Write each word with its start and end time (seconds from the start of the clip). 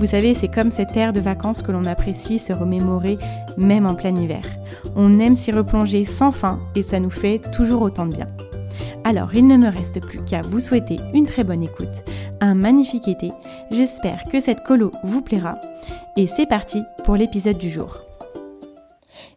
Vous 0.00 0.06
savez, 0.06 0.34
c'est 0.34 0.48
comme 0.48 0.70
cette 0.70 0.96
ère 0.96 1.12
de 1.12 1.20
vacances 1.20 1.62
que 1.62 1.70
l'on 1.70 1.86
apprécie 1.86 2.38
se 2.38 2.52
remémorer 2.52 3.16
même 3.56 3.86
en 3.86 3.94
plein 3.94 4.14
hiver. 4.14 4.42
On 4.96 5.20
aime 5.20 5.36
s'y 5.36 5.52
replonger 5.52 6.04
sans 6.04 6.32
fin 6.32 6.58
et 6.74 6.82
ça 6.82 6.98
nous 6.98 7.10
fait 7.10 7.40
toujours 7.52 7.82
autant 7.82 8.06
de 8.06 8.14
bien. 8.16 8.26
Alors, 9.04 9.34
il 9.34 9.46
ne 9.46 9.56
me 9.56 9.68
reste 9.68 10.00
plus 10.00 10.24
qu'à 10.24 10.42
vous 10.42 10.60
souhaiter 10.60 10.98
une 11.12 11.26
très 11.26 11.44
bonne 11.44 11.62
écoute, 11.62 12.04
un 12.40 12.54
magnifique 12.54 13.06
été. 13.06 13.30
J'espère 13.70 14.24
que 14.24 14.40
cette 14.40 14.64
colo 14.64 14.90
vous 15.04 15.22
plaira. 15.22 15.58
Et 16.16 16.26
c'est 16.26 16.46
parti 16.46 16.82
pour 17.04 17.16
l'épisode 17.16 17.58
du 17.58 17.70
jour. 17.70 18.02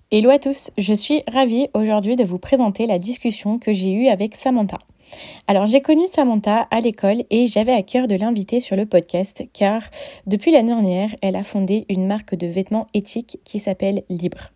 Hello 0.09 0.29
à 0.29 0.39
tous, 0.39 0.71
je 0.77 0.93
suis 0.93 1.21
ravie 1.31 1.67
aujourd'hui 1.73 2.15
de 2.15 2.23
vous 2.23 2.39
présenter 2.39 2.87
la 2.87 2.97
discussion 2.97 3.59
que 3.59 3.73
j'ai 3.73 3.91
eue 3.91 4.07
avec 4.07 4.35
Samantha. 4.35 4.77
Alors 5.47 5.65
j'ai 5.65 5.81
connu 5.81 6.05
Samantha 6.13 6.67
à 6.71 6.79
l'école 6.79 7.23
et 7.29 7.47
j'avais 7.47 7.73
à 7.73 7.83
cœur 7.83 8.07
de 8.07 8.15
l'inviter 8.15 8.59
sur 8.59 8.75
le 8.75 8.85
podcast 8.85 9.43
car 9.53 9.81
depuis 10.25 10.51
l'année 10.51 10.69
dernière, 10.69 11.09
elle 11.21 11.35
a 11.35 11.43
fondé 11.43 11.85
une 11.89 12.07
marque 12.07 12.35
de 12.35 12.47
vêtements 12.47 12.87
éthiques 12.93 13.39
qui 13.43 13.59
s'appelle 13.59 14.03
Libre. 14.09 14.51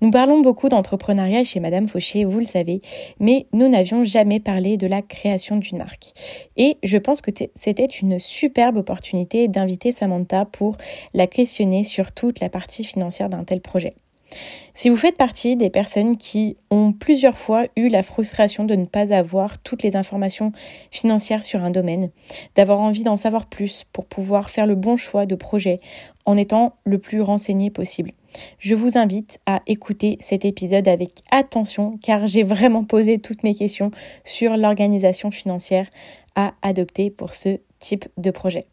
Nous 0.00 0.10
parlons 0.10 0.40
beaucoup 0.40 0.68
d'entrepreneuriat 0.68 1.44
chez 1.44 1.60
Madame 1.60 1.88
Fauché, 1.88 2.24
vous 2.24 2.38
le 2.38 2.44
savez, 2.44 2.80
mais 3.20 3.46
nous 3.52 3.68
n'avions 3.68 4.04
jamais 4.04 4.40
parlé 4.40 4.76
de 4.76 4.86
la 4.86 5.02
création 5.02 5.56
d'une 5.56 5.78
marque. 5.78 6.12
Et 6.56 6.78
je 6.82 6.98
pense 6.98 7.20
que 7.20 7.30
c'était 7.54 7.86
une 7.86 8.18
superbe 8.18 8.76
opportunité 8.76 9.48
d'inviter 9.48 9.92
Samantha 9.92 10.44
pour 10.46 10.76
la 11.14 11.26
questionner 11.26 11.84
sur 11.84 12.12
toute 12.12 12.40
la 12.40 12.48
partie 12.48 12.84
financière 12.84 13.28
d'un 13.28 13.44
tel 13.44 13.60
projet. 13.60 13.94
Si 14.74 14.88
vous 14.88 14.96
faites 14.96 15.16
partie 15.16 15.56
des 15.56 15.68
personnes 15.68 16.16
qui 16.16 16.56
ont 16.70 16.92
plusieurs 16.92 17.36
fois 17.36 17.66
eu 17.76 17.88
la 17.88 18.02
frustration 18.02 18.64
de 18.64 18.74
ne 18.74 18.86
pas 18.86 19.12
avoir 19.12 19.58
toutes 19.58 19.82
les 19.82 19.96
informations 19.96 20.52
financières 20.90 21.42
sur 21.42 21.62
un 21.62 21.70
domaine, 21.70 22.10
d'avoir 22.54 22.80
envie 22.80 23.04
d'en 23.04 23.16
savoir 23.16 23.46
plus 23.46 23.84
pour 23.92 24.06
pouvoir 24.06 24.48
faire 24.48 24.66
le 24.66 24.74
bon 24.74 24.96
choix 24.96 25.26
de 25.26 25.34
projet 25.34 25.80
en 26.24 26.36
étant 26.36 26.74
le 26.84 26.98
plus 26.98 27.20
renseigné 27.20 27.70
possible, 27.70 28.12
je 28.58 28.74
vous 28.74 28.96
invite 28.96 29.38
à 29.46 29.60
écouter 29.66 30.16
cet 30.20 30.44
épisode 30.44 30.88
avec 30.88 31.22
attention 31.30 31.98
car 32.02 32.26
j'ai 32.26 32.42
vraiment 32.42 32.84
posé 32.84 33.18
toutes 33.18 33.42
mes 33.42 33.54
questions 33.54 33.90
sur 34.24 34.56
l'organisation 34.56 35.30
financière 35.30 35.88
à 36.34 36.54
adopter 36.62 37.10
pour 37.10 37.34
ce 37.34 37.58
type 37.78 38.06
de 38.16 38.30
projet. 38.30 38.66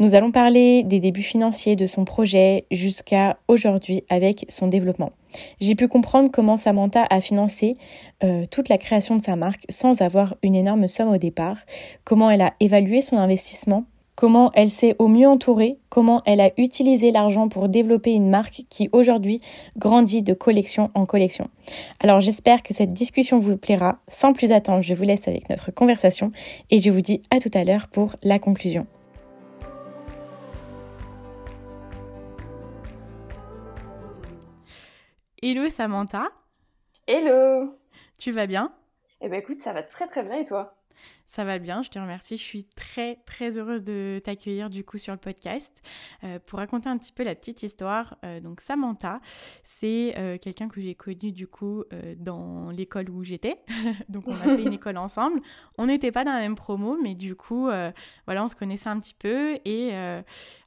Nous 0.00 0.14
allons 0.14 0.30
parler 0.30 0.82
des 0.82 0.98
débuts 0.98 1.20
financiers 1.20 1.76
de 1.76 1.86
son 1.86 2.06
projet 2.06 2.64
jusqu'à 2.70 3.36
aujourd'hui 3.48 4.02
avec 4.08 4.46
son 4.48 4.66
développement. 4.66 5.12
J'ai 5.60 5.74
pu 5.74 5.88
comprendre 5.88 6.30
comment 6.32 6.56
Samantha 6.56 7.04
a 7.10 7.20
financé 7.20 7.76
euh, 8.24 8.46
toute 8.50 8.70
la 8.70 8.78
création 8.78 9.14
de 9.14 9.20
sa 9.20 9.36
marque 9.36 9.66
sans 9.68 10.00
avoir 10.00 10.36
une 10.42 10.54
énorme 10.54 10.88
somme 10.88 11.10
au 11.10 11.18
départ, 11.18 11.58
comment 12.04 12.30
elle 12.30 12.40
a 12.40 12.54
évalué 12.60 13.02
son 13.02 13.18
investissement, 13.18 13.84
comment 14.16 14.50
elle 14.54 14.70
s'est 14.70 14.96
au 14.98 15.06
mieux 15.06 15.28
entourée, 15.28 15.76
comment 15.90 16.22
elle 16.24 16.40
a 16.40 16.50
utilisé 16.56 17.10
l'argent 17.10 17.50
pour 17.50 17.68
développer 17.68 18.12
une 18.12 18.30
marque 18.30 18.62
qui 18.70 18.88
aujourd'hui 18.92 19.40
grandit 19.76 20.22
de 20.22 20.32
collection 20.32 20.90
en 20.94 21.04
collection. 21.04 21.48
Alors 22.02 22.20
j'espère 22.20 22.62
que 22.62 22.72
cette 22.72 22.94
discussion 22.94 23.38
vous 23.38 23.58
plaira. 23.58 23.98
Sans 24.08 24.32
plus 24.32 24.50
attendre, 24.50 24.80
je 24.80 24.94
vous 24.94 25.04
laisse 25.04 25.28
avec 25.28 25.50
notre 25.50 25.70
conversation 25.72 26.32
et 26.70 26.78
je 26.78 26.88
vous 26.88 27.02
dis 27.02 27.20
à 27.30 27.38
tout 27.38 27.50
à 27.52 27.64
l'heure 27.64 27.88
pour 27.88 28.16
la 28.22 28.38
conclusion. 28.38 28.86
Hello 35.42 35.68
Samantha. 35.68 36.30
Hello. 37.06 37.78
Tu 38.18 38.30
vas 38.32 38.46
bien? 38.46 38.72
Eh 39.22 39.30
ben 39.30 39.40
écoute, 39.40 39.62
ça 39.62 39.72
va 39.72 39.82
très 39.82 40.08
très 40.08 40.22
bien 40.22 40.34
et 40.36 40.44
toi? 40.44 40.74
Ça 41.30 41.44
va 41.44 41.60
bien, 41.60 41.80
je 41.80 41.90
te 41.90 41.98
remercie. 42.00 42.36
Je 42.36 42.42
suis 42.42 42.64
très 42.64 43.14
très 43.24 43.56
heureuse 43.56 43.84
de 43.84 44.20
t'accueillir 44.24 44.68
du 44.68 44.82
coup 44.82 44.98
sur 44.98 45.12
le 45.12 45.18
podcast 45.18 45.72
euh, 46.24 46.40
pour 46.44 46.58
raconter 46.58 46.88
un 46.88 46.98
petit 46.98 47.12
peu 47.12 47.22
la 47.22 47.36
petite 47.36 47.62
histoire. 47.62 48.16
Euh, 48.24 48.40
donc 48.40 48.60
Samantha, 48.60 49.20
c'est 49.62 50.18
euh, 50.18 50.38
quelqu'un 50.38 50.66
que 50.66 50.80
j'ai 50.80 50.96
connu 50.96 51.30
du 51.30 51.46
coup 51.46 51.84
dans 52.16 52.70
l'école 52.70 53.10
où 53.10 53.22
j'étais. 53.22 53.62
donc 54.08 54.26
on 54.26 54.34
a 54.34 54.56
fait 54.56 54.62
une 54.64 54.72
école 54.72 54.96
ensemble. 54.96 55.40
On 55.78 55.86
n'était 55.86 56.10
pas 56.10 56.24
dans 56.24 56.32
la 56.32 56.40
même 56.40 56.56
promo, 56.56 56.98
mais 57.00 57.14
du 57.14 57.36
coup 57.36 57.68
voilà, 58.26 58.42
on 58.42 58.48
se 58.48 58.56
connaissait 58.56 58.88
un 58.88 58.98
petit 58.98 59.14
peu 59.14 59.56
et 59.64 59.92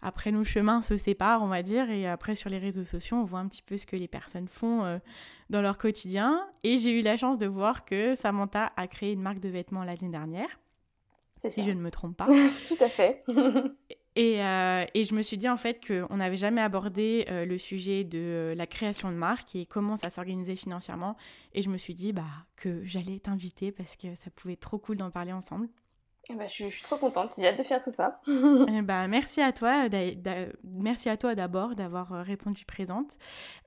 après 0.02 0.32
nos 0.32 0.46
chemins 0.46 0.82
se 0.82 0.96
séparent, 0.96 1.44
on 1.44 1.48
va 1.48 1.62
dire. 1.62 1.90
Et 1.90 2.08
après 2.08 2.36
sur 2.36 2.50
les 2.50 2.58
réseaux 2.58 2.86
sociaux, 2.86 3.18
on 3.18 3.26
voit 3.26 3.40
un 3.40 3.50
petit 3.50 3.64
peu 3.64 3.76
ce 3.76 3.86
que 3.86 3.98
les 3.98 4.08
personnes 4.08 4.48
font 4.48 5.00
dans 5.50 5.62
leur 5.62 5.78
quotidien. 5.78 6.48
Et 6.64 6.78
j'ai 6.78 7.00
eu 7.00 7.02
la 7.02 7.18
chance 7.18 7.38
de 7.38 7.48
voir 7.48 7.86
que 7.86 8.16
Samantha 8.16 8.72
a 8.76 8.88
créé 8.88 9.14
une 9.14 9.22
marque 9.22 9.40
de 9.40 9.50
vêtements 9.50 9.84
l'année 9.84 10.10
dernière. 10.10 10.60
Si 11.50 11.64
je 11.64 11.72
ne 11.72 11.82
me 11.82 11.92
trompe 11.92 12.16
pas. 12.16 12.28
Tout 12.68 12.78
à 12.80 12.88
fait. 12.88 13.24
et, 14.16 14.42
euh, 14.42 14.86
et, 14.94 15.04
je 15.04 15.14
me 15.14 15.22
suis 15.22 15.38
dit 15.38 15.50
en 15.50 15.58
fait 15.58 15.86
qu'on 15.86 16.16
n'avait 16.16 16.38
jamais 16.38 16.62
abordé 16.62 17.26
euh, 17.30 17.46
le 17.46 17.58
sujet 17.58 18.06
de 18.06 18.54
la 18.56 18.66
création 18.66 19.12
de 19.12 19.18
marque 19.18 19.56
et 19.56 19.66
comment 19.66 19.98
ça 19.98 20.10
s'organisait 20.10 20.56
financièrement. 20.56 21.18
Et 21.54 21.62
je 21.62 21.70
me 21.70 21.78
suis 21.78 21.96
dit 21.96 22.14
bah, 22.14 22.24
que 22.56 22.84
j'allais 22.86 23.20
t'inviter 23.20 23.72
parce 23.72 23.98
que 23.98 24.16
ça 24.16 24.30
pouvait 24.30 24.54
être 24.54 24.62
trop 24.62 24.78
cool 24.78 24.98
d'en 24.98 25.12
parler 25.12 25.34
ensemble. 25.34 25.68
Eh 26.30 26.36
ben, 26.36 26.48
je, 26.48 26.54
suis, 26.54 26.82
trop 26.82 26.96
contente, 26.96 27.34
j'ai 27.38 27.48
hâte 27.48 27.58
de 27.58 27.64
faire 27.64 27.84
tout 27.84 27.92
ça. 27.92 28.22
Eh 28.28 28.82
ben, 28.82 29.08
merci 29.10 29.42
à 29.42 29.52
toi, 29.52 29.90
merci 30.64 31.10
à 31.10 31.18
toi 31.18 31.36
d'abord 31.36 31.76
d'avoir 31.76 32.14
euh, 32.14 32.22
répondu 32.22 32.64
présente. 32.64 33.18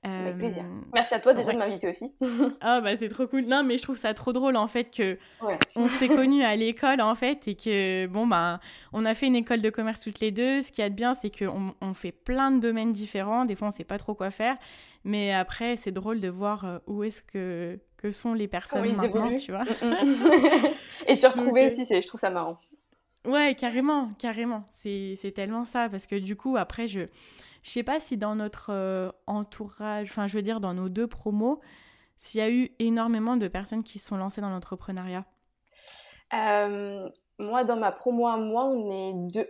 Avec 0.03 0.37
plaisir. 0.37 0.63
Merci 0.93 1.13
à 1.13 1.19
toi 1.19 1.33
déjà 1.33 1.53
de 1.53 1.59
m'inviter 1.59 1.89
aussi. 1.89 2.15
ah 2.61 2.81
bah 2.81 2.95
c'est 2.97 3.09
trop 3.09 3.27
cool. 3.27 3.45
Non 3.45 3.63
mais 3.63 3.77
je 3.77 3.83
trouve 3.83 3.97
ça 3.97 4.13
trop 4.13 4.31
drôle 4.31 4.55
en 4.55 4.67
fait 4.67 4.89
que 4.89 5.17
on 5.75 5.87
s'est 5.87 6.07
connus 6.07 6.43
à 6.43 6.55
l'école 6.55 7.01
en 7.01 7.13
fait 7.13 7.47
et 7.47 7.55
que 7.55 8.07
bon 8.07 8.25
bah 8.25 8.59
on 8.93 9.05
a 9.05 9.13
fait 9.13 9.27
une 9.27 9.35
école 9.35 9.61
de 9.61 9.69
commerce 9.69 9.99
toutes 9.99 10.19
les 10.19 10.31
deux. 10.31 10.61
Ce 10.61 10.71
qui 10.71 10.81
est 10.81 10.89
bien 10.89 11.13
c'est 11.13 11.29
qu'on 11.29 11.75
on 11.81 11.93
fait 11.93 12.13
plein 12.13 12.51
de 12.51 12.59
domaines 12.59 12.93
différents. 12.93 13.45
Des 13.45 13.55
fois 13.55 13.67
on 13.67 13.71
sait 13.71 13.83
pas 13.83 13.97
trop 13.97 14.13
quoi 14.13 14.31
faire, 14.31 14.57
mais 15.03 15.33
après 15.33 15.77
c'est 15.77 15.91
drôle 15.91 16.19
de 16.19 16.29
voir 16.29 16.65
euh, 16.65 16.79
où 16.87 17.03
est-ce 17.03 17.21
que 17.21 17.79
que 17.97 18.11
sont 18.11 18.33
les 18.33 18.47
personnes 18.47 18.95
maintenant, 18.95 19.37
tu 19.37 19.51
vois. 19.51 19.63
Mm, 19.63 19.87
mm. 19.87 20.67
et 21.07 21.15
de 21.15 21.19
se 21.19 21.27
retrouver 21.27 21.63
euh, 21.63 21.67
aussi, 21.67 21.85
je 21.85 22.07
trouve 22.07 22.19
ça 22.19 22.29
marrant. 22.29 22.59
Ouais, 23.25 23.55
carrément, 23.55 24.09
carrément. 24.19 24.65
C'est 24.69 25.33
tellement 25.35 25.65
ça, 25.65 25.89
parce 25.89 26.07
que 26.07 26.15
du 26.15 26.35
coup, 26.35 26.57
après, 26.57 26.87
je 26.87 27.07
je 27.63 27.71
sais 27.71 27.83
pas 27.83 27.99
si 27.99 28.15
dans 28.15 28.35
notre 28.35 28.71
euh, 28.71 29.11
entourage, 29.25 30.09
enfin, 30.11 30.27
je 30.27 30.35
veux 30.37 30.41
dire, 30.41 30.61
dans 30.61 30.73
nos 30.73 30.87
deux 30.87 31.07
promos, 31.07 31.59
s'il 32.17 32.39
y 32.39 32.41
a 32.41 32.49
eu 32.49 32.71
énormément 32.79 33.35
de 33.35 33.49
personnes 33.49 33.83
qui 33.83 33.99
se 33.99 34.07
sont 34.07 34.15
lancées 34.15 34.39
dans 34.39 34.49
l'entrepreneuriat. 34.49 35.25
Euh, 36.33 37.09
moi, 37.39 37.65
dans 37.65 37.75
ma 37.75 37.91
promo 37.91 38.27
à 38.27 38.37
moi, 38.37 38.65
on 38.65 38.89
est 38.89 39.13
deux. 39.33 39.49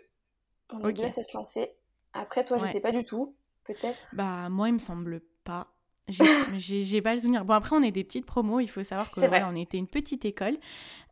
On 0.71 0.87
est 0.87 0.93
deux 0.93 1.03
à 1.03 1.11
s'être 1.11 1.33
lancés. 1.33 1.71
Après, 2.13 2.43
toi, 2.43 2.57
je 2.57 2.65
sais 2.65 2.79
pas 2.79 2.91
du 2.91 3.03
tout, 3.03 3.35
peut-être. 3.65 3.99
Bah, 4.13 4.49
moi, 4.49 4.69
il 4.69 4.73
me 4.73 4.79
semble 4.79 5.21
pas. 5.47 5.67
J'ai 6.57 7.01
pas 7.01 7.15
le 7.15 7.21
souvenir. 7.21 7.45
Bon, 7.45 7.53
après, 7.53 7.75
on 7.75 7.81
est 7.81 7.91
des 7.91 8.03
petites 8.03 8.25
promos. 8.25 8.59
Il 8.59 8.67
faut 8.67 8.83
savoir 8.83 9.09
qu'on 9.11 9.23
on 9.23 9.55
était 9.55 9.77
une 9.77 9.87
petite 9.87 10.25
école. 10.25 10.57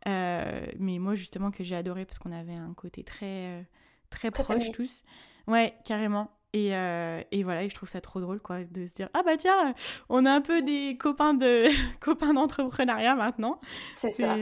Euh, 0.07 0.65
mais 0.79 0.99
moi, 0.99 1.15
justement, 1.15 1.51
que 1.51 1.63
j'ai 1.63 1.75
adoré 1.75 2.05
parce 2.05 2.19
qu'on 2.19 2.31
avait 2.31 2.59
un 2.59 2.73
côté 2.73 3.03
très, 3.03 3.39
euh, 3.43 3.61
très, 4.09 4.31
proche 4.31 4.71
tous. 4.71 5.01
Ouais, 5.47 5.73
carrément. 5.83 6.31
Et, 6.53 6.73
euh, 6.75 7.21
et, 7.31 7.43
voilà, 7.43 7.63
et 7.63 7.69
je 7.69 7.75
trouve 7.75 7.89
ça 7.89 7.99
trop 7.99 8.21
drôle, 8.21 8.39
quoi, 8.39 8.63
de 8.63 8.85
se 8.85 8.93
dire 8.93 9.09
Ah 9.13 9.23
bah 9.23 9.35
tiens, 9.35 9.73
on 10.07 10.25
a 10.25 10.31
un 10.31 10.39
peu 10.39 10.61
des 10.61 10.95
copains 10.97 11.33
de 11.33 11.67
copains 11.99 12.33
d'entrepreneuriat 12.33 13.15
maintenant. 13.15 13.59
C'est 13.97 14.11
ça. 14.11 14.37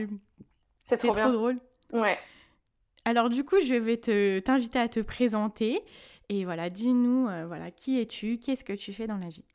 C'est 0.85 0.97
trop, 0.97 1.13
trop 1.13 1.31
drôle. 1.31 1.59
Ouais. 1.91 2.19
Alors 3.05 3.29
du 3.29 3.43
coup, 3.43 3.59
je 3.59 3.73
vais 3.73 3.97
t'inviter 4.41 4.77
à 4.77 4.87
te 4.87 4.99
présenter 4.99 5.81
Et 6.29 6.45
voilà, 6.45 6.69
dis-nous, 6.69 7.23
voilà, 7.47 7.71
qui 7.71 7.99
es-tu 7.99 8.37
Qu'est-ce 8.37 8.63
que 8.63 8.73
tu 8.73 8.93
fais 8.93 9.07
dans 9.07 9.17
la 9.17 9.29
vie? 9.29 9.45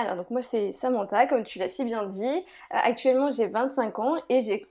Alors, 0.00 0.16
donc 0.16 0.30
moi, 0.30 0.42
c'est 0.42 0.72
Samantha, 0.72 1.26
comme 1.26 1.44
tu 1.44 1.58
l'as 1.58 1.68
si 1.68 1.84
bien 1.84 2.06
dit. 2.06 2.44
actuellement, 2.70 3.30
j'ai 3.30 3.48
25 3.48 3.98
ans 3.98 4.16
et 4.28 4.40
j'ai 4.40 4.64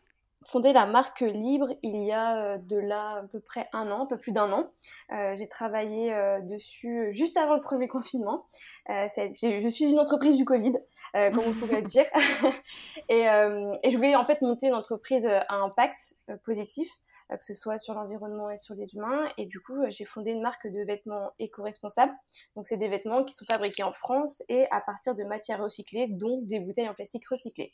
fondé 0.45 0.71
la 0.71 0.85
marque 0.85 1.21
Libre 1.21 1.73
il 1.83 2.03
y 2.03 2.11
a 2.11 2.37
euh, 2.37 2.57
de 2.57 2.77
là 2.77 3.17
à 3.17 3.23
peu 3.23 3.39
près 3.39 3.67
un 3.73 3.91
an, 3.91 4.03
un 4.03 4.05
peu 4.05 4.17
plus 4.17 4.31
d'un 4.31 4.51
an. 4.51 4.71
Euh, 5.11 5.35
j'ai 5.35 5.47
travaillé 5.47 6.13
euh, 6.13 6.39
dessus 6.41 7.09
juste 7.11 7.37
avant 7.37 7.55
le 7.55 7.61
premier 7.61 7.87
confinement. 7.89 8.45
je 8.87 9.67
suis 9.69 9.85
une 9.85 9.99
entreprise 9.99 10.37
du 10.37 10.45
Covid, 10.45 10.73
comme 11.13 11.43
on 11.45 11.53
pourrait 11.53 11.81
dire. 11.83 12.05
et, 13.09 13.23
et, 13.23 13.89
je 13.89 13.95
voulais 13.95 14.15
en 14.15 14.25
fait 14.25 14.41
monter 14.41 14.67
une 14.67 14.73
entreprise 14.73 15.27
à 15.27 15.55
impact 15.55 16.15
positif, 16.45 16.89
que 17.35 17.43
ce 17.43 17.53
soit 17.53 17.77
sur 17.77 17.93
l'environnement 17.93 18.49
et 18.49 18.57
sur 18.57 18.75
les 18.75 18.95
humains. 18.95 19.27
Et 19.37 19.45
du 19.45 19.59
coup, 19.59 19.75
j'ai 19.89 20.05
fondé 20.05 20.31
une 20.31 20.41
marque 20.41 20.67
de 20.67 20.85
vêtements 20.85 21.31
éco-responsables. 21.39 22.13
Donc, 22.55 22.65
c'est 22.65 22.77
des 22.77 22.87
vêtements 22.87 23.23
qui 23.23 23.33
sont 23.33 23.45
fabriqués 23.45 23.83
en 23.83 23.91
France 23.91 24.41
et 24.47 24.63
à 24.71 24.79
partir 24.79 25.15
de 25.15 25.23
matières 25.23 25.61
recyclées, 25.61 26.07
dont 26.09 26.41
des 26.43 26.59
bouteilles 26.59 26.87
en 26.87 26.93
plastique 26.93 27.27
recyclées. 27.27 27.73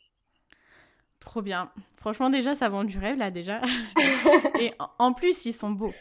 Trop 1.19 1.41
bien. 1.41 1.71
Franchement, 1.97 2.29
déjà, 2.29 2.53
ça 2.53 2.67
vend 2.67 2.83
du 2.83 2.97
rêve, 2.97 3.17
là, 3.17 3.31
déjà. 3.31 3.61
et 4.59 4.73
en 4.99 5.13
plus, 5.13 5.45
ils 5.45 5.53
sont 5.53 5.71
beaux. 5.71 5.93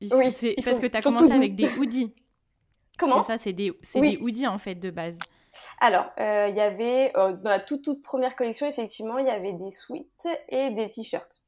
oui, 0.00 0.54
parce 0.64 0.78
que 0.78 0.86
tu 0.86 0.96
as 0.96 1.02
commencé 1.02 1.32
avec 1.32 1.56
des 1.56 1.68
hoodies. 1.78 2.14
Comment 2.98 3.22
C'est 3.22 3.32
ça, 3.32 3.38
c'est 3.38 3.52
des, 3.52 3.72
des 3.94 4.16
hoodies, 4.18 4.46
en 4.46 4.58
fait, 4.58 4.76
de 4.76 4.90
base. 4.90 5.18
Alors, 5.80 6.06
euh, 6.18 6.48
il 6.48 6.56
y 6.56 6.60
avait, 6.60 7.12
euh, 7.16 7.32
dans 7.32 7.50
la 7.50 7.60
toute, 7.60 7.82
toute 7.82 8.02
première 8.02 8.36
collection, 8.36 8.66
effectivement, 8.66 9.18
il 9.18 9.26
y 9.26 9.30
avait 9.30 9.52
des 9.52 9.70
sweats 9.70 10.28
et 10.48 10.70
des 10.70 10.88
t-shirts. 10.88 11.42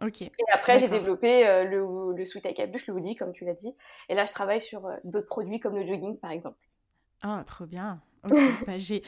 Ok. 0.00 0.22
Et 0.22 0.32
après, 0.52 0.78
j'ai 0.78 0.88
développé 0.88 1.46
euh, 1.46 1.64
le, 1.64 2.16
le 2.16 2.24
sweat 2.24 2.46
à 2.46 2.52
capuche, 2.52 2.86
le 2.86 2.94
hoodie, 2.94 3.16
comme 3.16 3.32
tu 3.32 3.44
l'as 3.44 3.54
dit. 3.54 3.74
Et 4.08 4.14
là, 4.14 4.24
je 4.24 4.32
travaille 4.32 4.60
sur 4.60 4.88
d'autres 5.04 5.26
produits 5.26 5.60
comme 5.60 5.76
le 5.76 5.86
jogging, 5.86 6.18
par 6.18 6.30
exemple. 6.30 6.58
Ah, 7.22 7.42
trop 7.46 7.66
bien. 7.66 8.00
Bah, 8.66 8.74
j'ai 8.76 9.02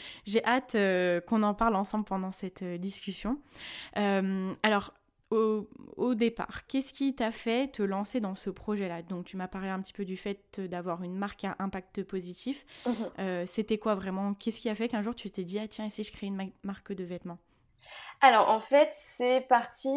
hâte 0.45 0.75
euh, 0.75 1.21
qu'on 1.21 1.43
en 1.43 1.55
parle 1.55 1.77
ensemble 1.77 2.05
pendant 2.05 2.33
cette 2.33 2.63
euh, 2.63 2.79
discussion. 2.79 3.39
Euh, 3.99 4.55
alors, 4.63 4.95
au, 5.31 6.15
départ, 6.15 6.67
qu'est-ce 6.67 6.93
qui 6.93 7.15
t'a 7.15 7.31
fait 7.31 7.73
te 7.73 7.83
lancer 7.83 8.21
dans 8.21 8.35
ce 8.35 8.51
projet-là? 8.51 9.01
Donc, 9.01 9.25
tu 9.25 9.39
m'as 9.39 9.49
parlé 9.49 9.71
un 9.71 9.81
petit 9.81 9.95
peu 9.95 10.05
du 10.05 10.19
fait 10.19 10.61
d'avoir 10.61 11.03
une 11.03 11.17
marque 11.17 11.45
à 11.45 11.57
impact 11.59 12.03
positif. 12.03 12.67
Mhm. 12.85 13.47
C'était 13.47 13.79
quoi 13.79 13.95
vraiment? 13.95 14.35
Qu'est-ce 14.35 14.61
qui 14.61 14.69
a 14.69 14.75
fait 14.75 14.89
qu'un 14.89 15.01
jour 15.01 15.15
tu 15.15 15.31
t'es 15.31 15.45
dit, 15.45 15.59
ah 15.59 15.67
tiens, 15.67 15.87
et 15.87 15.91
si 15.91 16.05
je 16.05 16.13
crée 16.13 16.27
une 16.27 16.53
marque 16.65 16.93
de 16.93 17.05
vêtements? 17.05 17.39
Alors 18.21 18.51
en 18.51 18.61
fait, 18.61 18.91
c'est 18.95 19.41
parti. 19.49 19.89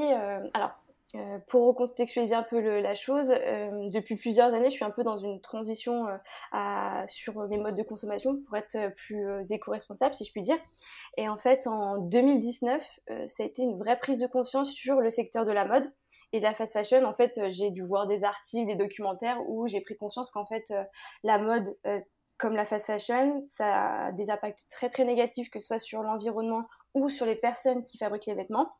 alors 0.53 0.71
euh, 1.15 1.39
pour 1.47 1.67
recontextualiser 1.67 2.35
un 2.35 2.43
peu 2.43 2.59
la 2.59 2.95
chose, 2.95 3.31
euh, 3.31 3.87
depuis 3.93 4.15
plusieurs 4.15 4.53
années, 4.53 4.69
je 4.69 4.75
suis 4.75 4.85
un 4.85 4.91
peu 4.91 5.03
dans 5.03 5.17
une 5.17 5.41
transition 5.41 6.07
euh, 6.07 7.03
sur 7.07 7.39
mes 7.47 7.57
modes 7.57 7.75
de 7.75 7.83
consommation 7.83 8.37
pour 8.45 8.57
être 8.57 8.93
plus 8.95 9.51
éco-responsable, 9.51 10.15
si 10.15 10.25
je 10.25 10.31
puis 10.31 10.41
dire. 10.41 10.57
Et 11.17 11.29
en 11.29 11.37
fait, 11.37 11.67
en 11.67 11.97
2019, 11.97 12.83
ça 13.27 13.43
a 13.43 13.45
été 13.45 13.61
une 13.61 13.77
vraie 13.77 13.97
prise 13.99 14.19
de 14.19 14.27
conscience 14.27 14.71
sur 14.71 15.01
le 15.01 15.09
secteur 15.09 15.45
de 15.45 15.51
la 15.51 15.65
mode 15.65 15.91
et 16.33 16.39
de 16.39 16.43
la 16.43 16.53
fast 16.53 16.73
fashion. 16.73 17.03
En 17.05 17.13
fait, 17.13 17.39
j'ai 17.49 17.71
dû 17.71 17.83
voir 17.83 18.07
des 18.07 18.23
articles, 18.23 18.67
des 18.67 18.75
documentaires 18.75 19.39
où 19.47 19.67
j'ai 19.67 19.81
pris 19.81 19.95
conscience 19.95 20.31
qu'en 20.31 20.45
fait, 20.45 20.73
la 21.23 21.37
mode 21.37 21.75
comme 22.37 22.55
la 22.55 22.65
fast 22.65 22.87
fashion, 22.87 23.41
ça 23.41 24.07
a 24.07 24.11
des 24.11 24.29
impacts 24.29 24.67
très 24.69 24.89
très 24.89 25.05
négatifs, 25.05 25.49
que 25.49 25.59
ce 25.59 25.67
soit 25.67 25.79
sur 25.79 26.01
l'environnement 26.01 26.67
ou 26.95 27.09
sur 27.09 27.25
les 27.25 27.35
personnes 27.35 27.85
qui 27.85 27.97
fabriquent 27.97 28.25
les 28.25 28.33
vêtements. 28.33 28.71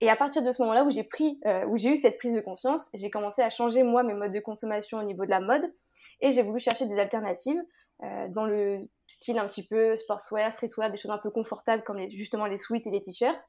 Et 0.00 0.08
à 0.08 0.16
partir 0.16 0.42
de 0.42 0.52
ce 0.52 0.62
moment-là 0.62 0.84
où 0.84 0.90
j'ai 0.90 1.02
pris, 1.02 1.40
euh, 1.46 1.64
où 1.66 1.76
j'ai 1.76 1.90
eu 1.90 1.96
cette 1.96 2.18
prise 2.18 2.34
de 2.34 2.40
conscience, 2.40 2.88
j'ai 2.94 3.10
commencé 3.10 3.42
à 3.42 3.50
changer 3.50 3.82
moi 3.82 4.02
mes 4.02 4.14
modes 4.14 4.32
de 4.32 4.40
consommation 4.40 4.98
au 4.98 5.02
niveau 5.02 5.24
de 5.24 5.30
la 5.30 5.40
mode 5.40 5.72
et 6.20 6.30
j'ai 6.30 6.42
voulu 6.42 6.58
chercher 6.58 6.86
des 6.86 6.98
alternatives 6.98 7.60
euh, 8.02 8.28
dans 8.28 8.44
le 8.44 8.78
style 9.06 9.38
un 9.38 9.46
petit 9.46 9.66
peu 9.66 9.96
sportswear, 9.96 10.52
streetwear, 10.52 10.90
des 10.90 10.98
choses 10.98 11.10
un 11.10 11.18
peu 11.18 11.30
confortables 11.30 11.82
comme 11.84 11.98
justement 12.10 12.46
les 12.46 12.58
sweats 12.58 12.82
et 12.84 12.90
les 12.90 13.00
t-shirts. 13.00 13.40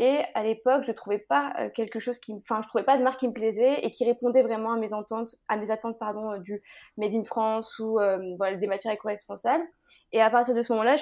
Et 0.00 0.20
à 0.34 0.44
l'époque, 0.44 0.84
je 0.84 0.92
trouvais 0.92 1.18
pas 1.18 1.52
euh, 1.58 1.70
quelque 1.70 1.98
chose 1.98 2.20
qui, 2.20 2.32
enfin, 2.32 2.60
je 2.62 2.68
trouvais 2.68 2.84
pas 2.84 2.96
de 2.96 3.02
marque 3.02 3.18
qui 3.18 3.26
me 3.26 3.32
plaisait 3.32 3.84
et 3.84 3.90
qui 3.90 4.04
répondait 4.04 4.42
vraiment 4.42 4.72
à 4.72 4.76
mes 4.76 4.94
attentes, 4.94 5.34
à 5.48 5.56
mes 5.56 5.72
attentes, 5.72 5.98
pardon, 5.98 6.30
euh, 6.30 6.38
du 6.38 6.62
made 6.96 7.14
in 7.14 7.24
France 7.24 7.80
ou 7.80 7.98
euh, 7.98 8.56
des 8.56 8.66
matières 8.68 8.94
éco-responsables. 8.94 9.64
Et 10.12 10.22
à 10.22 10.30
partir 10.30 10.54
de 10.54 10.62
ce 10.62 10.72
moment-là, 10.72 10.96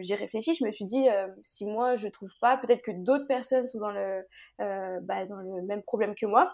j'ai 0.00 0.14
réfléchi, 0.14 0.54
je 0.54 0.64
me 0.64 0.72
suis 0.72 0.86
dit, 0.86 1.06
si 1.42 1.66
moi 1.66 1.96
je 1.96 2.08
trouve 2.08 2.30
pas, 2.40 2.56
peut-être 2.56 2.82
que 2.82 2.90
d'autres 2.90 3.26
personnes 3.26 3.66
sont 3.66 3.78
dans 3.78 3.90
le, 3.90 4.22
bah, 4.58 5.26
dans 5.26 5.36
le 5.36 5.62
même 5.62 5.82
problème 5.82 6.14
que 6.14 6.26
moi. 6.26 6.50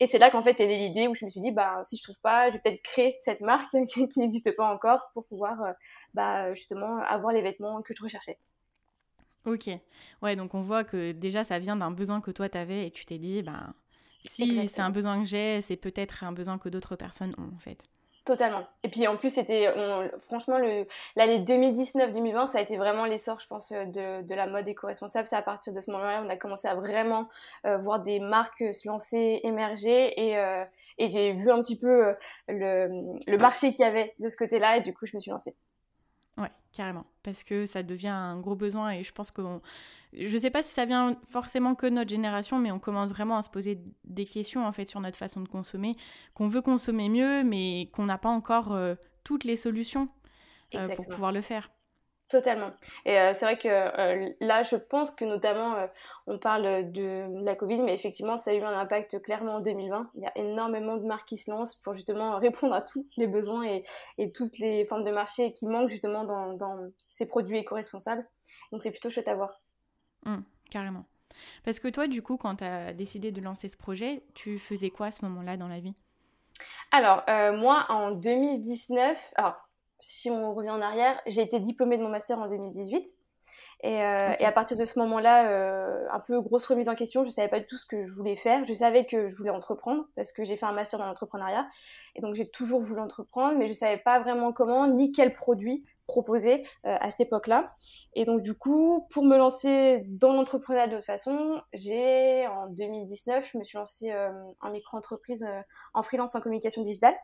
Et 0.00 0.06
c'est 0.06 0.18
là 0.18 0.30
qu'en 0.30 0.42
fait 0.42 0.58
est 0.60 0.66
née 0.66 0.78
l'idée 0.78 1.08
où 1.08 1.14
je 1.14 1.24
me 1.24 1.30
suis 1.30 1.40
dit, 1.40 1.52
bah, 1.52 1.80
si 1.84 1.96
je 1.96 2.02
trouve 2.02 2.20
pas, 2.22 2.48
je 2.48 2.54
vais 2.54 2.60
peut-être 2.60 2.82
créer 2.82 3.16
cette 3.20 3.40
marque 3.40 3.70
qui 3.88 4.18
n'existe 4.18 4.54
pas 4.56 4.66
encore 4.66 5.10
pour 5.14 5.24
pouvoir, 5.26 5.56
bah, 6.12 6.52
justement, 6.54 6.98
avoir 7.08 7.32
les 7.32 7.42
vêtements 7.42 7.80
que 7.82 7.94
je 7.94 8.02
recherchais. 8.02 8.38
Ok. 9.46 9.70
Ouais, 10.22 10.36
donc 10.36 10.54
on 10.54 10.62
voit 10.62 10.84
que 10.84 11.12
déjà 11.12 11.44
ça 11.44 11.58
vient 11.58 11.76
d'un 11.76 11.92
besoin 11.92 12.20
que 12.20 12.30
toi 12.32 12.48
t'avais 12.48 12.86
et 12.88 12.90
tu 12.90 13.06
t'es 13.06 13.18
dit, 13.18 13.42
ben, 13.42 13.74
si 14.24 14.66
c'est 14.68 14.82
un 14.82 14.90
besoin 14.90 15.22
que 15.22 15.28
j'ai, 15.28 15.62
c'est 15.62 15.76
peut-être 15.76 16.24
un 16.24 16.32
besoin 16.32 16.58
que 16.58 16.68
d'autres 16.68 16.96
personnes 16.96 17.32
ont 17.38 17.54
en 17.54 17.58
fait. 17.58 17.78
Totalement. 18.24 18.66
Et 18.82 18.88
puis 18.88 19.06
en 19.06 19.16
plus, 19.16 19.30
c'était 19.30 19.72
franchement 20.18 20.58
l'année 21.14 21.38
2019-2020, 21.44 22.48
ça 22.48 22.58
a 22.58 22.60
été 22.60 22.76
vraiment 22.76 23.04
l'essor, 23.04 23.38
je 23.38 23.46
pense, 23.46 23.70
de, 23.70 24.26
de 24.26 24.34
la 24.34 24.48
mode 24.48 24.66
éco-responsable. 24.66 25.28
C'est 25.28 25.36
à 25.36 25.42
partir 25.42 25.72
de 25.72 25.80
ce 25.80 25.92
moment-là, 25.92 26.24
on 26.26 26.28
a 26.28 26.34
commencé 26.34 26.66
à 26.66 26.74
vraiment 26.74 27.28
euh, 27.66 27.78
voir 27.78 28.02
des 28.02 28.18
marques 28.18 28.74
se 28.74 28.88
lancer, 28.88 29.38
émerger, 29.44 30.12
et, 30.20 30.36
euh, 30.38 30.64
et 30.98 31.06
j'ai 31.06 31.34
vu 31.34 31.52
un 31.52 31.60
petit 31.60 31.78
peu 31.78 32.08
euh, 32.08 32.14
le, 32.48 33.16
le 33.28 33.38
marché 33.38 33.72
qu'il 33.72 33.84
y 33.84 33.88
avait 33.88 34.12
de 34.18 34.28
ce 34.28 34.36
côté-là, 34.36 34.78
et 34.78 34.80
du 34.80 34.92
coup, 34.92 35.06
je 35.06 35.14
me 35.14 35.20
suis 35.20 35.30
lancée. 35.30 35.54
Carrément. 36.76 37.06
Parce 37.22 37.42
que 37.42 37.64
ça 37.64 37.82
devient 37.82 38.08
un 38.08 38.38
gros 38.38 38.54
besoin 38.54 38.90
et 38.90 39.02
je 39.02 39.10
pense 39.10 39.30
que 39.30 39.40
je 40.12 40.36
sais 40.36 40.50
pas 40.50 40.62
si 40.62 40.74
ça 40.74 40.84
vient 40.84 41.16
forcément 41.24 41.74
que 41.74 41.86
de 41.86 41.92
notre 41.92 42.10
génération, 42.10 42.58
mais 42.58 42.70
on 42.70 42.78
commence 42.78 43.08
vraiment 43.12 43.38
à 43.38 43.42
se 43.42 43.48
poser 43.48 43.80
des 44.04 44.26
questions 44.26 44.66
en 44.66 44.72
fait 44.72 44.84
sur 44.84 45.00
notre 45.00 45.16
façon 45.16 45.40
de 45.40 45.48
consommer, 45.48 45.94
qu'on 46.34 46.48
veut 46.48 46.60
consommer 46.60 47.08
mieux, 47.08 47.44
mais 47.44 47.88
qu'on 47.94 48.04
n'a 48.04 48.18
pas 48.18 48.28
encore 48.28 48.74
euh, 48.74 48.94
toutes 49.24 49.44
les 49.44 49.56
solutions 49.56 50.10
euh, 50.74 50.86
pour 50.94 51.06
pouvoir 51.08 51.32
le 51.32 51.40
faire. 51.40 51.70
Totalement. 52.28 52.72
Et 53.04 53.20
euh, 53.20 53.34
c'est 53.34 53.44
vrai 53.44 53.56
que 53.56 53.68
euh, 53.68 54.28
là, 54.40 54.64
je 54.64 54.74
pense 54.74 55.12
que 55.12 55.24
notamment, 55.24 55.76
euh, 55.76 55.86
on 56.26 56.38
parle 56.38 56.90
de, 56.90 57.44
la 57.44 57.54
Covid, 57.54 57.80
mais 57.82 57.94
effectivement, 57.94 58.36
ça 58.36 58.50
a 58.50 58.54
eu 58.54 58.62
un 58.62 58.76
impact 58.76 59.22
clairement 59.22 59.56
en 59.56 59.60
2020. 59.60 60.10
Il 60.16 60.24
y 60.24 60.26
a 60.26 60.36
énormément 60.36 60.96
de 60.96 61.06
marques 61.06 61.28
qui 61.28 61.36
se 61.36 61.48
lancent 61.52 61.76
pour 61.76 61.94
justement 61.94 62.38
répondre 62.40 62.74
à 62.74 62.82
tous 62.82 63.06
les 63.16 63.28
besoins 63.28 63.64
et, 63.64 63.84
et 64.18 64.32
toutes 64.32 64.58
les 64.58 64.84
formes 64.86 65.04
de 65.04 65.12
marché 65.12 65.52
qui 65.52 65.66
manquent 65.68 65.88
justement 65.88 66.24
dans, 66.24 66.54
dans 66.54 66.90
ces 67.08 67.28
produits 67.28 67.58
éco-responsables. 67.58 68.26
Donc 68.72 68.82
c'est 68.82 68.90
plutôt 68.90 69.10
chouette 69.10 69.28
à 69.28 69.36
voir. 69.36 69.60
Mmh, 70.24 70.38
carrément. 70.68 71.04
Parce 71.64 71.78
que 71.78 71.86
toi, 71.86 72.08
du 72.08 72.22
coup, 72.22 72.38
quand 72.38 72.56
tu 72.56 72.64
as 72.64 72.92
décidé 72.92 73.30
de 73.30 73.40
lancer 73.40 73.68
ce 73.68 73.76
projet, 73.76 74.24
tu 74.34 74.58
faisais 74.58 74.90
quoi 74.90 75.06
à 75.06 75.10
ce 75.12 75.24
moment-là 75.26 75.56
dans 75.56 75.68
la 75.68 75.78
vie? 75.78 75.94
Alors, 76.90 77.24
moi, 77.56 77.84
en 77.88 78.12
2019, 78.12 79.32
alors, 79.36 79.65
si 80.00 80.30
on 80.30 80.54
revient 80.54 80.70
en 80.70 80.80
arrière, 80.80 81.20
j'ai 81.26 81.42
été 81.42 81.60
diplômée 81.60 81.98
de 81.98 82.02
mon 82.02 82.08
master 82.08 82.38
en 82.38 82.48
2018. 82.48 83.06
Et, 83.82 84.02
euh, 84.02 84.32
et 84.40 84.44
à 84.44 84.52
partir 84.52 84.76
de 84.76 84.84
ce 84.84 84.98
moment-là, 85.00 85.50
euh, 85.50 86.06
un 86.10 86.20
peu 86.20 86.40
grosse 86.40 86.64
remise 86.64 86.88
en 86.88 86.94
question, 86.94 87.24
je 87.24 87.30
savais 87.30 87.48
pas 87.48 87.60
du 87.60 87.66
tout 87.66 87.76
ce 87.76 87.84
que 87.84 88.06
je 88.06 88.12
voulais 88.12 88.36
faire. 88.36 88.64
Je 88.64 88.72
savais 88.72 89.04
que 89.04 89.28
je 89.28 89.36
voulais 89.36 89.50
entreprendre 89.50 90.06
parce 90.16 90.32
que 90.32 90.44
j'ai 90.44 90.56
fait 90.56 90.64
un 90.64 90.72
master 90.72 90.98
dans 90.98 91.06
l'entrepreneuriat. 91.06 91.68
Et 92.14 92.22
donc 92.22 92.34
j'ai 92.34 92.48
toujours 92.48 92.80
voulu 92.80 93.00
entreprendre, 93.00 93.58
mais 93.58 93.68
je 93.68 93.74
savais 93.74 93.98
pas 93.98 94.18
vraiment 94.20 94.52
comment 94.52 94.88
ni 94.88 95.12
quel 95.12 95.34
produit 95.34 95.84
proposer 96.06 96.62
euh, 96.86 96.96
à 97.00 97.10
cette 97.10 97.26
époque-là. 97.26 97.74
Et 98.14 98.24
donc 98.24 98.40
du 98.40 98.54
coup, 98.54 99.06
pour 99.10 99.24
me 99.24 99.36
lancer 99.36 100.04
dans 100.06 100.32
l'entrepreneuriat 100.32 100.88
de 100.88 100.96
toute 100.96 101.04
façon, 101.04 101.60
j'ai 101.74 102.46
en 102.46 102.68
2019, 102.68 103.50
je 103.52 103.58
me 103.58 103.64
suis 103.64 103.76
lancée 103.76 104.10
en 104.60 104.70
micro-entreprise 104.70 105.46
en 105.92 106.02
freelance 106.02 106.34
en 106.34 106.40
communication 106.40 106.82
digitale. 106.82 107.14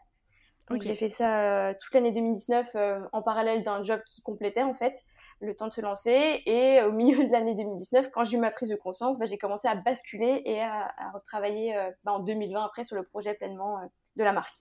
Donc 0.70 0.82
j'ai 0.82 0.94
fait 0.94 1.08
ça 1.08 1.40
euh, 1.40 1.74
toute 1.80 1.92
l'année 1.94 2.12
2019 2.12 2.70
euh, 2.74 3.00
en 3.12 3.22
parallèle 3.22 3.62
d'un 3.62 3.82
job 3.82 4.00
qui 4.06 4.22
complétait 4.22 4.62
en 4.62 4.74
fait 4.74 5.04
le 5.40 5.54
temps 5.54 5.66
de 5.66 5.72
se 5.72 5.80
lancer. 5.80 6.42
Et 6.46 6.80
au 6.82 6.92
milieu 6.92 7.24
de 7.26 7.32
l'année 7.32 7.54
2019, 7.54 8.10
quand 8.10 8.24
j'ai 8.24 8.36
eu 8.36 8.40
ma 8.40 8.50
prise 8.50 8.70
de 8.70 8.76
conscience, 8.76 9.18
bah, 9.18 9.26
j'ai 9.26 9.38
commencé 9.38 9.68
à 9.68 9.74
basculer 9.74 10.42
et 10.44 10.60
à, 10.62 10.92
retravailler 11.14 11.76
euh, 11.76 11.90
bah, 12.04 12.12
en 12.12 12.20
2020 12.20 12.64
après 12.64 12.84
sur 12.84 12.96
le 12.96 13.02
projet 13.02 13.34
pleinement 13.34 13.78
de 14.16 14.24
la 14.24 14.32
marque. 14.32 14.54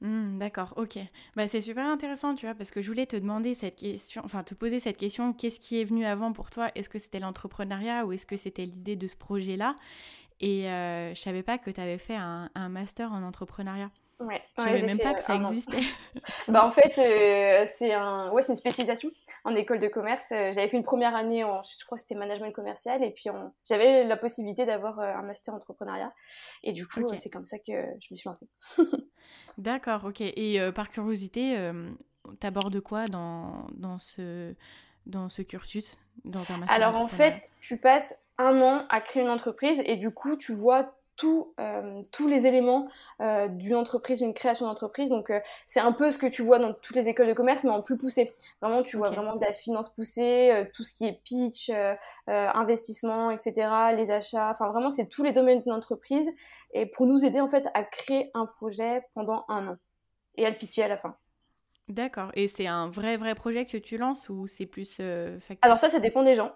Mmh, 0.00 0.38
d'accord, 0.38 0.74
ok. 0.76 0.98
Bah, 1.36 1.46
c'est 1.46 1.60
super 1.60 1.86
intéressant, 1.86 2.34
tu 2.34 2.46
vois, 2.46 2.54
parce 2.54 2.70
que 2.70 2.82
je 2.82 2.88
voulais 2.88 3.06
te 3.06 3.16
demander 3.16 3.54
cette 3.54 3.76
question, 3.76 4.20
enfin 4.24 4.42
te 4.42 4.54
poser 4.54 4.80
cette 4.80 4.96
question, 4.96 5.32
qu'est-ce 5.32 5.60
qui 5.60 5.80
est 5.80 5.84
venu 5.84 6.04
avant 6.04 6.32
pour 6.32 6.50
toi? 6.50 6.70
Est-ce 6.74 6.88
que 6.88 6.98
c'était 6.98 7.20
l'entrepreneuriat 7.20 8.04
ou 8.04 8.12
est-ce 8.12 8.26
que 8.26 8.36
c'était 8.36 8.66
l'idée 8.66 8.96
de 8.96 9.06
ce 9.06 9.16
projet-là? 9.16 9.76
Et 10.40 10.64
je 10.64 11.18
savais 11.18 11.44
pas 11.44 11.56
que 11.56 11.70
tu 11.70 11.80
avais 11.80 11.96
fait 11.96 12.16
un, 12.16 12.50
un 12.54 12.68
master 12.68 13.12
en 13.12 13.22
entrepreneuriat. 13.22 13.90
Ouais, 14.20 14.42
je 14.58 14.62
savais 14.62 14.82
même 14.82 14.98
pas 14.98 15.14
que 15.14 15.22
ça 15.22 15.34
existait. 15.34 15.82
bah 16.48 16.64
en 16.64 16.70
fait, 16.70 16.94
c'est 17.66 17.92
un, 17.92 18.30
ouais, 18.30 18.42
une 18.48 18.56
spécialisation 18.56 19.10
en 19.44 19.54
école 19.54 19.78
de 19.78 19.88
commerce. 19.88 20.24
J'avais 20.30 20.68
fait 20.68 20.76
une 20.76 20.84
première 20.84 21.14
année 21.14 21.44
en, 21.44 21.62
je 21.62 21.84
crois 21.84 21.96
que 21.96 22.02
c'était 22.02 22.14
management 22.14 22.52
commercial, 22.52 23.02
et 23.02 23.10
puis 23.10 23.26
j'avais 23.68 24.04
la 24.04 24.16
possibilité 24.16 24.66
d'avoir 24.66 24.98
un 25.00 25.22
master 25.22 25.54
entrepreneuriat. 25.54 26.12
Et 26.62 26.72
du 26.72 26.86
coup, 26.86 27.06
c'est 27.16 27.30
comme 27.30 27.46
ça 27.46 27.58
que 27.58 27.72
je 28.00 28.08
me 28.10 28.16
suis 28.16 28.28
lancée. 28.28 28.46
D'accord, 29.58 30.04
ok. 30.04 30.20
Et 30.20 30.60
par 30.74 30.88
curiosité, 30.88 31.70
t'abordes 32.40 32.80
quoi 32.80 33.06
dans, 33.06 33.66
dans 33.74 33.98
ce 33.98 34.54
dans 35.06 35.28
ce 35.28 35.42
cursus, 35.42 35.98
dans 36.24 36.50
un 36.50 36.58
master 36.58 36.76
Alors 36.76 36.98
en 36.98 37.08
fait, 37.08 37.50
tu 37.60 37.78
passes 37.78 38.24
un 38.38 38.60
an 38.60 38.86
à 38.88 39.00
créer 39.00 39.22
une 39.22 39.28
entreprise 39.28 39.80
et 39.84 39.96
du 39.96 40.10
coup, 40.10 40.36
tu 40.36 40.54
vois 40.54 40.96
tout, 41.16 41.54
euh, 41.60 42.02
tous 42.12 42.26
les 42.26 42.46
éléments 42.46 42.88
euh, 43.20 43.48
d'une 43.48 43.76
entreprise, 43.76 44.18
d'une 44.18 44.34
création 44.34 44.66
d'entreprise. 44.66 45.08
Donc, 45.08 45.30
euh, 45.30 45.40
c'est 45.66 45.80
un 45.80 45.92
peu 45.92 46.10
ce 46.10 46.18
que 46.18 46.26
tu 46.26 46.42
vois 46.42 46.58
dans 46.58 46.72
toutes 46.72 46.96
les 46.96 47.08
écoles 47.08 47.28
de 47.28 47.32
commerce, 47.32 47.64
mais 47.64 47.70
en 47.70 47.82
plus 47.82 47.96
poussé. 47.96 48.34
Vraiment, 48.60 48.82
tu 48.82 48.96
vois 48.96 49.10
vraiment 49.10 49.36
de 49.36 49.44
la 49.44 49.52
finance 49.52 49.88
poussée, 49.88 50.68
tout 50.74 50.84
ce 50.84 50.94
qui 50.94 51.06
est 51.06 51.20
pitch, 51.24 51.70
investissement, 52.26 53.30
etc., 53.30 53.68
les 53.94 54.10
achats. 54.10 54.50
Enfin, 54.50 54.68
vraiment, 54.70 54.90
c'est 54.90 55.08
tous 55.08 55.22
les 55.22 55.32
domaines 55.32 55.62
d'une 55.62 55.72
entreprise 55.72 56.30
et 56.72 56.86
pour 56.86 57.06
nous 57.06 57.24
aider 57.24 57.40
en 57.40 57.48
fait 57.48 57.66
à 57.74 57.84
créer 57.84 58.30
un 58.34 58.46
projet 58.46 59.02
pendant 59.14 59.44
un 59.48 59.68
an 59.68 59.76
et 60.36 60.46
à 60.46 60.50
le 60.50 60.56
pitcher 60.56 60.82
à 60.84 60.88
la 60.88 60.96
fin. 60.96 61.16
D'accord. 61.88 62.30
Et 62.34 62.48
c'est 62.48 62.66
un 62.66 62.88
vrai, 62.88 63.16
vrai 63.16 63.34
projet 63.34 63.66
que 63.66 63.76
tu 63.76 63.98
lances 63.98 64.28
ou 64.28 64.46
c'est 64.46 64.66
plus 64.66 65.00
Alors 65.62 65.78
ça, 65.78 65.90
ça 65.90 66.00
dépend 66.00 66.22
des 66.22 66.34
gens 66.34 66.52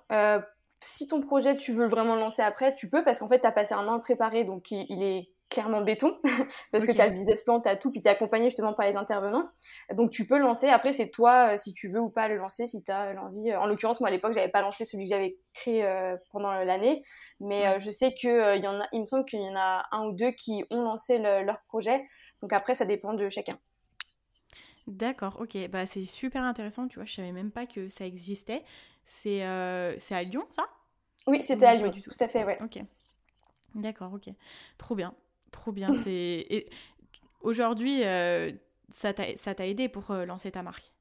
si 0.80 1.08
ton 1.08 1.20
projet, 1.20 1.56
tu 1.56 1.72
veux 1.72 1.88
vraiment 1.88 2.14
le 2.14 2.20
lancer 2.20 2.42
après, 2.42 2.74
tu 2.74 2.88
peux 2.88 3.02
parce 3.02 3.18
qu'en 3.18 3.28
fait, 3.28 3.40
tu 3.40 3.46
as 3.46 3.52
passé 3.52 3.74
un 3.74 3.86
an 3.88 3.94
à 3.94 3.96
le 3.96 4.02
préparer, 4.02 4.44
donc 4.44 4.70
il, 4.70 5.02
est 5.02 5.30
clairement 5.50 5.80
béton, 5.80 6.18
parce 6.72 6.84
que 6.84 6.92
tu 6.92 7.00
as 7.00 7.08
le 7.08 7.14
business 7.14 7.42
plan, 7.42 7.60
tu 7.60 7.68
as 7.68 7.76
tout, 7.76 7.90
puis 7.90 8.00
tu 8.00 8.06
es 8.06 8.10
accompagné 8.10 8.50
justement 8.50 8.74
par 8.74 8.86
les 8.86 8.96
intervenants. 8.96 9.46
Donc 9.92 10.10
tu 10.10 10.26
peux 10.26 10.36
le 10.36 10.44
lancer. 10.44 10.68
Après, 10.68 10.92
c'est 10.92 11.10
toi 11.10 11.54
euh, 11.54 11.56
si 11.56 11.72
tu 11.74 11.88
veux 11.88 12.00
ou 12.00 12.10
pas 12.10 12.28
le 12.28 12.36
lancer, 12.36 12.66
si 12.66 12.84
tu 12.84 12.92
as 12.92 13.12
l'envie. 13.14 13.54
En 13.54 13.66
l'occurrence, 13.66 14.00
moi 14.00 14.08
à 14.08 14.12
l'époque, 14.12 14.34
j'avais 14.34 14.50
pas 14.50 14.62
lancé 14.62 14.84
celui 14.84 15.04
que 15.04 15.10
j'avais 15.10 15.38
créé 15.54 15.84
euh, 15.84 16.16
pendant 16.30 16.52
l'année, 16.52 17.02
mais 17.40 17.66
euh, 17.66 17.80
je 17.80 17.90
sais 17.90 18.12
qu'il 18.12 18.30
il 18.30 18.62
y 18.62 18.68
en 18.68 18.80
a, 18.80 18.86
il 18.92 19.00
me 19.00 19.06
semble 19.06 19.24
qu'il 19.24 19.40
y 19.40 19.48
en 19.48 19.56
a 19.56 19.86
un 19.90 20.06
ou 20.06 20.12
deux 20.12 20.30
qui 20.32 20.64
ont 20.70 20.82
lancé 20.82 21.18
leur 21.18 21.60
projet. 21.66 22.06
Donc 22.40 22.52
après, 22.52 22.74
ça 22.74 22.84
dépend 22.84 23.14
de 23.14 23.28
chacun. 23.28 23.58
D'accord, 24.86 25.36
ok, 25.38 25.68
bah 25.68 25.84
c'est 25.84 26.06
super 26.06 26.42
intéressant, 26.44 26.88
tu 26.88 26.98
vois, 26.98 27.04
je 27.04 27.12
savais 27.12 27.32
même 27.32 27.50
pas 27.50 27.66
que 27.66 27.90
ça 27.90 28.06
existait. 28.06 28.62
C'est 29.08 29.42
euh, 29.42 29.96
à 30.10 30.22
Lyon, 30.22 30.46
ça? 30.50 30.68
Oui, 31.26 31.42
c'était 31.42 31.64
à 31.64 31.74
Lyon, 31.74 31.90
tout? 31.90 32.10
tout. 32.10 32.24
à 32.24 32.28
fait, 32.28 32.44
ouais. 32.44 32.58
Ok. 32.62 32.78
D'accord, 33.74 34.12
ok. 34.12 34.28
Trop 34.76 34.94
bien, 34.94 35.14
trop 35.50 35.72
bien. 35.72 35.92
c'est 36.04 36.66
Aujourd'hui, 37.40 38.04
euh, 38.04 38.52
ça 38.90 39.14
t'a 39.14 39.66
aidé 39.66 39.88
pour 39.88 40.10
euh, 40.10 40.26
lancer 40.26 40.50
ta 40.50 40.62
marque? 40.62 40.92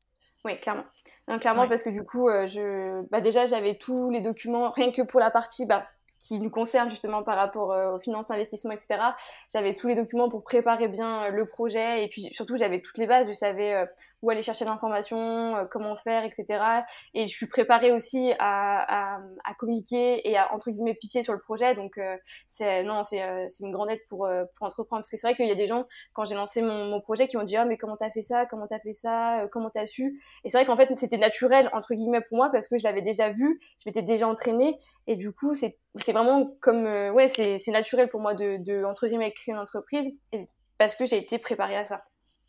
Oui, 0.46 0.58
clairement. 0.62 0.86
clairement, 1.42 1.68
parce 1.68 1.84
que 1.84 1.90
du 1.90 2.06
coup, 2.06 2.30
je... 2.30 3.02
bah, 3.10 3.20
déjà, 3.20 3.46
j'avais 3.46 3.76
tous 3.76 4.10
les 4.10 4.22
documents, 4.22 4.70
rien 4.70 4.94
que 4.94 5.02
pour 5.02 5.20
la 5.20 5.30
partie 5.30 5.66
bah, 5.66 5.86
qui 6.18 6.40
nous 6.40 6.50
concerne 6.50 6.90
justement 6.90 7.24
par 7.24 7.36
rapport 7.36 7.76
aux 7.94 8.00
finances, 8.00 8.32
investissements, 8.32 8.72
etc. 8.72 9.02
J'avais 9.52 9.76
tous 9.76 9.90
les 9.90 9.96
documents 9.96 10.30
pour 10.30 10.44
préparer 10.44 10.88
bien 10.88 11.28
le 11.30 11.46
projet 11.46 12.06
et 12.06 12.08
puis 12.08 12.30
surtout 12.32 12.56
j'avais 12.56 12.82
toutes 12.82 12.98
les 12.98 13.08
bases. 13.08 13.28
Je 13.28 13.34
savais 13.34 13.86
où 14.22 14.30
aller 14.30 14.42
chercher 14.42 14.66
l'information, 14.66 15.56
euh, 15.56 15.66
comment 15.66 15.96
faire, 15.96 16.24
etc. 16.24 16.64
Et 17.14 17.28
je 17.28 17.36
suis 17.36 17.48
préparée 17.48 17.92
aussi 17.92 18.34
à, 18.40 19.18
à, 19.46 19.54
communiquer 19.58 20.28
et 20.28 20.38
à 20.38 20.54
entre 20.54 20.72
guillemets 20.72 20.96
pitcher 20.96 21.24
sur 21.24 21.34
le 21.34 21.40
projet. 21.40 21.74
Donc 21.74 21.98
euh, 21.98 22.18
c'est 22.48 22.84
non, 22.84 23.04
c'est 23.04 23.24
euh, 23.24 23.46
c'est 23.48 23.64
une 23.64 23.72
grande 23.72 23.92
aide 23.92 24.00
pour 24.10 24.28
pour 24.56 24.68
entreprendre 24.68 25.02
parce 25.02 25.10
que 25.10 25.18
c'est 25.18 25.28
vrai 25.28 25.36
qu'il 25.36 25.48
y 25.48 25.52
a 25.52 25.56
des 25.56 25.68
gens 25.68 25.86
quand 26.14 26.26
j'ai 26.26 26.36
lancé 26.36 26.62
mon, 26.62 27.00
projet 27.02 27.28
qui 27.28 27.38
m'ont 27.38 27.44
dit 27.44 27.56
ah 27.56 27.66
mais 27.66 27.78
comment 27.78 27.96
t'as 27.96 28.10
fait 28.10 28.22
ça, 28.22 28.46
comment 28.46 28.68
t'as 28.68 28.80
fait 28.80 28.94
ça, 28.94 29.48
comment 29.52 29.70
t'as 29.70 29.86
su? 29.86 30.20
Et 30.44 30.50
c'est 30.50 30.58
vrai 30.58 30.66
qu'en 30.66 30.76
fait 30.76 30.90
c'était 30.98 31.18
naturel 31.18 31.70
entre 31.74 31.94
guillemets 31.94 32.22
pour 32.22 32.38
moi 32.38 32.50
parce 32.52 32.68
que 32.68 32.78
je 32.78 32.84
l'avais 32.84 33.02
déjà 33.02 33.30
vu, 33.30 33.62
je 33.80 33.90
m'étais 33.90 34.02
déjà 34.02 34.28
entraînée 34.28 34.78
et 35.06 35.16
du 35.16 35.32
coup 35.32 35.54
c'est 35.54 35.78
c'est 35.96 36.12
vraiment 36.12 36.56
comme 36.60 36.86
ouais 37.14 37.28
c'est 37.28 37.68
naturel 37.68 38.10
pour 38.10 38.20
moi 38.20 38.34
de 38.34 38.58
de 38.58 38.84
entre 38.84 39.08
guillemets 39.08 39.32
créer 39.32 39.54
une 39.54 39.60
entreprise 39.60 40.12
parce 40.78 40.96
que 40.96 41.06
j'ai 41.06 41.18
été 41.18 41.38
préparée 41.38 41.78
à 41.78 41.86
ça. 41.86 42.04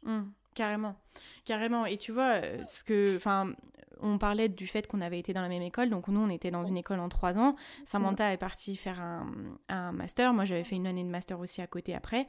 Mmh. 0.05 0.23
Carrément, 0.59 0.97
carrément. 1.45 1.87
Et 1.87 1.99
tu 1.99 2.11
vois, 2.11 2.43
euh, 2.43 2.65
ce 2.67 2.83
que, 2.83 3.17
enfin, 3.17 3.53
on 4.01 4.19
parlait 4.19 4.49
du 4.49 4.67
fait 4.67 4.89
qu'on 4.89 5.01
avait 5.01 5.21
été 5.21 5.33
dans 5.33 5.41
la 5.41 5.49
même 5.49 5.63
école. 5.63 5.89
Donc 5.89 6.09
nous, 6.09 6.21
on 6.21 6.31
était 6.31 6.51
dans 6.51 6.67
une 6.67 6.77
école 6.77 6.99
en 6.99 7.09
trois 7.09 7.39
ans. 7.39 7.55
Samantha 7.85 8.33
est 8.33 8.39
partie 8.39 8.75
faire 8.75 9.01
un, 9.01 9.93
master. 9.93 10.35
Moi, 10.35 10.45
j'avais 10.47 10.65
fait 10.65 10.75
une 10.75 10.89
année 10.89 11.05
de 11.05 11.09
master 11.09 11.39
aussi 11.39 11.63
à 11.63 11.69
côté 11.69 11.95
après. 11.95 12.27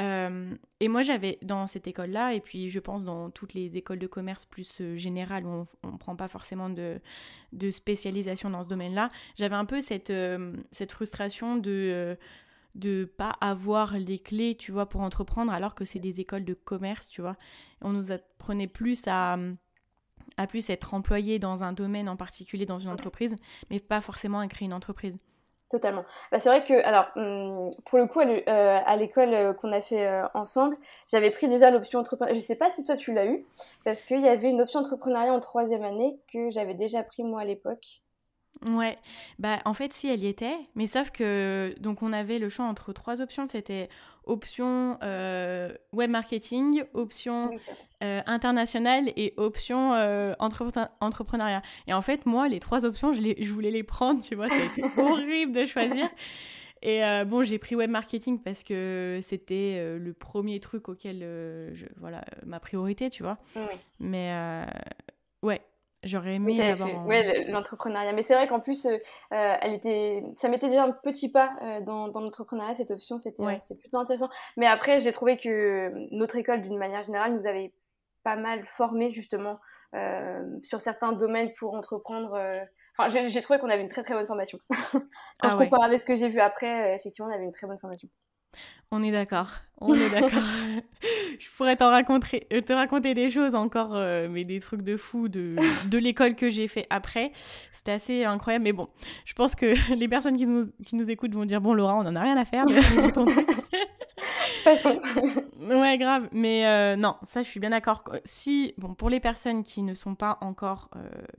Euh, 0.00 0.54
et 0.80 0.88
moi, 0.88 1.00
j'avais 1.00 1.38
dans 1.40 1.66
cette 1.66 1.86
école-là, 1.86 2.34
et 2.34 2.42
puis 2.42 2.68
je 2.68 2.78
pense 2.78 3.04
dans 3.04 3.30
toutes 3.30 3.54
les 3.54 3.78
écoles 3.78 3.98
de 3.98 4.06
commerce 4.06 4.44
plus 4.44 4.82
euh, 4.82 4.96
générales 4.96 5.46
où 5.46 5.64
on 5.82 5.92
ne 5.92 5.96
prend 5.96 6.14
pas 6.14 6.28
forcément 6.28 6.68
de, 6.68 7.00
de 7.54 7.70
spécialisation 7.70 8.50
dans 8.50 8.64
ce 8.64 8.68
domaine-là, 8.68 9.08
j'avais 9.38 9.56
un 9.56 9.64
peu 9.64 9.80
cette, 9.80 10.12
cette 10.72 10.92
frustration 10.92 11.56
de 11.56 12.18
de 12.74 13.04
pas 13.04 13.34
avoir 13.40 13.98
les 13.98 14.18
clés, 14.18 14.54
tu 14.56 14.72
vois, 14.72 14.88
pour 14.88 15.02
entreprendre, 15.02 15.52
alors 15.52 15.74
que 15.74 15.84
c'est 15.84 15.98
des 15.98 16.20
écoles 16.20 16.44
de 16.44 16.54
commerce, 16.54 17.08
tu 17.08 17.20
vois. 17.20 17.36
On 17.80 17.90
nous 17.90 18.12
apprenait 18.12 18.66
plus 18.66 19.02
à, 19.06 19.36
à 20.36 20.46
plus 20.46 20.70
être 20.70 20.94
employé 20.94 21.38
dans 21.38 21.62
un 21.62 21.72
domaine 21.72 22.08
en 22.08 22.16
particulier, 22.16 22.66
dans 22.66 22.78
une 22.78 22.90
entreprise, 22.90 23.36
mais 23.70 23.80
pas 23.80 24.00
forcément 24.00 24.38
à 24.38 24.46
créer 24.46 24.66
une 24.66 24.74
entreprise. 24.74 25.16
Totalement. 25.72 26.04
Bah, 26.30 26.38
c'est 26.38 26.50
vrai 26.50 26.64
que, 26.64 26.84
alors, 26.84 27.06
hum, 27.16 27.70
pour 27.86 27.98
le 27.98 28.06
coup, 28.06 28.20
à 28.20 28.26
euh, 28.26 28.96
l'école 28.96 29.32
euh, 29.32 29.54
qu'on 29.54 29.72
a 29.72 29.80
fait 29.80 30.06
euh, 30.06 30.26
ensemble, 30.34 30.76
j'avais 31.10 31.30
pris 31.30 31.48
déjà 31.48 31.70
l'option 31.70 31.98
entrepreneuriat. 32.00 32.38
Je 32.38 32.44
sais 32.44 32.56
pas 32.56 32.68
si 32.68 32.84
toi 32.84 32.94
tu 32.94 33.14
l'as 33.14 33.24
eu, 33.24 33.42
parce 33.82 34.02
qu'il 34.02 34.20
y 34.20 34.28
avait 34.28 34.50
une 34.50 34.60
option 34.60 34.80
entrepreneuriat 34.80 35.32
en 35.32 35.40
troisième 35.40 35.82
année 35.82 36.20
que 36.30 36.50
j'avais 36.50 36.74
déjà 36.74 37.02
pris 37.02 37.24
moi 37.24 37.40
à 37.40 37.44
l'époque. 37.46 38.01
Ouais, 38.68 38.96
bah 39.40 39.58
en 39.64 39.74
fait 39.74 39.92
si 39.92 40.08
elle 40.08 40.22
y 40.22 40.28
était, 40.28 40.56
mais 40.76 40.86
sauf 40.86 41.10
que 41.10 41.74
donc 41.80 42.02
on 42.02 42.12
avait 42.12 42.38
le 42.38 42.48
choix 42.48 42.64
entre 42.64 42.92
trois 42.92 43.20
options, 43.20 43.44
c'était 43.46 43.88
option 44.24 44.98
euh, 45.02 45.72
web 45.92 46.10
marketing, 46.10 46.84
option 46.94 47.50
euh, 48.04 48.20
internationale 48.26 49.12
et 49.16 49.34
option 49.36 49.94
euh, 49.94 50.34
entrepreneuriat. 50.38 51.62
Et 51.88 51.92
en 51.92 52.02
fait 52.02 52.24
moi 52.24 52.46
les 52.46 52.60
trois 52.60 52.84
options 52.84 53.12
je, 53.12 53.20
je 53.36 53.52
voulais 53.52 53.70
les 53.70 53.82
prendre, 53.82 54.22
tu 54.22 54.36
vois, 54.36 54.48
ça 54.48 54.54
a 54.54 54.64
été 54.64 54.84
horrible 54.96 55.52
de 55.52 55.66
choisir. 55.66 56.08
Et 56.82 57.00
bon 57.26 57.42
j'ai 57.42 57.58
pris 57.58 57.74
web 57.74 57.90
marketing 57.90 58.40
parce 58.40 58.62
que 58.62 59.20
c'était 59.22 59.96
le 59.98 60.12
premier 60.12 60.60
truc 60.60 60.88
auquel 60.88 61.20
je 61.72 61.86
voilà 61.96 62.24
ma 62.46 62.60
priorité, 62.60 63.10
tu 63.10 63.22
vois. 63.24 63.38
Mais 63.98 64.32
ouais 65.42 65.60
J'aurais 66.04 66.34
aimé 66.34 66.60
avoir. 66.60 67.06
Ouais, 67.06 67.44
l'entrepreneuriat. 67.44 68.12
Mais 68.12 68.22
c'est 68.22 68.34
vrai 68.34 68.48
qu'en 68.48 68.58
plus, 68.58 68.86
euh, 68.86 68.96
euh, 69.32 69.56
elle 69.60 69.72
était, 69.72 70.24
ça 70.34 70.48
mettait 70.48 70.68
déjà 70.68 70.82
un 70.82 70.90
petit 70.90 71.30
pas 71.30 71.52
euh, 71.62 71.80
dans, 71.80 72.08
dans 72.08 72.20
l'entrepreneuriat 72.20 72.74
cette 72.74 72.90
option. 72.90 73.20
C'était, 73.20 73.44
plutôt 73.78 73.98
intéressant. 73.98 74.28
Mais 74.56 74.66
après, 74.66 75.00
j'ai 75.00 75.12
trouvé 75.12 75.36
que 75.36 75.92
notre 76.10 76.36
école, 76.36 76.62
d'une 76.62 76.76
manière 76.76 77.02
générale, 77.02 77.34
nous 77.34 77.46
avait 77.46 77.72
pas 78.24 78.36
mal 78.36 78.64
formé 78.64 79.10
justement 79.10 79.60
sur 80.62 80.80
certains 80.80 81.12
domaines 81.12 81.52
pour 81.52 81.74
entreprendre. 81.74 82.40
Enfin, 82.96 83.08
j'ai, 83.28 83.40
trouvé 83.40 83.60
qu'on 83.60 83.68
avait 83.68 83.82
une 83.82 83.88
très 83.88 84.02
très 84.02 84.14
bonne 84.14 84.26
formation. 84.26 84.58
Quand 84.70 85.00
ah 85.40 85.48
je 85.50 85.56
compare 85.56 85.84
avec 85.84 86.00
ce 86.00 86.04
que 86.04 86.16
j'ai 86.16 86.28
vu 86.28 86.40
après, 86.40 86.96
effectivement, 86.96 87.30
on 87.30 87.34
avait 87.34 87.44
une 87.44 87.52
très 87.52 87.66
bonne 87.66 87.78
formation. 87.78 88.08
On 88.90 89.02
est 89.02 89.10
d'accord, 89.10 89.50
on 89.80 89.94
est 89.94 90.10
d'accord. 90.10 90.30
je 91.42 91.50
pourrais 91.56 91.74
t'en 91.74 91.88
raconter, 91.88 92.46
euh, 92.52 92.60
te 92.60 92.72
raconter 92.72 93.14
des 93.14 93.28
choses 93.28 93.56
encore, 93.56 93.94
euh, 93.94 94.28
mais 94.30 94.44
des 94.44 94.60
trucs 94.60 94.82
de 94.82 94.96
fou 94.96 95.28
de, 95.28 95.56
de 95.90 95.98
l'école 95.98 96.36
que 96.36 96.50
j'ai 96.50 96.68
fait 96.68 96.86
après. 96.88 97.32
C'était 97.72 97.92
assez 97.92 98.24
incroyable, 98.24 98.62
mais 98.62 98.72
bon, 98.72 98.88
je 99.24 99.34
pense 99.34 99.56
que 99.56 99.74
les 99.96 100.06
personnes 100.06 100.36
qui 100.36 100.46
nous, 100.46 100.66
qui 100.84 100.94
nous 100.94 101.10
écoutent 101.10 101.34
vont 101.34 101.44
dire 101.44 101.60
bon 101.60 101.74
Laura, 101.74 101.96
on 101.96 102.06
en 102.06 102.14
a 102.14 102.20
rien 102.20 102.36
à 102.36 102.44
faire. 102.44 102.64
ouais, 105.60 105.98
grave. 105.98 106.28
Mais 106.32 106.66
euh, 106.66 106.96
non, 106.96 107.16
ça, 107.24 107.42
je 107.42 107.48
suis 107.48 107.60
bien 107.60 107.70
d'accord. 107.70 108.04
Si, 108.24 108.74
bon, 108.78 108.94
pour 108.94 109.10
les 109.10 109.20
personnes 109.20 109.62
qui 109.62 109.82
ne 109.82 109.94
sont 109.94 110.14
pas 110.14 110.38
encore, 110.40 110.90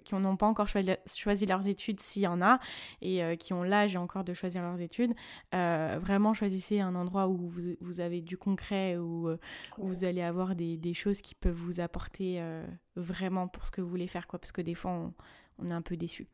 qui 0.06 0.16
n'ont 0.16 0.38
pas 0.38 0.46
encore 0.46 0.68
choisi, 0.68 0.92
choisi 1.16 1.46
leurs 1.46 1.68
études, 1.68 2.00
s'il 2.00 2.24
y 2.24 2.28
en 2.28 2.42
a, 2.42 2.60
et 3.02 3.22
qui 3.38 3.54
ont 3.54 3.64
l'âge 3.64 3.96
encore 3.96 4.24
de 4.24 4.34
choisir 4.34 4.62
leurs 4.62 4.82
études, 4.82 5.14
vraiment 5.52 6.34
choisissez 6.34 6.80
un 6.80 6.96
endroit 6.96 7.28
où 7.28 7.48
vous, 7.48 7.76
vous 7.82 8.00
avez 8.00 8.22
du 8.22 8.38
concret, 8.38 8.98
où, 8.98 9.30
vous 9.78 10.04
allez 10.04 10.22
avoir 10.22 10.56
des, 10.56 10.78
des, 10.78 10.94
choses 10.94 11.22
qui 11.22 11.36
peuvent 11.36 11.56
vous 11.56 11.80
apporter 11.80 12.40
euh, 12.40 12.66
vraiment 12.96 13.48
pour 13.48 13.66
ce 13.66 13.72
que 13.72 13.82
vous 13.82 13.90
voulez 13.90 14.08
faire, 14.08 14.28
quoi. 14.28 14.40
Parce 14.40 14.52
que 14.52 14.62
des 14.62 14.76
fois, 14.76 14.92
on, 14.92 15.14
on 15.60 15.72
est 15.72 15.74
un 15.74 15.82
peu 15.82 15.98
déçu. 15.98 16.28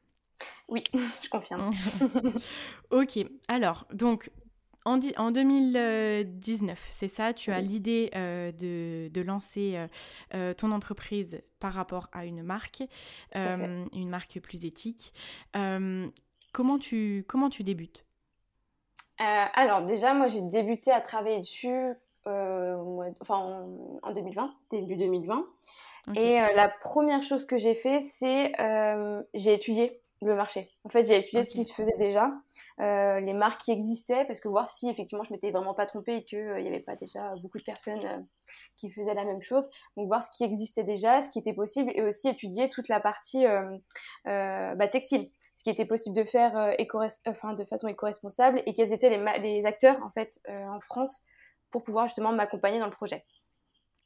Oui, 0.67 0.83
je 1.23 1.29
confirme. 1.29 1.71
ok, 2.91 3.19
alors, 3.47 3.87
donc, 3.93 4.31
en, 4.85 4.99
en 5.17 5.31
2019, 5.31 6.87
c'est 6.89 7.07
ça, 7.07 7.33
tu 7.33 7.51
as 7.51 7.59
l'idée 7.59 8.09
euh, 8.15 8.51
de, 8.51 9.09
de, 9.09 9.21
lancer 9.21 9.79
euh, 10.33 10.53
ton 10.53 10.71
entreprise 10.71 11.41
par 11.59 11.73
rapport 11.73 12.07
à 12.11 12.25
une 12.25 12.43
marque, 12.43 12.83
une 13.35 14.09
marque 14.09 14.39
plus 14.39 14.65
éthique. 14.65 15.13
comment, 15.53 16.79
tu, 16.79 17.25
comment 17.27 17.49
tu 17.49 17.63
débutes? 17.63 18.05
Alors 19.17 19.81
déjà, 19.83 20.13
moi 20.13 20.27
j'ai 20.27 20.41
débuté 20.41 20.91
à 20.91 21.01
travailler 21.01 21.39
dessus 21.39 21.93
enfin, 22.25 23.67
en, 24.01 24.13
2020, 24.13 24.53
début 24.71 24.95
2020. 24.95 25.45
Et 26.15 26.39
la 26.55 26.69
première 26.69 27.21
chose 27.21 27.45
que 27.45 27.57
j'ai 27.57 27.75
fait, 27.75 27.99
c'est 27.99 28.53
j'ai 29.33 29.53
étudié 29.53 30.01
le 30.21 30.35
marché. 30.35 30.69
En 30.83 30.89
fait, 30.89 31.05
j'ai 31.05 31.17
étudié 31.17 31.43
ce 31.43 31.51
qui 31.51 31.63
se 31.63 31.73
faisait 31.73 31.95
déjà, 31.97 32.31
euh, 32.81 33.19
les 33.21 33.33
marques 33.33 33.61
qui 33.61 33.71
existaient, 33.71 34.25
parce 34.25 34.41
que 34.41 34.49
voir 34.49 34.67
si 34.67 34.89
effectivement 34.89 35.23
je 35.23 35.31
m'étais 35.31 35.51
vraiment 35.51 35.73
pas 35.73 35.85
trompée 35.85 36.17
et 36.17 36.23
qu'il 36.25 36.55
n'y 36.55 36.67
avait 36.67 36.81
pas 36.81 36.95
déjà 36.95 37.33
beaucoup 37.41 37.57
de 37.57 37.63
personnes 37.63 38.05
euh, 38.05 38.19
qui 38.75 38.91
faisaient 38.91 39.13
la 39.13 39.23
même 39.23 39.41
chose. 39.41 39.69
Donc 39.95 40.07
voir 40.07 40.21
ce 40.21 40.29
qui 40.35 40.43
existait 40.43 40.83
déjà, 40.83 41.21
ce 41.21 41.29
qui 41.29 41.39
était 41.39 41.53
possible, 41.53 41.91
et 41.95 42.01
aussi 42.01 42.27
étudier 42.27 42.69
toute 42.69 42.89
la 42.89 42.99
partie 42.99 43.45
euh, 43.45 43.77
bah, 44.25 44.87
textile, 44.89 45.29
ce 45.55 45.63
qui 45.63 45.69
était 45.69 45.85
possible 45.85 46.15
de 46.15 46.25
faire 46.25 46.75
enfin, 47.25 47.53
de 47.53 47.63
façon 47.63 47.87
éco-responsable, 47.87 48.61
et 48.65 48.73
quels 48.73 48.91
étaient 48.91 49.09
les, 49.09 49.39
les 49.39 49.65
acteurs 49.65 50.03
en 50.03 50.09
fait 50.11 50.41
en 50.49 50.81
France 50.81 51.23
pour 51.71 51.83
pouvoir 51.83 52.07
justement 52.07 52.33
m'accompagner 52.33 52.79
dans 52.79 52.87
le 52.87 52.91
projet. 52.91 53.23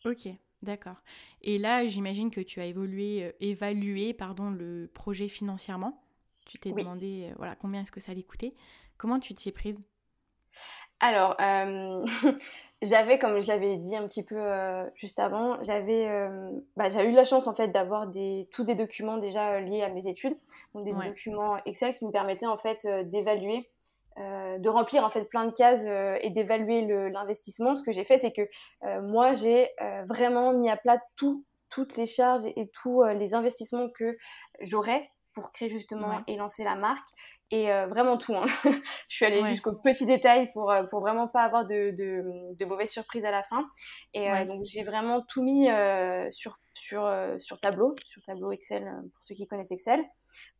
Ok, 0.05 0.27
d'accord. 0.61 0.97
Et 1.41 1.57
là, 1.57 1.87
j'imagine 1.87 2.29
que 2.29 2.41
tu 2.41 2.59
as 2.59 2.65
évolué, 2.65 3.33
évalué 3.39 4.13
pardon, 4.13 4.51
le 4.51 4.91
projet 4.93 5.27
financièrement. 5.27 6.02
Tu 6.45 6.57
t'es 6.57 6.71
demandé 6.71 7.29
euh, 7.29 7.33
voilà, 7.37 7.55
combien 7.55 7.81
est-ce 7.81 7.91
que 7.91 7.99
ça 7.99 8.11
allait 8.11 8.23
coûter. 8.23 8.55
Comment 8.97 9.19
tu 9.19 9.33
t'y 9.33 9.49
es 9.49 9.51
prise? 9.51 9.79
Alors, 10.99 11.35
euh, 11.41 12.05
j'avais, 12.81 13.19
comme 13.19 13.41
je 13.41 13.47
l'avais 13.47 13.77
dit 13.77 13.95
un 13.95 14.05
petit 14.07 14.23
peu 14.23 14.37
euh, 14.37 14.85
juste 14.95 15.19
avant, 15.19 15.61
j'avais 15.63 16.07
bah, 16.77 16.89
eu 17.03 17.11
la 17.11 17.25
chance 17.25 17.47
en 17.47 17.53
fait 17.53 17.69
d'avoir 17.69 18.07
des, 18.07 18.47
tous 18.51 18.63
des 18.63 18.75
documents 18.75 19.17
déjà 19.17 19.59
liés 19.59 19.83
à 19.83 19.89
mes 19.89 20.07
études, 20.07 20.37
donc 20.73 20.85
des 20.85 20.93
documents 20.93 21.57
Excel 21.65 21.93
qui 21.93 22.05
me 22.05 22.11
permettaient 22.11 22.45
en 22.45 22.57
fait 22.57 22.87
d'évaluer, 23.09 23.69
de 24.17 24.69
remplir 24.69 25.03
en 25.03 25.09
fait 25.09 25.25
plein 25.25 25.45
de 25.45 25.51
cases 25.51 25.83
et 26.21 26.29
d'évaluer 26.29 26.85
l'investissement. 27.09 27.75
Ce 27.75 27.83
que 27.83 27.91
j'ai 27.91 28.05
fait, 28.05 28.17
c'est 28.17 28.31
que 28.31 28.47
moi 29.01 29.33
j'ai 29.33 29.69
vraiment 30.07 30.53
mis 30.53 30.69
à 30.69 30.77
plat 30.77 31.01
tout, 31.17 31.43
toutes 31.69 31.97
les 31.97 32.05
charges 32.05 32.45
et 32.45 32.69
tous 32.69 33.03
les 33.03 33.33
investissements 33.33 33.89
que 33.89 34.15
j'aurais 34.61 35.09
pour 35.33 35.51
créer 35.51 35.69
justement 35.69 36.23
et 36.27 36.35
lancer 36.35 36.63
la 36.63 36.75
marque. 36.75 37.07
Et 37.51 37.71
euh, 37.71 37.85
vraiment 37.85 38.17
tout. 38.17 38.35
Hein. 38.35 38.45
je 39.07 39.15
suis 39.15 39.25
allée 39.25 39.45
jusqu'aux 39.45 39.75
petits 39.75 40.07
détails 40.07 40.51
pour, 40.53 40.71
euh, 40.71 40.83
pour 40.89 41.01
vraiment 41.01 41.27
pas 41.27 41.43
avoir 41.43 41.65
de, 41.65 41.91
de, 41.91 42.23
de 42.55 42.65
mauvaises 42.65 42.89
surprises 42.89 43.25
à 43.25 43.31
la 43.31 43.43
fin. 43.43 43.69
Et 44.15 44.31
euh, 44.31 44.45
donc 44.45 44.63
j'ai 44.65 44.83
vraiment 44.83 45.21
tout 45.21 45.43
mis 45.43 45.67
sur, 46.31 46.57
sur, 46.73 47.09
sur 47.39 47.59
tableau, 47.59 47.95
sur 48.05 48.21
tableau 48.23 48.51
Excel, 48.51 48.83
pour 49.13 49.23
ceux 49.23 49.35
qui 49.35 49.47
connaissent 49.47 49.71
Excel 49.71 50.03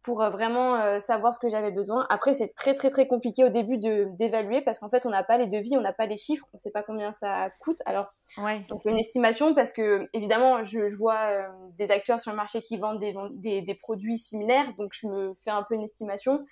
pour 0.03 0.22
euh, 0.22 0.29
vraiment 0.29 0.75
euh, 0.75 1.00
savoir 1.00 1.34
ce 1.34 1.39
que 1.39 1.50
j'avais 1.50 1.72
besoin. 1.72 2.05
Après, 2.10 2.34
c'est 2.34 2.53
très 2.53 2.75
très 2.75 2.89
très 2.89 3.08
compliqué 3.08 3.43
au 3.43 3.50
début 3.50 3.77
de 3.77 4.10
d'évaluer 4.12 4.62
parce 4.62 4.79
qu'en 4.79 4.89
fait, 4.89 5.05
on 5.05 5.10
n'a 5.10 5.24
pas 5.24 5.38
les 5.38 5.48
devis, 5.48 5.77
on 5.77 5.82
n'a 5.82 5.93
pas 5.93 6.05
les 6.05 6.17
chiffres, 6.17 6.46
on 6.53 6.58
ne 6.58 6.60
sait 6.60 6.72
pas 6.72 6.84
combien 6.84 7.12
ça 7.12 7.50
coûte. 7.60 7.82
Alors, 7.86 8.08
ouais. 8.38 8.65
on 8.72 8.77
fait 8.77 8.91
une 8.91 9.00
estimation 9.00 9.55
parce 9.55 9.72
que 9.72 10.08
évidemment, 10.13 10.63
je, 10.63 10.89
je 10.89 10.96
vois 10.96 11.20
euh, 11.29 11.48
des 11.77 11.89
acteurs 11.89 12.20
sur 12.20 12.32
le 12.32 12.38
marché 12.38 12.62
qui 12.62 12.77
vendent 12.77 13.00
des, 13.00 13.15
des, 13.32 13.62
des, 13.62 13.75
produits 13.75 14.20
similaires, 14.20 14.74
donc 14.77 14.91
je 14.93 15.08
me 15.08 15.34
fais 15.43 15.51
un 15.51 15.63
peu 15.63 15.75
une 15.75 15.84
estimation. 15.84 16.46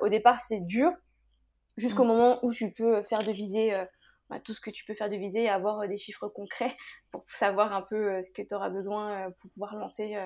au 0.00 0.08
départ, 0.08 0.38
c'est 0.38 0.60
dur 0.60 0.92
jusqu'au 1.76 2.04
mm. 2.04 2.08
moment 2.08 2.38
où 2.44 2.52
tu 2.52 2.70
peux 2.70 3.02
faire 3.02 3.18
deviser 3.18 3.74
bah, 4.30 4.40
tout 4.40 4.52
ce 4.52 4.60
que 4.60 4.70
tu 4.70 4.84
peux 4.84 4.94
faire 4.94 5.08
deviser 5.08 5.44
et 5.44 5.48
avoir 5.48 5.86
des 5.88 5.98
chiffres 5.98 6.28
concrets 6.28 6.76
pour 7.10 7.24
savoir 7.28 7.72
un 7.72 7.82
peu 7.82 8.20
ce 8.22 8.30
que 8.30 8.42
tu 8.42 8.54
auras 8.54 8.70
besoin 8.70 9.30
pour 9.40 9.50
pouvoir 9.50 9.76
lancer 9.76 10.16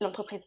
l'entreprise. 0.00 0.44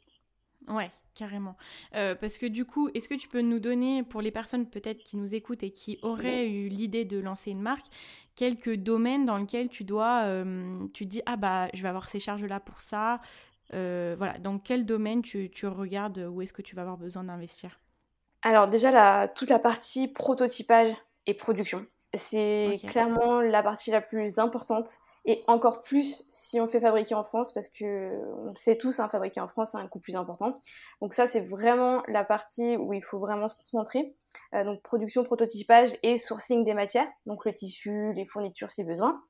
Ouais, 0.67 0.91
carrément. 1.15 1.57
Euh, 1.95 2.15
parce 2.15 2.37
que 2.37 2.45
du 2.45 2.65
coup, 2.65 2.89
est-ce 2.93 3.07
que 3.07 3.15
tu 3.15 3.27
peux 3.27 3.41
nous 3.41 3.59
donner, 3.59 4.03
pour 4.03 4.21
les 4.21 4.31
personnes 4.31 4.69
peut-être 4.69 5.03
qui 5.03 5.17
nous 5.17 5.33
écoutent 5.33 5.63
et 5.63 5.71
qui 5.71 5.99
auraient 6.01 6.47
eu 6.47 6.67
l'idée 6.67 7.05
de 7.05 7.19
lancer 7.19 7.51
une 7.51 7.61
marque, 7.61 7.85
quelques 8.35 8.75
domaines 8.75 9.25
dans 9.25 9.37
lesquels 9.37 9.69
tu 9.69 9.83
dois, 9.83 10.23
euh, 10.25 10.87
tu 10.93 11.05
dis, 11.05 11.21
ah 11.25 11.35
bah, 11.35 11.67
je 11.73 11.81
vais 11.81 11.89
avoir 11.89 12.09
ces 12.09 12.19
charges-là 12.19 12.59
pour 12.59 12.81
ça. 12.81 13.21
Euh, 13.73 14.15
voilà, 14.17 14.37
dans 14.39 14.59
quel 14.59 14.85
domaine 14.85 15.21
tu, 15.21 15.49
tu 15.49 15.65
regardes 15.65 16.27
où 16.29 16.41
est-ce 16.41 16.53
que 16.53 16.61
tu 16.61 16.75
vas 16.75 16.81
avoir 16.81 16.97
besoin 16.97 17.23
d'investir? 17.23 17.79
Alors 18.41 18.67
déjà, 18.67 18.91
la, 18.91 19.27
toute 19.27 19.49
la 19.49 19.59
partie 19.59 20.07
prototypage 20.07 20.93
et 21.27 21.33
production. 21.33 21.85
C'est 22.13 22.75
clairement 22.87 23.41
la 23.41 23.63
partie 23.63 23.91
la 23.91 24.01
plus 24.01 24.37
importante 24.39 24.99
et 25.25 25.43
encore 25.47 25.81
plus 25.81 26.25
si 26.29 26.59
on 26.59 26.67
fait 26.67 26.79
fabriquer 26.79 27.13
en 27.13 27.23
France, 27.23 27.53
parce 27.53 27.69
que 27.69 28.11
on 28.37 28.55
sait 28.55 28.77
tous, 28.77 28.99
hein, 28.99 29.07
fabriquer 29.07 29.39
en 29.39 29.47
France, 29.47 29.69
c'est 29.71 29.77
un 29.77 29.87
coût 29.87 29.99
plus 29.99 30.15
important. 30.15 30.59
Donc 30.99 31.13
ça, 31.13 31.27
c'est 31.27 31.41
vraiment 31.41 32.01
la 32.07 32.23
partie 32.23 32.75
où 32.75 32.93
il 32.93 33.03
faut 33.03 33.19
vraiment 33.19 33.47
se 33.47 33.55
concentrer. 33.55 34.15
Euh, 34.55 34.63
donc 34.63 34.81
production, 34.81 35.23
prototypage 35.23 35.91
et 36.03 36.17
sourcing 36.17 36.63
des 36.65 36.73
matières, 36.73 37.07
donc 37.27 37.45
le 37.45 37.53
tissu, 37.53 38.13
les 38.13 38.25
fournitures 38.25 38.71
si 38.71 38.83
besoin. 38.83 39.21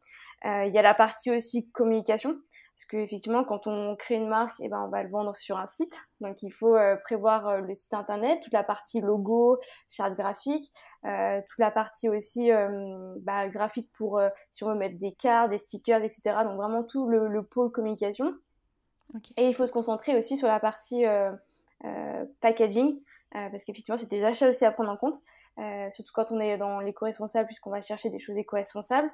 Euh, 0.46 0.66
il 0.66 0.74
y 0.74 0.78
a 0.78 0.82
la 0.82 0.94
partie 0.94 1.32
aussi 1.32 1.70
communication, 1.72 2.36
parce 2.82 2.86
qu'effectivement, 2.86 3.44
quand 3.44 3.68
on 3.68 3.96
crée 3.96 4.16
une 4.16 4.28
marque, 4.28 4.60
eh 4.60 4.68
ben, 4.68 4.82
on 4.84 4.90
va 4.90 5.04
le 5.04 5.10
vendre 5.10 5.38
sur 5.38 5.60
un 5.60 5.68
site. 5.68 6.02
Donc, 6.20 6.42
il 6.42 6.52
faut 6.52 6.76
euh, 6.76 6.96
prévoir 6.96 7.48
euh, 7.48 7.58
le 7.60 7.74
site 7.76 7.94
internet, 7.94 8.40
toute 8.42 8.54
la 8.54 8.64
partie 8.64 9.02
logo, 9.02 9.60
charte 9.88 10.16
graphique, 10.16 10.72
euh, 11.06 11.42
toute 11.48 11.60
la 11.60 11.70
partie 11.70 12.10
aussi 12.10 12.50
bah, 13.18 13.50
graphique 13.50 13.92
pour 13.94 14.20
si 14.50 14.64
on 14.64 14.70
veut 14.70 14.76
mettre 14.76 14.98
des 14.98 15.12
cartes, 15.12 15.52
des 15.52 15.60
stickers, 15.60 16.02
etc. 16.02 16.38
Donc, 16.44 16.56
vraiment 16.56 16.84
tout 16.84 17.08
le, 17.08 17.44
pôle 17.44 17.72
communication. 17.72 18.34
Et 19.38 19.48
il 19.48 19.54
faut 19.54 19.68
se 19.68 19.74
concentrer 19.74 20.18
aussi 20.18 20.36
sur 20.36 20.48
la 20.48 20.60
partie 20.60 21.04
packaging, 22.40 23.00
parce 23.32 23.64
qu'effectivement, 23.64 23.98
c'est 23.98 24.10
des 24.10 24.24
achats 24.24 24.50
aussi 24.50 24.66
à 24.66 24.72
prendre 24.72 24.92
en 24.92 24.98
compte. 24.98 25.16
Euh, 25.60 25.90
surtout 25.90 26.12
quand 26.14 26.32
on 26.32 26.40
est 26.40 26.58
dans 26.58 26.80
l'éco-responsable, 26.80 27.46
puisqu'on 27.46 27.72
va 27.72 27.82
chercher 27.82 28.10
des 28.10 28.20
choses 28.20 28.38
éco-responsables. 28.38 29.10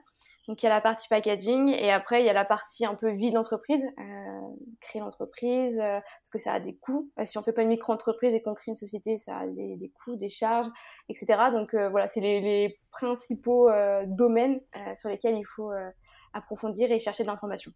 Donc 0.48 0.62
il 0.62 0.66
y 0.66 0.70
a 0.70 0.74
la 0.74 0.82
partie 0.82 1.08
packaging 1.08 1.70
et 1.70 1.92
après 1.92 2.22
il 2.22 2.26
y 2.26 2.30
a 2.30 2.34
la 2.34 2.46
partie 2.46 2.86
un 2.86 2.94
peu 2.94 3.10
vie 3.12 3.32
de 3.32 3.36
l'entreprise, 3.36 3.84
euh, 3.84 4.42
créer 4.80 5.02
l'entreprise, 5.02 5.80
euh, 5.80 6.00
parce 6.00 6.30
que 6.32 6.38
ça 6.38 6.54
a 6.54 6.60
des 6.60 6.76
coûts. 6.76 7.12
si 7.24 7.38
on 7.38 7.44
fait 7.44 7.54
pas 7.54 7.64
une 7.64 7.70
micro-entreprise 7.70 8.36
et 8.36 8.42
qu'on 8.42 8.54
crée 8.54 8.70
une 8.70 8.76
société, 8.76 9.18
ça 9.18 9.40
a 9.40 9.48
des, 9.48 9.76
des 9.78 9.90
coûts, 9.90 10.16
des 10.16 10.30
charges, 10.30 10.68
etc. 11.10 11.50
Donc 11.52 11.74
voilà, 11.74 12.08
c'est 12.08 12.22
les, 12.22 12.40
les, 12.40 12.80
principaux 12.92 13.70
domaines 14.08 14.60
sur 14.96 15.10
lesquels 15.10 15.38
il 15.38 15.46
faut 15.46 15.72
approfondir 16.34 16.92
et 16.92 17.00
chercher 17.00 17.22
de 17.24 17.28
l'information. 17.28 17.72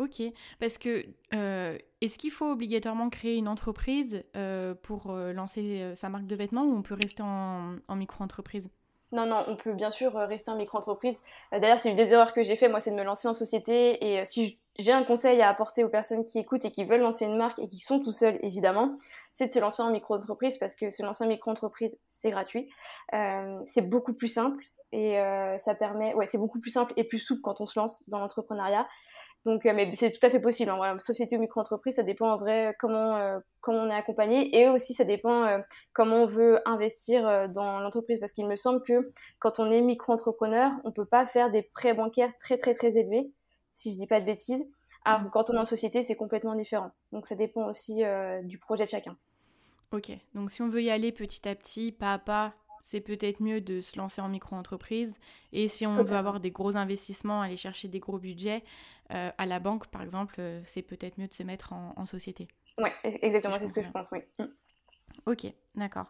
Ok, 0.00 0.22
parce 0.58 0.78
que 0.78 1.04
euh, 1.34 1.76
est-ce 2.00 2.16
qu'il 2.16 2.30
faut 2.30 2.50
obligatoirement 2.50 3.10
créer 3.10 3.36
une 3.36 3.48
entreprise 3.48 4.24
euh, 4.34 4.74
pour 4.74 5.10
euh, 5.10 5.34
lancer 5.34 5.92
sa 5.94 6.08
marque 6.08 6.24
de 6.24 6.34
vêtements 6.34 6.64
ou 6.64 6.74
on 6.74 6.80
peut 6.80 6.94
rester 6.94 7.22
en, 7.22 7.76
micro-entreprise? 7.90 8.70
Non, 9.12 9.26
non, 9.26 9.44
on 9.46 9.56
peut 9.56 9.74
bien 9.74 9.90
sûr 9.90 10.14
rester 10.14 10.50
en 10.50 10.56
micro-entreprise. 10.56 11.20
D'ailleurs, 11.52 11.78
c'est 11.78 11.90
une 11.90 11.96
des 11.96 12.14
erreurs 12.14 12.32
que 12.32 12.42
j'ai 12.42 12.56
fait, 12.56 12.70
moi, 12.70 12.80
c'est 12.80 12.92
de 12.92 12.96
me 12.96 13.02
lancer 13.02 13.28
en 13.28 13.34
société. 13.34 14.02
Et 14.02 14.24
si 14.24 14.58
j'ai 14.78 14.92
un 14.92 15.04
conseil 15.04 15.42
à 15.42 15.50
apporter 15.50 15.84
aux 15.84 15.90
personnes 15.90 16.24
qui 16.24 16.38
écoutent 16.38 16.64
et 16.64 16.70
qui 16.70 16.84
veulent 16.84 17.02
lancer 17.02 17.26
une 17.26 17.36
marque 17.36 17.58
et 17.58 17.68
qui 17.68 17.80
sont 17.80 18.00
tout 18.00 18.12
seuls, 18.12 18.38
évidemment, 18.42 18.96
c'est 19.32 19.48
de 19.48 19.52
se 19.52 19.58
lancer 19.58 19.82
en 19.82 19.90
micro-entreprise 19.90 20.56
parce 20.56 20.74
que 20.74 20.90
se 20.90 21.02
lancer 21.02 21.24
en 21.24 21.28
micro-entreprise, 21.28 21.98
c'est 22.08 22.30
gratuit. 22.30 22.70
c'est 23.66 23.82
beaucoup 23.82 24.14
plus 24.14 24.28
simple 24.28 24.64
et 24.92 25.20
ça 25.58 25.74
permet, 25.74 26.14
ouais, 26.14 26.26
c'est 26.26 26.38
beaucoup 26.38 26.60
plus 26.60 26.70
simple 26.70 26.92
et 26.96 27.04
plus 27.04 27.18
souple 27.18 27.42
quand 27.42 27.60
on 27.60 27.66
se 27.66 27.78
lance 27.78 28.02
dans 28.08 28.18
l'entrepreneuriat. 28.18 28.88
Donc, 29.46 29.64
euh, 29.64 29.72
mais 29.74 29.90
c'est 29.94 30.12
tout 30.12 30.24
à 30.24 30.30
fait 30.30 30.40
possible. 30.40 30.70
En 30.70 30.98
société 30.98 31.36
ou 31.36 31.40
micro-entreprise, 31.40 31.94
ça 31.94 32.02
dépend 32.02 32.32
en 32.32 32.36
vrai 32.36 32.76
comment, 32.78 33.16
euh, 33.16 33.38
comment 33.60 33.80
on 33.80 33.90
est 33.90 33.94
accompagné 33.94 34.56
et 34.58 34.68
aussi 34.68 34.92
ça 34.92 35.04
dépend 35.04 35.44
euh, 35.44 35.58
comment 35.92 36.24
on 36.24 36.26
veut 36.26 36.60
investir 36.68 37.48
dans 37.50 37.80
l'entreprise. 37.80 38.18
Parce 38.20 38.32
qu'il 38.32 38.46
me 38.46 38.56
semble 38.56 38.82
que 38.82 39.10
quand 39.38 39.58
on 39.58 39.70
est 39.70 39.80
micro-entrepreneur, 39.80 40.72
on 40.84 40.92
peut 40.92 41.06
pas 41.06 41.26
faire 41.26 41.50
des 41.50 41.62
prêts 41.62 41.94
bancaires 41.94 42.32
très 42.38 42.58
très 42.58 42.74
très 42.74 42.98
élevés, 42.98 43.32
si 43.70 43.92
je 43.92 43.96
dis 43.96 44.06
pas 44.06 44.20
de 44.20 44.26
bêtises. 44.26 44.68
Alors 45.06 45.24
que 45.24 45.28
quand 45.30 45.48
on 45.48 45.54
est 45.54 45.58
en 45.58 45.64
société, 45.64 46.02
c'est 46.02 46.16
complètement 46.16 46.54
différent. 46.54 46.90
Donc 47.12 47.26
ça 47.26 47.34
dépend 47.34 47.66
aussi 47.66 48.02
du 48.44 48.58
projet 48.58 48.84
de 48.84 48.90
chacun. 48.90 49.16
Ok, 49.92 50.12
donc 50.34 50.50
si 50.50 50.60
on 50.62 50.68
veut 50.68 50.82
y 50.82 50.90
aller 50.90 51.10
petit 51.10 51.48
à 51.48 51.54
petit, 51.54 51.90
pas 51.90 52.12
à 52.12 52.18
pas, 52.18 52.54
c'est 52.80 53.00
peut-être 53.00 53.40
mieux 53.40 53.60
de 53.60 53.80
se 53.80 53.98
lancer 53.98 54.20
en 54.20 54.28
micro-entreprise. 54.28 55.18
Et 55.52 55.68
si 55.68 55.86
on 55.86 56.02
veut 56.02 56.16
avoir 56.16 56.40
des 56.40 56.50
gros 56.50 56.76
investissements, 56.76 57.42
aller 57.42 57.56
chercher 57.56 57.88
des 57.88 58.00
gros 58.00 58.18
budgets, 58.18 58.64
euh, 59.12 59.30
à 59.38 59.46
la 59.46 59.58
banque, 59.58 59.88
par 59.88 60.02
exemple, 60.02 60.36
euh, 60.38 60.60
c'est 60.64 60.82
peut-être 60.82 61.18
mieux 61.18 61.26
de 61.28 61.32
se 61.32 61.42
mettre 61.42 61.72
en, 61.72 62.06
société. 62.06 62.48
Oui, 62.78 62.88
exactement, 63.04 63.56
c'est 63.58 63.66
ce 63.66 63.72
que 63.72 63.82
je 63.82 63.90
pense, 63.90 64.10
oui. 64.12 64.20
Mm. 64.38 64.44
Ok, 65.26 65.46
d'accord. 65.74 66.06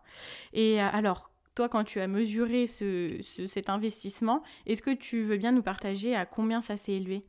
Et 0.52 0.80
euh, 0.80 0.88
alors, 0.92 1.30
toi, 1.54 1.68
quand 1.68 1.84
tu 1.84 2.00
as 2.00 2.06
mesuré 2.06 2.66
ce, 2.66 3.20
cet 3.48 3.70
investissement, 3.70 4.42
est-ce 4.66 4.82
que 4.82 4.90
tu 4.90 5.22
veux 5.22 5.36
bien 5.36 5.52
nous 5.52 5.62
partager 5.62 6.14
à 6.14 6.26
combien 6.26 6.60
ça 6.60 6.76
s'est 6.76 6.92
élevé? 6.92 7.24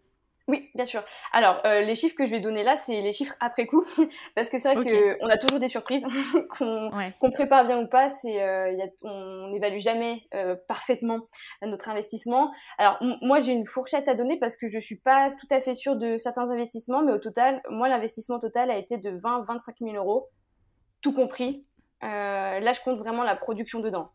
Oui, 0.47 0.69
bien 0.73 0.85
sûr. 0.85 1.03
Alors, 1.31 1.61
euh, 1.65 1.81
les 1.81 1.95
chiffres 1.95 2.15
que 2.15 2.25
je 2.25 2.31
vais 2.31 2.39
donner 2.39 2.63
là, 2.63 2.75
c'est 2.75 3.01
les 3.01 3.13
chiffres 3.13 3.35
après 3.39 3.67
coup, 3.67 3.83
parce 4.35 4.49
que 4.49 4.59
c'est 4.59 4.73
vrai 4.73 5.15
qu'on 5.19 5.27
a 5.27 5.37
toujours 5.37 5.59
des 5.59 5.67
surprises, 5.67 6.03
qu'on 6.57 7.31
prépare 7.31 7.65
bien 7.65 7.79
ou 7.79 7.87
pas, 7.87 8.09
c'est, 8.09 8.41
euh, 8.41 8.75
on 9.03 9.49
n'évalue 9.51 9.77
jamais 9.77 10.23
euh, 10.33 10.55
parfaitement 10.67 11.27
notre 11.61 11.89
investissement. 11.89 12.51
Alors, 12.77 12.97
moi, 13.21 13.39
j'ai 13.39 13.53
une 13.53 13.67
fourchette 13.67 14.07
à 14.07 14.15
donner 14.15 14.39
parce 14.39 14.57
que 14.57 14.67
je 14.67 14.79
suis 14.79 14.97
pas 14.97 15.31
tout 15.39 15.47
à 15.51 15.61
fait 15.61 15.75
sûre 15.75 15.95
de 15.95 16.17
certains 16.17 16.49
investissements, 16.51 17.03
mais 17.03 17.13
au 17.13 17.19
total, 17.19 17.61
moi, 17.69 17.87
l'investissement 17.87 18.39
total 18.39 18.71
a 18.71 18.77
été 18.77 18.97
de 18.97 19.11
20-25 19.11 19.75
000 19.79 19.95
euros, 19.95 20.29
tout 21.01 21.13
compris. 21.13 21.65
là, 22.01 22.73
je 22.73 22.81
compte 22.81 22.97
vraiment 22.97 23.23
la 23.23 23.35
production 23.35 23.79
dedans. 23.79 24.11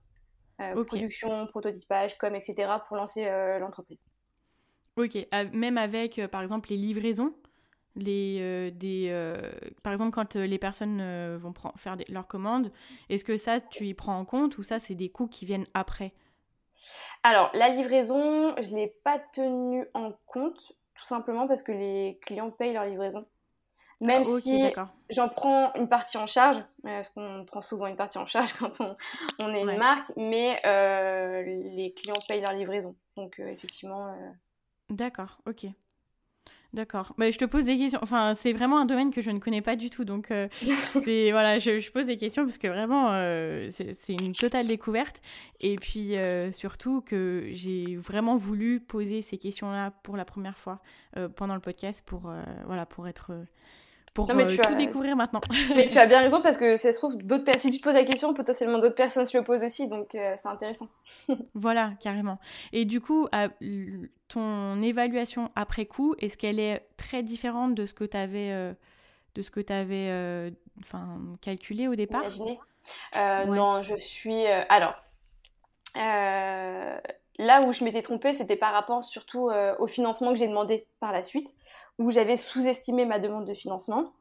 production, 0.86 1.46
prototypage, 1.46 2.18
com, 2.18 2.34
etc. 2.34 2.72
pour 2.88 2.96
lancer 2.96 3.24
l'entreprise. 3.60 4.02
Ok, 4.96 5.18
même 5.52 5.78
avec 5.78 6.26
par 6.28 6.42
exemple 6.42 6.70
les 6.70 6.76
livraisons 6.76 7.34
les, 7.96 8.70
des, 8.72 9.10
par 9.82 9.92
exemple, 9.92 10.10
quand 10.10 10.36
les 10.36 10.58
personnes 10.58 11.36
vont 11.36 11.54
faire 11.76 11.96
leurs 12.08 12.26
commandes, 12.26 12.70
est-ce 13.08 13.24
que 13.24 13.36
ça, 13.36 13.60
tu 13.60 13.86
y 13.86 13.94
prends 13.94 14.18
en 14.18 14.24
compte 14.24 14.58
ou 14.58 14.62
ça, 14.62 14.78
c'est 14.78 14.94
des 14.94 15.08
coûts 15.08 15.28
qui 15.28 15.46
viennent 15.46 15.66
après? 15.74 16.12
Alors, 17.22 17.50
la 17.54 17.70
livraison, 17.70 18.54
je 18.60 18.70
ne 18.70 18.76
l'ai 18.76 18.94
pas 19.02 19.18
tenue 19.18 19.86
en 19.94 20.12
compte, 20.26 20.72
tout 20.94 21.04
simplement 21.04 21.46
parce 21.46 21.62
que 21.62 21.72
les 21.72 22.18
clients 22.22 22.50
payent 22.50 22.74
leur 22.74 22.84
livraison. 22.84 23.26
Même 24.00 24.24
ah, 24.26 24.40
si 24.40 24.74
j'en 25.08 25.30
prends 25.30 25.72
une 25.74 25.88
partie 25.88 26.18
en 26.18 26.26
charge, 26.26 26.62
parce 26.82 27.08
qu'on 27.08 27.44
prend 27.46 27.62
souvent 27.62 27.86
une 27.86 27.96
partie 27.96 28.18
en 28.18 28.26
charge 28.26 28.52
quand 28.58 28.80
on, 28.80 28.96
on 29.42 29.54
est 29.54 29.62
une 29.62 29.78
marque, 29.78 30.12
mais 30.16 30.60
les 31.44 31.94
clients 31.96 32.20
payent 32.28 32.42
leur 32.42 32.52
livraison. 32.52 32.94
Donc, 33.16 33.38
effectivement. 33.38 34.14
D'accord, 34.90 35.38
ok. 35.46 35.66
D'accord. 36.72 37.14
Bah, 37.16 37.30
je 37.30 37.38
te 37.38 37.44
pose 37.44 37.64
des 37.64 37.78
questions. 37.78 38.00
Enfin, 38.02 38.34
c'est 38.34 38.52
vraiment 38.52 38.78
un 38.78 38.84
domaine 38.84 39.10
que 39.10 39.22
je 39.22 39.30
ne 39.30 39.38
connais 39.38 39.62
pas 39.62 39.76
du 39.76 39.88
tout. 39.88 40.04
Donc, 40.04 40.30
euh, 40.30 40.48
c'est 41.04 41.30
voilà, 41.30 41.58
je, 41.58 41.90
pose 41.90 42.06
des 42.06 42.18
questions 42.18 42.44
parce 42.44 42.58
que 42.58 42.68
vraiment, 42.68 43.12
euh, 43.12 43.70
c'est 43.70 44.12
une 44.20 44.34
totale 44.34 44.66
découverte. 44.66 45.22
Et 45.60 45.76
puis, 45.76 46.16
euh, 46.16 46.52
surtout 46.52 47.00
que 47.00 47.48
j'ai 47.52 47.96
vraiment 47.96 48.36
voulu 48.36 48.80
poser 48.80 49.22
ces 49.22 49.38
questions-là 49.38 49.92
pour 50.02 50.16
la 50.16 50.24
première 50.24 50.58
fois 50.58 50.80
pendant 51.36 51.54
le 51.54 51.60
podcast 51.60 52.04
pour, 52.04 52.30
voilà, 52.66 52.84
pour 52.84 53.08
être 53.08 53.32
pour 54.16 54.34
non, 54.34 54.40
euh, 54.40 54.56
tout 54.56 54.74
découvrir 54.76 55.14
maintenant. 55.14 55.42
mais 55.76 55.88
tu 55.88 55.98
as 55.98 56.06
bien 56.06 56.20
raison 56.20 56.40
parce 56.40 56.56
que 56.56 56.76
ça 56.76 56.90
se 56.90 56.96
trouve, 56.96 57.18
d'autres 57.18 57.44
si 57.58 57.70
tu 57.70 57.78
te 57.78 57.82
poses 57.82 57.92
la 57.92 58.02
question, 58.02 58.32
potentiellement 58.32 58.78
d'autres 58.78 58.94
personnes 58.94 59.26
se 59.26 59.36
le 59.36 59.44
posent 59.44 59.62
aussi, 59.62 59.88
donc 59.88 60.14
euh, 60.14 60.34
c'est 60.38 60.48
intéressant. 60.48 60.88
voilà, 61.54 61.92
carrément. 62.00 62.38
Et 62.72 62.86
du 62.86 63.02
coup, 63.02 63.28
ton 64.28 64.80
évaluation 64.80 65.50
après 65.54 65.84
coup, 65.84 66.14
est-ce 66.18 66.38
qu'elle 66.38 66.58
est 66.58 66.86
très 66.96 67.22
différente 67.22 67.74
de 67.74 67.84
ce 67.84 67.92
que 67.92 68.04
tu 68.04 68.16
avais, 68.16 68.52
euh, 68.52 68.72
de 69.34 69.42
ce 69.42 69.50
que 69.50 69.60
avais 69.70 70.50
enfin, 70.80 71.18
calculé 71.42 71.86
au 71.86 71.94
départ? 71.94 72.22
Imaginé? 72.22 72.58
Non, 73.46 73.82
je 73.82 73.96
suis. 73.96 74.46
alors. 74.46 74.94
Là 77.38 77.60
où 77.66 77.72
je 77.72 77.84
m'étais 77.84 78.00
trompée, 78.00 78.32
c'était 78.32 78.56
par 78.56 78.72
rapport 78.72 79.04
surtout 79.04 79.50
au 79.78 79.86
financement 79.86 80.32
que 80.32 80.38
j'ai 80.38 80.48
demandé 80.48 80.86
par 81.00 81.12
la 81.12 81.22
suite 81.22 81.52
où 81.98 82.10
j'avais 82.10 82.36
sous-estimé 82.36 83.06
ma 83.06 83.18
demande 83.18 83.46
de 83.46 83.54
financement. 83.54 84.12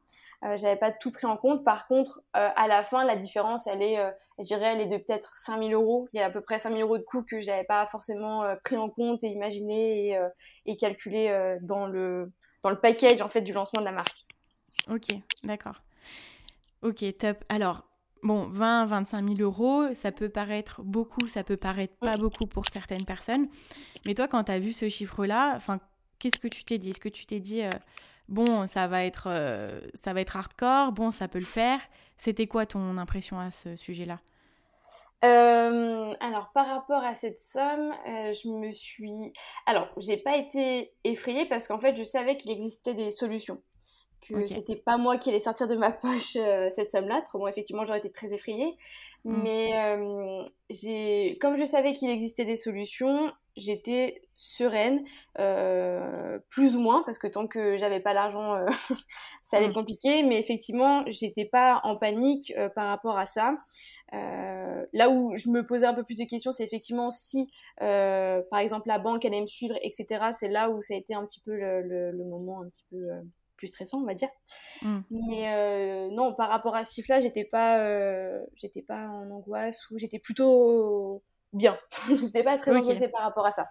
Euh, 0.44 0.56
j'avais 0.56 0.76
pas 0.76 0.92
tout 0.92 1.10
pris 1.10 1.26
en 1.26 1.36
compte. 1.36 1.64
Par 1.64 1.86
contre, 1.86 2.22
euh, 2.36 2.48
à 2.54 2.68
la 2.68 2.82
fin, 2.82 3.04
la 3.04 3.16
différence, 3.16 3.66
elle 3.66 3.82
est, 3.82 3.98
euh, 3.98 4.10
je 4.38 4.44
dirais, 4.44 4.74
elle 4.74 4.80
est 4.80 4.86
de 4.86 4.96
peut-être 4.98 5.34
5000 5.44 5.72
euros. 5.72 6.08
Il 6.12 6.18
y 6.18 6.22
a 6.22 6.26
à 6.26 6.30
peu 6.30 6.42
près 6.42 6.58
5000 6.58 6.82
euros 6.82 6.98
de 6.98 7.02
coûts 7.02 7.22
que 7.22 7.40
j'avais 7.40 7.64
pas 7.64 7.86
forcément 7.86 8.42
euh, 8.42 8.54
pris 8.62 8.76
en 8.76 8.90
compte 8.90 9.24
et 9.24 9.28
imaginé 9.28 10.10
et, 10.10 10.18
et 10.66 10.76
calculé 10.76 11.56
dans 11.62 11.86
le 11.86 12.30
dans 12.62 12.70
le 12.70 12.78
package 12.78 13.20
en 13.20 13.28
fait 13.28 13.42
du 13.42 13.52
lancement 13.52 13.80
de 13.80 13.86
la 13.86 13.92
marque. 13.92 14.26
Ok, 14.90 15.08
d'accord. 15.44 15.82
Ok, 16.82 17.04
top. 17.18 17.44
Alors, 17.48 17.84
bon, 18.22 18.48
20, 18.48 18.86
25 18.86 19.36
000 19.36 19.40
euros, 19.40 19.94
ça 19.94 20.12
peut 20.12 20.28
paraître 20.28 20.82
beaucoup, 20.82 21.26
ça 21.26 21.44
peut 21.44 21.56
paraître 21.56 21.96
pas 21.96 22.16
beaucoup 22.18 22.46
pour 22.46 22.64
certaines 22.66 23.04
personnes. 23.04 23.48
Mais 24.06 24.14
toi, 24.14 24.28
quand 24.28 24.44
tu 24.44 24.52
as 24.52 24.58
vu 24.58 24.72
ce 24.72 24.88
chiffre-là, 24.88 25.54
enfin, 25.56 25.80
qu'est-ce 26.18 26.38
que 26.38 26.48
tu 26.48 26.64
t'es 26.64 26.78
dit? 26.78 26.90
Est-ce 26.90 27.00
que 27.00 27.08
tu 27.08 27.26
t'es 27.26 27.40
dit, 27.40 27.62
euh, 27.62 27.70
bon, 28.28 28.66
ça 28.66 28.86
va, 28.86 29.04
être, 29.04 29.28
euh, 29.28 29.80
ça 29.94 30.12
va 30.12 30.20
être 30.20 30.36
hardcore, 30.36 30.92
bon, 30.92 31.10
ça 31.10 31.28
peut 31.28 31.38
le 31.38 31.44
faire? 31.44 31.80
C'était 32.16 32.46
quoi 32.46 32.66
ton 32.66 32.98
impression 32.98 33.38
à 33.38 33.50
ce 33.50 33.76
sujet-là? 33.76 34.20
Euh, 35.24 36.12
alors 36.20 36.50
par 36.52 36.66
rapport 36.66 37.02
à 37.02 37.14
cette 37.14 37.40
somme, 37.40 37.94
je 38.04 38.48
me 38.50 38.70
suis, 38.70 39.32
alors 39.64 39.88
j'ai 39.96 40.18
pas 40.18 40.36
été 40.36 40.92
effrayée 41.04 41.46
parce 41.46 41.66
qu'en 41.66 41.78
fait 41.78 41.96
je 41.96 42.04
savais 42.04 42.36
qu'il 42.36 42.50
existait 42.50 42.92
des 42.92 43.10
solutions, 43.10 43.62
que 44.28 44.44
c'était 44.44 44.76
pas 44.76 44.98
moi 44.98 45.16
qui 45.16 45.30
allais 45.30 45.40
sortir 45.40 45.68
de 45.68 45.74
ma 45.74 45.90
poche 45.90 46.36
cette 46.70 46.90
somme-là. 46.90 47.22
Trop 47.22 47.48
effectivement 47.48 47.86
j'aurais 47.86 47.98
été 47.98 48.12
très 48.12 48.34
effrayée, 48.34 48.76
mmh. 49.24 49.42
mais 49.42 50.46
j'ai, 50.68 51.38
comme 51.40 51.56
je 51.56 51.64
savais 51.64 51.94
qu'il 51.94 52.10
existait 52.10 52.44
des 52.44 52.56
solutions, 52.56 53.32
j'étais 53.56 54.20
sereine, 54.36 55.04
euh, 55.38 56.38
plus 56.50 56.76
ou 56.76 56.80
moins, 56.80 57.02
parce 57.04 57.18
que 57.18 57.26
tant 57.26 57.46
que 57.46 57.78
j'avais 57.78 58.00
pas 58.00 58.12
l'argent, 58.12 58.54
euh, 58.54 58.66
ça 59.42 59.56
allait 59.56 59.66
être 59.66 59.72
mm. 59.72 59.74
compliqué. 59.74 60.22
Mais 60.22 60.38
effectivement, 60.38 61.02
j'étais 61.06 61.46
pas 61.46 61.80
en 61.82 61.96
panique 61.96 62.52
euh, 62.56 62.68
par 62.68 62.88
rapport 62.88 63.18
à 63.18 63.26
ça. 63.26 63.56
là 64.12 65.10
où 65.10 65.36
je 65.36 65.48
me 65.50 65.64
posais 65.64 65.86
un 65.86 65.94
peu 65.94 66.04
plus 66.04 66.18
de 66.18 66.24
questions, 66.24 66.52
c'est 66.52 66.64
effectivement 66.64 67.10
si, 67.10 67.50
par 67.78 68.58
exemple, 68.60 68.88
la 68.88 68.98
banque 68.98 69.24
allait 69.24 69.40
me 69.40 69.46
suivre, 69.46 69.76
etc. 69.82 70.26
C'est 70.38 70.48
là 70.48 70.70
où 70.70 70.82
ça 70.82 70.94
a 70.94 70.96
été 70.96 71.14
un 71.14 71.24
petit 71.24 71.40
peu 71.40 71.54
le, 71.54 72.12
moment 72.24 72.62
un 72.62 72.68
petit 72.68 72.84
peu 72.90 73.08
plus 73.56 73.68
stressant, 73.68 74.00
on 74.02 74.06
va 74.06 74.14
dire. 74.14 74.28
Mm. 74.82 74.98
Mais 75.10 76.08
non, 76.10 76.34
par 76.34 76.50
rapport 76.50 76.76
à 76.76 76.84
ce 76.84 76.94
chiffre-là, 76.94 77.20
j'étais 77.20 77.44
pas, 77.44 77.80
j'étais 78.54 78.82
pas 78.82 79.08
en 79.08 79.30
angoisse 79.30 79.90
ou 79.90 79.98
j'étais 79.98 80.18
plutôt 80.18 81.22
bien. 81.56 81.76
je 82.08 82.14
n'étais 82.14 82.42
pas 82.42 82.58
très 82.58 82.76
okay. 82.76 83.08
par 83.08 83.22
rapport 83.22 83.46
à 83.46 83.52
ça. 83.52 83.68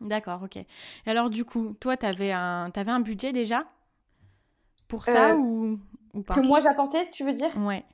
D'accord, 0.00 0.42
ok. 0.44 0.56
Et 0.56 0.66
alors 1.06 1.30
du 1.30 1.44
coup, 1.44 1.74
toi, 1.80 1.96
tu 1.96 2.06
avais 2.06 2.32
un, 2.32 2.70
avais 2.74 2.90
un 2.90 3.00
budget 3.00 3.32
déjà 3.32 3.64
pour 4.88 5.04
ça 5.04 5.30
euh, 5.30 5.34
ou, 5.34 5.78
ou, 6.14 6.22
pas? 6.22 6.34
Que 6.34 6.40
moi 6.40 6.60
j'apportais, 6.60 7.08
tu 7.10 7.24
veux 7.24 7.32
dire? 7.32 7.50
Ouais. 7.58 7.84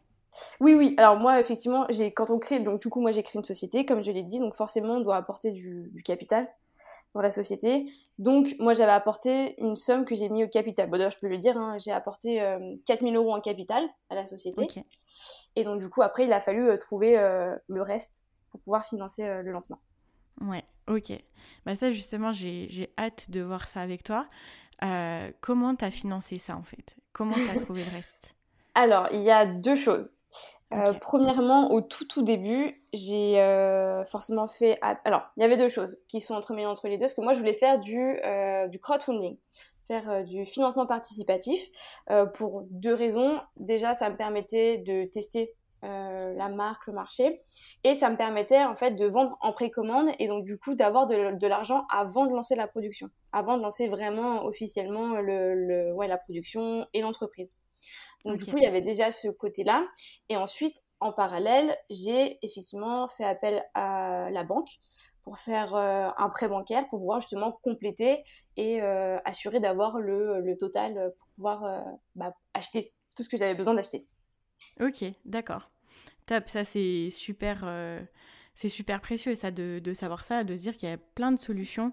Oui, 0.60 0.74
oui. 0.74 0.94
Alors 0.98 1.16
moi, 1.16 1.40
effectivement, 1.40 1.86
j'ai 1.90 2.12
quand 2.12 2.30
on 2.30 2.38
crée, 2.38 2.60
donc 2.60 2.80
du 2.80 2.88
coup, 2.88 3.00
moi 3.00 3.12
j'ai 3.12 3.22
créé 3.22 3.38
une 3.38 3.44
société, 3.44 3.84
comme 3.84 4.02
je 4.02 4.10
l'ai 4.10 4.22
dit, 4.22 4.38
donc 4.38 4.54
forcément, 4.54 4.94
on 4.94 5.00
doit 5.00 5.16
apporter 5.16 5.52
du, 5.52 5.92
capital 6.04 6.48
dans 7.14 7.20
la 7.20 7.30
société. 7.30 7.84
Donc 8.18 8.56
moi, 8.58 8.72
j'avais 8.72 8.92
apporté 8.92 9.60
une 9.60 9.76
somme 9.76 10.04
que 10.04 10.14
j'ai 10.14 10.30
mis 10.30 10.44
au 10.44 10.48
capital. 10.48 10.88
Bon, 10.88 10.96
d'ailleurs, 10.96 11.10
je 11.10 11.18
peux 11.18 11.28
le 11.28 11.38
dire, 11.38 11.58
hein, 11.58 11.76
j'ai 11.78 11.92
apporté 11.92 12.42
4000 12.86 13.14
euh, 13.14 13.18
euros 13.18 13.34
en 13.34 13.40
capital 13.40 13.84
à 14.08 14.14
la 14.14 14.26
société. 14.26 14.66
Et 15.54 15.64
donc 15.64 15.80
du 15.80 15.90
coup, 15.90 16.00
après, 16.02 16.24
il 16.24 16.32
a 16.32 16.40
fallu 16.40 16.70
euh, 16.70 16.78
trouver 16.78 17.16
le 17.68 17.82
reste 17.82 18.24
pour 18.52 18.60
pouvoir 18.60 18.84
financer 18.84 19.24
euh, 19.24 19.42
le 19.42 19.50
lancement. 19.50 19.80
Ouais, 20.40 20.62
ok. 20.86 21.12
Bah 21.66 21.74
ça 21.74 21.90
justement, 21.90 22.32
j'ai 22.32 22.92
hâte 22.98 23.30
de 23.30 23.40
voir 23.40 23.66
ça 23.66 23.80
avec 23.80 24.02
toi. 24.02 24.26
Euh, 24.82 25.30
comment 25.40 25.74
tu 25.74 25.84
as 25.84 25.90
financé 25.90 26.38
ça 26.38 26.56
en 26.56 26.62
fait? 26.62 26.96
Comment 27.12 27.34
tu 27.34 27.48
as 27.48 27.60
trouvé 27.64 27.84
le 27.84 27.90
reste? 27.90 28.34
Alors, 28.74 29.08
il 29.12 29.20
y 29.22 29.30
a 29.30 29.46
deux 29.46 29.76
choses. 29.76 30.10
Euh, 30.72 30.94
premièrement, 30.94 31.70
au 31.72 31.82
tout 31.82 32.06
tout 32.06 32.22
début, 32.22 32.82
j'ai 32.94 33.34
forcément 34.08 34.48
fait... 34.48 34.78
Alors, 35.04 35.24
il 35.36 35.42
y 35.42 35.44
avait 35.44 35.58
deux 35.58 35.68
choses 35.68 36.00
qui 36.08 36.22
sont 36.22 36.34
entremêlées 36.34 36.66
entre 36.66 36.88
les 36.88 36.96
deux, 36.96 37.02
parce 37.02 37.14
que 37.14 37.20
moi, 37.20 37.34
je 37.34 37.38
voulais 37.38 37.52
faire 37.52 37.78
du, 37.78 38.18
du 38.70 38.78
crowdfunding 38.78 39.36
faire 39.86 40.24
du 40.24 40.46
financement 40.46 40.86
participatif 40.86 41.60
pour 42.32 42.62
deux 42.70 42.94
raisons. 42.94 43.38
Déjà, 43.56 43.92
ça 43.92 44.08
me 44.08 44.16
permettait 44.16 44.78
de 44.78 45.04
tester 45.04 45.54
euh, 45.84 46.32
la 46.34 46.48
marque, 46.48 46.86
le 46.86 46.92
marché. 46.92 47.40
Et 47.82 47.96
ça 47.96 48.08
me 48.08 48.16
permettait 48.16 48.62
en 48.62 48.76
fait 48.76 48.92
de 48.92 49.06
vendre 49.06 49.36
en 49.40 49.52
précommande 49.52 50.10
et 50.20 50.28
donc 50.28 50.44
du 50.44 50.56
coup 50.56 50.74
d'avoir 50.74 51.06
de, 51.06 51.46
l'argent 51.46 51.86
avant 51.90 52.26
de 52.26 52.32
lancer 52.32 52.54
la 52.54 52.68
production, 52.68 53.08
avant 53.32 53.56
de 53.56 53.62
lancer 53.62 53.88
vraiment 53.88 54.44
officiellement 54.44 55.20
le, 55.20 55.92
ouais, 55.92 56.06
la 56.06 56.18
production 56.18 56.86
et 56.92 57.00
l'entreprise. 57.00 57.50
Donc 58.24 58.38
du 58.38 58.46
coup, 58.46 58.58
il 58.58 58.62
y 58.62 58.66
avait 58.66 58.80
déjà 58.80 59.10
ce 59.10 59.26
côté-là. 59.26 59.84
Et 60.28 60.36
ensuite, 60.36 60.76
en 61.00 61.12
parallèle, 61.12 61.76
j'ai 61.90 62.38
effectivement 62.42 63.08
fait 63.08 63.24
appel 63.24 63.64
à 63.74 64.30
la 64.30 64.44
banque 64.44 64.70
pour 65.24 65.38
faire 65.38 65.74
euh, 65.74 66.10
un 66.16 66.28
prêt 66.28 66.48
bancaire 66.48 66.88
pour 66.90 67.00
pouvoir 67.00 67.20
justement 67.20 67.58
compléter 67.60 68.22
et 68.56 68.80
euh, 68.82 69.18
assurer 69.24 69.58
d'avoir 69.58 69.98
le, 69.98 70.56
total 70.60 71.12
pour 71.18 71.28
pouvoir 71.34 71.84
bah, 72.14 72.32
acheter 72.54 72.94
tout 73.16 73.24
ce 73.24 73.28
que 73.28 73.36
j'avais 73.36 73.56
besoin 73.56 73.74
d'acheter. 73.74 74.06
Ok, 74.80 75.04
d'accord. 75.24 75.70
Top, 76.26 76.48
ça 76.48 76.64
c'est 76.64 77.10
super, 77.10 77.62
euh, 77.64 78.00
c'est 78.54 78.68
super 78.68 79.00
précieux 79.00 79.34
ça 79.34 79.50
de, 79.50 79.80
de, 79.82 79.92
savoir 79.92 80.24
ça, 80.24 80.44
de 80.44 80.56
se 80.56 80.62
dire 80.62 80.76
qu'il 80.76 80.88
y 80.88 80.92
a 80.92 80.98
plein 80.98 81.32
de 81.32 81.38
solutions 81.38 81.92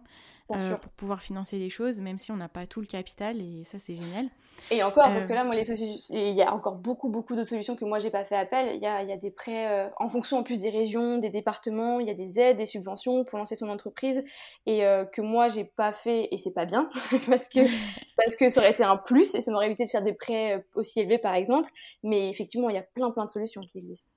euh, 0.51 0.75
pour 0.75 0.91
pouvoir 0.91 1.21
financer 1.21 1.59
des 1.59 1.69
choses, 1.69 1.99
même 1.99 2.17
si 2.17 2.31
on 2.31 2.37
n'a 2.37 2.49
pas 2.49 2.65
tout 2.65 2.81
le 2.81 2.87
capital, 2.87 3.39
et 3.41 3.63
ça 3.65 3.79
c'est 3.79 3.95
génial. 3.95 4.27
Et 4.71 4.83
encore, 4.83 5.05
parce 5.05 5.25
que 5.25 5.31
euh, 5.31 5.35
là, 5.35 5.43
moi, 5.43 5.55
les 5.55 5.69
il 5.69 6.35
y 6.35 6.41
a 6.41 6.53
encore 6.53 6.75
beaucoup, 6.75 7.07
beaucoup 7.09 7.35
d'autres 7.35 7.49
solutions 7.49 7.75
que 7.75 7.85
moi 7.85 7.99
j'ai 7.99 8.09
pas 8.09 8.25
fait 8.25 8.35
appel. 8.35 8.75
Il 8.75 8.81
y 8.81 8.85
a, 8.85 9.03
il 9.03 9.09
y 9.09 9.13
a 9.13 9.17
des 9.17 9.31
prêts 9.31 9.91
en 9.97 10.09
fonction 10.09 10.37
en 10.37 10.43
plus 10.43 10.59
des 10.59 10.69
régions, 10.69 11.17
des 11.17 11.29
départements, 11.29 11.99
il 11.99 12.07
y 12.07 12.09
a 12.09 12.13
des 12.13 12.39
aides, 12.39 12.57
des 12.57 12.65
subventions 12.65 13.23
pour 13.23 13.37
lancer 13.37 13.55
son 13.55 13.69
entreprise, 13.69 14.21
et 14.65 14.79
que 15.13 15.21
moi 15.21 15.47
j'ai 15.49 15.65
pas 15.65 15.93
fait, 15.93 16.27
et 16.31 16.37
c'est 16.37 16.53
pas 16.53 16.65
bien, 16.65 16.89
parce 17.27 17.47
que 17.47 17.59
parce 18.17 18.35
que 18.35 18.49
ça 18.49 18.61
aurait 18.61 18.71
été 18.71 18.83
un 18.83 18.97
plus 18.97 19.35
et 19.35 19.41
ça 19.41 19.51
m'aurait 19.51 19.67
évité 19.67 19.85
de 19.85 19.89
faire 19.89 20.03
des 20.03 20.13
prêts 20.13 20.65
aussi 20.75 20.99
élevés 20.99 21.19
par 21.19 21.35
exemple. 21.35 21.69
Mais 22.03 22.29
effectivement, 22.29 22.69
il 22.69 22.75
y 22.75 22.79
a 22.79 22.83
plein, 22.83 23.11
plein 23.11 23.25
de 23.25 23.29
solutions 23.29 23.61
qui 23.61 23.77
existent. 23.77 24.09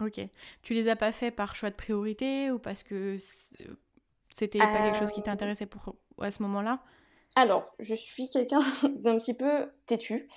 Ok. 0.00 0.20
Tu 0.62 0.74
les 0.74 0.88
as 0.88 0.96
pas 0.96 1.12
fait 1.12 1.30
par 1.30 1.54
choix 1.54 1.70
de 1.70 1.74
priorité 1.74 2.50
ou 2.50 2.58
parce 2.58 2.82
que 2.82 3.16
c'était 4.36 4.58
pas 4.58 4.82
quelque 4.82 4.98
chose 4.98 5.12
qui 5.12 5.20
euh, 5.20 5.24
t'intéressait 5.24 5.66
pour 5.66 5.96
à 6.20 6.30
ce 6.30 6.42
moment-là? 6.42 6.80
Alors, 7.38 7.70
je 7.78 7.94
suis 7.94 8.30
quelqu'un 8.30 8.60
d'un 8.96 9.18
petit 9.18 9.34
peu 9.34 9.70
têtu. 9.86 10.28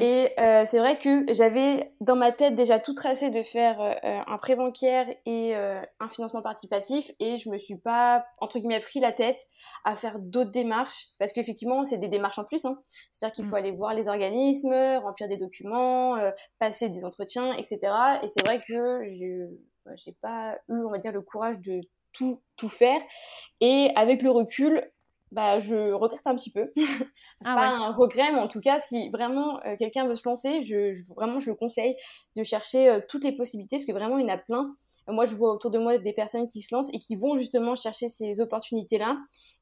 Et 0.00 0.32
euh, 0.38 0.64
c'est 0.66 0.78
vrai 0.78 0.98
que 0.98 1.32
j'avais 1.32 1.94
dans 2.02 2.14
ma 2.14 2.30
tête 2.30 2.54
déjà 2.54 2.78
tout 2.78 2.92
tracé 2.92 3.30
de 3.30 3.42
faire 3.42 3.80
euh, 3.80 4.20
un 4.26 4.36
prêt 4.36 4.54
bancaire 4.54 5.06
et 5.24 5.56
euh, 5.56 5.80
un 5.98 6.08
financement 6.10 6.42
participatif 6.42 7.10
et 7.20 7.38
je 7.38 7.48
me 7.48 7.56
suis 7.56 7.78
pas, 7.78 8.26
entre 8.36 8.58
guillemets, 8.58 8.80
pris 8.80 9.00
la 9.00 9.12
tête 9.12 9.38
à 9.84 9.96
faire 9.96 10.18
d'autres 10.18 10.50
démarches 10.50 11.06
parce 11.18 11.32
qu'effectivement, 11.32 11.86
c'est 11.86 11.96
des 11.96 12.08
démarches 12.08 12.38
en 12.38 12.44
plus. 12.44 12.66
Hein. 12.66 12.78
C'est-à-dire 13.10 13.34
qu'il 13.34 13.44
faut 13.46 13.52
mm. 13.52 13.60
aller 13.60 13.70
voir 13.72 13.94
les 13.94 14.08
organismes, 14.08 14.74
remplir 15.02 15.26
des 15.26 15.38
documents, 15.38 16.18
passer 16.58 16.90
des 16.90 17.06
entretiens, 17.06 17.54
etc. 17.54 17.78
Et 18.22 18.28
c'est 18.28 18.46
vrai 18.46 18.58
que 18.58 19.00
j'ai 19.96 20.12
pas 20.20 20.58
eu, 20.68 20.84
on 20.84 20.90
va 20.90 20.98
dire, 20.98 21.12
le 21.12 21.22
courage 21.22 21.58
de 21.60 21.80
tout, 22.18 22.42
tout 22.56 22.68
faire. 22.68 23.00
Et 23.60 23.90
avec 23.96 24.22
le 24.22 24.30
recul, 24.30 24.90
bah, 25.30 25.60
je 25.60 25.92
regrette 25.92 26.26
un 26.26 26.34
petit 26.34 26.50
peu. 26.50 26.72
c'est 26.76 27.48
ah 27.48 27.54
pas 27.54 27.68
un 27.68 27.92
regret, 27.92 28.32
mais 28.32 28.38
en 28.38 28.48
tout 28.48 28.60
cas, 28.60 28.78
si 28.78 29.10
vraiment 29.10 29.60
euh, 29.64 29.76
quelqu'un 29.78 30.06
veut 30.06 30.16
se 30.16 30.28
lancer, 30.28 30.62
je, 30.62 30.94
vraiment, 31.14 31.38
je 31.38 31.50
le 31.50 31.56
conseille 31.56 31.96
de 32.36 32.42
chercher 32.42 32.88
euh, 32.88 33.00
toutes 33.08 33.24
les 33.24 33.32
possibilités, 33.32 33.76
parce 33.76 33.86
que 33.86 33.92
vraiment, 33.92 34.18
il 34.18 34.26
y 34.26 34.30
en 34.30 34.34
a 34.34 34.38
plein. 34.38 34.74
Moi, 35.08 35.24
je 35.26 35.34
vois 35.34 35.52
autour 35.52 35.70
de 35.70 35.78
moi 35.78 35.96
des 35.98 36.12
personnes 36.12 36.48
qui 36.48 36.60
se 36.60 36.74
lancent 36.74 36.92
et 36.92 36.98
qui 36.98 37.16
vont 37.16 37.36
justement 37.36 37.74
chercher 37.74 38.08
ces 38.08 38.40
opportunités-là. 38.40 39.16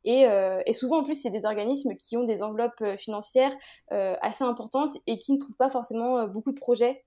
Et, 0.04 0.26
euh, 0.26 0.60
souvent, 0.72 0.98
en 0.98 1.02
plus, 1.04 1.14
c'est 1.14 1.30
des 1.30 1.46
organismes 1.46 1.94
qui 1.96 2.16
ont 2.16 2.24
des 2.24 2.42
enveloppes 2.42 2.80
euh, 2.82 2.96
financières 2.96 3.54
euh, 3.92 4.16
assez 4.22 4.44
importantes 4.44 4.94
et 5.06 5.18
qui 5.18 5.32
ne 5.32 5.38
trouvent 5.38 5.56
pas 5.56 5.70
forcément 5.70 6.26
beaucoup 6.26 6.52
de 6.52 6.58
projets. 6.58 7.04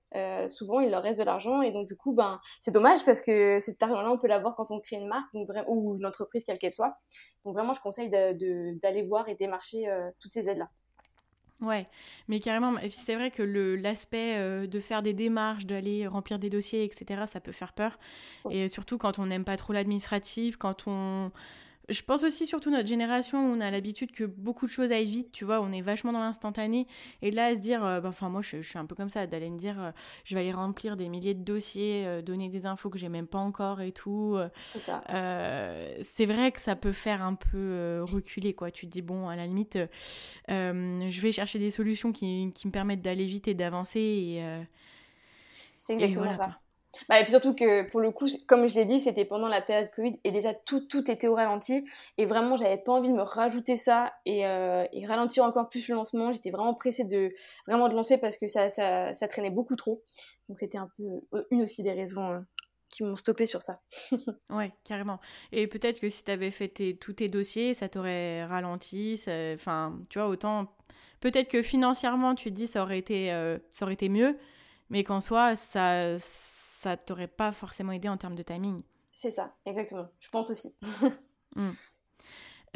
souvent, 0.48 0.80
il 0.80 0.90
leur 0.90 1.02
reste 1.02 1.18
de 1.18 1.24
l'argent 1.24 1.62
et 1.62 1.70
donc, 1.70 1.86
du 1.86 1.96
coup, 1.96 2.12
ben, 2.12 2.40
c'est 2.60 2.72
dommage 2.72 3.04
parce 3.04 3.20
que 3.20 3.60
cet 3.60 3.82
argent-là, 3.82 4.10
on 4.10 4.18
peut 4.18 4.26
l'avoir 4.26 4.54
quand 4.56 4.70
on 4.70 4.80
crée 4.80 4.96
une 4.96 5.06
marque 5.08 5.28
ou 5.68 5.96
une 5.96 6.06
entreprise, 6.06 6.44
quelle 6.44 6.58
qu'elle 6.58 6.72
soit. 6.72 6.94
Donc, 7.44 7.54
vraiment, 7.54 7.74
je 7.74 7.80
conseille 7.80 8.10
d'aller 8.10 9.02
voir 9.06 9.28
et 9.28 9.34
démarcher 9.34 9.86
toutes 10.20 10.32
ces 10.32 10.48
aides-là. 10.48 10.68
Ouais, 11.60 11.82
mais 12.28 12.40
carrément, 12.40 12.74
c'est 12.90 13.14
vrai 13.14 13.30
que 13.30 13.42
l'aspect 13.42 14.36
euh, 14.38 14.66
de 14.66 14.80
faire 14.80 15.02
des 15.02 15.12
démarches, 15.12 15.66
d'aller 15.66 16.06
remplir 16.06 16.38
des 16.38 16.48
dossiers, 16.48 16.84
etc., 16.84 17.24
ça 17.26 17.38
peut 17.40 17.52
faire 17.52 17.74
peur. 17.74 17.98
Et 18.50 18.68
surtout 18.70 18.96
quand 18.96 19.18
on 19.18 19.26
n'aime 19.26 19.44
pas 19.44 19.58
trop 19.58 19.74
l'administratif, 19.74 20.56
quand 20.56 20.84
on 20.86 21.30
je 21.90 22.02
pense 22.02 22.22
aussi 22.22 22.46
surtout 22.46 22.70
notre 22.70 22.88
génération 22.88 23.38
où 23.38 23.56
on 23.56 23.60
a 23.60 23.70
l'habitude 23.70 24.12
que 24.12 24.24
beaucoup 24.24 24.66
de 24.66 24.70
choses 24.70 24.92
aillent 24.92 25.10
vite, 25.10 25.32
tu 25.32 25.44
vois, 25.44 25.60
on 25.60 25.72
est 25.72 25.80
vachement 25.80 26.12
dans 26.12 26.20
l'instantané. 26.20 26.86
Et 27.20 27.30
là, 27.30 27.46
à 27.46 27.54
se 27.54 27.60
dire, 27.60 27.84
euh, 27.84 28.00
bah, 28.00 28.08
enfin 28.10 28.28
moi 28.28 28.42
je, 28.42 28.62
suis 28.62 28.78
un 28.78 28.86
peu 28.86 28.94
comme 28.94 29.08
ça, 29.08 29.26
d'aller 29.26 29.50
me 29.50 29.58
dire, 29.58 29.82
euh, 29.82 29.90
je 30.24 30.34
vais 30.34 30.40
aller 30.40 30.52
remplir 30.52 30.96
des 30.96 31.08
milliers 31.08 31.34
de 31.34 31.42
dossiers, 31.42 32.06
euh, 32.06 32.22
donner 32.22 32.48
des 32.48 32.64
infos 32.66 32.90
que 32.90 32.98
j'ai 32.98 33.08
même 33.08 33.26
pas 33.26 33.38
encore 33.38 33.80
et 33.80 33.92
tout. 33.92 34.38
c'est 34.78 36.26
vrai 36.26 36.52
que 36.52 36.60
ça 36.60 36.76
peut 36.76 36.92
faire 36.92 37.22
un 37.22 37.34
peu 37.34 38.02
reculer, 38.02 38.54
quoi. 38.54 38.70
Tu 38.70 38.86
te 38.86 38.92
dis, 38.92 39.02
bon, 39.02 39.28
à 39.28 39.36
la 39.36 39.46
limite, 39.46 39.78
je 40.48 41.20
vais 41.20 41.32
chercher 41.32 41.58
des 41.58 41.70
solutions 41.70 42.12
qui, 42.12 42.52
qui 42.54 42.66
me 42.66 42.72
permettent 42.72 43.02
d'aller 43.02 43.26
vite 43.26 43.48
et 43.48 43.54
d'avancer. 43.54 44.00
Et, 44.00 44.42
c'est 45.76 45.94
exactement 45.94 46.34
ça. 46.36 46.60
Bah, 47.08 47.20
et 47.20 47.22
puis 47.22 47.30
surtout 47.30 47.54
que 47.54 47.88
pour 47.88 48.00
le 48.00 48.10
coup, 48.10 48.26
comme 48.48 48.66
je 48.66 48.74
l'ai 48.74 48.84
dit, 48.84 49.00
c'était 49.00 49.24
pendant 49.24 49.48
la 49.48 49.62
période 49.62 49.90
Covid 49.94 50.18
et 50.24 50.32
déjà 50.32 50.54
tout, 50.54 50.80
tout 50.80 51.08
était 51.10 51.28
au 51.28 51.34
ralenti. 51.34 51.86
Et 52.18 52.26
vraiment, 52.26 52.56
j'avais 52.56 52.78
pas 52.78 52.92
envie 52.92 53.08
de 53.08 53.14
me 53.14 53.22
rajouter 53.22 53.76
ça 53.76 54.12
et, 54.26 54.46
euh, 54.46 54.84
ralentir 55.06 55.44
encore 55.44 55.68
plus 55.68 55.88
le 55.88 55.94
lancement. 55.94 56.32
J'étais 56.32 56.50
vraiment 56.50 56.74
pressée 56.74 57.04
de 57.04 57.32
vraiment 57.66 57.88
de 57.88 57.94
lancer 57.94 58.18
parce 58.18 58.36
que 58.36 58.48
ça, 58.48 58.68
ça, 58.68 59.28
traînait 59.28 59.50
beaucoup 59.50 59.76
trop. 59.76 60.02
Donc 60.48 60.58
c'était 60.58 60.78
un 60.78 60.90
peu 60.96 61.04
euh, 61.34 61.44
une 61.50 61.62
aussi 61.62 61.82
des 61.82 61.92
raisons 61.92 62.32
euh, 62.32 62.38
qui 62.88 63.04
m'ont 63.04 63.16
stoppé 63.16 63.46
sur 63.46 63.62
ça. 63.62 63.80
ouais, 64.50 64.72
carrément. 64.84 65.20
Et 65.52 65.68
peut-être 65.68 66.00
que 66.00 66.08
si 66.08 66.24
tu 66.24 66.30
avais 66.30 66.50
fait 66.50 66.96
tous 67.00 67.12
tes 67.12 67.28
dossiers, 67.28 67.72
ça 67.74 67.88
t'aurait 67.88 68.44
ralenti. 68.44 69.22
Enfin, 69.54 69.98
tu 70.08 70.18
vois, 70.18 70.28
autant. 70.28 70.66
Peut-être 71.20 71.48
que 71.48 71.62
financièrement, 71.62 72.34
tu 72.34 72.50
te 72.50 72.54
dis 72.54 72.66
ça 72.66 72.82
aurait 72.82 72.98
été, 72.98 73.28
ça 73.70 73.84
aurait 73.84 73.94
été 73.94 74.08
mieux, 74.08 74.38
mais 74.88 75.04
qu'en 75.04 75.20
soi, 75.20 75.54
ça 75.54 76.18
ça 76.80 76.96
t'aurait 76.96 77.26
pas 77.26 77.52
forcément 77.52 77.92
aidé 77.92 78.08
en 78.08 78.16
termes 78.16 78.34
de 78.34 78.42
timing. 78.42 78.82
C'est 79.12 79.30
ça, 79.30 79.54
exactement. 79.66 80.08
Je 80.18 80.28
pense 80.30 80.50
aussi. 80.50 80.74
Hmm. 81.56 81.70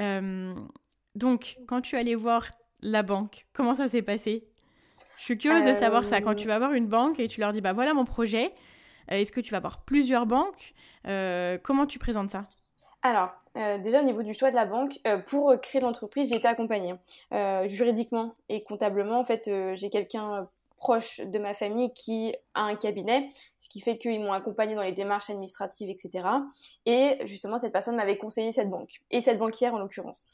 Euh, 0.01 0.53
donc, 1.15 1.59
quand 1.69 1.81
tu 1.81 1.97
allais 1.97 2.17
voir 2.17 2.49
la 2.81 3.05
banque, 3.05 3.47
comment 3.53 3.77
ça 3.77 3.89
s'est 3.89 4.03
passé? 4.03 4.49
Je 5.17 5.23
suis 5.23 5.39
curieuse 5.39 5.65
de 5.65 5.75
savoir 5.75 6.09
ça. 6.09 6.21
Quand 6.21 6.35
tu 6.35 6.49
vas 6.49 6.59
voir 6.59 6.73
une 6.73 6.89
banque 6.89 7.21
et 7.21 7.29
tu 7.29 7.39
leur 7.39 7.53
dis, 7.53 7.61
bah 7.61 7.73
voilà 7.73 7.95
mon 7.95 8.05
projet, 8.05 8.53
euh, 9.13 9.15
est-ce 9.15 9.31
que 9.31 9.41
tu 9.41 9.53
vas 9.53 9.61
voir 9.61 9.85
plusieurs 9.85 10.27
banques? 10.27 10.75
Euh, 11.07 11.57
Comment 11.63 11.87
tu 11.87 12.01
présentes 12.01 12.31
ça? 12.31 12.43
Alors, 13.03 13.31
déjà 13.55 14.01
au 14.01 14.05
niveau 14.05 14.25
du 14.25 14.35
choix 14.35 14.51
de 14.51 14.57
la 14.57 14.67
banque, 14.67 14.99
pour 15.29 15.55
créer 15.61 15.81
l'entreprise, 15.81 16.31
j'ai 16.31 16.37
été 16.39 16.49
accompagnée 16.49 16.97
juridiquement 17.67 18.35
et 18.49 18.65
comptablement. 18.65 19.21
En 19.21 19.25
fait, 19.25 19.49
j'ai 19.77 19.89
quelqu'un 19.89 20.49
proche 20.85 21.19
de 21.19 21.39
ma 21.39 21.55
famille 21.55 21.95
qui 21.95 22.35
a 22.53 22.65
un 22.65 22.77
cabinet, 22.77 23.31
ce 23.59 23.71
qui 23.71 23.81
fait 23.81 23.97
qu'ils 23.97 24.21
m'ont 24.21 24.35
accompagné 24.35 24.75
dans 24.75 24.83
les 24.83 24.93
démarches 24.93 25.31
administratives, 25.31 25.89
etc. 25.89 26.29
Et 26.85 27.17
justement, 27.25 27.59
cette 27.59 27.73
personne 27.73 27.97
m'avait 27.97 28.19
conseillé 28.19 28.53
cette 28.53 28.69
banque, 28.69 29.01
et 29.11 29.23
cette 29.23 29.39
banquière 29.39 29.73
en 29.73 29.79
l'occurrence. 29.79 30.27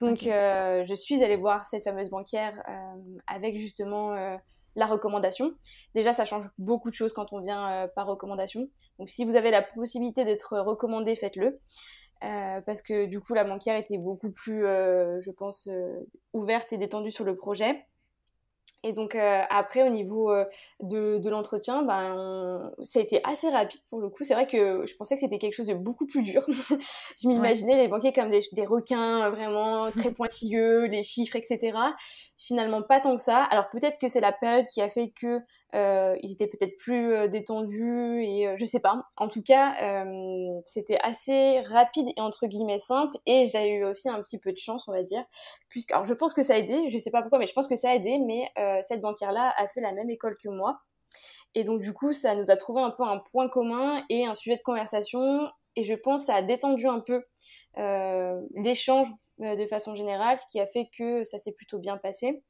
Donc, 0.00 0.26
euh, 0.26 0.82
je 0.86 0.94
suis 0.94 1.22
allée 1.22 1.36
voir 1.36 1.66
cette 1.66 1.84
fameuse 1.84 2.08
banquière 2.08 2.54
euh, 2.70 3.18
avec 3.26 3.58
justement 3.58 4.14
euh, 4.14 4.34
la 4.76 4.86
recommandation. 4.86 5.52
Déjà, 5.94 6.14
ça 6.14 6.24
change 6.24 6.48
beaucoup 6.56 6.88
de 6.88 6.94
choses 6.94 7.12
quand 7.12 7.34
on 7.34 7.40
vient 7.42 7.86
par 7.94 8.06
recommandation. 8.06 8.70
Donc, 8.98 9.10
si 9.10 9.26
vous 9.26 9.36
avez 9.36 9.50
la 9.50 9.60
possibilité 9.60 10.24
d'être 10.24 10.58
recommandé, 10.58 11.14
faites-le. 11.16 11.60
parce 12.64 12.80
que 12.80 13.04
du 13.04 13.20
coup, 13.20 13.34
la 13.34 13.44
banquière 13.44 13.76
était 13.76 13.98
beaucoup 13.98 14.32
plus, 14.32 14.62
je 14.62 15.30
pense, 15.32 15.68
ouverte 16.32 16.72
et 16.72 16.78
détendue 16.78 17.10
sur 17.10 17.24
le 17.24 17.36
projet. 17.36 17.86
Et 18.84 18.92
donc 18.92 19.14
euh, 19.14 19.42
après 19.48 19.82
au 19.82 19.88
niveau 19.88 20.30
euh, 20.32 20.44
de, 20.80 21.18
de 21.18 21.30
l'entretien, 21.30 21.82
ben 21.82 22.72
ça 22.80 22.98
a 22.98 23.02
été 23.02 23.20
assez 23.24 23.48
rapide 23.48 23.80
pour 23.90 24.00
le 24.00 24.08
coup. 24.08 24.24
C'est 24.24 24.34
vrai 24.34 24.46
que 24.46 24.84
je 24.86 24.96
pensais 24.96 25.14
que 25.14 25.20
c'était 25.20 25.38
quelque 25.38 25.54
chose 25.54 25.68
de 25.68 25.74
beaucoup 25.74 26.06
plus 26.06 26.22
dur. 26.22 26.44
je 27.22 27.28
m'imaginais 27.28 27.76
les 27.76 27.88
banquiers 27.88 28.12
comme 28.12 28.30
des, 28.30 28.40
des, 28.52 28.66
requins 28.66 29.30
vraiment 29.30 29.90
très 29.96 30.12
pointilleux, 30.12 30.86
les 30.86 31.02
chiffres, 31.02 31.36
etc. 31.36 31.78
Finalement 32.36 32.82
pas 32.82 33.00
tant 33.00 33.14
que 33.14 33.22
ça. 33.22 33.44
Alors 33.44 33.68
peut-être 33.70 33.98
que 33.98 34.08
c'est 34.08 34.20
la 34.20 34.32
période 34.32 34.66
qui 34.66 34.82
a 34.82 34.88
fait 34.88 35.10
que 35.10 35.38
euh, 35.74 36.16
ils 36.22 36.32
étaient 36.32 36.46
peut-être 36.46 36.76
plus 36.76 37.14
euh, 37.14 37.28
détendus 37.28 38.22
et 38.24 38.46
euh, 38.46 38.56
je 38.56 38.64
sais 38.64 38.80
pas. 38.80 39.02
En 39.16 39.28
tout 39.28 39.42
cas, 39.42 39.74
euh, 39.82 40.60
c'était 40.64 40.98
assez 41.02 41.60
rapide 41.60 42.08
et 42.16 42.20
entre 42.20 42.46
guillemets 42.46 42.78
simple 42.78 43.16
et 43.24 43.46
j'ai 43.46 43.70
eu 43.70 43.84
aussi 43.84 44.08
un 44.08 44.20
petit 44.20 44.38
peu 44.38 44.52
de 44.52 44.58
chance, 44.58 44.86
on 44.88 44.92
va 44.92 45.02
dire. 45.02 45.24
Puisque, 45.68 45.92
alors 45.92 46.04
je 46.04 46.14
pense 46.14 46.34
que 46.34 46.42
ça 46.42 46.54
a 46.54 46.58
aidé, 46.58 46.88
je 46.88 46.98
sais 46.98 47.10
pas 47.10 47.22
pourquoi, 47.22 47.38
mais 47.38 47.46
je 47.46 47.54
pense 47.54 47.68
que 47.68 47.76
ça 47.76 47.90
a 47.90 47.94
aidé. 47.94 48.18
Mais 48.18 48.52
cette 48.82 49.00
banquière-là 49.00 49.54
a 49.56 49.68
fait 49.68 49.80
la 49.80 49.92
même 49.92 50.10
école 50.10 50.36
que 50.36 50.48
moi 50.48 50.80
et 51.54 51.64
donc 51.64 51.80
du 51.80 51.92
coup, 51.92 52.12
ça 52.12 52.34
nous 52.34 52.50
a 52.50 52.56
trouvé 52.56 52.80
un 52.80 52.90
peu 52.90 53.02
un 53.02 53.18
point 53.18 53.48
commun 53.48 54.02
et 54.08 54.24
un 54.24 54.34
sujet 54.34 54.56
de 54.56 54.62
conversation 54.62 55.48
et 55.76 55.84
je 55.84 55.94
pense 55.94 56.22
que 56.22 56.26
ça 56.26 56.36
a 56.36 56.42
détendu 56.42 56.86
un 56.86 57.00
peu 57.00 57.22
l'échange 58.56 59.08
de 59.38 59.66
façon 59.66 59.94
générale, 59.94 60.38
ce 60.38 60.46
qui 60.50 60.60
a 60.60 60.66
fait 60.66 60.88
que 60.96 61.24
ça 61.24 61.38
s'est 61.38 61.52
plutôt 61.52 61.78
bien 61.78 61.96
passé. 61.96 62.42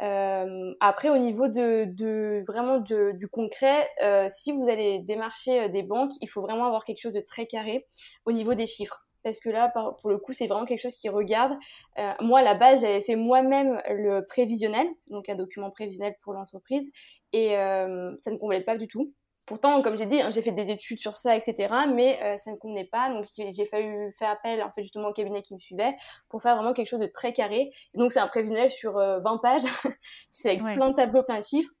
Euh, 0.00 0.74
après, 0.80 1.10
au 1.10 1.18
niveau 1.18 1.48
de, 1.48 1.84
de 1.84 2.42
vraiment 2.46 2.78
de, 2.78 3.12
du 3.12 3.28
concret, 3.28 3.88
euh, 4.02 4.28
si 4.30 4.52
vous 4.52 4.68
allez 4.68 4.98
démarcher 5.00 5.62
euh, 5.62 5.68
des 5.68 5.82
banques, 5.82 6.12
il 6.20 6.28
faut 6.28 6.40
vraiment 6.40 6.66
avoir 6.66 6.84
quelque 6.84 7.00
chose 7.00 7.12
de 7.12 7.20
très 7.20 7.46
carré 7.46 7.86
au 8.24 8.32
niveau 8.32 8.54
des 8.54 8.66
chiffres. 8.66 9.06
Parce 9.22 9.38
que 9.38 9.50
là, 9.50 9.72
pour 10.00 10.10
le 10.10 10.18
coup, 10.18 10.32
c'est 10.32 10.48
vraiment 10.48 10.64
quelque 10.64 10.80
chose 10.80 10.96
qui 10.96 11.08
regarde. 11.08 11.56
Euh, 11.98 12.12
moi, 12.20 12.40
à 12.40 12.42
la 12.42 12.54
base, 12.54 12.80
j'avais 12.80 13.02
fait 13.02 13.14
moi-même 13.14 13.80
le 13.88 14.24
prévisionnel, 14.24 14.86
donc 15.10 15.28
un 15.28 15.36
document 15.36 15.70
prévisionnel 15.70 16.16
pour 16.22 16.32
l'entreprise, 16.32 16.90
et 17.32 17.56
euh, 17.56 18.12
ça 18.16 18.32
ne 18.32 18.36
complète 18.36 18.64
pas 18.64 18.76
du 18.76 18.88
tout. 18.88 19.12
Pourtant, 19.44 19.82
comme 19.82 19.98
j'ai 19.98 20.06
dit, 20.06 20.20
hein, 20.20 20.30
j'ai 20.30 20.40
fait 20.40 20.52
des 20.52 20.70
études 20.70 21.00
sur 21.00 21.16
ça, 21.16 21.36
etc. 21.36 21.74
Mais 21.92 22.22
euh, 22.22 22.36
ça 22.36 22.52
ne 22.52 22.56
convenait 22.56 22.84
pas. 22.84 23.10
Donc, 23.10 23.26
j'ai 23.36 23.64
fallu 23.66 24.12
faire 24.16 24.30
appel, 24.30 24.62
en 24.62 24.70
fait, 24.70 24.82
justement, 24.82 25.08
au 25.08 25.12
cabinet 25.12 25.42
qui 25.42 25.54
me 25.54 25.58
suivait 25.58 25.96
pour 26.28 26.42
faire 26.42 26.54
vraiment 26.54 26.72
quelque 26.72 26.88
chose 26.88 27.00
de 27.00 27.06
très 27.06 27.32
carré. 27.32 27.72
donc, 27.94 28.12
c'est 28.12 28.20
un 28.20 28.28
prévisionnel 28.28 28.70
sur 28.70 28.92
20 28.92 29.00
euh, 29.00 29.38
pages. 29.38 29.62
c'est 30.30 30.50
avec 30.50 30.62
plein 30.76 30.90
de 30.90 30.94
tableaux, 30.94 31.24
plein 31.24 31.40
de 31.40 31.44
chiffres. 31.44 31.72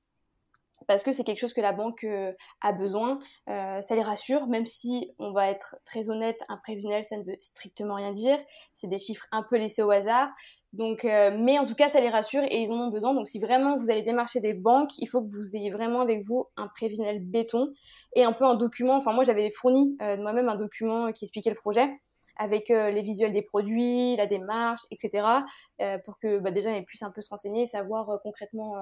Parce 0.88 1.04
que 1.04 1.12
c'est 1.12 1.22
quelque 1.22 1.38
chose 1.38 1.52
que 1.52 1.60
la 1.60 1.72
banque 1.72 2.02
euh, 2.02 2.32
a 2.60 2.72
besoin. 2.72 3.20
ça 3.46 3.94
les 3.94 4.02
rassure, 4.02 4.48
même 4.48 4.66
si, 4.66 5.12
on 5.20 5.30
va 5.30 5.48
être 5.48 5.76
très 5.84 6.10
honnête, 6.10 6.40
un 6.48 6.56
prévisionnel, 6.56 7.04
ça 7.04 7.16
ne 7.16 7.22
veut 7.22 7.36
strictement 7.40 7.94
rien 7.94 8.10
dire. 8.10 8.38
C'est 8.74 8.88
des 8.88 8.98
chiffres 8.98 9.26
un 9.30 9.44
peu 9.44 9.56
laissés 9.56 9.82
au 9.82 9.90
hasard. 9.92 10.28
Donc, 10.72 11.04
euh, 11.04 11.36
mais 11.38 11.58
en 11.58 11.66
tout 11.66 11.74
cas, 11.74 11.88
ça 11.90 12.00
les 12.00 12.08
rassure 12.08 12.42
et 12.44 12.60
ils 12.62 12.72
en 12.72 12.76
ont 12.76 12.88
besoin. 12.88 13.14
Donc, 13.14 13.28
si 13.28 13.38
vraiment 13.38 13.76
vous 13.76 13.90
allez 13.90 14.02
démarcher 14.02 14.40
des 14.40 14.54
banques, 14.54 14.96
il 14.98 15.06
faut 15.06 15.22
que 15.22 15.30
vous 15.30 15.54
ayez 15.54 15.70
vraiment 15.70 16.00
avec 16.00 16.22
vous 16.22 16.46
un 16.56 16.68
prévisionnel 16.68 17.20
béton 17.20 17.72
et 18.14 18.24
un 18.24 18.32
peu 18.32 18.44
un 18.44 18.54
document. 18.54 18.96
Enfin, 18.96 19.12
moi, 19.12 19.24
j'avais 19.24 19.50
fourni 19.50 19.96
euh, 20.00 20.16
moi-même 20.16 20.48
un 20.48 20.56
document 20.56 21.12
qui 21.12 21.26
expliquait 21.26 21.50
le 21.50 21.56
projet 21.56 21.90
avec 22.38 22.70
euh, 22.70 22.90
les 22.90 23.02
visuels 23.02 23.32
des 23.32 23.42
produits, 23.42 24.16
la 24.16 24.26
démarche, 24.26 24.80
etc. 24.90 25.26
pour 26.04 26.18
que 26.18 26.38
bah, 26.38 26.50
déjà, 26.50 26.74
ils 26.74 26.84
puissent 26.84 27.02
un 27.02 27.12
peu 27.12 27.20
se 27.20 27.28
renseigner 27.28 27.62
et 27.62 27.66
savoir 27.66 28.18
concrètement 28.22 28.72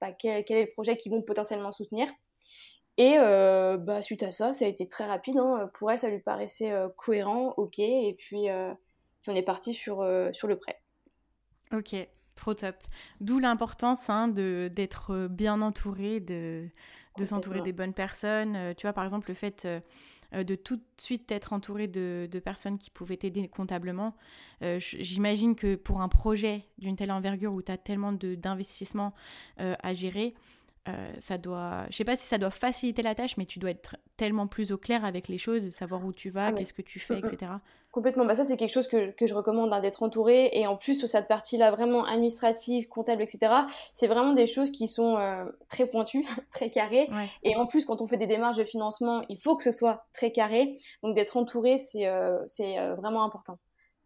bah, 0.00 0.12
quel, 0.12 0.44
quel, 0.44 0.58
est 0.58 0.66
le 0.66 0.72
projet 0.72 0.96
qu'ils 0.96 1.10
vont 1.10 1.22
potentiellement 1.22 1.72
soutenir. 1.72 2.08
Et 2.98 3.16
bah, 3.18 4.00
suite 4.02 4.22
à 4.22 4.30
ça, 4.30 4.52
ça 4.52 4.64
a 4.64 4.68
été 4.68 4.86
très 4.86 5.06
rapide. 5.06 5.38
Hein. 5.38 5.68
Pour 5.74 5.90
elle, 5.90 5.98
ça 5.98 6.08
lui 6.08 6.20
paraissait 6.20 6.72
cohérent, 6.96 7.54
ok. 7.56 7.80
Et 7.80 8.14
puis, 8.16 8.46
puis 9.22 9.32
on 9.32 9.34
est 9.34 9.42
parti 9.42 9.74
sur, 9.74 10.06
sur 10.32 10.46
le 10.46 10.56
prêt. 10.56 10.81
Ok, 11.72 11.96
trop 12.34 12.54
top. 12.54 12.76
D'où 13.20 13.38
l'importance 13.38 14.08
hein, 14.08 14.28
d'être 14.28 15.28
bien 15.28 15.60
entouré, 15.60 16.20
de, 16.20 16.68
de 17.18 17.24
s'entourer 17.24 17.62
des 17.62 17.72
bonnes 17.72 17.94
personnes. 17.94 18.74
tu 18.76 18.86
vois, 18.86 18.92
par 18.92 19.04
exemple, 19.04 19.28
le 19.28 19.34
fait 19.34 19.66
euh, 20.34 20.44
de 20.44 20.54
tout 20.54 20.76
de 20.76 20.82
suite 20.98 21.30
être 21.30 21.52
entouré 21.52 21.88
de, 21.88 22.28
personnes 22.44 22.78
qui 22.78 22.90
pouvaient 22.90 23.16
t'aider 23.16 23.48
comptablement. 23.48 24.14
Euh, 24.62 24.78
j'imagine 24.78 25.54
que 25.54 25.76
pour 25.76 26.00
un 26.00 26.08
projet 26.08 26.64
d'une 26.78 26.96
telle 26.96 27.12
envergure 27.12 27.52
où 27.52 27.62
tu 27.62 27.70
as 27.70 27.76
tellement 27.76 28.12
d'investissements 28.12 29.12
euh, 29.60 29.74
à 29.82 29.94
gérer, 29.94 30.34
ça 31.20 31.38
doit, 31.38 31.86
je 31.90 31.96
sais 31.96 32.04
pas 32.04 32.16
si 32.16 32.26
ça 32.26 32.38
doit 32.38 32.50
faciliter 32.50 33.02
la 33.02 33.14
tâche, 33.14 33.36
mais 33.36 33.46
tu 33.46 33.60
dois 33.60 33.70
être 33.70 33.96
tellement 34.16 34.48
plus 34.48 34.72
au 34.72 34.78
clair 34.78 35.04
avec 35.04 35.28
les 35.28 35.38
choses, 35.38 35.70
savoir 35.70 36.04
où 36.04 36.12
tu 36.12 36.28
vas, 36.28 36.46
ah, 36.46 36.52
qu'est-ce 36.52 36.72
que 36.72 36.82
tu 36.82 36.98
fais, 36.98 37.20
etc. 37.20 37.52
Complètement. 37.92 38.24
Bah 38.24 38.34
ça, 38.34 38.42
c'est 38.42 38.56
quelque 38.56 38.72
chose 38.72 38.88
que, 38.88 39.10
que 39.10 39.26
je 39.26 39.34
recommande 39.34 39.70
hein, 39.74 39.80
d'être 39.80 40.02
entouré. 40.02 40.48
Et 40.54 40.66
en 40.66 40.78
plus, 40.78 40.94
sur 40.94 41.06
cette 41.06 41.28
partie-là, 41.28 41.70
vraiment 41.70 42.06
administrative, 42.06 42.88
comptable, 42.88 43.22
etc., 43.22 43.52
c'est 43.92 44.06
vraiment 44.06 44.32
des 44.32 44.46
choses 44.46 44.70
qui 44.72 44.88
sont 44.88 45.18
euh, 45.18 45.44
très 45.68 45.86
pointues, 45.86 46.26
très 46.52 46.70
carrées. 46.70 47.10
Et 47.42 47.54
en 47.54 47.66
plus, 47.66 47.84
quand 47.84 48.00
on 48.00 48.06
fait 48.06 48.16
des 48.16 48.26
démarches 48.26 48.56
de 48.56 48.64
financement, 48.64 49.22
il 49.28 49.38
faut 49.38 49.56
que 49.56 49.62
ce 49.62 49.70
soit 49.70 50.06
très 50.14 50.32
carré. 50.32 50.78
Donc, 51.02 51.14
d'être 51.14 51.36
entouré, 51.36 51.78
c'est 51.78 52.06
euh, 52.06 52.42
c'est 52.46 52.78
euh, 52.78 52.94
vraiment 52.94 53.24
important. 53.24 53.58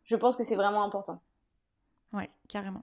Je 0.02 0.16
pense 0.16 0.34
que 0.34 0.42
c'est 0.42 0.56
vraiment 0.56 0.82
important. 0.82 1.22
Ouais, 2.12 2.28
carrément. 2.48 2.82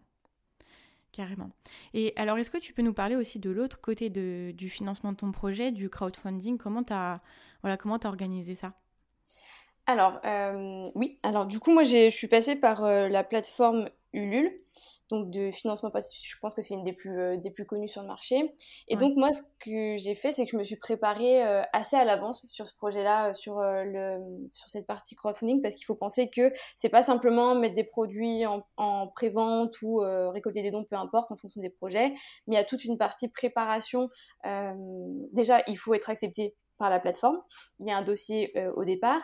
Carrément. 1.12 1.50
Et 1.94 2.14
alors, 2.16 2.38
est-ce 2.38 2.50
que 2.50 2.58
tu 2.58 2.72
peux 2.72 2.82
nous 2.82 2.94
parler 2.94 3.18
aussi 3.18 3.40
de 3.40 3.50
l'autre 3.50 3.82
côté 3.82 4.10
de, 4.10 4.52
du 4.52 4.70
financement 4.70 5.12
de 5.12 5.18
ton 5.18 5.34
projet, 5.34 5.72
du 5.72 5.90
crowdfunding? 5.90 6.58
Comment 6.58 6.84
tu 6.84 6.94
as, 6.94 7.20
voilà, 7.62 7.76
comment 7.76 7.98
as 7.98 8.08
organisé 8.08 8.56
ça? 8.56 8.74
Alors, 9.86 10.20
euh, 10.26 10.90
oui. 10.96 11.18
Alors, 11.24 11.46
du 11.46 11.60
coup, 11.60 11.72
moi, 11.72 11.84
je 11.84 12.10
suis 12.10 12.28
passée 12.28 12.56
par 12.56 12.86
euh, 12.86 13.10
la 13.10 13.24
plateforme 13.24 13.90
Ulule, 14.14 14.62
donc 15.10 15.30
de 15.30 15.52
financement 15.52 15.90
passif. 15.92 16.26
Je 16.26 16.40
pense 16.40 16.54
que 16.54 16.62
c'est 16.62 16.74
une 16.74 16.86
des 16.86 16.94
plus, 16.94 17.20
euh, 17.20 17.36
des 17.36 17.52
plus 17.52 17.66
connues 17.66 17.90
sur 17.90 18.02
le 18.02 18.08
marché. 18.08 18.56
Et 18.88 18.96
donc, 18.96 19.18
moi, 19.18 19.34
ce 19.34 19.42
que 19.60 19.98
j'ai 19.98 20.16
fait, 20.16 20.32
c'est 20.32 20.46
que 20.46 20.52
je 20.52 20.58
me 20.58 20.64
suis 20.64 20.78
préparée 20.78 21.44
assez 21.74 21.98
à 21.98 22.06
l'avance 22.06 22.46
sur 22.48 22.66
ce 22.66 22.76
projet-là, 22.78 23.34
sur, 23.34 23.60
le, 23.60 24.20
sur 24.52 24.70
cette 24.70 24.88
partie 24.88 25.16
crowdfunding, 25.16 25.62
parce 25.62 25.76
qu'il 25.76 25.86
faut 25.86 25.96
penser 25.96 26.30
que 26.30 26.54
c'est 26.78 26.90
pas 26.90 27.02
simplement 27.02 27.54
mettre 27.54 27.76
des 27.76 27.84
produits 27.84 28.46
en, 28.46 28.64
en 28.78 29.08
pré-vente 29.08 29.82
ou 29.82 29.98
récolter 29.98 30.62
des 30.62 30.72
dons, 30.72 30.86
peu 30.86 30.96
importe, 30.96 31.32
en 31.32 31.36
fonction 31.36 31.60
des 31.60 31.72
projets, 31.72 32.14
mais 32.48 32.54
il 32.54 32.58
y 32.58 32.58
a 32.58 32.64
toute 32.64 32.86
une 32.86 32.98
partie 32.98 33.28
préparation. 33.28 34.10
déjà, 35.34 35.62
il 35.68 35.78
faut 35.78 35.94
être 35.94 36.10
accepté 36.10 36.56
par 36.84 36.90
la 36.90 37.00
plateforme. 37.00 37.40
Il 37.80 37.88
y 37.88 37.92
a 37.92 37.98
un 37.98 38.02
dossier 38.02 38.52
euh, 38.58 38.74
au 38.76 38.84
départ. 38.84 39.22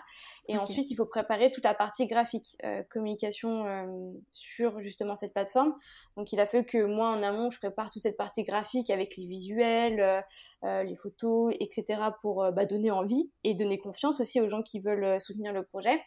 Et 0.48 0.58
ensuite, 0.58 0.89
il 0.91 0.95
faut 0.95 1.06
préparer 1.06 1.52
toute 1.52 1.65
la 1.65 1.74
partie 1.74 2.08
graphique, 2.08 2.56
euh, 2.63 2.84
communication 2.89 3.65
euh, 3.65 3.86
sur 4.32 4.80
justement 4.80 5.13
cette 5.13 5.34
plateforme. 5.34 5.74
Donc, 6.15 6.32
il 6.32 6.39
a 6.39 6.45
fait 6.45 6.63
que 6.63 6.82
moi, 6.86 7.10
en 7.10 7.22
amont, 7.22 7.50
je 7.50 7.58
prépare 7.58 7.89
toute 7.89 8.04
cette 8.04 8.15
partie 8.15 8.45
graphique 8.45 8.89
avec 8.89 9.17
les 9.17 9.26
visuels, 9.26 10.24
les 10.63 10.95
photos, 10.95 11.54
etc. 11.60 12.02
pour 12.22 12.50
bah, 12.54 12.65
donner 12.65 12.91
envie 12.91 13.30
et 13.43 13.56
donner 13.56 13.78
confiance 13.78 14.22
aussi 14.22 14.39
aux 14.39 14.48
gens 14.48 14.62
qui 14.62 14.80
veulent 14.80 15.19
soutenir 15.19 15.52
le 15.52 15.63
projet. 15.65 16.00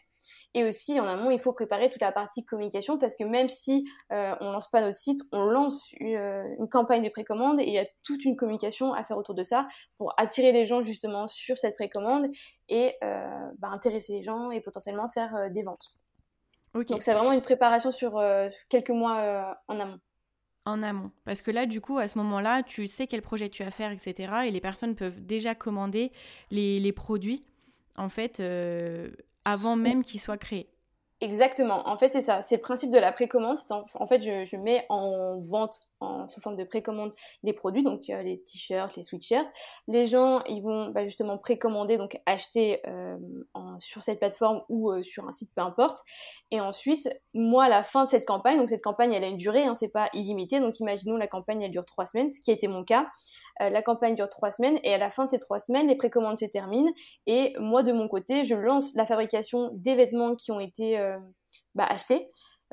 Et 0.53 0.63
aussi, 0.63 0.99
en 0.99 1.05
amont, 1.05 1.31
il 1.31 1.39
faut 1.39 1.53
préparer 1.53 1.89
toute 1.89 2.01
la 2.01 2.11
partie 2.11 2.45
communication 2.45 2.97
parce 2.97 3.15
que 3.15 3.23
même 3.23 3.49
si 3.49 3.85
euh, 4.11 4.35
on 4.41 4.51
lance 4.51 4.69
pas 4.69 4.81
notre 4.81 4.95
site, 4.95 5.21
on 5.31 5.43
lance 5.43 5.91
une, 5.99 6.15
euh, 6.15 6.55
une 6.59 6.69
campagne 6.69 7.03
de 7.03 7.09
précommande 7.09 7.59
et 7.59 7.65
il 7.65 7.73
y 7.73 7.79
a 7.79 7.85
toute 8.03 8.25
une 8.25 8.35
communication 8.35 8.93
à 8.93 9.03
faire 9.03 9.17
autour 9.17 9.35
de 9.35 9.43
ça 9.43 9.67
pour 9.97 10.13
attirer 10.17 10.51
les 10.51 10.65
gens 10.65 10.81
justement 10.83 11.27
sur 11.27 11.57
cette 11.57 11.75
précommande 11.75 12.27
et 12.69 12.95
euh, 13.03 13.49
bah, 13.59 13.69
intéresser 13.69 14.13
les 14.13 14.23
gens 14.23 14.51
et 14.51 14.61
potentiellement 14.61 15.09
faire 15.09 15.35
euh, 15.35 15.49
des 15.49 15.63
ventes. 15.63 15.93
Donc 16.73 17.03
c'est 17.03 17.13
vraiment 17.13 17.33
une 17.33 17.41
préparation 17.43 17.91
sur 17.91 18.19
quelques 18.67 18.89
mois 18.89 19.55
en 19.67 19.79
amont 19.79 19.99
en 20.65 20.81
amont. 20.81 21.11
Parce 21.25 21.41
que 21.41 21.51
là, 21.51 21.65
du 21.65 21.81
coup, 21.81 21.97
à 21.97 22.07
ce 22.07 22.17
moment-là, 22.19 22.63
tu 22.63 22.87
sais 22.87 23.07
quel 23.07 23.21
projet 23.21 23.49
tu 23.49 23.63
vas 23.63 23.71
faire, 23.71 23.91
etc. 23.91 24.33
Et 24.45 24.51
les 24.51 24.61
personnes 24.61 24.95
peuvent 24.95 25.21
déjà 25.23 25.55
commander 25.55 26.11
les, 26.51 26.79
les 26.79 26.91
produits, 26.91 27.43
en 27.97 28.09
fait, 28.09 28.39
euh, 28.39 29.11
avant 29.45 29.75
même 29.75 30.03
qu'il 30.03 30.19
soit 30.19 30.37
créé. 30.37 30.69
Exactement. 31.21 31.87
En 31.87 31.97
fait, 31.97 32.11
c'est 32.11 32.21
ça. 32.21 32.41
C'est 32.41 32.57
le 32.57 32.61
principe 32.61 32.91
de 32.91 32.97
la 32.97 33.13
précommande. 33.13 33.57
En 33.69 34.07
fait, 34.07 34.21
je, 34.21 34.57
mets 34.57 34.85
en 34.89 35.39
vente 35.39 35.79
sous 36.27 36.41
forme 36.41 36.55
de 36.55 36.63
précommande 36.63 37.13
les 37.43 37.53
produits, 37.53 37.83
donc 37.83 38.07
les 38.07 38.41
t-shirts, 38.43 38.95
les 38.95 39.03
sweatshirts. 39.03 39.49
Les 39.87 40.05
gens, 40.05 40.41
ils 40.45 40.61
vont 40.61 40.89
bah, 40.89 41.05
justement 41.05 41.37
précommander, 41.37 41.97
donc 41.97 42.19
acheter 42.25 42.81
euh, 42.87 43.17
sur 43.79 44.03
cette 44.03 44.19
plateforme 44.19 44.61
ou 44.69 44.91
euh, 44.91 45.03
sur 45.03 45.27
un 45.27 45.31
site, 45.31 45.51
peu 45.55 45.61
importe. 45.61 45.99
Et 46.51 46.61
ensuite, 46.61 47.09
moi, 47.33 47.65
à 47.65 47.69
la 47.69 47.83
fin 47.83 48.05
de 48.05 48.09
cette 48.09 48.25
campagne, 48.25 48.57
donc 48.57 48.69
cette 48.69 48.81
campagne, 48.81 49.13
elle 49.13 49.23
a 49.23 49.27
une 49.27 49.37
durée, 49.37 49.63
hein, 49.63 49.73
c'est 49.73 49.89
pas 49.89 50.09
illimité. 50.13 50.59
Donc, 50.59 50.79
imaginons 50.79 51.17
la 51.17 51.27
campagne, 51.27 51.61
elle 51.63 51.71
dure 51.71 51.85
trois 51.85 52.05
semaines, 52.05 52.31
ce 52.31 52.41
qui 52.41 52.51
a 52.51 52.53
été 52.53 52.67
mon 52.67 52.83
cas. 52.83 53.05
Euh, 53.61 53.69
la 53.69 53.81
campagne 53.81 54.15
dure 54.15 54.29
trois 54.29 54.51
semaines 54.51 54.79
et 54.83 54.93
à 54.93 54.97
la 54.97 55.09
fin 55.09 55.25
de 55.25 55.31
ces 55.31 55.39
trois 55.39 55.59
semaines, 55.59 55.87
les 55.87 55.95
précommandes 55.95 56.37
se 56.37 56.45
terminent. 56.45 56.91
Et 57.27 57.53
moi, 57.59 57.83
de 57.83 57.91
mon 57.91 58.07
côté, 58.07 58.43
je 58.43 58.55
lance 58.55 58.93
la 58.95 59.05
fabrication 59.05 59.71
des 59.73 59.95
vêtements 59.95 60.35
qui 60.35 60.51
ont 60.51 60.59
été 60.59 60.97
bah, 61.75 61.85
acheter, 61.85 62.15
euh, 62.15 62.27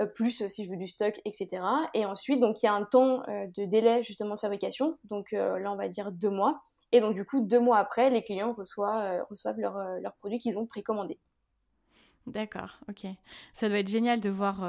plus 0.07 0.43
euh, 0.43 0.49
si 0.49 0.65
je 0.65 0.71
veux 0.71 0.77
du 0.77 0.89
stock, 0.89 1.21
etc. 1.25 1.63
Et 1.95 2.05
ensuite, 2.05 2.41
donc 2.41 2.63
il 2.63 2.67
y 2.67 2.69
a 2.69 2.75
un 2.75 2.85
temps 2.85 3.23
euh, 3.29 3.47
de 3.57 3.65
délai 3.65 4.03
justement 4.03 4.35
de 4.35 4.41
fabrication, 4.41 4.99
donc 5.05 5.33
là 5.33 5.73
on 5.73 5.77
va 5.77 5.89
dire 5.89 6.13
deux 6.13 6.31
mois. 6.31 6.63
Et 6.93 7.01
donc 7.01 7.15
du 7.15 7.25
coup, 7.25 7.41
deux 7.41 7.61
mois 7.61 7.79
après, 7.79 8.11
les 8.11 8.23
clients 8.23 8.53
reçoivent, 8.53 9.25
reçoivent 9.31 9.59
leurs 9.59 10.15
produits 10.15 10.39
qu'ils 10.39 10.59
ont 10.59 10.67
précommandés. 10.67 11.19
D'accord, 12.27 12.81
ok. 12.89 13.07
Ça 13.55 13.69
doit 13.69 13.79
être 13.79 13.89
génial 13.89 14.21
de 14.21 14.29
voir 14.29 14.69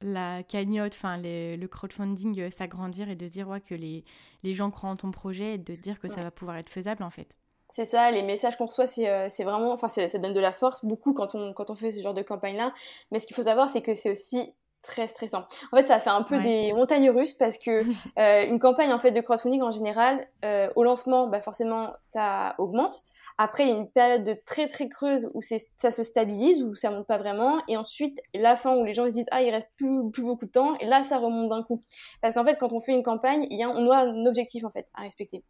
la 0.00 0.42
cagnotte, 0.42 0.94
enfin 0.94 1.16
le 1.22 1.64
crowdfunding 1.66 2.50
s'agrandir 2.50 3.08
et 3.08 3.14
de 3.14 3.28
dire 3.28 3.48
ouais, 3.48 3.60
que 3.60 3.74
les, 3.74 4.04
les 4.42 4.54
gens 4.54 4.72
croient 4.72 4.90
en 4.90 4.96
ton 4.96 5.12
projet 5.12 5.54
et 5.54 5.58
de 5.58 5.74
dire 5.74 6.00
que 6.00 6.08
ça 6.08 6.24
va 6.24 6.32
pouvoir 6.32 6.56
être 6.56 6.70
faisable 6.70 7.04
en 7.04 7.10
fait. 7.10 7.36
C'est 7.68 7.86
ça, 7.86 8.10
les 8.10 8.22
messages 8.22 8.56
qu'on 8.56 8.66
reçoit, 8.66 8.86
c'est 8.86 9.08
euh, 9.08 9.28
vraiment, 9.40 9.72
enfin, 9.72 9.88
ça 9.88 10.18
donne 10.18 10.32
de 10.32 10.40
la 10.40 10.52
force 10.52 10.84
beaucoup 10.84 11.12
quand 11.12 11.34
on, 11.34 11.52
quand 11.52 11.70
on 11.70 11.74
fait 11.74 11.90
ce 11.90 12.00
genre 12.00 12.14
de 12.14 12.22
campagne-là. 12.22 12.72
Mais 13.10 13.18
ce 13.18 13.26
qu'il 13.26 13.34
faut 13.34 13.42
savoir, 13.42 13.68
c'est 13.68 13.82
que 13.82 13.94
c'est 13.94 14.10
aussi 14.10 14.54
très 14.82 15.08
stressant. 15.08 15.44
En 15.72 15.76
fait, 15.78 15.86
ça 15.86 15.98
fait 15.98 16.10
un 16.10 16.22
peu 16.22 16.38
des 16.40 16.72
montagnes 16.72 17.10
russes 17.10 17.32
parce 17.32 17.58
que 17.58 17.82
euh, 18.18 18.46
une 18.46 18.58
campagne 18.58 18.92
en 18.92 18.98
fait 18.98 19.10
de 19.10 19.20
crowdfunding 19.20 19.62
en 19.62 19.70
général, 19.70 20.26
euh, 20.44 20.68
au 20.76 20.84
lancement, 20.84 21.26
bah 21.26 21.40
forcément, 21.40 21.94
ça 22.00 22.54
augmente. 22.58 22.98
Après, 23.36 23.64
il 23.64 23.68
y 23.70 23.72
a 23.72 23.76
une 23.76 23.90
période 23.90 24.22
de 24.22 24.36
très 24.46 24.68
très 24.68 24.88
creuse 24.88 25.30
où 25.34 25.40
ça 25.42 25.90
se 25.90 26.02
stabilise, 26.02 26.62
où 26.62 26.74
ça 26.74 26.90
monte 26.90 27.06
pas 27.06 27.18
vraiment. 27.18 27.60
Et 27.66 27.76
ensuite, 27.76 28.20
la 28.32 28.56
fin 28.56 28.76
où 28.76 28.84
les 28.84 28.94
gens 28.94 29.06
se 29.06 29.12
disent, 29.12 29.26
ah, 29.32 29.42
il 29.42 29.50
reste 29.50 29.70
plus, 29.76 30.10
plus 30.12 30.22
beaucoup 30.22 30.46
de 30.46 30.52
temps. 30.52 30.78
Et 30.78 30.86
là, 30.86 31.02
ça 31.02 31.18
remonte 31.18 31.48
d'un 31.48 31.64
coup. 31.64 31.82
Parce 32.22 32.34
qu'en 32.34 32.44
fait, 32.44 32.56
quand 32.58 32.72
on 32.72 32.80
fait 32.80 32.92
une 32.92 33.02
campagne, 33.02 33.46
il 33.50 33.58
y 33.58 33.64
a, 33.64 33.68
on 33.68 33.90
a 33.90 33.98
un 33.98 34.26
objectif, 34.26 34.64
en 34.64 34.70
fait, 34.70 34.86
à 34.94 35.02
respecter. 35.02 35.42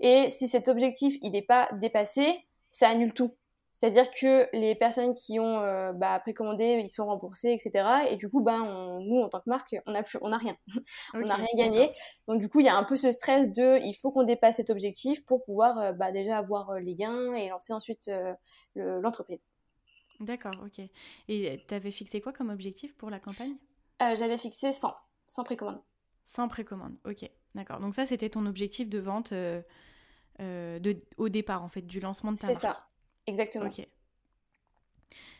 Et 0.00 0.30
si 0.30 0.48
cet 0.48 0.68
objectif, 0.68 1.16
il 1.22 1.32
n'est 1.32 1.42
pas 1.42 1.68
dépassé, 1.74 2.44
ça 2.70 2.88
annule 2.88 3.12
tout. 3.12 3.32
C'est-à-dire 3.78 4.10
que 4.10 4.48
les 4.52 4.74
personnes 4.74 5.14
qui 5.14 5.38
ont 5.38 5.60
euh, 5.60 5.92
bah, 5.92 6.18
précommandé, 6.18 6.80
ils 6.82 6.90
sont 6.90 7.06
remboursés, 7.06 7.52
etc. 7.52 8.08
Et 8.10 8.16
du 8.16 8.28
coup, 8.28 8.42
bah, 8.42 8.58
nous, 8.58 9.20
en 9.20 9.28
tant 9.28 9.38
que 9.38 9.48
marque, 9.48 9.76
on 9.86 9.92
n'a 9.92 10.02
plus, 10.02 10.18
on 10.20 10.30
n'a 10.30 10.36
rien, 10.36 10.56
on 11.14 11.20
n'a 11.20 11.36
rien 11.36 11.46
gagné. 11.56 11.92
Donc 12.26 12.40
du 12.40 12.48
coup, 12.48 12.58
il 12.58 12.66
y 12.66 12.68
a 12.68 12.76
un 12.76 12.82
peu 12.82 12.96
ce 12.96 13.12
stress 13.12 13.52
de, 13.52 13.78
il 13.86 13.94
faut 13.94 14.10
qu'on 14.10 14.24
dépasse 14.24 14.56
cet 14.56 14.70
objectif 14.70 15.24
pour 15.24 15.44
pouvoir 15.44 15.78
euh, 15.78 15.92
bah, 15.92 16.10
déjà 16.10 16.38
avoir 16.38 16.70
euh, 16.70 16.80
les 16.80 16.96
gains 16.96 17.32
et 17.34 17.50
lancer 17.50 17.72
ensuite 17.72 18.10
l'entreprise. 18.74 19.46
D'accord, 20.18 20.54
ok. 20.64 20.84
Et 21.28 21.64
tu 21.68 21.72
avais 21.72 21.92
fixé 21.92 22.20
quoi 22.20 22.32
comme 22.32 22.50
objectif 22.50 22.96
pour 22.96 23.10
la 23.10 23.20
campagne? 23.20 23.54
J'avais 24.00 24.38
fixé 24.38 24.72
100, 24.72 24.92
100 25.28 25.44
précommandes. 25.44 25.80
100 26.24 26.48
précommandes, 26.48 26.96
ok, 27.04 27.30
d'accord. 27.54 27.78
Donc 27.78 27.94
ça, 27.94 28.06
c'était 28.06 28.28
ton 28.28 28.44
objectif 28.46 28.88
de 28.88 28.98
vente 28.98 29.32
de, 29.32 29.62
au 31.16 31.28
départ, 31.28 31.62
en 31.62 31.68
fait, 31.68 31.82
du 31.82 32.00
lancement 32.00 32.32
de 32.32 32.38
ta 32.38 32.48
marque. 32.48 32.58
C'est 32.58 32.66
ça. 32.66 32.87
Exactement. 33.28 33.66
Ok. 33.66 33.86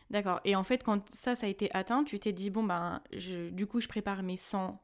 D'accord. 0.09 0.39
Et 0.45 0.55
en 0.55 0.63
fait, 0.63 0.83
quand 0.83 1.07
ça, 1.13 1.35
ça 1.35 1.45
a 1.45 1.49
été 1.49 1.69
atteint, 1.73 2.03
tu 2.03 2.19
t'es 2.19 2.31
dit, 2.31 2.49
bon, 2.49 2.63
ben, 2.63 3.01
je, 3.11 3.49
du 3.49 3.67
coup, 3.67 3.79
je 3.79 3.87
prépare 3.87 4.23
mes 4.23 4.37
100, 4.37 4.79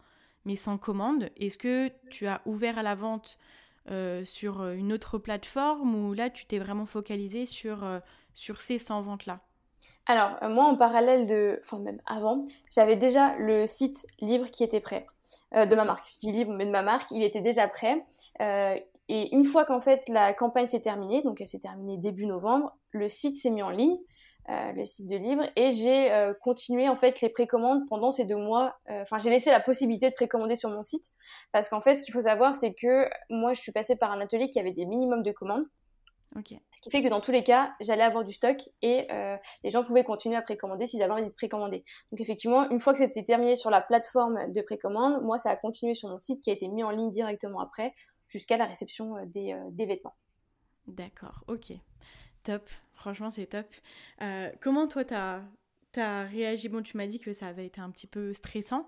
mes 0.45 0.55
100 0.55 0.77
commandes. 0.77 1.29
Est-ce 1.37 1.57
que 1.57 1.91
tu 2.09 2.27
as 2.27 2.41
ouvert 2.45 2.77
à 2.77 2.83
la 2.83 2.95
vente 2.95 3.37
euh, 3.89 4.25
sur 4.25 4.67
une 4.67 4.91
autre 4.91 5.17
plateforme 5.17 5.95
ou 5.95 6.13
là, 6.13 6.29
tu 6.29 6.45
t'es 6.45 6.59
vraiment 6.59 6.85
focalisé 6.85 7.45
sur, 7.45 7.83
euh, 7.83 7.99
sur 8.33 8.59
ces 8.59 8.77
100 8.77 9.01
ventes-là? 9.01 9.39
Alors, 10.07 10.37
euh, 10.41 10.49
moi, 10.49 10.65
en 10.65 10.75
parallèle 10.75 11.27
de, 11.27 11.59
enfin, 11.63 11.79
même 11.79 12.01
avant, 12.05 12.45
j'avais 12.71 12.95
déjà 12.95 13.35
le 13.37 13.67
site 13.67 14.05
libre 14.19 14.47
qui 14.47 14.63
était 14.63 14.79
prêt. 14.79 15.07
de 15.53 15.75
ma 15.75 15.85
marque. 15.85 16.05
Je 16.13 16.19
dis 16.19 16.31
libre, 16.31 16.53
mais 16.53 16.65
de 16.65 16.71
ma 16.71 16.83
marque, 16.83 17.09
il 17.11 17.23
était 17.23 17.41
déjà 17.41 17.67
prêt. 17.67 18.03
Et 19.07 19.35
une 19.35 19.45
fois 19.45 19.65
qu'en 19.65 19.81
fait 19.81 20.07
la 20.09 20.33
campagne 20.33 20.67
s'est 20.67 20.81
terminée, 20.81 21.21
donc 21.21 21.39
elle 21.39 21.47
s'est 21.47 21.59
terminée 21.59 21.97
début 21.97 22.25
novembre, 22.25 22.75
le 22.95 23.09
site 23.09 23.37
s'est 23.37 23.49
mis 23.49 23.61
en 23.61 23.69
ligne, 23.69 23.97
euh, 24.49 24.71
le 24.73 24.85
site 24.85 25.09
de 25.09 25.17
Libre, 25.17 25.43
et 25.55 25.71
j'ai 25.71 26.11
euh, 26.11 26.33
continué 26.39 26.87
en 26.87 26.95
fait 26.95 27.21
les 27.21 27.29
précommandes 27.29 27.87
pendant 27.87 28.11
ces 28.11 28.25
deux 28.25 28.37
mois. 28.37 28.75
Euh, 28.89 29.01
enfin, 29.01 29.17
j'ai 29.17 29.29
laissé 29.29 29.49
la 29.51 29.59
possibilité 29.59 30.09
de 30.09 30.15
précommander 30.15 30.55
sur 30.55 30.69
mon 30.69 30.83
site, 30.83 31.05
parce 31.51 31.67
qu'en 31.67 31.81
fait, 31.81 31.95
ce 31.95 32.01
qu'il 32.03 32.13
faut 32.13 32.21
savoir, 32.21 32.55
c'est 32.55 32.73
que 32.73 33.09
moi, 33.29 33.53
je 33.53 33.61
suis 33.61 33.71
passée 33.71 33.95
par 33.95 34.11
un 34.11 34.21
atelier 34.21 34.49
qui 34.49 34.59
avait 34.59 34.71
des 34.71 34.85
minimums 34.85 35.23
de 35.23 35.31
commandes. 35.31 35.65
Ce 36.71 36.81
qui 36.81 36.89
fait 36.89 37.01
que 37.01 37.07
dans 37.07 37.21
tous 37.21 37.31
les 37.31 37.43
cas, 37.43 37.73
j'allais 37.79 38.03
avoir 38.03 38.25
du 38.25 38.33
stock 38.33 38.57
et 38.81 39.07
euh, 39.09 39.37
les 39.63 39.69
gens 39.69 39.85
pouvaient 39.85 40.03
continuer 40.03 40.35
à 40.35 40.41
précommander 40.41 40.85
s'ils 40.85 41.01
avaient 41.01 41.13
envie 41.13 41.23
de 41.23 41.29
précommander. 41.29 41.85
Donc 42.11 42.19
effectivement, 42.19 42.69
une 42.69 42.81
fois 42.81 42.91
que 42.91 42.99
c'était 42.99 43.23
terminé 43.23 43.55
sur 43.55 43.69
la 43.69 43.79
plateforme 43.79 44.51
de 44.51 44.61
précommande, 44.61 45.23
moi, 45.23 45.37
ça 45.37 45.49
a 45.49 45.55
continué 45.55 45.93
sur 45.93 46.09
mon 46.09 46.17
site 46.17 46.43
qui 46.43 46.49
a 46.49 46.53
été 46.53 46.67
mis 46.67 46.83
en 46.83 46.89
ligne 46.89 47.09
directement 47.09 47.61
après 47.61 47.95
jusqu'à 48.27 48.57
la 48.57 48.65
réception 48.65 49.15
euh, 49.15 49.21
des, 49.27 49.57
des 49.71 49.85
vêtements. 49.85 50.15
D'accord, 50.87 51.43
ok. 51.47 51.71
Top, 52.45 52.69
franchement 52.93 53.29
c'est 53.29 53.47
top. 53.47 53.67
comment 54.61 54.87
toi, 54.87 55.03
tu 55.03 55.13
as, 55.99 56.23
réagi? 56.23 56.69
Bon, 56.69 56.81
tu 56.81 56.95
m'as 56.95 57.07
dit 57.07 57.19
que 57.19 57.33
ça 57.33 57.47
avait 57.47 57.65
été 57.65 57.81
un 57.81 57.89
petit 57.89 58.07
peu 58.07 58.33
stressant. 58.33 58.87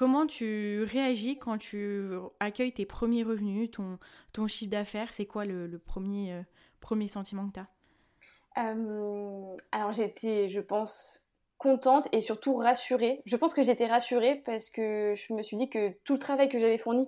Comment 0.00 0.26
tu 0.26 0.82
réagis 0.84 1.38
quand 1.38 1.58
tu 1.58 2.08
accueilles 2.40 2.72
tes 2.72 2.86
premiers 2.86 3.22
revenus, 3.22 3.70
ton, 3.70 4.46
chiffre 4.46 4.70
d'affaires? 4.70 5.12
C'est 5.12 5.26
quoi 5.26 5.44
le, 5.44 5.78
premier, 5.78 6.32
euh, 6.32 6.42
premier 6.80 7.06
sentiment 7.06 7.46
que 7.48 7.52
tu 7.52 7.60
as 7.60 8.64
euh, 8.64 9.56
Alors 9.72 9.92
j'étais, 9.92 10.48
je 10.48 10.60
pense, 10.60 11.26
contente 11.60 12.08
et 12.12 12.22
surtout 12.22 12.56
rassurée. 12.56 13.20
Je 13.26 13.36
pense 13.36 13.52
que 13.52 13.62
j'étais 13.62 13.86
rassurée 13.86 14.36
parce 14.46 14.70
que 14.70 15.12
je 15.14 15.34
me 15.34 15.42
suis 15.42 15.58
dit 15.58 15.68
que 15.68 15.90
tout 16.04 16.14
le 16.14 16.18
travail 16.18 16.48
que 16.48 16.58
j'avais 16.58 16.78
fourni 16.78 17.06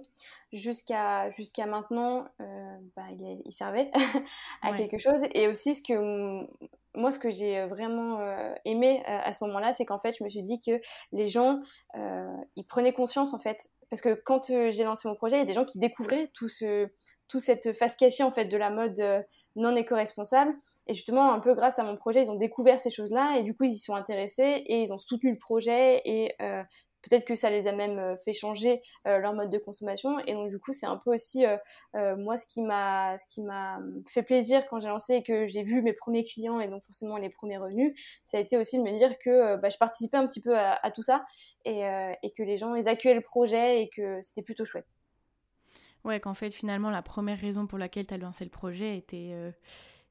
jusqu'à 0.52 1.30
jusqu'à 1.30 1.64
maintenant, 1.64 2.26
euh, 2.38 2.76
bah, 2.94 3.04
il, 3.10 3.50
servait 3.50 3.90
à 4.62 4.74
quelque 4.74 4.98
chose. 4.98 5.20
Et 5.32 5.48
aussi 5.48 5.74
ce 5.74 5.82
que 5.82 6.46
moi, 6.94 7.10
ce 7.10 7.18
que 7.18 7.30
j'ai 7.30 7.64
vraiment 7.64 8.20
euh, 8.20 8.52
aimé 8.66 9.02
euh, 9.08 9.20
à 9.24 9.32
ce 9.32 9.42
moment-là, 9.46 9.72
c'est 9.72 9.86
qu'en 9.86 9.98
fait, 9.98 10.14
je 10.18 10.22
me 10.22 10.28
suis 10.28 10.42
dit 10.42 10.60
que 10.60 10.78
les 11.12 11.28
gens, 11.28 11.60
ils 12.54 12.66
prenaient 12.68 12.92
conscience, 12.92 13.32
en 13.32 13.38
fait. 13.38 13.70
Parce 13.88 14.02
que 14.02 14.12
quand 14.12 14.48
j'ai 14.48 14.84
lancé 14.84 15.08
mon 15.08 15.14
projet, 15.14 15.36
il 15.36 15.40
y 15.40 15.42
a 15.42 15.46
des 15.46 15.54
gens 15.54 15.64
qui 15.64 15.78
découvraient 15.78 16.30
tout 16.34 16.48
ce, 16.48 16.88
tout 17.28 17.40
cette 17.40 17.72
face 17.72 17.96
cachée, 17.96 18.22
en 18.22 18.30
fait, 18.30 18.44
de 18.44 18.58
la 18.58 18.68
mode 18.68 19.02
non 19.56 19.76
éco-responsable. 19.76 20.54
Et 20.86 20.94
justement, 20.94 21.32
un 21.32 21.40
peu 21.40 21.54
grâce 21.54 21.78
à 21.78 21.84
mon 21.84 21.96
projet, 21.96 22.22
ils 22.22 22.30
ont 22.30 22.36
découvert 22.36 22.80
ces 22.80 22.90
choses-là 22.90 23.36
et 23.38 23.42
du 23.42 23.54
coup, 23.54 23.64
ils 23.64 23.72
y 23.72 23.78
sont 23.78 23.94
intéressés 23.94 24.62
et 24.66 24.82
ils 24.82 24.92
ont 24.92 24.98
soutenu 24.98 25.30
le 25.30 25.38
projet 25.38 26.02
et 26.04 26.34
peut-être 27.02 27.24
que 27.24 27.34
ça 27.34 27.50
les 27.50 27.66
a 27.66 27.72
même 27.72 27.98
euh, 27.98 28.16
fait 28.16 28.32
changer 28.32 28.82
euh, 29.06 29.18
leur 29.18 29.34
mode 29.34 29.50
de 29.50 29.58
consommation 29.58 30.18
et 30.20 30.32
donc 30.32 30.50
du 30.50 30.58
coup 30.58 30.72
c'est 30.72 30.86
un 30.86 30.96
peu 30.96 31.12
aussi 31.12 31.44
euh, 31.44 32.16
moi 32.16 32.36
ce 32.36 32.46
qui 32.46 32.62
m'a 32.62 33.16
fait 34.08 34.22
plaisir 34.22 34.66
quand 34.68 34.80
j'ai 34.80 34.88
lancé 34.88 35.14
et 35.14 35.22
que 35.22 35.46
j'ai 35.46 35.62
vu 35.62 35.82
mes 35.82 35.92
premiers 35.92 36.24
clients 36.24 36.60
et 36.60 36.68
donc 36.68 36.84
forcément 36.84 37.16
les 37.16 37.28
premiers 37.28 37.58
revenus 37.58 37.92
ça 38.24 38.38
a 38.38 38.40
été 38.40 38.56
aussi 38.56 38.78
de 38.78 38.82
me 38.82 38.96
dire 38.96 39.18
que 39.18 39.56
bah, 39.56 39.68
je 39.68 39.78
participais 39.78 40.16
un 40.16 40.26
petit 40.26 40.40
peu 40.40 40.56
à, 40.56 40.90
tout 40.94 41.02
ça 41.02 41.24
et, 41.64 41.82
et, 42.22 42.30
que 42.32 42.42
les 42.42 42.56
gens 42.56 42.74
ils 42.74 42.88
accueillaient 42.88 43.16
le 43.16 43.22
projet 43.22 43.82
et 43.82 43.90
que 43.90 44.20
c'était 44.22 44.42
plutôt 44.42 44.64
chouette 44.64 44.88
ouais 46.04 46.20
qu'en 46.20 46.34
fait 46.34 46.50
finalement 46.50 46.90
la 46.90 47.02
première 47.02 47.38
raison 47.38 47.66
pour 47.66 47.78
laquelle 47.78 48.06
tu 48.06 48.14
as 48.14 48.18
lancé 48.18 48.44
le 48.44 48.50
projet 48.50 48.96
était 48.96 49.34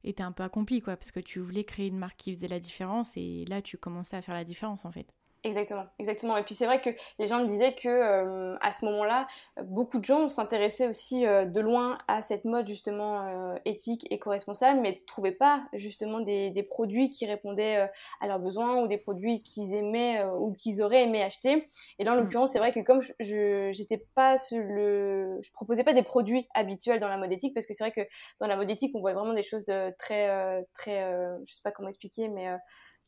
était 0.04 0.22
un 0.22 0.32
peu 0.32 0.42
accomplie 0.42 0.80
quoi 0.80 0.96
parce 0.96 1.10
que 1.10 1.20
tu 1.20 1.40
voulais 1.40 1.64
créer 1.64 1.88
une 1.88 1.98
marque 1.98 2.16
qui 2.16 2.34
faisait 2.34 2.48
la 2.48 2.60
différence 2.60 3.16
et 3.16 3.44
là 3.46 3.62
tu 3.62 3.78
commençais 3.78 4.16
à 4.16 4.22
faire 4.22 4.34
la 4.34 4.44
différence 4.44 4.84
en 4.84 4.92
fait 4.92 5.12
Exactement, 5.44 5.86
exactement. 5.98 6.36
Et 6.36 6.44
puis 6.44 6.54
c'est 6.54 6.66
vrai 6.66 6.80
que 6.80 6.90
les 7.18 7.26
gens 7.26 7.40
me 7.40 7.46
disaient 7.46 7.74
que 7.74 7.88
euh, 7.88 8.56
à 8.60 8.72
ce 8.72 8.84
moment-là, 8.84 9.26
beaucoup 9.64 9.98
de 9.98 10.04
gens 10.04 10.28
s'intéressaient 10.28 10.86
aussi 10.86 11.26
euh, 11.26 11.44
de 11.46 11.60
loin 11.60 11.98
à 12.06 12.22
cette 12.22 12.44
mode 12.44 12.68
justement 12.68 13.26
euh, 13.26 13.58
éthique, 13.64 14.06
éco-responsable, 14.12 14.78
mais 14.80 14.92
ne 14.92 15.04
trouvaient 15.04 15.32
pas 15.32 15.64
justement 15.72 16.20
des, 16.20 16.50
des 16.50 16.62
produits 16.62 17.10
qui 17.10 17.26
répondaient 17.26 17.90
à 18.20 18.28
leurs 18.28 18.38
besoins 18.38 18.82
ou 18.82 18.86
des 18.86 18.98
produits 18.98 19.42
qu'ils 19.42 19.74
aimaient 19.74 20.24
ou 20.24 20.52
qu'ils 20.52 20.80
auraient 20.80 21.02
aimé 21.02 21.24
acheter. 21.24 21.68
Et 21.98 22.04
là, 22.04 22.12
en 22.12 22.16
mm. 22.16 22.20
l'occurrence, 22.20 22.52
c'est 22.52 22.60
vrai 22.60 22.70
que 22.70 22.78
comme 22.78 23.00
je 23.02 23.70
j'étais 23.72 24.06
pas 24.14 24.36
le, 24.52 25.40
je 25.42 25.50
proposais 25.50 25.82
pas 25.82 25.92
des 25.92 26.04
produits 26.04 26.46
habituels 26.54 27.00
dans 27.00 27.08
la 27.08 27.16
mode 27.16 27.32
éthique 27.32 27.52
parce 27.52 27.66
que 27.66 27.74
c'est 27.74 27.82
vrai 27.82 27.92
que 27.92 28.08
dans 28.38 28.46
la 28.46 28.56
mode 28.56 28.70
éthique, 28.70 28.94
on 28.94 29.00
voit 29.00 29.12
vraiment 29.12 29.34
des 29.34 29.42
choses 29.42 29.72
très 29.98 30.64
très, 30.74 31.04
je 31.44 31.52
sais 31.52 31.62
pas 31.64 31.72
comment 31.72 31.88
expliquer, 31.88 32.28
mais 32.28 32.48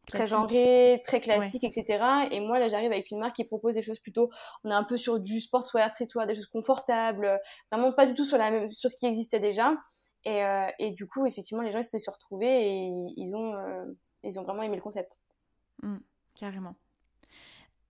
très 0.06 0.26
genré, 0.26 1.02
très 1.04 1.20
classique, 1.20 1.64
etc. 1.64 2.04
Et 2.30 2.40
moi, 2.40 2.58
là, 2.58 2.68
j'arrive 2.68 2.92
avec 2.92 3.10
une 3.10 3.18
marque 3.18 3.36
qui 3.36 3.44
propose 3.44 3.74
des 3.74 3.82
choses 3.82 3.98
plutôt, 3.98 4.30
on 4.64 4.70
est 4.70 4.74
un 4.74 4.84
peu 4.84 4.96
sur 4.96 5.20
du 5.20 5.40
sportswear, 5.40 5.90
streetwear, 5.90 6.26
des 6.26 6.34
choses 6.34 6.46
confortables, 6.46 7.40
vraiment 7.70 7.92
pas 7.92 8.06
du 8.06 8.14
tout 8.14 8.24
sur 8.24 8.38
la 8.38 8.50
même, 8.50 8.70
sur 8.70 8.90
ce 8.90 8.96
qui 8.96 9.06
existait 9.06 9.40
déjà. 9.40 9.74
Et, 10.24 10.42
euh, 10.42 10.66
et 10.78 10.92
du 10.92 11.06
coup, 11.06 11.26
effectivement, 11.26 11.62
les 11.62 11.70
gens 11.70 11.80
ils 11.80 11.84
se 11.84 11.98
sont 11.98 12.12
retrouvés 12.12 12.66
et 12.66 13.12
ils 13.16 13.34
ont, 13.34 13.54
euh, 13.54 13.84
ils 14.22 14.38
ont 14.40 14.42
vraiment 14.42 14.62
aimé 14.62 14.76
le 14.76 14.82
concept. 14.82 15.20
Mmh, 15.82 15.98
carrément. 16.34 16.76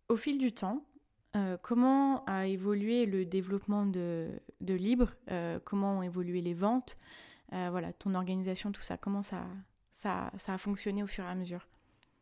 Au 0.09 0.17
fil 0.17 0.39
du 0.39 0.53
temps, 0.53 0.85
euh, 1.37 1.57
comment 1.63 2.25
a 2.25 2.47
évolué 2.47 3.07
le 3.07 3.25
développement 3.25 3.87
de, 3.87 4.29
de 4.61 4.75
Libre? 4.75 5.15
Comment 5.65 5.99
ont 5.99 6.03
évolué 6.03 6.41
les 6.41 6.55
ventes? 6.55 6.97
Voilà, 7.51 7.93
ton 7.93 8.15
organisation, 8.17 8.73
tout 8.73 8.83
ça, 8.83 8.97
comment 8.97 9.23
ça, 9.23 9.45
ça, 9.93 10.29
ça 10.39 10.55
a 10.55 10.59
fonctionné 10.59 11.05
au 11.05 11.07
fur 11.07 11.25
et 11.25 11.29
à 11.29 11.37
mesure? 11.37 11.69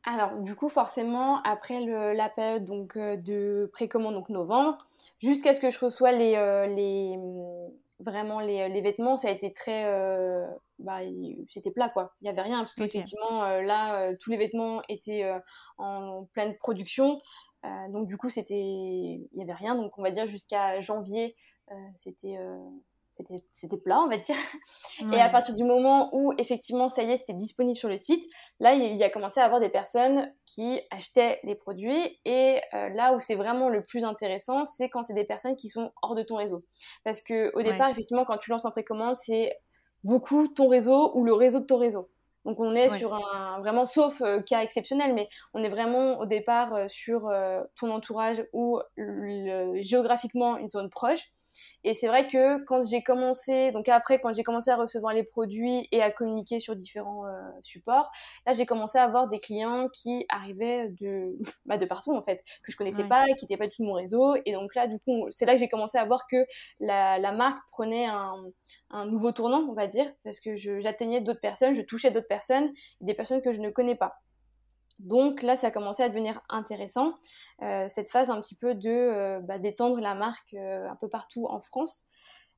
Alors, 0.04 0.40
du 0.40 0.56
coup, 0.56 0.68
forcément, 0.68 1.40
après 1.42 1.80
la 2.14 2.28
période 2.28 2.64
donc, 2.64 2.96
euh, 2.96 3.16
de 3.16 3.70
précommande, 3.72 4.14
donc 4.14 4.30
novembre, 4.30 4.78
jusqu'à 5.20 5.54
ce 5.54 5.60
que 5.60 5.70
je 5.70 5.78
reçois 5.78 6.10
les, 6.10 6.34
euh, 6.34 6.66
les 6.66 7.16
vraiment 8.00 8.40
les, 8.40 8.68
les, 8.68 8.80
vêtements, 8.80 9.16
ça 9.16 9.28
a 9.28 9.30
été 9.30 9.52
très. 9.52 9.84
Euh, 9.84 10.44
bah, 10.80 10.98
c'était 11.48 11.70
plat, 11.70 11.88
quoi. 11.88 12.14
Il 12.20 12.24
n'y 12.24 12.30
avait 12.30 12.42
rien, 12.42 12.58
parce 12.58 12.74
qu'effectivement, 12.74 13.44
là, 13.60 14.12
tous 14.16 14.30
les 14.30 14.36
vêtements 14.36 14.82
étaient 14.88 15.30
en 15.78 16.24
pleine 16.32 16.56
production. 16.56 17.20
donc, 17.90 18.08
du 18.08 18.16
coup, 18.16 18.28
c'était. 18.28 18.54
Il 18.54 19.28
n'y 19.34 19.42
avait 19.44 19.52
rien. 19.52 19.76
Donc, 19.76 19.96
on 19.98 20.02
va 20.02 20.10
dire 20.10 20.26
jusqu'à 20.26 20.80
janvier, 20.80 21.36
c'était 21.94 22.36
c'était 23.52 23.76
plat, 23.76 24.00
on 24.00 24.08
va 24.08 24.16
dire. 24.16 24.36
Et 25.12 25.20
à 25.20 25.28
partir 25.28 25.54
du 25.54 25.64
moment 25.64 26.10
où, 26.14 26.32
effectivement, 26.38 26.88
ça 26.88 27.02
y 27.02 27.10
est, 27.10 27.16
c'était 27.16 27.34
disponible 27.34 27.76
sur 27.76 27.88
le 27.88 27.96
site, 27.96 28.24
là, 28.62 28.74
il 28.74 28.96
y 28.96 29.02
a 29.02 29.10
commencé 29.10 29.40
à 29.40 29.44
avoir 29.44 29.60
des 29.60 29.68
personnes 29.68 30.32
qui 30.46 30.80
achetaient 30.92 31.40
les 31.42 31.56
produits. 31.56 32.20
Et 32.24 32.60
euh, 32.74 32.90
là 32.90 33.12
où 33.12 33.18
c'est 33.18 33.34
vraiment 33.34 33.68
le 33.68 33.84
plus 33.84 34.04
intéressant, 34.04 34.64
c'est 34.64 34.88
quand 34.88 35.02
c'est 35.02 35.14
des 35.14 35.24
personnes 35.24 35.56
qui 35.56 35.68
sont 35.68 35.92
hors 36.00 36.14
de 36.14 36.22
ton 36.22 36.36
réseau. 36.36 36.64
Parce 37.04 37.20
que 37.20 37.50
au 37.56 37.62
départ, 37.62 37.90
effectivement, 37.90 38.24
quand 38.24 38.38
tu 38.38 38.50
lances 38.50 38.64
en 38.64 38.70
précommande, 38.70 39.16
c'est 39.16 39.58
beaucoup 40.04 40.46
ton 40.46 40.68
réseau 40.68 41.10
ou 41.16 41.24
le 41.24 41.32
réseau 41.32 41.58
de 41.58 41.66
ton 41.66 41.76
réseau. 41.76 42.08
Donc 42.44 42.60
on 42.60 42.74
est 42.74 42.88
sur 42.88 43.14
un 43.14 43.58
vraiment 43.60 43.84
sauf 43.84 44.20
euh, 44.20 44.40
cas 44.42 44.62
exceptionnel, 44.62 45.12
mais 45.12 45.28
on 45.54 45.64
est 45.64 45.68
vraiment 45.68 46.20
au 46.20 46.26
départ 46.26 46.74
euh, 46.74 46.86
sur 46.86 47.28
ton 47.74 47.90
entourage 47.90 48.44
ou 48.52 48.78
géographiquement 49.80 50.56
une 50.56 50.70
zone 50.70 50.88
proche. 50.88 51.24
Et 51.84 51.94
c'est 51.94 52.08
vrai 52.08 52.26
que 52.26 52.62
quand 52.64 52.86
j'ai 52.86 53.02
commencé, 53.02 53.72
donc 53.72 53.88
après, 53.88 54.20
quand 54.20 54.34
j'ai 54.34 54.42
commencé 54.42 54.70
à 54.70 54.76
recevoir 54.76 55.14
les 55.14 55.24
produits 55.24 55.88
et 55.92 56.02
à 56.02 56.10
communiquer 56.10 56.60
sur 56.60 56.76
différents 56.76 57.26
euh, 57.26 57.30
supports, 57.62 58.10
là, 58.46 58.52
j'ai 58.52 58.66
commencé 58.66 58.98
à 58.98 59.04
avoir 59.04 59.28
des 59.28 59.40
clients 59.40 59.88
qui 59.92 60.26
arrivaient 60.28 60.88
de, 61.00 61.36
bah, 61.66 61.78
de 61.78 61.86
partout, 61.86 62.14
en 62.14 62.22
fait, 62.22 62.42
que 62.62 62.72
je 62.72 62.76
connaissais 62.76 63.04
pas 63.04 63.24
qui 63.38 63.44
n'étaient 63.44 63.56
pas 63.56 63.66
du 63.66 63.76
tout 63.76 63.82
de 63.82 63.88
mon 63.88 63.94
réseau. 63.94 64.34
Et 64.46 64.52
donc 64.52 64.74
là, 64.74 64.86
du 64.86 64.98
coup, 65.00 65.26
c'est 65.30 65.46
là 65.46 65.54
que 65.54 65.58
j'ai 65.58 65.68
commencé 65.68 65.98
à 65.98 66.04
voir 66.04 66.26
que 66.30 66.44
la, 66.80 67.18
la 67.18 67.32
marque 67.32 67.58
prenait 67.70 68.06
un, 68.06 68.34
un, 68.90 69.06
nouveau 69.06 69.32
tournant, 69.32 69.66
on 69.68 69.74
va 69.74 69.86
dire, 69.86 70.10
parce 70.24 70.40
que 70.40 70.56
j'atteignais 70.56 71.20
d'autres 71.20 71.40
personnes, 71.40 71.74
je 71.74 71.82
touchais 71.82 72.10
d'autres 72.10 72.28
personnes, 72.28 72.72
des 73.00 73.14
personnes 73.14 73.42
que 73.42 73.52
je 73.52 73.60
ne 73.60 73.70
connais 73.70 73.96
pas. 73.96 74.14
Donc 75.02 75.42
là, 75.42 75.56
ça 75.56 75.68
a 75.68 75.70
commencé 75.72 76.02
à 76.02 76.08
devenir 76.08 76.40
intéressant, 76.48 77.14
euh, 77.62 77.86
cette 77.88 78.08
phase 78.08 78.30
un 78.30 78.40
petit 78.40 78.54
peu 78.54 78.74
de 78.74 78.88
euh, 78.88 79.40
bah, 79.40 79.58
d'étendre 79.58 80.00
la 80.00 80.14
marque 80.14 80.54
euh, 80.54 80.88
un 80.88 80.94
peu 80.96 81.08
partout 81.08 81.46
en 81.48 81.60
France. 81.60 82.04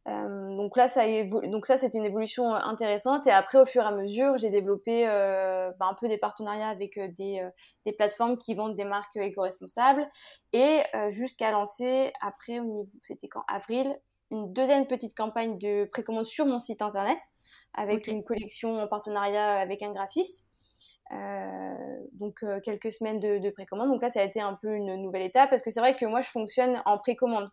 donc 0.07 0.77
là, 0.77 0.87
ça 0.87 1.05
donc 1.25 1.65
ça, 1.65 1.79
c'était 1.79 1.97
une 1.97 2.05
évolution 2.05 2.55
intéressante. 2.55 3.27
Et 3.27 3.31
après, 3.31 3.59
au 3.59 3.65
fur 3.65 3.83
et 3.83 3.87
à 3.87 3.93
mesure, 3.93 4.37
j'ai 4.37 4.51
développé 4.51 5.07
bah, 5.07 5.87
un 5.89 5.95
peu 5.95 6.09
des 6.09 6.19
partenariats 6.19 6.69
avec 6.69 7.01
des, 7.17 7.43
des, 7.87 7.93
plateformes 7.95 8.37
qui 8.37 8.55
vendent 8.55 8.77
des 8.77 8.85
marques 8.85 9.17
éco-responsables, 9.17 10.07
et 10.53 10.83
jusqu'à 11.09 11.51
lancer 11.53 12.13
après, 12.21 12.61
c'était 13.03 13.29
quand? 13.29 13.45
Avril, 13.49 13.99
une 14.31 14.53
deuxième 14.53 14.87
petite 14.87 15.17
campagne 15.17 15.57
de 15.57 15.87
précommande 15.91 16.27
sur 16.27 16.45
mon 16.45 16.59
site 16.59 16.83
internet 16.83 17.19
avec 17.73 18.07
une 18.07 18.23
collection 18.25 18.79
en 18.79 18.87
partenariat 18.87 19.59
avec 19.59 19.83
un 19.83 19.93
graphiste. 19.93 20.51
Euh, 21.13 21.75
donc 22.13 22.43
euh, 22.43 22.61
quelques 22.61 22.93
semaines 22.93 23.21
de, 23.21 23.51
précommande. 23.51 23.89
Donc 23.89 24.03
là, 24.03 24.11
ça 24.11 24.21
a 24.21 24.25
été 24.25 24.41
un 24.41 24.55
peu 24.55 24.75
une 24.75 24.97
nouvelle 24.97 25.23
étape 25.23 25.51
parce 25.51 25.63
que 25.63 25.71
c'est 25.71 25.81
vrai 25.81 25.97
que 25.97 26.07
moi, 26.07 26.21
je 26.21 26.29
fonctionne 26.29 26.83
en 26.87 26.99
précommande. 26.99 27.49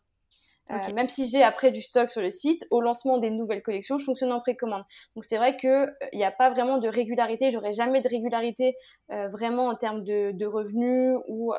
Euh, 0.70 0.94
même 0.94 1.10
si 1.10 1.28
j'ai 1.28 1.44
après 1.44 1.72
du 1.72 1.82
stock 1.82 2.10
sur 2.10 2.22
le 2.22 2.32
site, 2.32 2.66
au 2.72 2.80
lancement 2.80 3.18
des 3.18 3.30
nouvelles 3.30 3.62
collections, 3.62 3.98
je 3.98 4.06
fonctionne 4.06 4.32
en 4.32 4.40
précommande. 4.40 4.84
Donc 5.16 5.26
c'est 5.26 5.36
vrai 5.36 5.58
qu'il 5.58 5.94
n'y 6.14 6.24
a 6.24 6.32
pas 6.32 6.50
vraiment 6.50 6.78
de 6.78 6.88
régularité, 6.88 7.52
j'aurai 7.52 7.74
jamais 7.74 8.00
de 8.00 8.08
régularité 8.08 8.74
vraiment 9.10 9.68
en 9.68 9.76
termes 9.76 10.06
de, 10.06 10.32
de 10.32 10.46
revenus 10.46 11.18
ou 11.28 11.54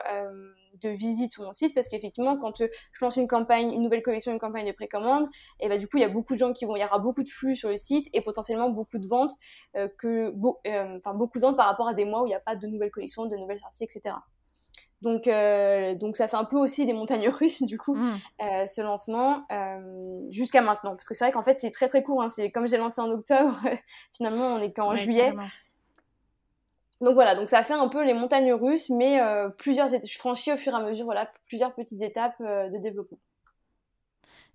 de 0.80 0.88
visite 0.90 1.32
sur 1.32 1.42
mon 1.44 1.52
site 1.52 1.74
parce 1.74 1.88
qu'effectivement, 1.88 2.36
quand 2.36 2.60
euh, 2.60 2.68
je 2.92 3.04
lance 3.04 3.16
une 3.16 3.28
campagne, 3.28 3.72
une 3.72 3.82
nouvelle 3.82 4.02
collection, 4.02 4.32
une 4.32 4.38
campagne 4.38 4.66
de 4.66 4.72
précommande, 4.72 5.28
et 5.60 5.68
bah, 5.68 5.78
du 5.78 5.88
coup, 5.88 5.98
il 5.98 6.00
y 6.00 6.04
a 6.04 6.08
beaucoup 6.08 6.34
de 6.34 6.38
gens 6.38 6.52
qui 6.52 6.64
vont, 6.64 6.76
il 6.76 6.80
y 6.80 6.84
aura 6.84 6.98
beaucoup 6.98 7.22
de 7.22 7.28
flux 7.28 7.56
sur 7.56 7.68
le 7.68 7.76
site 7.76 8.08
et 8.12 8.20
potentiellement 8.20 8.70
beaucoup 8.70 8.98
de 8.98 9.06
ventes, 9.06 9.32
euh, 9.76 9.88
que, 9.98 10.32
euh, 10.66 10.98
enfin, 10.98 11.14
beaucoup 11.14 11.38
de 11.38 11.42
ventes 11.42 11.56
par 11.56 11.66
rapport 11.66 11.88
à 11.88 11.94
des 11.94 12.04
mois 12.04 12.22
où 12.22 12.26
il 12.26 12.30
n'y 12.30 12.34
a 12.34 12.40
pas 12.40 12.56
de 12.56 12.66
nouvelles 12.66 12.90
collections, 12.90 13.26
de 13.26 13.36
nouvelles 13.36 13.60
sorties, 13.60 13.84
etc. 13.84 14.16
Donc, 15.02 15.24
donc 15.98 16.16
ça 16.16 16.28
fait 16.28 16.36
un 16.36 16.44
peu 16.44 16.56
aussi 16.56 16.86
des 16.86 16.92
montagnes 16.92 17.28
russes 17.40 17.64
du 17.64 17.76
coup, 17.76 17.96
mmh. 17.96 18.20
ce 18.66 18.82
lancement 18.82 19.44
jusqu'à 20.30 20.62
maintenant. 20.62 20.92
Parce 20.92 21.08
que 21.08 21.14
c'est 21.14 21.24
vrai 21.24 21.32
qu'en 21.32 21.42
fait 21.42 21.58
c'est 21.58 21.72
très 21.72 21.88
très 21.88 22.04
court. 22.04 22.22
Hein. 22.22 22.28
C'est 22.28 22.52
comme 22.52 22.68
j'ai 22.68 22.76
lancé 22.76 23.00
en 23.00 23.10
octobre, 23.10 23.58
finalement 24.12 24.54
on 24.54 24.58
est 24.60 24.72
qu'en 24.72 24.94
juillet. 24.94 25.32
Donc 27.02 27.14
voilà, 27.14 27.34
donc 27.34 27.50
ça 27.50 27.62
fait 27.62 27.74
un 27.74 27.88
peu 27.88 28.04
les 28.04 28.14
montagnes 28.14 28.52
russes, 28.52 28.88
mais 28.88 29.20
plusieurs 29.58 29.88
je 29.88 30.18
franchis 30.18 30.52
au 30.52 30.56
fur 30.56 30.72
et 30.72 30.76
à 30.76 30.80
mesure 30.80 31.04
voilà 31.04 31.30
plusieurs 31.46 31.74
petites 31.74 32.00
étapes 32.00 32.40
de 32.40 32.78
développement. 32.78 33.18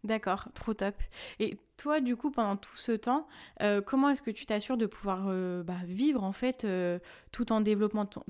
D'accord, 0.03 0.47
trop 0.53 0.73
top. 0.73 0.95
Et 1.39 1.57
toi, 1.75 1.99
du 1.99 2.15
coup, 2.15 2.29
pendant 2.31 2.55
tout 2.55 2.77
ce 2.77 2.91
temps, 2.91 3.27
euh, 3.61 3.81
comment 3.81 4.09
est-ce 4.09 4.21
que 4.21 4.31
tu 4.31 4.45
t'assures 4.45 4.77
de 4.77 4.85
pouvoir 4.85 5.25
euh, 5.27 5.63
bah, 5.63 5.79
vivre 5.85 6.23
en 6.23 6.31
fait 6.31 6.63
euh, 6.63 6.99
tout 7.31 7.51
en 7.51 7.61
développant 7.61 8.05
ton, 8.05 8.23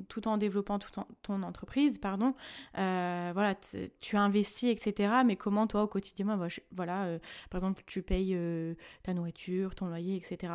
ton 1.22 1.44
entreprise, 1.44 2.00
pardon. 2.00 2.34
voilà, 2.74 3.54
tu 4.00 4.16
as 4.16 4.22
investi, 4.22 4.70
etc. 4.70 5.14
Mais 5.26 5.36
comment 5.36 5.68
toi 5.68 5.84
au 5.84 5.88
quotidien, 5.88 6.26
voilà, 6.72 7.20
par 7.50 7.60
exemple, 7.60 7.84
tu 7.86 8.02
payes 8.02 8.38
ta 9.04 9.14
nourriture, 9.14 9.76
ton 9.76 9.88
loyer, 9.88 10.16
etc. 10.16 10.54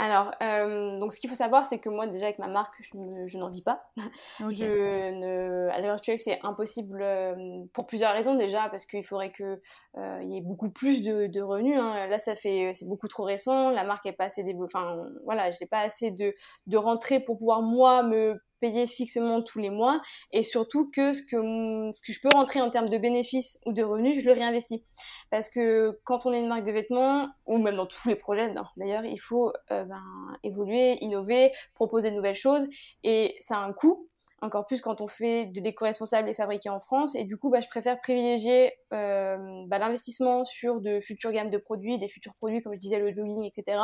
Alors, 0.00 0.30
euh, 0.44 0.96
donc 1.00 1.12
ce 1.12 1.18
qu'il 1.18 1.28
faut 1.28 1.34
savoir, 1.34 1.66
c'est 1.66 1.80
que 1.80 1.88
moi, 1.88 2.06
déjà 2.06 2.26
avec 2.26 2.38
ma 2.38 2.46
marque, 2.46 2.76
je, 2.80 3.36
n'en 3.36 3.50
vis 3.50 3.62
pas. 3.62 3.90
Je 4.38 5.10
ne, 5.10 5.68
à 5.70 5.80
l'heure 5.80 5.96
actuelle, 5.96 6.20
c'est 6.20 6.38
impossible 6.44 7.02
euh, 7.02 7.64
pour 7.72 7.88
plusieurs 7.88 8.12
raisons. 8.12 8.36
Déjà, 8.36 8.68
parce 8.68 8.86
qu'il 8.86 9.04
faudrait 9.04 9.32
qu'il 9.32 9.58
euh, 9.96 10.22
y 10.22 10.36
ait 10.36 10.40
beaucoup 10.40 10.70
plus 10.70 11.02
de, 11.02 11.40
revenus. 11.40 11.80
Hein. 11.80 12.06
Là, 12.06 12.18
ça 12.20 12.36
fait, 12.36 12.72
c'est 12.76 12.86
beaucoup 12.86 13.08
trop 13.08 13.24
récent. 13.24 13.70
La 13.70 13.82
marque 13.82 14.06
est 14.06 14.12
pas 14.12 14.26
assez 14.26 14.44
développée. 14.44 14.70
Enfin, 14.72 15.04
voilà, 15.24 15.50
j'ai 15.50 15.66
pas 15.66 15.80
assez 15.80 16.12
de, 16.12 16.32
de 16.68 16.76
rentrées 16.76 17.18
pour 17.18 17.36
pouvoir 17.36 17.62
moi 17.62 18.04
me 18.04 18.40
payer 18.60 18.86
fixement 18.86 19.42
tous 19.42 19.58
les 19.58 19.70
mois 19.70 20.00
et 20.32 20.42
surtout 20.42 20.90
que 20.90 21.12
ce 21.12 21.22
que, 21.22 21.90
ce 21.92 22.00
que 22.02 22.12
je 22.12 22.20
peux 22.20 22.28
rentrer 22.32 22.60
en 22.60 22.70
termes 22.70 22.88
de 22.88 22.98
bénéfices 22.98 23.60
ou 23.66 23.72
de 23.72 23.82
revenus, 23.82 24.20
je 24.20 24.26
le 24.26 24.32
réinvestis. 24.32 24.84
Parce 25.30 25.50
que 25.50 25.98
quand 26.04 26.26
on 26.26 26.32
est 26.32 26.40
une 26.40 26.48
marque 26.48 26.64
de 26.64 26.72
vêtements, 26.72 27.28
ou 27.46 27.58
même 27.58 27.76
dans 27.76 27.86
tous 27.86 28.08
les 28.08 28.16
projets 28.16 28.54
d'ailleurs, 28.76 29.04
il 29.04 29.18
faut 29.18 29.52
euh, 29.70 29.84
ben, 29.84 30.02
évoluer, 30.42 30.98
innover, 31.02 31.52
proposer 31.74 32.10
de 32.10 32.16
nouvelles 32.16 32.34
choses 32.34 32.66
et 33.04 33.34
ça 33.40 33.58
a 33.58 33.60
un 33.60 33.72
coût 33.72 34.08
encore 34.40 34.66
plus 34.66 34.80
quand 34.80 35.00
on 35.00 35.08
fait 35.08 35.46
de 35.46 35.60
l'éco-responsable 35.60 36.28
et 36.28 36.34
fabriqué 36.34 36.68
en 36.68 36.80
France. 36.80 37.14
Et 37.14 37.24
du 37.24 37.36
coup, 37.36 37.50
bah, 37.50 37.60
je 37.60 37.68
préfère 37.68 38.00
privilégier 38.00 38.72
euh, 38.92 39.64
bah, 39.66 39.78
l'investissement 39.78 40.44
sur 40.44 40.80
de 40.80 41.00
futures 41.00 41.32
gammes 41.32 41.50
de 41.50 41.58
produits, 41.58 41.98
des 41.98 42.08
futurs 42.08 42.34
produits 42.34 42.62
comme 42.62 42.74
je 42.74 42.78
disais 42.78 42.98
le 42.98 43.12
jogging, 43.12 43.44
etc., 43.44 43.78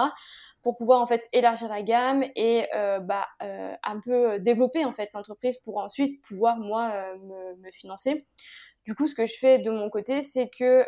pour 0.62 0.76
pouvoir 0.76 1.00
en 1.00 1.06
fait 1.06 1.28
élargir 1.32 1.68
la 1.68 1.82
gamme 1.82 2.24
et 2.36 2.66
euh, 2.74 3.00
bah, 3.00 3.26
euh, 3.42 3.74
un 3.82 4.00
peu 4.00 4.38
développer 4.38 4.84
en 4.84 4.92
fait 4.92 5.10
l'entreprise 5.12 5.58
pour 5.58 5.78
ensuite 5.78 6.22
pouvoir 6.22 6.58
moi 6.58 6.92
me, 7.16 7.56
me, 7.56 7.70
financer. 7.72 8.26
Du 8.86 8.94
coup, 8.94 9.06
ce 9.06 9.14
que 9.14 9.26
je 9.26 9.36
fais 9.38 9.58
de 9.58 9.70
mon 9.70 9.88
côté, 9.88 10.20
c'est 10.20 10.48
que, 10.48 10.84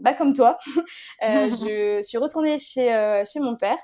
bah, 0.00 0.14
comme 0.14 0.32
toi, 0.32 0.58
je 1.20 2.00
suis 2.02 2.18
retournée 2.18 2.58
chez, 2.58 3.24
chez 3.26 3.40
mon 3.40 3.56
père 3.56 3.78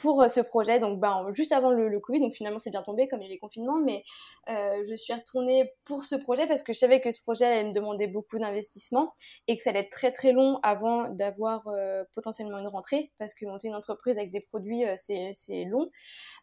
pour 0.00 0.22
euh, 0.22 0.28
ce 0.28 0.40
projet. 0.40 0.78
Donc, 0.78 0.98
ben, 1.00 1.26
juste 1.30 1.52
avant 1.52 1.70
le, 1.70 1.98
Covid, 2.00 2.20
donc 2.20 2.32
finalement 2.32 2.58
c'est 2.58 2.70
bien 2.70 2.82
tombé 2.82 3.08
comme 3.08 3.20
il 3.20 3.24
y 3.24 3.28
a 3.28 3.30
les 3.30 3.38
confinements, 3.38 3.80
mais 3.84 4.04
euh, 4.48 4.84
je 4.88 4.94
suis 4.94 5.12
retournée 5.12 5.72
pour 5.84 6.04
ce 6.04 6.14
projet 6.14 6.46
parce 6.46 6.62
que 6.62 6.72
je 6.72 6.78
savais 6.78 7.00
que 7.00 7.10
ce 7.10 7.20
projet 7.20 7.44
allait 7.44 7.64
me 7.64 7.72
demander 7.72 8.06
beaucoup 8.06 8.38
d'investissement 8.38 9.12
et 9.46 9.56
que 9.56 9.62
ça 9.62 9.70
allait 9.70 9.80
être 9.80 9.90
très 9.90 10.12
très 10.12 10.32
long 10.32 10.58
avant 10.62 11.08
d'avoir 11.10 11.66
euh, 11.68 12.04
potentiellement 12.14 12.58
une 12.58 12.68
rentrée 12.68 13.12
parce 13.18 13.34
que 13.34 13.46
monter 13.46 13.68
une 13.68 13.74
entreprise 13.74 14.16
avec 14.16 14.30
des 14.30 14.40
produits 14.40 14.84
c'est 14.96 15.64
long 15.64 15.90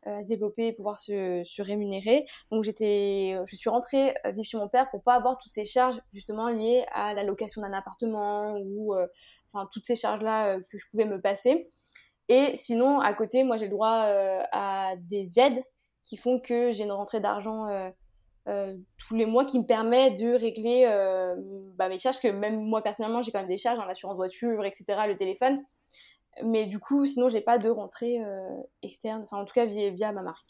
à 0.05 0.21
se 0.21 0.27
développer 0.27 0.67
et 0.67 0.73
pouvoir 0.73 0.99
se, 0.99 1.41
se 1.45 1.61
rémunérer. 1.61 2.25
Donc, 2.51 2.63
j'étais, 2.63 3.37
je 3.45 3.55
suis 3.55 3.69
rentrée 3.69 4.13
vivre 4.25 4.43
chez 4.43 4.57
mon 4.57 4.67
père 4.67 4.89
pour 4.89 5.01
pas 5.03 5.15
avoir 5.15 5.37
toutes 5.37 5.51
ces 5.51 5.65
charges 5.65 5.99
justement 6.13 6.49
liées 6.49 6.85
à 6.93 7.13
la 7.13 7.23
location 7.23 7.61
d'un 7.61 7.73
appartement 7.73 8.57
ou 8.59 8.93
enfin 9.47 9.67
toutes 9.71 9.85
ces 9.85 9.95
charges 9.95 10.21
là 10.21 10.59
que 10.69 10.77
je 10.77 10.85
pouvais 10.91 11.05
me 11.05 11.19
passer. 11.21 11.69
Et 12.27 12.55
sinon, 12.55 12.99
à 12.99 13.13
côté, 13.13 13.43
moi, 13.43 13.57
j'ai 13.57 13.65
le 13.65 13.71
droit 13.71 14.05
euh, 14.07 14.41
à 14.51 14.93
des 14.97 15.39
aides 15.39 15.61
qui 16.03 16.17
font 16.17 16.39
que 16.39 16.71
j'ai 16.71 16.83
une 16.83 16.91
rentrée 16.91 17.19
d'argent 17.19 17.67
euh, 17.67 17.89
euh, 18.47 18.75
tous 18.97 19.15
les 19.15 19.25
mois 19.25 19.45
qui 19.45 19.59
me 19.59 19.65
permet 19.65 20.11
de 20.11 20.33
régler 20.33 20.85
bah, 21.75 21.89
mes 21.89 21.97
charges, 21.97 22.19
que 22.19 22.27
même 22.27 22.61
moi, 22.61 22.81
personnellement, 22.81 23.21
j'ai 23.21 23.31
quand 23.31 23.39
même 23.39 23.47
des 23.47 23.57
charges, 23.57 23.79
hein, 23.79 23.85
l'assurance 23.87 24.15
voiture, 24.15 24.65
etc., 24.65 24.85
le 25.07 25.17
téléphone. 25.17 25.63
Mais 26.43 26.65
du 26.65 26.79
coup, 26.79 27.05
sinon, 27.05 27.29
j'ai 27.29 27.41
pas 27.41 27.57
de 27.57 27.69
rentrée 27.69 28.19
externe, 28.81 29.23
enfin, 29.23 29.41
en 29.41 29.45
tout 29.45 29.53
cas, 29.53 29.65
via, 29.65 30.11
ma 30.11 30.21
marque. 30.21 30.45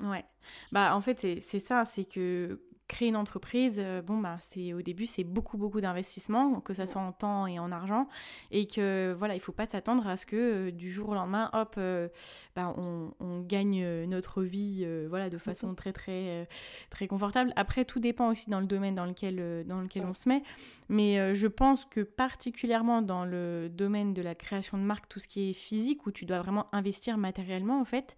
Ouais. 0.00 0.24
Bah, 0.72 0.96
en 0.96 1.00
fait, 1.00 1.18
c'est 1.18 1.60
ça, 1.60 1.84
c'est 1.84 2.04
que 2.04 2.60
créer 2.90 3.08
une 3.08 3.16
entreprise, 3.16 3.76
euh, 3.78 4.02
bon 4.02 4.18
bah 4.18 4.36
c'est 4.40 4.72
au 4.72 4.82
début 4.82 5.06
c'est 5.06 5.22
beaucoup 5.22 5.56
beaucoup 5.56 5.80
d'investissement, 5.80 6.60
que 6.60 6.74
ça 6.74 6.86
soit 6.86 7.00
en 7.00 7.12
temps 7.12 7.46
et 7.46 7.60
en 7.60 7.70
argent, 7.70 8.08
et 8.50 8.66
que 8.66 9.14
voilà 9.16 9.36
il 9.36 9.40
faut 9.40 9.52
pas 9.52 9.66
s'attendre 9.66 10.08
à 10.08 10.16
ce 10.16 10.26
que 10.26 10.36
euh, 10.36 10.70
du 10.72 10.90
jour 10.92 11.10
au 11.10 11.14
lendemain, 11.14 11.50
hop, 11.52 11.76
euh, 11.78 12.08
bah, 12.56 12.74
on, 12.76 13.10
gagne 13.42 14.04
notre 14.06 14.42
vie 14.42 14.86
voilà 15.08 15.30
de 15.30 15.38
façon 15.38 15.74
très 15.80 15.92
très 15.92 16.48
très 16.90 17.06
confortable. 17.06 17.52
Après 17.56 17.84
tout 17.84 18.00
dépend 18.00 18.28
aussi 18.30 18.50
dans 18.50 18.60
le 18.60 18.66
domaine 18.66 18.94
dans 18.94 19.06
lequel 19.06 19.64
dans 19.66 19.80
lequel 19.80 20.04
on 20.04 20.14
se 20.14 20.28
met, 20.28 20.42
mais 20.88 21.34
je 21.34 21.46
pense 21.46 21.84
que 21.84 22.00
particulièrement 22.00 23.02
dans 23.02 23.24
le 23.24 23.68
domaine 23.70 24.12
de 24.14 24.22
la 24.22 24.34
création 24.34 24.78
de 24.78 24.82
marque, 24.82 25.08
tout 25.08 25.20
ce 25.20 25.28
qui 25.28 25.50
est 25.50 25.52
physique 25.54 26.06
où 26.06 26.10
tu 26.10 26.26
dois 26.26 26.40
vraiment 26.40 26.66
investir 26.72 27.16
matériellement 27.18 27.80
en 27.80 27.84
fait, 27.84 28.16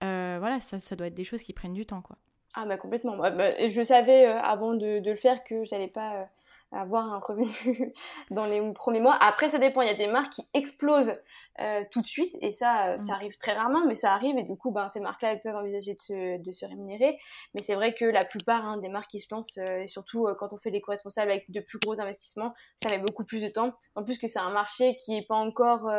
voilà 0.00 0.58
ça, 0.60 0.80
ça 0.80 0.96
doit 0.96 1.08
être 1.08 1.14
des 1.14 1.24
choses 1.24 1.42
qui 1.42 1.52
prennent 1.52 1.74
du 1.74 1.86
temps 1.86 2.02
quoi. 2.02 2.16
Ah 2.58 2.64
bah 2.64 2.78
complètement. 2.78 3.16
Bah, 3.18 3.30
je 3.68 3.82
savais 3.82 4.26
euh, 4.26 4.40
avant 4.40 4.72
de, 4.74 5.02
le 5.04 5.14
faire 5.14 5.44
que 5.44 5.64
j'allais 5.64 5.88
pas 5.88 6.14
euh, 6.14 6.24
avoir 6.72 7.12
un 7.12 7.18
revenu 7.18 7.92
dans 8.30 8.46
les 8.46 8.72
premiers 8.72 9.00
mois. 9.00 9.16
Après, 9.20 9.50
ça 9.50 9.58
dépend. 9.58 9.82
Il 9.82 9.88
y 9.88 9.90
a 9.90 9.94
des 9.94 10.06
marques 10.06 10.32
qui 10.32 10.48
explosent 10.54 11.20
euh, 11.60 11.84
tout 11.90 12.02
de 12.02 12.06
suite 12.06 12.36
et 12.40 12.50
ça, 12.50 12.96
ça 12.98 13.04
mm. 13.04 13.10
arrive 13.10 13.36
très 13.38 13.52
rarement, 13.52 13.86
mais 13.86 13.94
ça 13.94 14.12
arrive 14.12 14.38
et 14.38 14.44
du 14.44 14.56
coup, 14.56 14.70
ben, 14.70 14.88
ces 14.88 15.00
marques-là, 15.00 15.32
elles 15.32 15.42
peuvent 15.42 15.56
envisager 15.56 15.94
de 15.94 16.00
se, 16.00 16.42
de 16.42 16.52
se 16.52 16.66
rémunérer. 16.66 17.18
Mais 17.54 17.62
c'est 17.62 17.74
vrai 17.74 17.94
que 17.94 18.04
la 18.04 18.20
plupart 18.20 18.64
hein, 18.66 18.78
des 18.78 18.88
marques 18.88 19.10
qui 19.10 19.20
se 19.20 19.34
lancent, 19.34 19.58
et 19.58 19.86
surtout 19.86 20.26
quand 20.38 20.52
on 20.52 20.58
fait 20.58 20.70
les 20.70 20.80
co-responsables 20.80 21.30
avec 21.30 21.50
de 21.50 21.60
plus 21.60 21.78
gros 21.78 22.00
investissements, 22.00 22.54
ça 22.76 22.90
met 22.90 22.98
beaucoup 22.98 23.24
plus 23.24 23.42
de 23.42 23.48
temps. 23.48 23.74
En 23.94 24.04
plus 24.04 24.18
que 24.18 24.26
c'est 24.26 24.38
un 24.38 24.50
marché 24.50 24.96
qui 24.96 25.16
est 25.16 25.26
pas 25.26 25.34
encore 25.34 25.90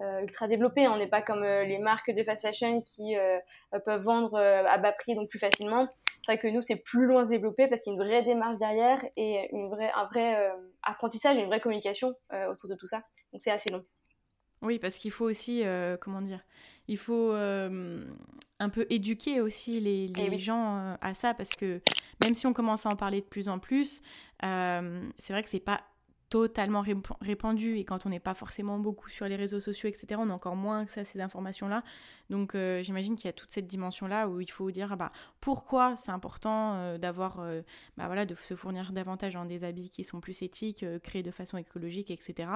euh, 0.00 0.20
ultra 0.22 0.48
développé. 0.48 0.88
On 0.88 0.96
n'est 0.96 1.08
pas 1.08 1.20
comme 1.20 1.42
euh, 1.42 1.64
les 1.64 1.78
marques 1.78 2.10
de 2.10 2.24
fast 2.24 2.42
fashion 2.42 2.80
qui 2.80 3.14
euh, 3.14 3.38
peuvent 3.84 4.02
vendre 4.02 4.38
à 4.38 4.78
bas 4.78 4.92
prix 4.92 5.14
donc 5.14 5.28
plus 5.28 5.38
facilement. 5.38 5.86
C'est 6.22 6.32
vrai 6.32 6.38
que 6.38 6.48
nous 6.48 6.62
c'est 6.62 6.76
plus 6.76 7.04
loin 7.06 7.20
à 7.20 7.24
se 7.24 7.28
développer 7.28 7.68
parce 7.68 7.82
qu'il 7.82 7.92
y 7.92 7.96
a 7.96 8.02
une 8.02 8.08
vraie 8.08 8.22
démarche 8.22 8.56
derrière 8.58 8.98
et 9.16 9.48
une 9.52 9.68
vraie, 9.68 9.92
un 9.94 10.06
vrai 10.06 10.50
apprentissage 10.82 11.36
une 11.36 11.46
vraie 11.46 11.60
communication 11.60 12.14
autour 12.48 12.70
de 12.70 12.74
tout 12.74 12.86
ça. 12.86 13.02
Donc 13.32 13.40
c'est 13.40 13.50
assez 13.50 13.70
long. 13.70 13.84
Oui, 14.62 14.78
parce 14.78 14.98
qu'il 14.98 15.10
faut 15.10 15.24
aussi, 15.28 15.62
comment 16.00 16.22
dire, 16.22 16.40
il 16.88 16.98
faut 16.98 17.32
un 17.32 18.68
peu 18.68 18.86
éduquer 18.90 19.40
aussi 19.40 19.80
les, 19.80 20.06
eh 20.16 20.38
gens 20.38 20.96
à 21.00 21.14
ça, 21.14 21.34
parce 21.34 21.50
que 21.50 21.80
même 22.22 22.34
si 22.34 22.46
on 22.46 22.52
commence 22.52 22.86
à 22.86 22.90
en 22.90 22.96
parler 22.96 23.20
de 23.20 23.26
plus 23.26 23.48
en 23.48 23.58
plus, 23.58 24.02
c'est 24.40 25.32
vrai 25.32 25.42
que 25.42 25.48
c'est 25.48 25.60
pas 25.60 25.82
totalement 26.32 26.82
répandu 27.20 27.76
et 27.76 27.84
quand 27.84 28.06
on 28.06 28.08
n'est 28.08 28.18
pas 28.18 28.32
forcément 28.32 28.78
beaucoup 28.78 29.10
sur 29.10 29.28
les 29.28 29.36
réseaux 29.36 29.60
sociaux, 29.60 29.90
etc., 29.90 30.18
on 30.18 30.30
a 30.30 30.32
encore 30.32 30.56
moins 30.56 30.80
accès 30.80 31.00
à 31.00 31.04
ces 31.04 31.20
informations-là. 31.20 31.84
Donc 32.30 32.54
euh, 32.54 32.82
j'imagine 32.82 33.16
qu'il 33.16 33.26
y 33.26 33.28
a 33.28 33.34
toute 33.34 33.50
cette 33.50 33.66
dimension-là 33.66 34.26
où 34.28 34.40
il 34.40 34.50
faut 34.50 34.70
dire 34.70 34.88
ah 34.92 34.96
bah, 34.96 35.12
pourquoi 35.42 35.94
c'est 35.98 36.10
important 36.10 36.76
euh, 36.76 36.96
d'avoir, 36.96 37.40
euh, 37.40 37.60
bah, 37.98 38.06
voilà, 38.06 38.24
de 38.24 38.34
se 38.34 38.56
fournir 38.56 38.92
davantage 38.92 39.36
en 39.36 39.44
des 39.44 39.62
habits 39.62 39.90
qui 39.90 40.04
sont 40.04 40.22
plus 40.22 40.40
éthiques, 40.40 40.86
créés 41.02 41.22
de 41.22 41.30
façon 41.30 41.58
écologique, 41.58 42.10
etc. 42.10 42.48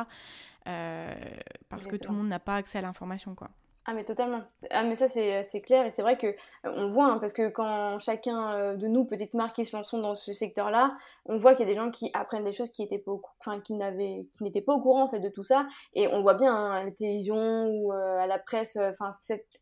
parce 0.64 1.86
que 1.86 1.96
tout 1.96 2.12
le 2.12 2.16
monde 2.16 2.28
n'a 2.28 2.40
pas 2.40 2.56
accès 2.56 2.78
à 2.78 2.80
l'information, 2.80 3.34
quoi. 3.34 3.50
Ah 3.88 3.94
mais 3.94 4.04
totalement. 4.04 4.42
Ah 4.70 4.82
mais 4.82 4.96
ça 4.96 5.06
c'est, 5.06 5.44
c'est 5.44 5.60
clair 5.60 5.86
et 5.86 5.90
c'est 5.90 6.02
vrai 6.02 6.18
que 6.18 6.26
euh, 6.26 6.34
on 6.64 6.90
voit 6.90 7.06
hein, 7.06 7.18
parce 7.18 7.32
que 7.32 7.48
quand 7.48 8.00
chacun 8.00 8.52
euh, 8.54 8.74
de 8.74 8.88
nous 8.88 9.04
petites 9.04 9.34
marques 9.34 9.54
qui 9.54 9.64
se 9.64 9.76
lancent 9.76 9.94
dans 9.94 10.16
ce 10.16 10.32
secteur-là, 10.32 10.96
on 11.24 11.36
voit 11.36 11.54
qu'il 11.54 11.68
y 11.68 11.70
a 11.70 11.72
des 11.72 11.78
gens 11.78 11.92
qui 11.92 12.10
apprennent 12.12 12.42
des 12.42 12.52
choses 12.52 12.72
qui 12.72 12.82
étaient 12.82 12.98
pas 12.98 13.12
enfin 13.38 13.60
qui 13.60 13.74
n'avaient 13.74 14.26
qui 14.32 14.42
n'étaient 14.42 14.60
pas 14.60 14.72
au 14.72 14.80
courant 14.82 15.04
en 15.04 15.08
fait 15.08 15.20
de 15.20 15.28
tout 15.28 15.44
ça 15.44 15.68
et 15.94 16.08
on 16.08 16.20
voit 16.22 16.34
bien 16.34 16.52
hein, 16.52 16.72
à 16.72 16.84
la 16.84 16.90
télévision 16.90 17.68
ou 17.68 17.92
euh, 17.92 18.18
à 18.18 18.26
la 18.26 18.40
presse 18.40 18.76
enfin 18.76 19.12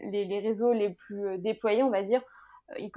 les, 0.00 0.24
les, 0.24 0.40
réseaux 0.40 0.72
les 0.72 0.88
plus 0.88 1.36
déployés 1.38 1.82
on 1.82 1.90
va 1.90 2.00
dire 2.00 2.22
ils, 2.78 2.90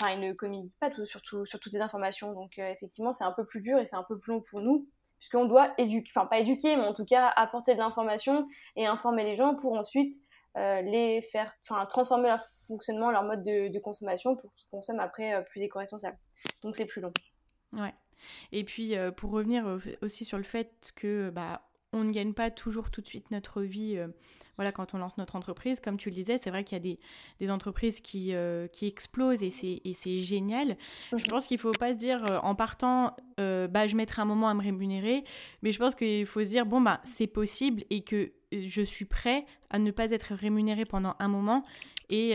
enfin, 0.00 0.14
ils 0.14 0.20
ne 0.20 0.32
communiquent 0.32 0.74
pas 0.80 0.90
tout, 0.90 1.06
sur, 1.06 1.20
sur 1.20 1.60
toutes 1.60 1.72
ces 1.72 1.80
informations 1.80 2.32
donc 2.32 2.58
effectivement 2.58 3.12
c'est 3.12 3.22
un 3.24 3.32
peu 3.32 3.46
plus 3.46 3.60
dur 3.60 3.78
et 3.78 3.86
c'est 3.86 3.96
un 3.96 4.02
peu 4.02 4.18
plus 4.18 4.32
long 4.32 4.40
pour 4.40 4.60
nous 4.60 4.88
puisqu'on 5.18 5.46
doit 5.46 5.72
éduquer 5.78 6.10
enfin 6.14 6.26
pas 6.26 6.38
éduquer 6.38 6.76
mais 6.76 6.84
en 6.84 6.94
tout 6.94 7.04
cas 7.04 7.28
apporter 7.36 7.74
de 7.74 7.78
l'information 7.78 8.46
et 8.74 8.86
informer 8.86 9.22
les 9.22 9.36
gens 9.36 9.54
pour 9.54 9.74
ensuite 9.74 10.14
euh, 10.14 10.25
les 10.56 11.22
faire, 11.22 11.54
enfin, 11.62 11.84
transformer 11.86 12.28
leur 12.28 12.40
fonctionnement, 12.66 13.10
leur 13.10 13.24
mode 13.24 13.44
de, 13.44 13.78
consommation 13.78 14.36
pour 14.36 14.54
qu'ils 14.54 14.68
consomment 14.70 15.00
après 15.00 15.34
euh, 15.34 15.42
plus 15.42 15.60
éco-responsable. 15.60 16.18
Donc 16.62 16.76
c'est 16.76 16.86
plus 16.86 17.00
long. 17.00 17.12
Ouais. 17.72 17.94
Et 18.52 18.64
puis 18.64 18.96
euh, 18.96 19.10
pour 19.10 19.30
revenir 19.30 19.78
aussi 20.00 20.24
sur 20.24 20.38
le 20.38 20.44
fait 20.44 20.92
que 20.96 21.28
bah 21.30 21.68
on 21.96 22.04
ne 22.04 22.12
gagne 22.12 22.32
pas 22.32 22.50
toujours 22.50 22.90
tout 22.90 23.00
de 23.00 23.06
suite 23.06 23.30
notre 23.30 23.62
vie 23.62 23.96
euh, 23.96 24.08
voilà, 24.56 24.72
quand 24.72 24.94
on 24.94 24.98
lance 24.98 25.18
notre 25.18 25.36
entreprise. 25.36 25.80
Comme 25.80 25.96
tu 25.96 26.10
le 26.10 26.14
disais, 26.14 26.38
c'est 26.38 26.50
vrai 26.50 26.64
qu'il 26.64 26.76
y 26.76 26.80
a 26.80 26.82
des, 26.82 26.98
des 27.40 27.50
entreprises 27.50 28.00
qui, 28.00 28.34
euh, 28.34 28.68
qui 28.68 28.86
explosent 28.86 29.42
et 29.42 29.50
c'est 29.50 30.18
génial. 30.18 30.76
Je 31.14 31.24
pense 31.24 31.46
qu'il 31.46 31.56
ne 31.56 31.60
faut 31.60 31.72
pas 31.72 31.92
se 31.92 31.98
dire 31.98 32.18
en 32.42 32.54
partant, 32.54 33.16
bah, 33.36 33.86
je 33.86 33.96
mettrai 33.96 34.22
un 34.22 34.24
moment 34.24 34.48
à 34.48 34.54
me 34.54 34.62
rémunérer, 34.62 35.24
mais 35.62 35.72
je 35.72 35.78
pense 35.78 35.94
qu'il 35.94 36.24
faut 36.26 36.40
se 36.42 36.48
dire, 36.48 36.64
bon, 36.64 36.80
bah, 36.80 37.00
c'est 37.04 37.26
possible 37.26 37.84
et 37.90 38.02
que 38.02 38.32
je 38.52 38.82
suis 38.82 39.04
prêt 39.04 39.44
à 39.70 39.78
ne 39.78 39.90
pas 39.90 40.10
être 40.10 40.34
rémunéré 40.34 40.84
pendant 40.84 41.16
un 41.18 41.28
moment 41.28 41.62
et, 42.08 42.30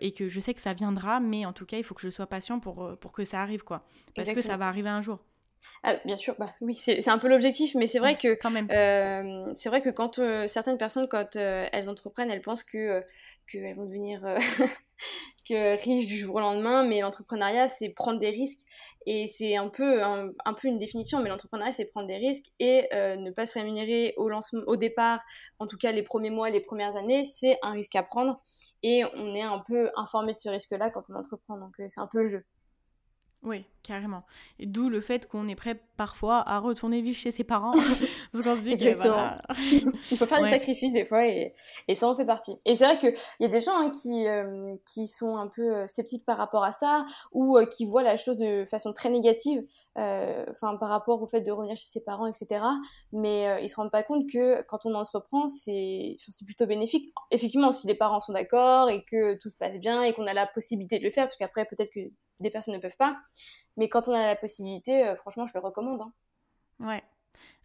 et, 0.00 0.12
que 0.12 0.28
je 0.28 0.40
sais 0.40 0.54
que 0.54 0.62
ça 0.62 0.72
viendra, 0.72 1.20
mais 1.20 1.44
en 1.44 1.52
tout 1.52 1.66
cas, 1.66 1.76
il 1.76 1.84
faut 1.84 1.94
que 1.94 2.02
je 2.02 2.10
sois 2.10 2.26
patient 2.26 2.58
pour, 2.58 2.96
pour 2.98 3.12
que 3.12 3.26
ça 3.26 3.42
arrive, 3.42 3.64
quoi. 3.64 3.84
Parce 4.14 4.32
que 4.32 4.40
ça 4.40 4.56
va 4.56 4.66
arriver 4.68 4.88
un 4.88 5.02
jour. 5.02 5.18
Ah, 5.88 6.00
bien 6.04 6.16
sûr, 6.16 6.34
bah, 6.36 6.52
oui, 6.60 6.74
c'est 6.74 7.08
un 7.08 7.18
peu 7.18 7.28
l'objectif, 7.28 7.76
mais 7.76 7.86
c'est 7.86 8.00
vrai 8.00 8.18
que 8.18 8.34
quand 8.34 8.50
même. 8.50 8.66
Euh, 8.72 9.52
c'est 9.54 9.68
vrai 9.68 9.80
que 9.80 9.90
quand 9.90 10.18
euh, 10.18 10.48
certaines 10.48 10.78
personnes, 10.78 11.06
quand 11.08 11.36
euh, 11.36 11.68
elles 11.72 11.88
entreprennent, 11.88 12.28
elles 12.28 12.42
pensent 12.42 12.64
que 12.64 13.04
qu'elles 13.48 13.76
vont 13.76 13.84
devenir 13.84 14.20
que 15.48 15.80
riches 15.80 16.08
du 16.08 16.16
jour 16.16 16.34
au 16.34 16.40
lendemain, 16.40 16.84
mais 16.84 17.02
l'entrepreneuriat, 17.02 17.68
c'est 17.68 17.90
prendre 17.90 18.18
des 18.18 18.30
risques, 18.30 18.66
et 19.06 19.28
c'est 19.28 19.56
un 19.56 19.68
peu 19.68 20.02
un, 20.02 20.54
peu 20.60 20.66
une 20.66 20.78
définition, 20.78 21.22
mais 21.22 21.28
l'entrepreneuriat, 21.28 21.70
c'est 21.70 21.88
prendre 21.88 22.08
des 22.08 22.16
risques 22.16 22.46
et 22.58 22.88
ne 22.92 23.30
pas 23.30 23.46
se 23.46 23.56
rémunérer 23.56 24.14
au 24.16 24.28
lancement, 24.28 24.62
au 24.66 24.74
départ, 24.74 25.20
en 25.60 25.68
tout 25.68 25.78
cas 25.78 25.92
les 25.92 26.02
premiers 26.02 26.30
mois, 26.30 26.50
les 26.50 26.58
premières 26.60 26.96
années, 26.96 27.24
c'est 27.24 27.60
un 27.62 27.70
risque 27.70 27.94
à 27.94 28.02
prendre, 28.02 28.42
et 28.82 29.04
on 29.14 29.36
est 29.36 29.42
un 29.42 29.60
peu 29.60 29.92
informé 29.94 30.34
de 30.34 30.40
ce 30.40 30.48
risque-là 30.48 30.90
quand 30.90 31.02
on 31.10 31.14
entreprend, 31.14 31.56
donc 31.56 31.76
c'est 31.86 32.00
un 32.00 32.08
peu 32.10 32.22
le 32.22 32.26
jeu. 32.26 32.44
Oui, 33.44 33.64
carrément. 33.86 34.24
Et 34.58 34.66
d'où 34.66 34.88
le 34.88 35.00
fait 35.00 35.28
qu'on 35.28 35.48
est 35.48 35.54
prêt 35.54 35.80
parfois 35.96 36.42
à 36.46 36.58
retourner 36.58 37.00
vivre 37.00 37.16
chez 37.16 37.30
ses 37.30 37.44
parents. 37.44 37.72
parce 38.32 38.44
qu'on 38.44 38.56
se 38.56 38.62
dit 38.62 38.76
que 38.76 38.94
voilà. 38.94 39.40
Il 40.10 40.18
faut 40.18 40.26
faire 40.26 40.42
des 40.42 40.50
sacrifices 40.50 40.92
des 40.92 41.06
fois 41.06 41.26
et, 41.26 41.54
et, 41.88 41.94
ça 41.94 42.08
en 42.08 42.16
fait 42.16 42.24
partie. 42.24 42.56
Et 42.64 42.74
c'est 42.74 42.84
vrai 42.84 42.98
qu'il 42.98 43.14
y 43.40 43.44
a 43.44 43.48
des 43.48 43.60
gens 43.60 43.76
hein, 43.76 43.90
qui, 43.90 44.26
euh, 44.26 44.74
qui 44.92 45.06
sont 45.06 45.36
un 45.36 45.46
peu 45.46 45.74
euh, 45.74 45.86
sceptiques 45.86 46.24
par 46.24 46.36
rapport 46.36 46.64
à 46.64 46.72
ça 46.72 47.06
ou 47.32 47.56
euh, 47.56 47.66
qui 47.66 47.86
voient 47.86 48.02
la 48.02 48.16
chose 48.16 48.36
de 48.36 48.66
façon 48.66 48.92
très 48.92 49.10
négative 49.10 49.64
enfin 49.98 50.76
par 50.76 50.90
rapport 50.90 51.22
au 51.22 51.26
fait 51.26 51.40
de 51.40 51.50
revenir 51.50 51.74
chez 51.76 51.86
ses 51.86 52.04
parents, 52.04 52.26
etc. 52.26 52.62
Mais 53.12 53.62
ils 53.62 53.68
se 53.68 53.76
rendent 53.76 53.90
pas 53.90 54.02
compte 54.02 54.28
que 54.30 54.62
quand 54.64 54.84
on 54.84 54.94
entreprend, 54.94 55.48
c'est 55.48 56.18
plutôt 56.44 56.66
bénéfique. 56.66 57.14
Effectivement, 57.30 57.72
si 57.72 57.86
les 57.86 57.94
parents 57.94 58.20
sont 58.20 58.34
d'accord 58.34 58.90
et 58.90 59.04
que 59.04 59.38
tout 59.40 59.48
se 59.48 59.56
passe 59.56 59.78
bien 59.78 60.02
et 60.02 60.12
qu'on 60.12 60.26
a 60.26 60.34
la 60.34 60.46
possibilité 60.46 60.98
de 60.98 61.04
le 61.04 61.10
faire, 61.10 61.24
parce 61.24 61.36
qu'après 61.36 61.64
peut-être 61.64 61.90
que 61.94 62.10
des 62.40 62.50
personnes 62.50 62.74
ne 62.74 62.80
peuvent 62.80 62.96
pas. 62.98 63.16
Mais 63.76 63.88
quand 63.88 64.08
on 64.08 64.12
a 64.12 64.26
la 64.26 64.36
possibilité, 64.36 65.04
euh, 65.04 65.16
franchement, 65.16 65.46
je 65.46 65.52
le 65.54 65.60
recommande. 65.60 66.00
Hein. 66.00 66.12
Ouais. 66.80 67.02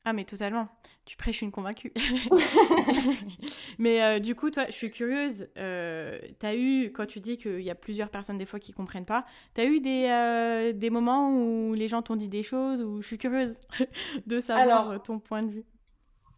Ah, 0.04 0.14
mais 0.14 0.26
totalement. 0.26 0.68
Tu 1.06 1.16
prêches 1.16 1.42
une 1.42 1.52
convaincue. 1.52 1.94
mais 3.78 4.02
euh, 4.02 4.20
du 4.20 4.36
coup, 4.36 4.50
toi, 4.50 4.66
je 4.68 4.72
suis 4.72 4.92
curieuse. 4.92 5.48
Euh, 5.58 6.20
tu 6.40 6.46
as 6.46 6.56
eu, 6.56 6.92
quand 6.92 7.06
tu 7.06 7.20
dis 7.20 7.38
qu'il 7.38 7.62
y 7.62 7.70
a 7.70 7.76
plusieurs 7.76 8.10
personnes 8.10 8.38
des 8.38 8.46
fois 8.46 8.60
qui 8.60 8.74
comprennent 8.74 9.06
pas, 9.06 9.26
tu 9.54 9.62
as 9.62 9.66
eu 9.66 9.80
des, 9.80 10.74
des 10.74 10.90
moments 10.90 11.32
où 11.32 11.74
les 11.74 11.88
gens 11.88 12.02
t'ont 12.02 12.16
dit 12.16 12.30
des 12.30 12.44
choses, 12.44 12.82
où 12.82 13.02
je 13.02 13.08
suis 13.08 13.18
curieuse 13.18 13.58
de 14.26 14.40
savoir 14.40 15.02
ton 15.04 15.20
point 15.20 15.44
de 15.44 15.52
vue? 15.52 15.66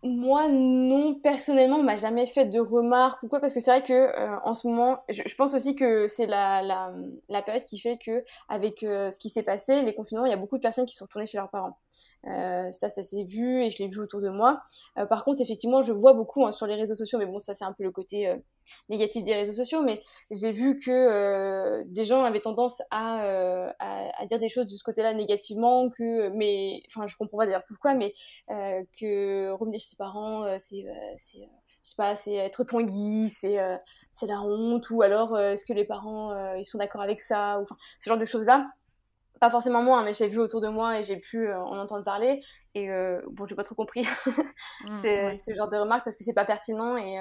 Moi, 0.04 0.50
non, 0.50 1.16
personnellement, 1.16 1.78
on 1.78 1.84
m'a 1.84 1.96
jamais 1.96 2.28
fait 2.28 2.46
de 2.46 2.60
remarques 2.60 3.24
ou 3.24 3.30
quoi, 3.30 3.40
parce 3.40 3.54
que 3.54 3.62
c'est 3.62 3.72
vrai 3.72 3.84
que 3.84 3.94
euh, 3.94 4.38
en 4.44 4.54
ce 4.54 4.68
moment, 4.68 5.02
je, 5.10 5.36
pense 5.36 5.54
aussi 5.54 5.76
que 5.76 6.08
c'est 6.10 6.26
la, 6.26 6.62
la, 6.62 6.94
la, 7.30 7.42
période 7.42 7.64
qui 7.64 7.80
fait 7.80 7.98
que, 7.98 8.24
avec 8.50 8.84
euh, 8.84 9.12
ce 9.12 9.20
qui 9.20 9.30
s'est 9.30 9.44
passé, 9.44 9.82
les 9.82 9.96
confinements, 9.96 10.26
il 10.26 10.30
y 10.30 10.34
a 10.34 10.38
beaucoup 10.38 10.58
de 10.58 10.62
personnes 10.62 10.86
qui 10.86 10.96
sont 10.96 11.06
retournées 11.06 11.26
chez 11.26 11.38
leurs 11.38 11.50
parents. 11.50 11.78
Euh, 12.28 12.70
ça, 12.74 12.90
ça 12.90 13.02
s'est 13.02 13.24
vu 13.24 13.64
et 13.64 13.70
je 13.70 13.82
l'ai 13.82 13.88
vu 13.88 14.00
autour 14.00 14.22
de 14.22 14.30
moi. 14.30 14.62
par 15.10 15.24
contre, 15.24 15.42
effectivement, 15.42 15.82
je 15.82 15.94
vois 15.94 16.14
beaucoup 16.14 16.46
hein, 16.46 16.52
sur 16.52 16.68
les 16.68 16.76
réseaux 16.76 16.96
sociaux, 16.96 17.18
mais 17.18 17.26
bon, 17.26 17.40
ça, 17.40 17.56
c'est 17.56 17.66
un 17.66 17.74
peu 17.74 17.84
le 17.84 17.92
côté 17.92 18.34
négatif 18.90 19.24
des 19.24 19.34
réseaux 19.34 19.54
sociaux, 19.54 19.82
mais 19.82 20.02
j'ai 20.32 20.52
vu 20.52 20.80
que 20.80 21.84
des 21.86 22.06
gens 22.06 22.24
avaient 22.24 22.42
tendance 22.42 22.82
à, 22.92 23.22
à, 23.80 24.22
à, 24.22 24.26
dire 24.26 24.40
des 24.40 24.50
choses 24.50 24.68
de 24.68 24.76
ce 24.76 24.84
côté-là 24.84 25.14
négativement, 25.14 25.90
que, 25.90 26.30
mais, 26.30 26.82
enfin, 26.88 27.08
je 27.08 27.16
comprends 27.18 27.38
pas 27.38 27.46
d'ailleurs 27.46 27.66
pourquoi, 27.68 27.94
mais 27.94 28.14
que 28.48 29.52
revenir 29.52 29.80
chez 29.80 29.96
parents, 29.98 30.44
euh, 30.44 30.58
c'est 30.60 30.86
euh, 30.88 31.14
c'est 31.18 31.42
euh, 31.42 31.48
je 31.84 31.90
sais 31.90 31.96
pas, 31.98 32.16
c'est 32.16 32.36
être 32.36 32.64
Tanguy, 32.64 33.30
c'est 33.30 33.58
c'est 34.12 34.28
la 34.28 34.42
honte, 34.42 34.90
ou 34.90 35.02
alors 35.02 35.38
est-ce 35.38 35.66
que 35.66 35.74
les 35.74 35.84
parents 35.84 36.56
ils 36.56 36.64
sont 36.64 36.78
d'accord 36.78 37.02
avec 37.02 37.22
ça, 37.22 37.60
ou 37.60 37.64
enfin 37.64 37.76
ce 38.00 38.10
genre 38.10 38.18
de 38.18 38.24
choses 38.24 38.46
là. 38.46 38.70
Pas 39.44 39.50
forcément 39.50 39.84
moi, 39.84 40.00
hein, 40.00 40.04
mais 40.06 40.14
j'ai 40.14 40.30
vu 40.30 40.40
autour 40.40 40.62
de 40.62 40.70
moi 40.70 40.98
et 40.98 41.04
j'ai 41.04 41.18
pu 41.18 41.52
en 41.52 41.78
entendre 41.78 42.06
parler. 42.06 42.42
Et 42.76 42.88
bon, 43.28 43.46
j'ai 43.46 43.56
pas 43.56 43.66
trop 43.66 43.76
compris 43.76 44.04
mmh, 44.86 44.92
c'est 44.92 45.34
ce 45.34 45.54
genre 45.54 45.68
de 45.68 45.76
remarques 45.76 46.06
parce 46.06 46.16
que 46.16 46.24
c'est 46.24 46.34
pas 46.34 46.46
pertinent 46.46 46.96
et, 46.96 47.18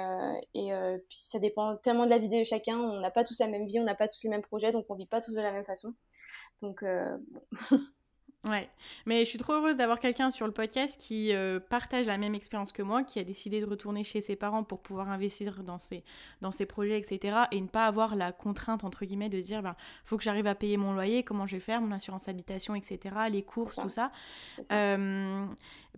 et 0.53 0.71
puis 1.09 1.17
ça 1.17 1.39
dépend 1.39 1.75
tellement 1.75 2.05
de 2.05 2.09
la 2.09 2.19
vie 2.19 2.29
de 2.29 2.45
chacun. 2.45 2.77
On 2.77 3.01
n'a 3.01 3.11
pas 3.11 3.25
tous 3.25 3.39
la 3.39 3.47
même 3.49 3.65
vie, 3.65 3.77
on 3.81 3.83
n'a 3.83 3.93
pas 3.93 4.07
tous 4.07 4.23
les 4.23 4.29
mêmes 4.29 4.41
projets, 4.41 4.71
donc 4.71 4.85
on 4.87 4.95
vit 4.95 5.05
pas 5.05 5.19
tous 5.19 5.35
de 5.35 5.41
la 5.41 5.51
même 5.51 5.65
façon. 5.65 5.93
Donc 6.61 6.85
bon. 6.85 7.41
Ouais, 8.45 8.69
mais 9.05 9.23
je 9.23 9.29
suis 9.29 9.39
trop 9.39 9.53
heureuse 9.53 9.77
d'avoir 9.77 9.99
quelqu'un 9.99 10.29
sur 10.29 10.45
le 10.45 10.51
podcast 10.51 10.99
qui 10.99 11.33
euh, 11.33 11.61
partage 11.61 12.07
la 12.07 12.17
même 12.17 12.35
expérience 12.35 12.73
que 12.73 12.81
moi, 12.81 13.03
qui 13.03 13.17
a 13.19 13.23
décidé 13.23 13.61
de 13.61 13.65
retourner 13.65 14.03
chez 14.03 14.19
ses 14.19 14.35
parents 14.35 14.65
pour 14.65 14.81
pouvoir 14.81 15.09
investir 15.09 15.63
dans 15.63 15.79
ses, 15.79 16.03
dans 16.41 16.51
ses 16.51 16.65
projets, 16.65 16.97
etc. 16.97 17.37
Et 17.51 17.61
ne 17.61 17.67
pas 17.67 17.85
avoir 17.85 18.17
la 18.17 18.33
contrainte, 18.33 18.83
entre 18.83 19.05
guillemets, 19.05 19.29
de 19.29 19.39
dire, 19.39 19.63
ben, 19.63 19.77
faut 20.03 20.17
que 20.17 20.23
j'arrive 20.23 20.47
à 20.47 20.55
payer 20.55 20.75
mon 20.75 20.91
loyer, 20.91 21.23
comment 21.23 21.47
je 21.47 21.55
vais 21.55 21.61
faire, 21.61 21.79
mon 21.79 21.93
assurance 21.93 22.27
habitation, 22.27 22.75
etc., 22.75 23.15
les 23.31 23.43
courses, 23.43 23.77
tout 23.77 23.89
ça. 23.89 24.11
Euh, 24.73 25.45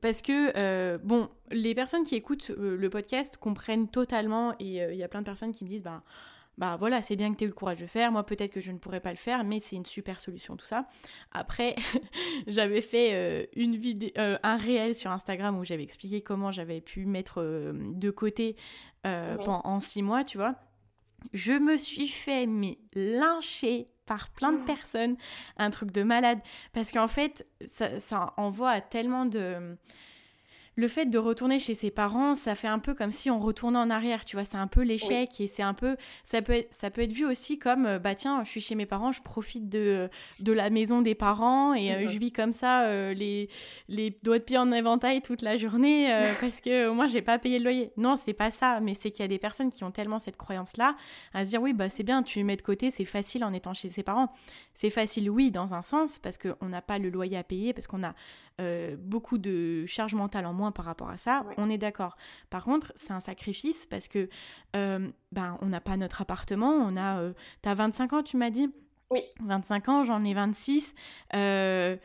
parce 0.02 0.22
que, 0.22 0.56
euh, 0.56 1.00
bon, 1.02 1.30
les 1.50 1.74
personnes 1.74 2.04
qui 2.04 2.14
écoutent 2.14 2.52
le 2.56 2.90
podcast 2.92 3.38
comprennent 3.38 3.88
totalement, 3.88 4.54
et 4.60 4.84
il 4.84 4.98
y 4.98 5.04
a 5.04 5.08
plein 5.08 5.22
de 5.22 5.26
personnes 5.26 5.52
qui 5.52 5.64
me 5.64 5.70
disent, 5.70 5.84
ben, 5.84 5.96
bah 5.96 6.04
voilà, 6.58 7.02
c'est 7.02 7.16
bien 7.16 7.32
que 7.32 7.38
tu 7.38 7.44
aies 7.44 7.48
eu 7.48 7.50
le 7.50 7.56
courage 7.56 7.80
de 7.80 7.88
faire. 7.88 8.12
Moi, 8.12 8.26
peut-être 8.26 8.52
que 8.52 8.62
je 8.62 8.72
ne 8.72 8.78
pourrais 8.78 9.02
pas 9.02 9.12
le 9.12 9.18
faire, 9.18 9.44
mais 9.44 9.60
c'est 9.60 9.76
une 9.76 9.86
super 9.86 10.20
solution, 10.20 10.56
tout 10.56 10.66
ça. 10.66 10.88
Après, 11.32 11.76
j'avais 12.48 12.82
fait 12.82 13.12
euh, 13.14 13.46
une 13.56 13.76
vidéo, 13.76 14.12
euh, 14.18 14.38
un 14.44 14.58
réel 14.58 14.96
sur 14.96 15.12
Instagram 15.12 15.58
où 15.58 15.66
j'avais 15.66 15.84
expliqué 15.84 16.22
comment 16.22 16.52
j'avais 16.52 16.82
pu 16.82 17.06
mettre 17.06 17.42
euh, 17.42 17.74
de 17.74 18.10
côté 18.10 18.56
pendant 19.04 19.80
six 19.80 20.02
mois, 20.02 20.24
tu 20.24 20.38
vois. 20.38 20.56
Je 21.32 21.54
me 21.54 21.78
suis 21.78 22.08
fait 22.08 22.48
mais 22.48 22.80
lyncher 22.96 23.88
par 24.08 24.30
plein 24.30 24.52
de 24.52 24.58
mmh. 24.58 24.66
personnes, 24.66 25.18
un 25.58 25.70
truc 25.70 25.92
de 25.92 26.02
malade, 26.02 26.40
parce 26.74 26.92
qu'en 26.92 27.08
fait, 27.08 27.46
ça, 27.66 28.00
ça 28.00 28.34
envoie 28.38 28.72
à 28.72 28.82
tellement 28.82 29.28
de 29.28 29.78
le 30.76 30.88
fait 30.88 31.06
de 31.06 31.18
retourner 31.18 31.60
chez 31.60 31.74
ses 31.74 31.92
parents, 31.92 32.36
ça 32.36 32.54
fait 32.56 32.68
un 32.68 32.80
peu 32.80 32.94
comme 32.94 33.12
si 33.12 33.30
on 33.30 33.40
retournait 33.40 33.78
en 33.78 33.90
arrière, 33.90 34.26
tu 34.26 34.36
vois, 34.36 34.44
c'est 34.46 34.58
un 34.58 34.68
peu 34.68 34.82
l'échec 34.82 35.40
et 35.40 35.48
c'est 35.48 35.64
un 35.64 35.74
peu, 35.74 35.96
ça 36.24 36.42
peut, 36.42 36.54
être, 36.54 36.74
ça 36.74 36.90
peut 36.90 37.02
être 37.02 37.14
vu 37.14 37.26
aussi 37.26 37.58
comme, 37.58 37.86
euh, 37.86 38.00
bah 38.00 38.16
tiens, 38.16 38.44
je 38.44 38.50
suis 38.50 38.62
chez 38.62 38.76
mes 38.76 38.86
parents, 38.86 39.12
je 39.12 39.22
profite 39.22 39.70
de, 39.70 40.10
de 40.40 40.52
la 40.52 40.70
maison 40.70 41.02
des 41.02 41.16
parents 41.16 41.74
et 41.74 41.94
euh, 41.94 42.08
je 42.08 42.18
vis 42.18 42.32
comme 42.32 42.52
ça 42.52 42.84
euh, 42.84 43.14
les, 43.14 43.50
les 43.88 44.18
doigts 44.24 44.40
de 44.40 44.44
pied 44.44 44.58
en 44.58 44.72
éventail 44.72 45.22
toute 45.22 45.42
la 45.42 45.58
journée 45.58 46.08
parce 46.42 46.60
que 46.60 46.90
moi 46.90 47.08
j'ai 47.08 47.22
pas 47.22 47.40
payé 47.40 47.58
le 47.58 47.64
loyer. 47.64 47.92
Non, 47.98 48.18
c'est 48.18 48.34
pas 48.34 48.52
ça, 48.52 48.80
mais 48.82 48.96
c'est 48.96 49.12
qu'il 49.12 49.22
y 49.22 49.26
a 49.26 49.30
des 49.30 49.40
personnes 49.40 49.70
qui 49.70 49.84
ont 49.84 49.92
tellement 49.92 50.20
cette 50.20 50.38
croyance-là 50.38 50.96
à 51.34 51.46
se 51.46 51.52
dire 51.52 51.62
oui, 51.62 51.74
bah 51.74 51.90
c'est 51.90 52.04
bien, 52.04 52.22
tu 52.22 52.44
mets 52.44 52.58
de 52.58 52.62
côté, 52.62 52.92
c'est 52.92 53.06
facile 53.06 53.44
en 53.46 53.54
étant 53.54 53.74
chez 53.74 53.90
ses 53.90 54.04
parents. 54.04 54.32
C'est 54.74 54.90
facile, 54.90 55.30
oui, 55.30 55.52
dans 55.52 55.74
un 55.74 55.82
sens, 55.82 56.20
parce 56.20 56.38
qu'on 56.38 56.66
n'a 56.68 56.82
pas 56.82 57.00
le 57.00 57.10
loyer 57.10 57.38
à 57.38 57.44
payer, 57.44 57.72
parce 57.72 57.88
qu'on 57.88 58.04
a 58.04 58.14
euh, 58.62 58.96
beaucoup 58.98 59.38
de 59.38 59.86
charges 59.86 60.14
mentales 60.14 60.46
en 60.46 60.54
moins 60.54 60.72
par 60.72 60.86
rapport 60.86 61.10
à 61.10 61.18
ça, 61.18 61.44
on 61.58 61.70
est 61.70 61.78
d'accord. 61.78 62.16
Par 62.50 62.64
contre, 62.64 62.94
c'est 62.96 63.12
un 63.12 63.20
sacrifice 63.20 63.86
parce 63.86 64.08
que 64.08 64.30
euh, 64.78 65.10
ben, 65.34 65.58
on 65.62 65.66
n'a 65.66 65.82
pas 65.82 65.98
notre 65.98 66.22
appartement, 66.22 66.72
on 66.72 66.96
a... 66.96 67.20
Euh, 67.20 67.34
T'as 67.62 67.74
25 67.74 68.14
ans, 68.14 68.24
tu 68.24 68.38
m'as 68.38 68.52
dit? 68.52 68.70
Oui. 69.12 69.24
25 69.42 69.90
ans, 69.90 70.04
j'en 70.06 70.24
ai 70.24 70.34
26. 70.34 70.94
à 71.34 71.98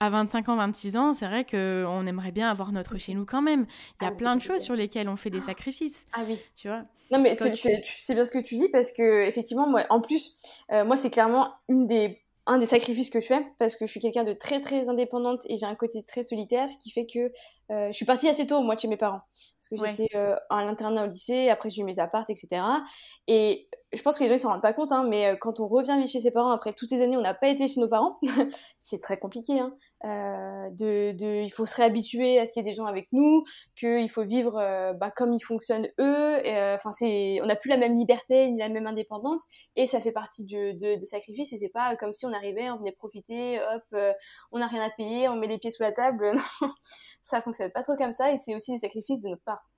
25 0.00 0.48
ans, 0.48 0.56
26 0.56 0.96
ans, 0.96 1.12
c'est 1.12 1.26
vrai 1.26 1.44
qu'on 1.44 2.06
aimerait 2.06 2.32
bien 2.32 2.48
avoir 2.50 2.70
notre 2.70 2.98
chez 2.98 3.14
nous 3.14 3.24
quand 3.24 3.42
même. 3.42 3.66
Il 4.00 4.04
y 4.04 4.06
a 4.06 4.10
ah, 4.10 4.16
plein 4.16 4.36
de 4.36 4.42
choses 4.42 4.62
sur 4.62 4.76
lesquelles 4.76 5.08
on 5.08 5.16
fait 5.16 5.30
des 5.30 5.40
sacrifices. 5.40 6.06
Ah 6.12 6.22
oui. 6.28 6.38
Tu 6.54 6.68
vois 6.68 6.84
Non, 7.10 7.18
mais 7.18 7.34
c'est 7.36 8.14
bien 8.14 8.24
ce 8.24 8.30
que 8.30 8.38
tu 8.38 8.56
dis 8.56 8.68
parce 8.68 8.92
que, 8.92 9.24
effectivement, 9.26 9.68
moi, 9.68 9.86
en 9.90 10.00
plus, 10.00 10.36
moi, 10.70 10.96
c'est 10.96 11.10
clairement 11.10 11.52
une 11.68 11.88
des 11.88 12.20
un 12.46 12.58
des 12.58 12.66
sacrifices 12.66 13.10
que 13.10 13.20
je 13.20 13.26
fais 13.26 13.46
parce 13.58 13.74
que 13.76 13.86
je 13.86 13.90
suis 13.90 14.00
quelqu'un 14.00 14.24
de 14.24 14.32
très 14.32 14.60
très 14.60 14.88
indépendante 14.88 15.40
et 15.46 15.56
j'ai 15.56 15.66
un 15.66 15.74
côté 15.74 16.04
très 16.04 16.22
solitaire, 16.22 16.68
ce 16.68 16.76
qui 16.78 16.90
fait 16.90 17.06
que 17.06 17.32
euh, 17.72 17.88
je 17.88 17.92
suis 17.92 18.04
partie 18.04 18.28
assez 18.28 18.46
tôt, 18.46 18.60
moi, 18.62 18.76
de 18.76 18.80
chez 18.80 18.88
mes 18.88 18.96
parents. 18.96 19.22
Parce 19.58 19.68
que 19.68 19.88
j'étais 19.88 20.16
euh, 20.16 20.36
à 20.50 20.64
l'internat 20.64 21.04
au 21.04 21.08
lycée, 21.08 21.48
après 21.48 21.70
j'ai 21.70 21.82
eu 21.82 21.84
mes 21.84 21.98
apparts, 21.98 22.24
etc. 22.28 22.62
Et 23.26 23.68
je 23.96 24.02
pense 24.02 24.18
que 24.18 24.24
les 24.24 24.28
gens 24.28 24.34
ne 24.34 24.40
s'en 24.40 24.48
rendent 24.50 24.62
pas 24.62 24.72
compte, 24.72 24.92
hein, 24.92 25.06
mais 25.08 25.26
euh, 25.26 25.36
quand 25.36 25.60
on 25.60 25.66
revient 25.66 25.96
vivre 25.98 26.08
chez 26.08 26.20
ses 26.20 26.30
parents 26.30 26.50
après 26.50 26.72
toutes 26.72 26.90
ces 26.90 27.02
années, 27.02 27.16
on 27.16 27.22
n'a 27.22 27.34
pas 27.34 27.48
été 27.48 27.66
chez 27.68 27.80
nos 27.80 27.88
parents, 27.88 28.18
c'est 28.80 29.00
très 29.00 29.18
compliqué. 29.18 29.58
Hein. 29.58 29.76
Euh, 30.04 30.68
il 30.80 31.50
faut 31.50 31.66
se 31.66 31.76
réhabituer 31.76 32.38
à 32.38 32.46
ce 32.46 32.52
qu'il 32.52 32.64
y 32.64 32.66
ait 32.66 32.70
des 32.70 32.74
gens 32.74 32.86
avec 32.86 33.08
nous, 33.12 33.44
qu'il 33.76 34.08
faut 34.10 34.24
vivre 34.24 34.58
euh, 34.58 34.92
bah, 34.92 35.10
comme 35.10 35.32
ils 35.32 35.42
fonctionnent 35.42 35.88
eux. 35.98 36.36
Enfin, 36.74 36.92
c'est, 36.92 37.40
on 37.42 37.46
n'a 37.46 37.56
plus 37.56 37.70
la 37.70 37.76
même 37.76 37.98
liberté 37.98 38.50
ni 38.50 38.58
la 38.58 38.68
même 38.68 38.86
indépendance, 38.86 39.44
et 39.74 39.86
ça 39.86 40.00
fait 40.00 40.12
partie 40.12 40.44
de, 40.44 40.72
de, 40.72 40.98
des 40.98 41.06
sacrifices. 41.06 41.52
Et 41.52 41.58
c'est 41.58 41.68
pas 41.68 41.96
comme 41.96 42.12
si 42.12 42.26
on 42.26 42.32
arrivait, 42.32 42.70
on 42.70 42.78
venait 42.78 42.92
profiter, 42.92 43.60
hop, 43.60 44.00
on 44.52 44.58
n'a 44.58 44.66
rien 44.66 44.82
à 44.82 44.90
payer, 44.90 45.28
on 45.28 45.36
met 45.36 45.46
les 45.46 45.58
pieds 45.58 45.70
sous 45.70 45.82
la 45.82 45.92
table. 45.92 46.32
non, 46.60 46.68
ça 47.22 47.42
fonctionne 47.42 47.70
pas 47.70 47.82
trop 47.82 47.96
comme 47.96 48.12
ça 48.12 48.32
et 48.32 48.38
c'est 48.38 48.54
aussi 48.54 48.72
des 48.72 48.78
sacrifices 48.78 49.20
de 49.20 49.28
notre 49.28 49.42
part. 49.42 49.68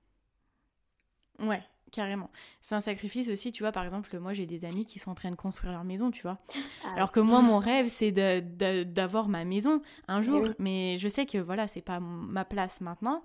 Ouais, 1.39 1.63
Carrément. 1.91 2.29
C'est 2.61 2.75
un 2.75 2.81
sacrifice 2.81 3.29
aussi, 3.29 3.51
tu 3.51 3.63
vois, 3.63 3.71
par 3.71 3.83
exemple, 3.83 4.17
moi 4.19 4.33
j'ai 4.33 4.45
des 4.45 4.65
amis 4.65 4.85
qui 4.85 4.99
sont 4.99 5.11
en 5.11 5.15
train 5.15 5.31
de 5.31 5.35
construire 5.35 5.73
leur 5.73 5.83
maison, 5.83 6.11
tu 6.11 6.21
vois. 6.21 6.37
Ah 6.85 6.93
Alors 6.95 7.11
que 7.11 7.19
moi, 7.19 7.41
mon 7.41 7.59
rêve, 7.59 7.89
c'est 7.89 8.11
d'avoir 8.11 9.27
ma 9.27 9.45
maison 9.45 9.81
un 10.07 10.21
jour, 10.21 10.43
mais 10.59 10.97
je 10.97 11.07
sais 11.07 11.25
que 11.25 11.37
voilà, 11.37 11.67
c'est 11.67 11.81
pas 11.81 11.99
ma 11.99 12.45
place 12.45 12.81
maintenant. 12.81 13.23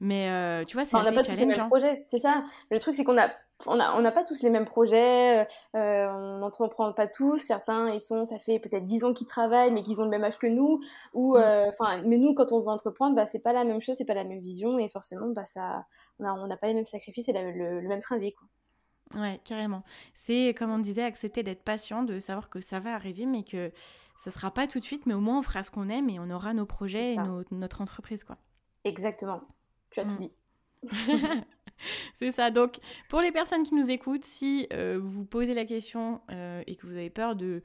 Mais 0.00 0.28
euh, 0.28 0.64
tu 0.64 0.76
vois, 0.76 0.84
c'est 0.84 0.96
assez 0.96 1.36
challengeant. 1.36 1.68
C'est 2.04 2.18
ça. 2.18 2.44
Le 2.70 2.78
truc, 2.78 2.94
c'est 2.94 3.04
qu'on 3.04 3.18
a 3.18 3.30
on 3.66 3.76
n'a 3.76 3.96
on 3.96 4.04
a 4.04 4.10
pas 4.10 4.24
tous 4.24 4.42
les 4.42 4.50
mêmes 4.50 4.64
projets, 4.64 5.46
euh, 5.76 6.08
on 6.08 6.38
n'entreprend 6.38 6.92
pas 6.92 7.06
tous. 7.06 7.38
Certains, 7.38 7.90
ils 7.90 8.00
sont, 8.00 8.26
ça 8.26 8.38
fait 8.38 8.58
peut-être 8.58 8.84
10 8.84 9.04
ans 9.04 9.12
qu'ils 9.12 9.26
travaillent, 9.26 9.70
mais 9.70 9.82
qu'ils 9.82 10.00
ont 10.00 10.04
le 10.04 10.10
même 10.10 10.24
âge 10.24 10.38
que 10.38 10.46
nous. 10.46 10.80
Ou, 11.14 11.34
mm. 11.34 11.40
euh, 11.40 11.70
mais 12.04 12.18
nous, 12.18 12.34
quand 12.34 12.52
on 12.52 12.60
veut 12.60 12.68
entreprendre, 12.68 13.14
bah, 13.14 13.26
c'est 13.26 13.42
pas 13.42 13.52
la 13.52 13.64
même 13.64 13.80
chose, 13.80 13.96
c'est 13.96 14.04
pas 14.04 14.14
la 14.14 14.24
même 14.24 14.40
vision, 14.40 14.78
et 14.78 14.88
forcément, 14.88 15.28
bah, 15.28 15.44
ça, 15.44 15.86
on 16.18 16.46
n'a 16.46 16.56
pas 16.56 16.66
les 16.66 16.74
mêmes 16.74 16.86
sacrifices 16.86 17.28
et 17.28 17.32
le, 17.32 17.82
même 17.82 18.00
train 18.00 18.16
de 18.16 18.22
vie, 18.22 18.32
quoi. 18.32 18.48
Ouais, 19.20 19.40
carrément. 19.44 19.82
C'est, 20.14 20.54
comme 20.56 20.70
on 20.70 20.78
disait, 20.78 21.02
accepter 21.02 21.42
d'être 21.42 21.62
patient, 21.62 22.02
de 22.02 22.18
savoir 22.18 22.48
que 22.48 22.62
ça 22.62 22.80
va 22.80 22.94
arriver, 22.94 23.26
mais 23.26 23.44
que 23.44 23.70
ça 24.16 24.30
sera 24.30 24.50
pas 24.50 24.66
tout 24.66 24.78
de 24.78 24.84
suite, 24.84 25.04
mais 25.04 25.12
au 25.12 25.20
moins 25.20 25.40
on 25.40 25.42
fera 25.42 25.62
ce 25.62 25.70
qu'on 25.70 25.90
aime 25.90 26.08
et 26.08 26.18
on 26.18 26.30
aura 26.30 26.54
nos 26.54 26.64
projets 26.64 27.14
et 27.14 27.18
notre 27.50 27.82
entreprise, 27.82 28.24
quoi. 28.24 28.38
Exactement. 28.84 29.42
Tu 29.90 30.00
as 30.00 30.04
tout 30.04 30.10
mm. 30.10 30.16
dit. 30.16 30.36
c'est 32.16 32.32
ça. 32.32 32.50
Donc, 32.50 32.76
pour 33.08 33.20
les 33.20 33.32
personnes 33.32 33.62
qui 33.64 33.74
nous 33.74 33.90
écoutent, 33.90 34.24
si 34.24 34.66
euh, 34.72 35.00
vous 35.02 35.24
posez 35.24 35.54
la 35.54 35.64
question 35.64 36.20
euh, 36.30 36.62
et 36.66 36.76
que 36.76 36.86
vous 36.86 36.96
avez 36.96 37.10
peur 37.10 37.36
de 37.36 37.62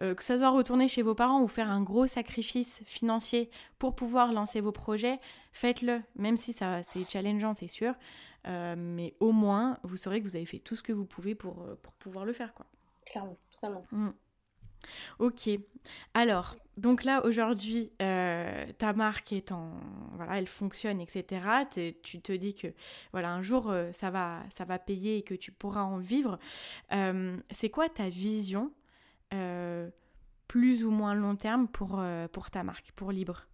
euh, 0.00 0.14
que 0.14 0.22
ça 0.22 0.38
doit 0.38 0.50
retourner 0.50 0.86
chez 0.86 1.02
vos 1.02 1.14
parents 1.14 1.42
ou 1.42 1.48
faire 1.48 1.70
un 1.70 1.82
gros 1.82 2.06
sacrifice 2.06 2.82
financier 2.86 3.50
pour 3.78 3.96
pouvoir 3.96 4.32
lancer 4.32 4.60
vos 4.60 4.72
projets, 4.72 5.18
faites-le. 5.52 6.02
Même 6.16 6.36
si 6.36 6.52
ça 6.52 6.82
c'est 6.84 7.08
challengeant, 7.08 7.54
c'est 7.54 7.68
sûr, 7.68 7.94
mais 8.46 9.14
au 9.18 9.32
moins 9.32 9.78
vous 9.82 9.96
saurez 9.96 10.20
que 10.20 10.24
vous 10.24 10.36
avez 10.36 10.46
fait 10.46 10.60
tout 10.60 10.76
ce 10.76 10.82
que 10.82 10.92
vous 10.92 11.04
pouvez 11.04 11.34
pour, 11.34 11.66
pour 11.82 11.92
pouvoir 11.94 12.24
le 12.24 12.32
faire, 12.32 12.54
quoi. 12.54 12.66
Clairement, 13.06 13.36
totalement. 13.50 13.84
Mm. 13.90 14.10
Ok. 15.18 15.50
Alors, 16.14 16.56
donc 16.78 17.02
là, 17.02 17.24
aujourd'hui, 17.24 17.90
euh, 18.00 18.66
ta 18.78 18.92
marque 18.92 19.32
est 19.32 19.50
en... 19.50 19.72
Voilà, 20.12 20.38
elle 20.38 20.46
fonctionne, 20.46 21.00
etc. 21.00 21.66
Tu 22.02 22.20
te 22.20 22.32
dis 22.32 22.54
que, 22.54 22.68
voilà, 23.12 23.32
un 23.32 23.42
jour, 23.42 23.68
euh, 23.68 23.90
ça, 23.92 24.10
va, 24.10 24.42
ça 24.50 24.64
va 24.64 24.78
payer 24.78 25.18
et 25.18 25.22
que 25.22 25.34
tu 25.34 25.50
pourras 25.50 25.82
en 25.82 25.98
vivre. 25.98 26.38
Euh, 26.92 27.36
c'est 27.50 27.68
quoi 27.68 27.88
ta 27.88 28.08
vision, 28.08 28.72
plus 30.46 30.84
ou 30.84 30.90
moins 30.90 31.14
long 31.14 31.34
terme, 31.34 31.66
pour, 31.66 32.00
pour 32.32 32.50
ta 32.50 32.62
marque, 32.62 32.92
pour 32.92 33.10
Libre? 33.10 33.46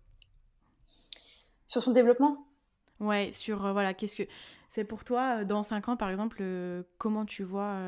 Sur 1.64 1.82
son 1.82 1.92
développement? 1.92 2.46
Ouais, 3.00 3.32
sur, 3.32 3.72
voilà, 3.72 3.94
qu'est-ce 3.94 4.16
que... 4.16 4.28
C'est 4.68 4.84
pour 4.84 5.04
toi, 5.04 5.44
dans 5.44 5.62
5 5.62 5.88
ans, 5.88 5.96
par 5.96 6.10
exemple, 6.10 6.44
comment 6.98 7.24
tu 7.24 7.42
vois 7.42 7.78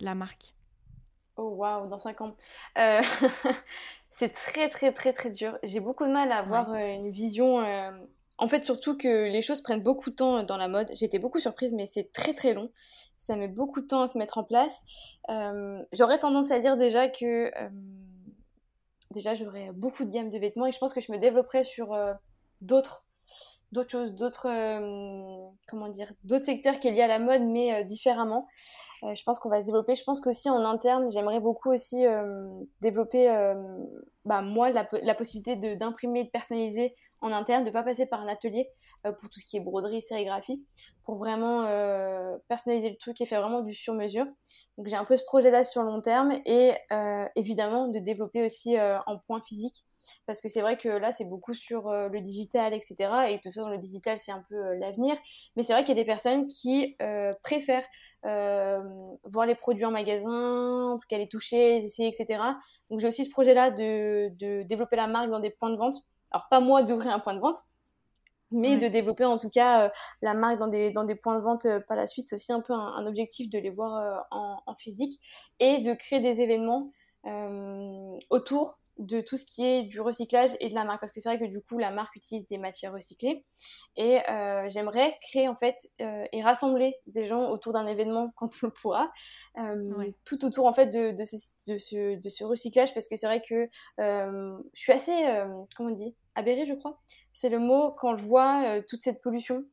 la 0.00 0.14
marque? 0.14 0.56
Oh 1.38 1.50
waouh, 1.50 1.86
dans 1.88 1.98
5 1.98 2.20
ans. 2.22 2.34
Euh, 2.78 3.02
c'est 4.16 4.32
très 4.32 4.70
très 4.70 4.92
très 4.92 5.12
très 5.12 5.30
dur. 5.30 5.58
J'ai 5.62 5.80
beaucoup 5.80 6.04
de 6.04 6.10
mal 6.10 6.32
à 6.32 6.38
avoir 6.38 6.72
euh, 6.72 6.78
une 6.78 7.10
vision. 7.10 7.60
Euh, 7.60 7.90
en 8.38 8.48
fait, 8.48 8.64
surtout 8.64 8.96
que 8.96 9.28
les 9.28 9.42
choses 9.42 9.62
prennent 9.62 9.82
beaucoup 9.82 10.10
de 10.10 10.16
temps 10.16 10.42
dans 10.42 10.56
la 10.56 10.68
mode. 10.68 10.90
J'étais 10.94 11.18
beaucoup 11.18 11.38
surprise, 11.38 11.72
mais 11.74 11.86
c'est 11.86 12.12
très 12.12 12.34
très 12.34 12.54
long. 12.54 12.70
Ça 13.16 13.36
met 13.36 13.48
beaucoup 13.48 13.80
de 13.80 13.86
temps 13.86 14.02
à 14.02 14.08
se 14.08 14.18
mettre 14.18 14.38
en 14.38 14.44
place. 14.44 14.84
J'aurais 15.92 16.18
tendance 16.18 16.50
à 16.50 16.58
dire 16.58 16.76
déjà 16.76 17.08
que 17.08 17.50
déjà 19.10 19.34
j'aurais 19.34 19.70
beaucoup 19.72 20.04
de 20.04 20.10
gamme 20.10 20.28
de 20.28 20.38
vêtements 20.38 20.66
et 20.66 20.72
je 20.72 20.78
pense 20.78 20.92
que 20.92 21.00
je 21.00 21.12
me 21.12 21.18
développerais 21.18 21.64
sur 21.64 21.96
d'autres 22.60 23.06
d'autres 23.72 23.90
choses, 23.90 24.14
d'autres 24.14 24.48
comment 25.66 25.88
dire, 25.88 26.12
d'autres 26.24 26.44
secteurs 26.44 26.78
qui 26.78 26.88
est 26.88 26.92
liés 26.92 27.02
à 27.02 27.06
la 27.06 27.18
mode, 27.18 27.42
mais 27.42 27.86
différemment. 27.86 28.46
Euh, 29.02 29.14
je 29.14 29.22
pense 29.24 29.38
qu'on 29.38 29.48
va 29.48 29.60
se 29.60 29.66
développer. 29.66 29.94
Je 29.94 30.04
pense 30.04 30.20
qu'aussi 30.20 30.48
en 30.48 30.64
interne, 30.64 31.10
j'aimerais 31.10 31.40
beaucoup 31.40 31.72
aussi 31.72 32.06
euh, 32.06 32.46
développer, 32.80 33.30
euh, 33.30 33.54
bah, 34.24 34.42
moi, 34.42 34.70
la, 34.70 35.14
possibilité 35.14 35.76
d'imprimer, 35.76 36.24
de, 36.24 36.30
personnaliser 36.30 36.94
en 37.20 37.32
interne, 37.32 37.64
de 37.64 37.68
ne 37.68 37.72
pas 37.72 37.82
passer 37.82 38.06
par 38.06 38.20
un 38.20 38.28
atelier 38.28 38.68
pour 39.20 39.30
tout 39.30 39.38
ce 39.38 39.46
qui 39.46 39.56
est 39.56 39.60
broderie, 39.60 40.02
sérigraphie, 40.02 40.64
pour 41.04 41.16
vraiment 41.16 41.62
personnaliser 42.48 42.90
le 42.90 42.96
truc 42.96 43.20
et 43.20 43.26
faire 43.26 43.40
vraiment 43.40 43.62
du 43.62 43.72
sur-mesure. 43.72 44.26
Donc 44.76 44.88
j'ai 44.88 44.96
un 44.96 45.04
peu 45.04 45.16
ce 45.16 45.24
projet-là 45.24 45.62
sur 45.62 45.82
long 45.82 46.00
terme 46.00 46.32
et 46.44 46.72
évidemment 47.36 47.86
de 47.86 48.00
développer 48.00 48.44
aussi 48.44 48.76
en 48.80 49.18
point 49.28 49.40
physique 49.40 49.85
parce 50.26 50.40
que 50.40 50.48
c'est 50.48 50.60
vrai 50.60 50.76
que 50.76 50.88
là, 50.88 51.12
c'est 51.12 51.24
beaucoup 51.24 51.54
sur 51.54 51.90
le 51.90 52.20
digital, 52.20 52.74
etc. 52.74 52.96
Et 53.30 53.40
tout 53.42 53.50
ça 53.50 53.62
dans 53.62 53.68
le 53.68 53.78
digital, 53.78 54.18
c'est 54.18 54.32
un 54.32 54.44
peu 54.48 54.74
l'avenir. 54.74 55.16
Mais 55.56 55.62
c'est 55.62 55.72
vrai 55.72 55.82
qu'il 55.84 55.96
y 55.96 55.98
a 55.98 56.02
des 56.02 56.06
personnes 56.06 56.46
qui 56.46 56.96
préfèrent 57.42 57.86
euh, 58.26 58.80
voir 59.24 59.46
les 59.46 59.54
produits 59.54 59.84
en 59.84 59.92
magasin, 59.92 60.90
en 60.90 60.98
tout 60.98 61.06
cas 61.08 61.16
les 61.16 61.28
toucher, 61.28 61.78
les 61.78 61.84
essayer, 61.84 62.08
etc. 62.08 62.40
Donc 62.90 62.98
j'ai 62.98 63.06
aussi 63.06 63.24
ce 63.24 63.30
projet-là 63.30 63.70
de, 63.70 64.30
de, 64.40 64.62
développer 64.64 64.96
la 64.96 65.06
marque 65.06 65.30
dans 65.30 65.38
des 65.38 65.50
points 65.50 65.70
de 65.70 65.76
vente. 65.76 65.94
Alors 66.32 66.48
pas 66.50 66.58
moi 66.58 66.82
d'ouvrir 66.82 67.12
un 67.12 67.20
point 67.20 67.34
de 67.34 67.40
vente, 67.40 67.58
mais 68.50 68.78
de 68.78 68.88
développer 68.88 69.24
en 69.24 69.36
tout 69.36 69.50
cas 69.50 69.86
euh, 69.86 69.90
la 70.22 70.34
marque 70.34 70.58
dans 70.58 70.66
des, 70.66 70.90
dans 70.90 71.04
des 71.04 71.14
points 71.14 71.38
de 71.38 71.44
vente 71.44 71.66
euh, 71.66 71.78
par 71.86 71.96
la 71.96 72.08
suite. 72.08 72.28
C'est 72.28 72.34
aussi 72.34 72.52
un 72.52 72.62
peu 72.62 72.72
un, 72.72 73.06
objectif 73.06 73.48
de 73.48 73.58
les 73.60 73.70
voir 73.70 74.26
en, 74.32 74.60
en, 74.66 74.74
physique 74.74 75.20
et 75.60 75.78
de 75.78 75.94
créer 75.94 76.20
des 76.20 76.40
événements 76.40 76.90
autour 78.30 78.78
de 78.98 79.20
tout 79.20 79.36
ce 79.36 79.44
qui 79.44 79.64
est 79.64 79.82
du 79.84 80.00
recyclage 80.00 80.50
et 80.60 80.68
de 80.68 80.74
la 80.74 80.84
marque 80.84 81.00
parce 81.00 81.12
que 81.12 81.20
c'est 81.20 81.28
vrai 81.28 81.38
que 81.38 81.50
du 81.50 81.60
coup 81.60 81.78
la 81.78 81.90
marque 81.90 82.16
utilise 82.16 82.46
des 82.46 82.58
matières 82.58 82.92
recyclées. 82.92 83.44
Et 83.96 84.20
euh, 84.30 84.68
j'aimerais 84.68 85.16
créer 85.20 85.48
en 85.48 85.56
fait 85.56 85.76
euh, 86.00 86.24
et 86.32 86.42
rassembler 86.42 86.96
des 87.06 87.26
gens 87.26 87.50
autour 87.50 87.72
d'un 87.72 87.86
événement 87.86 88.32
quand 88.36 88.50
on 88.62 88.66
le 88.66 88.72
pourra 88.72 89.10
euh, 89.58 90.10
tout 90.24 90.44
autour 90.44 90.66
en 90.66 90.72
fait 90.72 90.86
de, 90.86 91.12
de, 91.12 91.24
ce, 91.24 91.36
de, 91.66 91.78
ce, 91.78 92.20
de, 92.20 92.28
ce, 92.28 92.44
recyclage 92.44 92.94
parce 92.94 93.08
que 93.08 93.16
c'est 93.16 93.26
vrai 93.26 93.42
que 93.46 93.68
je 93.98 94.60
suis 94.74 94.92
assez 94.92 95.14
comment 95.76 95.90
on 95.90 95.94
dit? 95.94 96.14
Aberrée 96.34 96.66
je 96.66 96.74
crois? 96.74 97.00
C'est 97.32 97.48
le 97.48 97.58
mot 97.58 97.92
quand 97.92 98.16
je 98.16 98.22
vois 98.22 98.82
toute 98.88 99.02
cette 99.02 99.22
pollution 99.22 99.64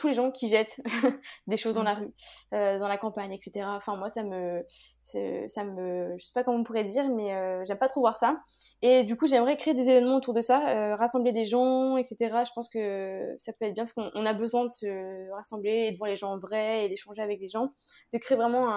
tous 0.00 0.08
les 0.08 0.14
gens 0.14 0.30
qui 0.30 0.48
jettent 0.48 0.80
des 1.46 1.58
choses 1.58 1.74
dans 1.74 1.82
la 1.82 1.92
rue, 1.92 2.10
euh, 2.54 2.78
dans 2.78 2.88
la 2.88 2.96
campagne, 2.96 3.32
etc. 3.32 3.66
Enfin, 3.66 3.96
moi, 3.96 4.08
ça 4.08 4.22
me, 4.22 4.64
ça 5.02 5.62
me, 5.62 6.16
je 6.18 6.24
sais 6.24 6.32
pas 6.32 6.42
comment 6.42 6.58
on 6.58 6.64
pourrait 6.64 6.84
dire, 6.84 7.10
mais 7.10 7.34
euh, 7.34 7.62
j'aime 7.66 7.76
pas 7.76 7.88
trop 7.88 8.00
voir 8.00 8.16
ça. 8.16 8.40
Et 8.80 9.04
du 9.04 9.14
coup, 9.16 9.26
j'aimerais 9.26 9.58
créer 9.58 9.74
des 9.74 9.90
événements 9.90 10.16
autour 10.16 10.32
de 10.32 10.40
ça, 10.40 10.68
euh, 10.70 10.96
rassembler 10.96 11.32
des 11.32 11.44
gens, 11.44 11.98
etc. 11.98 12.16
Je 12.46 12.52
pense 12.54 12.70
que 12.70 13.34
ça 13.36 13.52
peut 13.52 13.66
être 13.66 13.74
bien 13.74 13.84
parce 13.84 13.92
qu'on 13.92 14.24
a 14.24 14.32
besoin 14.32 14.64
de 14.64 14.72
se 14.72 15.30
rassembler 15.32 15.88
et 15.88 15.92
de 15.92 15.98
voir 15.98 16.08
les 16.08 16.16
gens 16.16 16.32
en 16.32 16.38
vrai 16.38 16.86
et 16.86 16.88
d'échanger 16.88 17.20
avec 17.20 17.38
les 17.38 17.48
gens, 17.48 17.72
de 18.14 18.18
créer 18.18 18.38
vraiment 18.38 18.70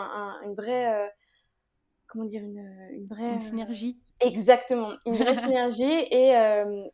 une 0.43 0.55
vraie, 0.55 1.09
comment 2.07 2.25
dire, 2.25 2.43
une, 2.43 3.05
vraie 3.05 3.39
synergie. 3.39 3.97
Exactement, 4.19 4.91
une 5.05 5.15
vraie 5.15 5.35
synergie 5.37 5.83
et, 5.83 6.33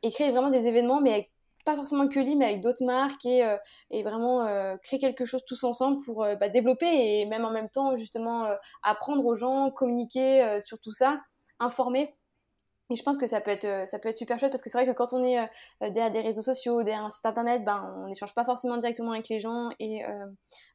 et 0.04 0.12
créer 0.12 0.30
vraiment 0.30 0.52
des 0.52 0.68
événements, 0.68 1.02
mais 1.02 1.14
avec 1.14 1.32
pas 1.70 1.76
forcément 1.76 2.08
que 2.08 2.20
lui, 2.20 2.36
mais 2.36 2.46
avec 2.46 2.62
d'autres 2.62 2.84
marques 2.84 3.26
et, 3.26 3.44
euh, 3.46 3.56
et 3.92 4.02
vraiment 4.02 4.48
euh, 4.48 4.76
créer 4.78 5.00
quelque 5.00 5.24
chose 5.24 5.44
tous 5.46 5.64
ensemble 5.64 6.04
pour 6.04 6.24
euh, 6.24 6.36
bah, 6.36 6.50
développer 6.50 6.88
et 6.88 7.28
même 7.28 7.46
en 7.46 7.52
même 7.52 7.70
temps 7.70 7.96
justement 7.96 8.48
apprendre 8.82 9.24
aux 9.24 9.36
gens, 9.36 9.70
communiquer 9.70 10.60
sur 10.64 10.80
tout 10.80 10.92
ça, 10.92 11.20
informer. 11.60 12.16
Et 12.92 12.96
je 12.96 13.04
pense 13.04 13.18
que 13.18 13.28
ça 13.28 13.40
peut 13.40 13.52
être, 13.52 13.88
ça 13.88 14.00
peut 14.00 14.10
être 14.10 14.16
super 14.16 14.40
chouette 14.40 14.52
parce 14.52 14.64
que 14.64 14.70
c'est 14.72 14.80
vrai 14.80 14.88
que 14.88 14.98
quand 14.98 15.14
on 15.14 15.24
est 15.24 15.38
derrière 15.80 16.12
des 16.12 16.22
réseaux 16.22 16.42
sociaux, 16.42 16.82
derrière 16.82 17.06
un 17.06 17.12
site 17.12 17.26
internet, 17.26 17.64
ben, 17.64 17.94
on 17.98 18.08
n'échange 18.08 18.34
pas 18.34 18.44
forcément 18.44 18.78
directement 18.78 19.12
avec 19.12 19.30
les 19.30 19.40
gens. 19.40 19.70
Et 19.80 20.02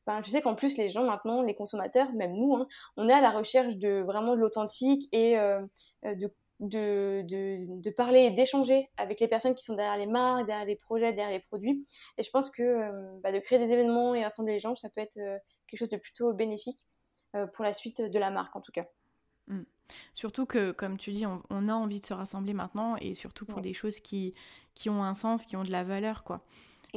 ben, 0.07 0.23
je 0.23 0.31
sais 0.31 0.41
qu'en 0.41 0.55
plus, 0.55 0.77
les 0.77 0.91
gens 0.91 1.03
maintenant, 1.03 1.43
les 1.43 1.57
consommateurs, 1.57 2.13
même 2.13 2.33
nous, 2.35 2.55
hein, 2.55 2.69
on 2.97 3.09
est 3.09 3.13
à 3.13 3.21
la 3.21 3.33
recherche 3.33 3.77
de 3.77 4.03
vraiment 4.03 4.37
de 4.37 4.41
l'authentique 4.41 5.09
et 5.13 5.37
de 6.05 6.33
de, 6.61 7.23
de, 7.27 7.81
de, 7.81 7.91
parler 7.91 8.21
et 8.21 8.31
d'échanger 8.31 8.89
avec 8.97 9.21
les 9.21 9.29
personnes 9.29 9.55
qui 9.55 9.65
sont 9.65 9.75
derrière 9.75 9.99
les 9.99 10.07
marques, 10.07 10.47
derrière 10.47 10.67
les 10.67 10.77
projets, 10.77 11.13
derrière 11.13 11.31
les 11.33 11.41
produits. 11.41 11.87
Et 12.17 12.23
je 12.23 12.31
pense 12.31 12.51
que 12.51 12.63
euh, 12.63 13.21
bah, 13.23 13.33
de 13.33 13.39
créer 13.39 13.59
des 13.59 13.73
événements 13.73 14.15
et 14.15 14.23
rassembler 14.23 14.55
les 14.55 14.61
gens, 14.61 14.75
ça 14.75 14.89
peut 14.89 15.01
être 15.01 15.19
euh, 15.19 15.37
quelque 15.67 15.79
chose 15.79 15.89
de 15.89 15.97
plutôt 15.97 16.33
bénéfique 16.33 16.79
euh, 17.35 17.47
pour 17.47 17.65
la 17.65 17.73
suite 17.73 18.01
de 18.01 18.19
la 18.19 18.31
marque 18.31 18.55
en 18.55 18.61
tout 18.61 18.73
cas. 18.73 18.87
Mm. 19.49 19.63
Surtout 20.15 20.47
que, 20.47 20.71
comme 20.71 20.97
tu 20.97 21.13
dis, 21.13 21.27
on, 21.27 21.69
a 21.69 21.75
envie 21.75 22.01
de 22.01 22.07
se 22.07 22.15
rassembler 22.15 22.55
maintenant 22.55 22.97
et 22.97 23.13
surtout 23.13 23.45
pour 23.45 23.61
des 23.61 23.75
choses 23.75 24.01
qui, 24.01 24.33
qui 24.75 24.89
ont 24.89 25.05
un 25.05 25.15
sens, 25.15 25.45
qui 25.45 25.57
ont 25.57 25.65
de 25.65 25.71
la 25.71 25.85
valeur, 25.85 26.25
quoi. 26.25 26.43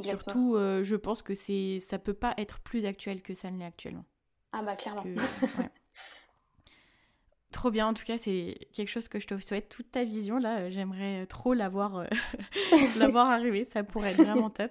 Surtout, 0.00 0.56
je 0.56 0.96
pense 0.96 1.20
que 1.20 1.34
c'est 1.34 1.80
ça 1.80 1.98
peut 1.98 2.14
pas 2.14 2.32
être 2.38 2.60
plus 2.60 2.86
actuel 2.86 3.20
que 3.20 3.34
ça 3.34 3.50
ne 3.50 3.58
l'est 3.58 3.66
actuellement. 3.66 4.06
Ah 4.52 4.62
bah 4.62 4.74
clairement. 4.74 5.04
Trop 7.58 7.72
bien, 7.72 7.88
en 7.88 7.92
tout 7.92 8.04
cas, 8.04 8.18
c'est 8.18 8.56
quelque 8.72 8.88
chose 8.88 9.08
que 9.08 9.18
je 9.18 9.26
te 9.26 9.36
souhaite. 9.40 9.68
Toute 9.68 9.90
ta 9.90 10.04
vision, 10.04 10.38
là, 10.38 10.58
euh, 10.58 10.70
j'aimerais 10.70 11.26
trop 11.26 11.54
l'avoir 11.54 11.96
euh, 11.96 12.04
l'avoir 13.00 13.28
arrivé. 13.30 13.64
Ça 13.64 13.82
pourrait 13.82 14.12
être 14.12 14.22
vraiment 14.22 14.48
top. 14.48 14.70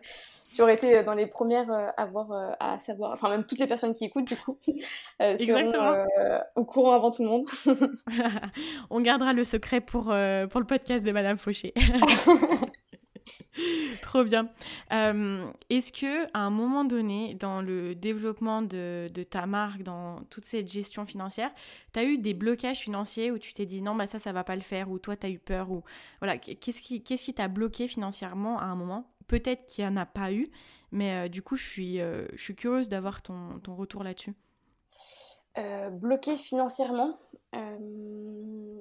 Tu 0.55 0.61
aurais 0.61 0.75
été 0.75 0.95
euh, 0.95 1.03
dans 1.03 1.13
les 1.13 1.27
premières 1.27 1.69
à 1.97 2.05
voir, 2.05 2.55
à 2.61 2.79
savoir, 2.79 3.11
enfin, 3.11 3.29
même 3.29 3.43
toutes 3.43 3.59
les 3.59 3.67
personnes 3.67 3.93
qui 3.93 4.05
écoutent, 4.05 4.29
du 4.29 4.37
coup, 4.37 4.57
seront 5.19 6.05
au 6.55 6.63
courant 6.63 6.93
avant 6.93 7.11
tout 7.11 7.23
le 7.23 7.27
monde. 7.27 7.45
On 8.89 9.01
gardera 9.01 9.33
le 9.33 9.43
secret 9.43 9.81
pour, 9.81 10.03
pour 10.03 10.61
le 10.61 10.65
podcast 10.65 11.03
de 11.03 11.11
Madame 11.11 11.37
Fauché. 11.37 11.73
Trop 14.01 14.23
bien. 14.23 14.49
Euh, 14.91 15.49
est-ce 15.69 15.91
que 15.91 16.25
à 16.33 16.39
un 16.39 16.49
moment 16.49 16.85
donné, 16.85 17.33
dans 17.35 17.61
le 17.61 17.95
développement 17.95 18.61
de, 18.61 19.09
ta 19.29 19.45
marque, 19.45 19.83
dans 19.83 20.21
toute 20.29 20.45
cette 20.45 20.71
gestion 20.71 21.05
financière, 21.05 21.51
tu 21.93 21.99
as 21.99 22.03
eu 22.03 22.17
des 22.17 22.33
blocages 22.33 22.79
financiers 22.79 23.31
où 23.31 23.37
tu 23.37 23.53
t'es 23.53 23.65
dit 23.65 23.81
non, 23.81 23.95
bah 23.95 24.07
ça, 24.07 24.19
ça 24.19 24.31
va 24.31 24.43
pas 24.43 24.55
le 24.55 24.61
faire, 24.61 24.89
ou 24.89 24.99
toi, 24.99 25.15
tu 25.15 25.25
as 25.25 25.29
eu 25.29 25.39
peur, 25.39 25.71
ou 25.71 25.83
voilà, 26.19 26.37
qu'est-ce 26.37 26.81
qui 26.81 27.33
t'a 27.33 27.47
bloqué 27.47 27.87
financièrement 27.87 28.59
à 28.59 28.65
un 28.65 28.75
moment? 28.75 29.11
Peut-être 29.27 29.65
qu'il 29.65 29.85
n'y 29.85 29.91
en 29.91 29.97
a 29.97 30.05
pas 30.05 30.31
eu, 30.31 30.49
mais 30.91 31.25
euh, 31.25 31.27
du 31.27 31.41
coup, 31.41 31.57
je 31.57 31.65
suis, 31.65 31.99
euh, 31.99 32.25
je 32.33 32.41
suis 32.41 32.55
curieuse 32.55 32.87
d'avoir 32.87 33.21
ton, 33.21 33.59
ton 33.59 33.75
retour 33.75 34.03
là-dessus. 34.03 34.33
bloqué 35.91 36.37
financièrement? 36.37 37.19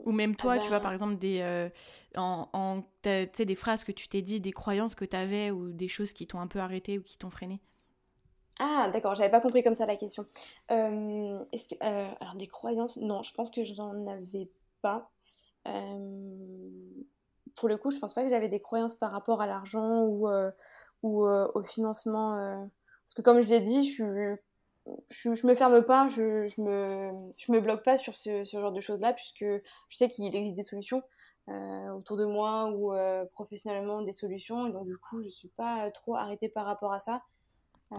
Ou 0.06 0.12
même 0.12 0.36
toi, 0.36 0.58
tu 0.58 0.68
vois, 0.68 0.80
par 0.80 0.92
exemple, 0.92 1.16
des, 1.16 1.40
euh, 1.40 1.68
en, 2.16 2.84
des 3.02 3.54
phrases 3.56 3.84
que 3.84 3.92
tu 3.92 4.08
t'es 4.08 4.22
dit, 4.22 4.40
des 4.40 4.52
croyances 4.52 4.94
que 4.94 5.04
tu 5.04 5.16
avais 5.16 5.50
ou 5.50 5.72
des 5.72 5.88
choses 5.88 6.12
qui 6.12 6.26
t'ont 6.26 6.40
un 6.40 6.46
peu 6.46 6.60
arrêté 6.60 6.98
ou 6.98 7.02
qui 7.02 7.18
t'ont 7.18 7.30
freiné. 7.30 7.60
Ah, 8.58 8.88
d'accord, 8.92 9.14
j'avais 9.14 9.30
pas 9.30 9.40
compris 9.40 9.62
comme 9.62 9.74
ça 9.74 9.84
la 9.84 9.96
question. 9.96 10.24
Euh, 10.70 11.44
est-ce 11.52 11.68
que, 11.68 11.74
euh, 11.82 12.08
alors, 12.20 12.36
des 12.36 12.46
croyances, 12.46 12.96
non, 12.98 13.22
je 13.22 13.34
pense 13.34 13.50
que 13.50 13.64
je 13.64 13.74
n'en 13.74 14.06
avais 14.06 14.48
pas. 14.80 15.10
pour 17.56 17.68
le 17.68 17.76
coup, 17.76 17.90
je 17.90 17.98
pense 17.98 18.14
pas 18.14 18.22
que 18.22 18.30
j'avais 18.30 18.48
des 18.48 18.60
croyances 18.60 18.94
par 18.94 19.10
rapport 19.10 19.40
à 19.42 19.46
l'argent 19.46 20.04
ou, 20.04 20.28
ou 21.02 21.26
au 21.26 21.62
financement. 21.64 22.36
Parce 23.06 23.14
que, 23.16 23.22
comme 23.22 23.40
je 23.40 23.50
l'ai 23.50 23.60
dit, 23.60 23.88
je 23.88 23.92
suis 23.92 24.04
je, 25.08 25.34
je 25.34 25.46
me 25.46 25.54
ferme 25.54 25.82
pas, 25.82 26.08
je, 26.08 26.46
je, 26.46 26.60
me, 26.60 27.10
je 27.36 27.52
me 27.52 27.60
bloque 27.60 27.82
pas 27.82 27.96
sur 27.96 28.14
ce, 28.16 28.44
ce 28.44 28.60
genre 28.60 28.72
de 28.72 28.80
choses-là, 28.80 29.12
puisque 29.12 29.44
je 29.44 29.96
sais 29.96 30.08
qu'il 30.08 30.34
existe 30.34 30.56
des 30.56 30.62
solutions 30.62 31.02
euh, 31.48 31.90
autour 31.90 32.16
de 32.16 32.24
moi 32.24 32.70
ou 32.70 32.92
euh, 32.92 33.24
professionnellement 33.32 34.02
des 34.02 34.12
solutions, 34.12 34.66
et 34.66 34.72
donc 34.72 34.86
du 34.86 34.96
coup, 34.96 35.22
je 35.22 35.28
suis 35.28 35.48
pas 35.48 35.90
trop 35.92 36.16
arrêtée 36.16 36.48
par 36.48 36.66
rapport 36.66 36.92
à 36.92 36.98
ça. 36.98 37.22
Euh, 37.92 37.96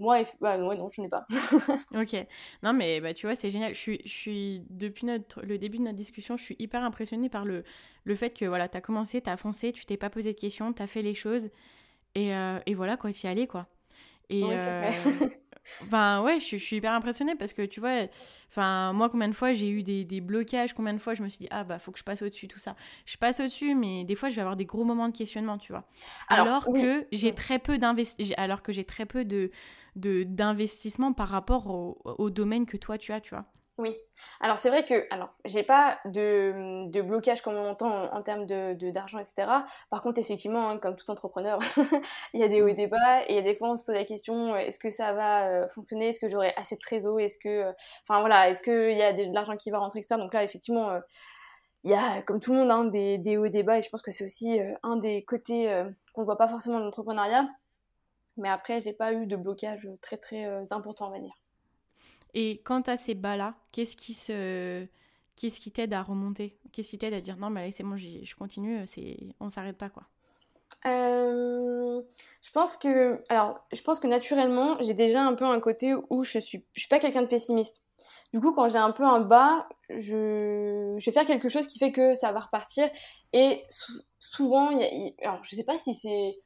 moi, 0.00 0.24
bah, 0.40 0.58
non, 0.58 0.88
je 0.88 1.00
n'ai 1.00 1.08
pas. 1.08 1.24
ok. 1.94 2.26
Non, 2.64 2.72
mais 2.72 3.00
bah, 3.00 3.14
tu 3.14 3.26
vois, 3.26 3.36
c'est 3.36 3.50
génial. 3.50 3.72
Je 3.72 3.78
suis, 3.78 4.00
je 4.04 4.12
suis, 4.12 4.62
depuis 4.68 5.06
notre, 5.06 5.42
le 5.42 5.58
début 5.58 5.78
de 5.78 5.84
notre 5.84 5.96
discussion, 5.96 6.36
je 6.36 6.42
suis 6.42 6.56
hyper 6.58 6.82
impressionnée 6.82 7.28
par 7.28 7.44
le, 7.44 7.62
le 8.02 8.14
fait 8.16 8.30
que 8.30 8.44
voilà, 8.46 8.68
tu 8.68 8.76
as 8.76 8.80
commencé, 8.80 9.22
tu 9.22 9.30
as 9.30 9.36
foncé, 9.36 9.70
tu 9.70 9.86
t'es 9.86 9.96
pas 9.96 10.10
posé 10.10 10.32
de 10.32 10.38
questions, 10.38 10.72
tu 10.72 10.82
as 10.82 10.88
fait 10.88 11.02
les 11.02 11.14
choses, 11.14 11.50
et, 12.16 12.32
et 12.66 12.74
voilà, 12.74 12.96
quoi, 12.96 13.12
tu 13.12 13.26
y 13.26 13.28
allais, 13.28 13.46
quoi. 13.46 13.68
Et, 14.28 14.42
oui, 14.42 14.56
Enfin, 15.82 16.22
ouais, 16.22 16.40
je, 16.40 16.56
suis 16.56 16.76
hyper 16.76 16.92
impressionnée 16.92 17.34
parce 17.34 17.52
que 17.52 17.62
tu 17.62 17.80
vois, 17.80 18.06
enfin, 18.50 18.92
moi, 18.92 19.08
combien 19.08 19.28
de 19.28 19.34
fois 19.34 19.52
j'ai 19.52 19.68
eu 19.68 19.82
des, 19.82 20.04
des, 20.04 20.20
blocages, 20.20 20.74
combien 20.74 20.94
de 20.94 20.98
fois 20.98 21.14
je 21.14 21.22
me 21.22 21.28
suis 21.28 21.40
dit, 21.40 21.48
ah 21.50 21.64
bah, 21.64 21.78
faut 21.78 21.92
que 21.92 21.98
je 21.98 22.04
passe 22.04 22.22
au-dessus, 22.22 22.48
tout 22.48 22.58
ça. 22.58 22.76
Je 23.04 23.16
passe 23.16 23.40
au-dessus, 23.40 23.74
mais 23.74 24.04
des 24.04 24.14
fois, 24.14 24.28
je 24.28 24.36
vais 24.36 24.42
avoir 24.42 24.56
des 24.56 24.66
gros 24.66 24.84
moments 24.84 25.08
de 25.08 25.16
questionnement, 25.16 25.58
tu 25.58 25.72
vois. 25.72 25.84
Alors, 26.28 26.64
que 26.64 27.06
j'ai 27.12 27.34
très 27.34 27.58
peu 27.58 27.78
alors 28.36 28.62
que 28.62 28.72
j'ai 28.72 28.84
très 28.84 29.06
peu 29.06 29.24
de 29.24 29.50
d'investissement 29.96 31.14
par 31.14 31.28
rapport 31.28 31.68
au, 31.68 31.98
au 32.04 32.28
domaine 32.28 32.66
que 32.66 32.76
toi, 32.76 32.98
tu 32.98 33.12
as, 33.12 33.20
tu 33.20 33.30
vois. 33.30 33.46
Oui. 33.78 33.94
Alors 34.40 34.56
c'est 34.56 34.70
vrai 34.70 34.86
que, 34.86 35.06
alors 35.10 35.28
j'ai 35.44 35.62
pas 35.62 35.98
de, 36.06 36.88
de, 36.88 37.02
blocage 37.02 37.42
comme 37.42 37.56
on 37.56 37.68
entend 37.68 38.10
en, 38.10 38.22
termes 38.22 38.46
de 38.46 38.90
d'argent, 38.90 39.18
etc. 39.18 39.46
Par 39.90 40.00
contre, 40.00 40.18
effectivement, 40.18 40.70
hein, 40.70 40.78
comme 40.78 40.96
tout 40.96 41.10
entrepreneur, 41.10 41.58
il 42.32 42.40
y 42.40 42.42
a 42.42 42.48
des 42.48 42.62
hauts 42.62 42.68
et 42.68 42.74
des 42.74 42.86
bas, 42.86 43.22
et 43.26 43.32
il 43.32 43.36
y 43.36 43.38
a 43.38 43.42
des 43.42 43.54
fois 43.54 43.70
on 43.70 43.76
se 43.76 43.84
pose 43.84 43.94
la 43.94 44.04
question 44.04 44.54
euh, 44.54 44.58
est-ce 44.58 44.78
que 44.78 44.88
ça 44.88 45.12
va 45.12 45.48
euh, 45.48 45.68
fonctionner? 45.68 46.08
Est-ce 46.08 46.20
que 46.20 46.28
j'aurai 46.28 46.54
assez 46.56 46.76
de 46.76 46.80
trésor? 46.80 47.20
Est-ce 47.20 47.38
que, 47.38 47.48
euh, 47.48 47.72
enfin 48.02 48.20
voilà, 48.20 48.48
est-ce 48.48 48.62
qu'il 48.62 48.96
y 48.96 49.02
a 49.02 49.12
de, 49.12 49.30
l'argent 49.34 49.56
qui 49.58 49.70
va 49.70 49.78
rentrer, 49.78 49.98
etc. 49.98 50.18
Donc 50.18 50.32
là, 50.32 50.42
effectivement, 50.42 50.98
il 51.84 51.90
y 51.90 51.94
a, 51.94 52.22
comme 52.22 52.40
tout 52.40 52.52
le 52.52 52.60
monde, 52.60 52.70
hein, 52.70 52.84
des, 52.84 53.18
des 53.18 53.36
hauts 53.36 53.44
et 53.44 53.50
des 53.50 53.62
bas, 53.62 53.78
et 53.78 53.82
je 53.82 53.90
pense 53.90 54.02
que 54.02 54.10
c'est 54.10 54.24
aussi 54.24 54.58
un 54.82 54.96
des 54.96 55.24
côtés 55.24 55.84
qu'on 56.14 56.22
ne 56.22 56.26
voit 56.26 56.38
pas 56.38 56.48
forcément 56.48 56.78
dans 56.78 56.84
l'entrepreneuriat. 56.86 57.46
Mais 58.38 58.48
après, 58.48 58.80
j'ai 58.80 58.92
pas 58.94 59.12
eu 59.12 59.26
de 59.26 59.36
blocage 59.36 59.88
très 60.02 60.16
très 60.16 60.46
important, 60.72 61.08
on 61.08 61.10
va 61.10 61.20
dire. 61.20 61.34
Et 62.38 62.60
quant 62.64 62.82
à 62.82 62.98
ces 62.98 63.14
bas-là, 63.14 63.54
qu'est-ce 63.72 63.96
qui 63.96 64.12
se... 64.12 64.86
Qu'est-ce 65.36 65.58
qui 65.58 65.70
t'aide 65.70 65.94
à 65.94 66.02
remonter? 66.02 66.58
Qu'est-ce 66.70 66.90
qui 66.90 66.98
t'aide 66.98 67.14
à 67.14 67.20
dire 67.20 67.36
non, 67.38 67.48
mais 67.50 67.62
allez, 67.62 67.72
c'est 67.72 67.82
bon, 67.82 67.96
je 67.96 68.36
continue, 68.36 68.86
c'est... 68.86 69.16
on 69.40 69.48
s'arrête 69.48 69.76
pas, 69.78 69.88
quoi 69.88 70.04
euh, 70.84 72.02
je 72.42 72.50
pense 72.52 72.76
que, 72.76 73.22
alors, 73.28 73.66
je 73.72 73.80
pense 73.80 73.98
que 73.98 74.06
naturellement, 74.06 74.76
j'ai 74.80 74.94
déjà 74.94 75.22
un 75.22 75.34
peu 75.34 75.44
un 75.44 75.60
côté 75.60 75.94
où 76.10 76.24
je 76.24 76.38
suis, 76.38 76.64
je 76.74 76.80
suis 76.80 76.88
pas 76.88 76.98
quelqu'un 76.98 77.22
de 77.22 77.26
pessimiste. 77.26 77.84
Du 78.32 78.40
coup, 78.40 78.52
quand 78.52 78.68
j'ai 78.68 78.78
un 78.78 78.92
peu 78.92 79.04
un 79.04 79.20
bas, 79.20 79.66
je, 79.88 80.94
je 80.98 81.06
vais 81.06 81.12
faire 81.12 81.24
quelque 81.24 81.48
chose 81.48 81.66
qui 81.66 81.78
fait 81.78 81.92
que 81.92 82.14
ça 82.14 82.32
va 82.32 82.40
repartir. 82.40 82.88
Et 83.32 83.64
souvent, 84.18 84.70
y 84.70 84.84
a, 84.84 85.28
alors, 85.28 85.42
je 85.42 85.56
sais 85.56 85.64
pas 85.64 85.78
si 85.78 85.94
c'est 85.94 86.38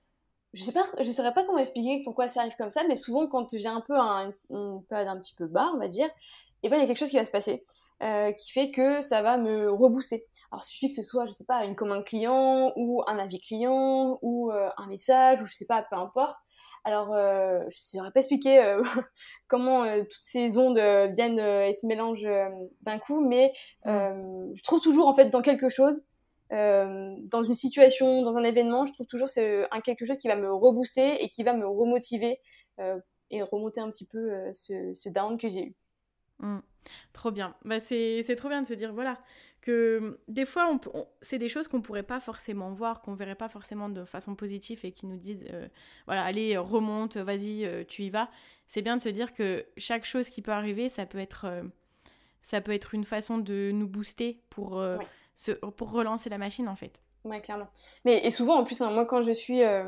je 0.52 0.64
sais 0.64 0.72
pas, 0.72 0.84
je 1.00 1.10
saurais 1.10 1.32
pas 1.32 1.44
comment 1.44 1.58
expliquer 1.58 2.02
pourquoi 2.04 2.28
ça 2.28 2.40
arrive 2.40 2.56
comme 2.58 2.70
ça, 2.70 2.82
mais 2.88 2.96
souvent 2.96 3.26
quand 3.26 3.48
j'ai 3.56 3.68
un 3.68 3.80
peu 3.80 3.96
un, 3.96 4.32
une 4.50 4.82
période 4.88 5.08
un 5.08 5.18
petit 5.18 5.34
peu 5.34 5.46
bas, 5.46 5.70
on 5.74 5.78
va 5.78 5.88
dire, 5.88 6.08
et 6.62 6.66
eh 6.66 6.68
ben 6.68 6.76
il 6.76 6.80
y 6.80 6.84
a 6.84 6.86
quelque 6.86 6.98
chose 6.98 7.10
qui 7.10 7.16
va 7.16 7.24
se 7.24 7.30
passer. 7.30 7.64
Euh, 8.02 8.32
qui 8.32 8.50
fait 8.50 8.70
que 8.70 9.02
ça 9.02 9.20
va 9.20 9.36
me 9.36 9.70
rebooster. 9.70 10.26
Alors, 10.50 10.64
il 10.64 10.70
suffit 10.70 10.88
que 10.88 10.94
ce 10.94 11.02
soit, 11.02 11.26
je 11.26 11.32
sais 11.32 11.44
pas, 11.44 11.66
une 11.66 11.76
commande 11.76 12.02
client, 12.02 12.72
ou 12.76 13.02
un 13.06 13.18
avis 13.18 13.38
client, 13.38 14.18
ou 14.22 14.50
euh, 14.50 14.70
un 14.78 14.86
message, 14.86 15.42
ou 15.42 15.44
je 15.44 15.52
sais 15.52 15.66
pas, 15.66 15.82
peu 15.82 15.96
importe. 15.96 16.38
Alors, 16.84 17.12
euh, 17.12 17.58
je 17.60 17.66
ne 17.66 18.00
saurais 18.00 18.10
pas 18.10 18.20
expliquer 18.20 18.58
euh, 18.58 18.82
comment 19.48 19.84
toutes 19.98 20.22
ces 20.22 20.56
ondes 20.56 20.78
viennent 21.14 21.40
et 21.40 21.74
se 21.74 21.86
mélangent 21.86 22.28
d'un 22.80 22.98
coup, 22.98 23.20
mais 23.20 23.52
je 23.84 24.62
trouve 24.62 24.80
toujours, 24.80 25.06
en 25.06 25.12
fait, 25.12 25.26
dans 25.26 25.42
quelque 25.42 25.68
chose, 25.68 26.06
euh, 26.52 27.16
dans 27.30 27.42
une 27.44 27.54
situation, 27.54 28.22
dans 28.22 28.36
un 28.36 28.42
événement, 28.42 28.84
je 28.84 28.92
trouve 28.92 29.06
toujours 29.06 29.28
c'est 29.28 29.66
un 29.70 29.80
quelque 29.80 30.04
chose 30.04 30.18
qui 30.18 30.26
va 30.26 30.34
me 30.34 30.52
rebooster 30.52 31.22
et 31.22 31.28
qui 31.28 31.44
va 31.44 31.52
me 31.52 31.66
remotiver 31.66 32.38
euh, 32.80 32.98
et 33.30 33.42
remonter 33.42 33.80
un 33.80 33.88
petit 33.88 34.06
peu 34.06 34.18
euh, 34.18 34.52
ce, 34.52 34.92
ce, 34.94 35.08
down 35.08 35.38
que 35.38 35.48
j'ai 35.48 35.66
eu. 35.66 35.74
Mmh. 36.40 36.58
Trop 37.12 37.30
bien. 37.30 37.54
Bah, 37.64 37.78
c'est 37.78 38.34
trop 38.36 38.48
bien 38.48 38.62
de 38.62 38.66
se 38.66 38.74
dire, 38.74 38.92
voilà, 38.92 39.18
que 39.60 40.18
des 40.26 40.44
fois, 40.44 40.76
on, 40.92 41.06
c'est 41.22 41.38
des 41.38 41.48
choses 41.48 41.68
qu'on 41.68 41.82
pourrait 41.82 42.02
pas 42.02 42.18
forcément 42.18 42.72
voir, 42.72 43.00
qu'on 43.00 43.14
verrait 43.14 43.36
pas 43.36 43.48
forcément 43.48 43.88
de 43.88 44.04
façon 44.04 44.34
positive 44.34 44.80
et 44.82 44.90
qui 44.90 45.06
nous 45.06 45.18
disent, 45.18 45.44
voilà, 46.06 46.24
allez, 46.24 46.56
remonte, 46.56 47.16
vas-y, 47.16 47.86
tu 47.86 48.02
y 48.02 48.10
vas. 48.10 48.28
C'est 48.66 48.82
bien 48.82 48.96
de 48.96 49.02
se 49.02 49.10
dire 49.10 49.34
que 49.34 49.66
chaque 49.76 50.06
chose 50.06 50.30
qui 50.30 50.40
peut 50.40 50.52
arriver, 50.52 50.88
ça 50.88 51.04
peut 51.04 51.18
être, 51.18 51.46
ça 52.42 52.62
peut 52.62 52.72
être 52.72 52.94
une 52.94 53.04
façon 53.04 53.36
de 53.36 53.70
nous 53.72 53.86
booster 53.86 54.40
pour 54.48 54.82
pour 55.76 55.90
relancer 55.92 56.30
la 56.30 56.38
machine 56.38 56.68
en 56.68 56.76
fait. 56.76 57.00
Ouais, 57.24 57.40
clairement. 57.40 57.68
Mais 58.04 58.24
et 58.24 58.30
souvent 58.30 58.56
en 58.58 58.64
plus, 58.64 58.80
hein, 58.80 58.90
moi 58.90 59.04
quand 59.04 59.22
je 59.22 59.32
suis 59.32 59.62
euh, 59.62 59.84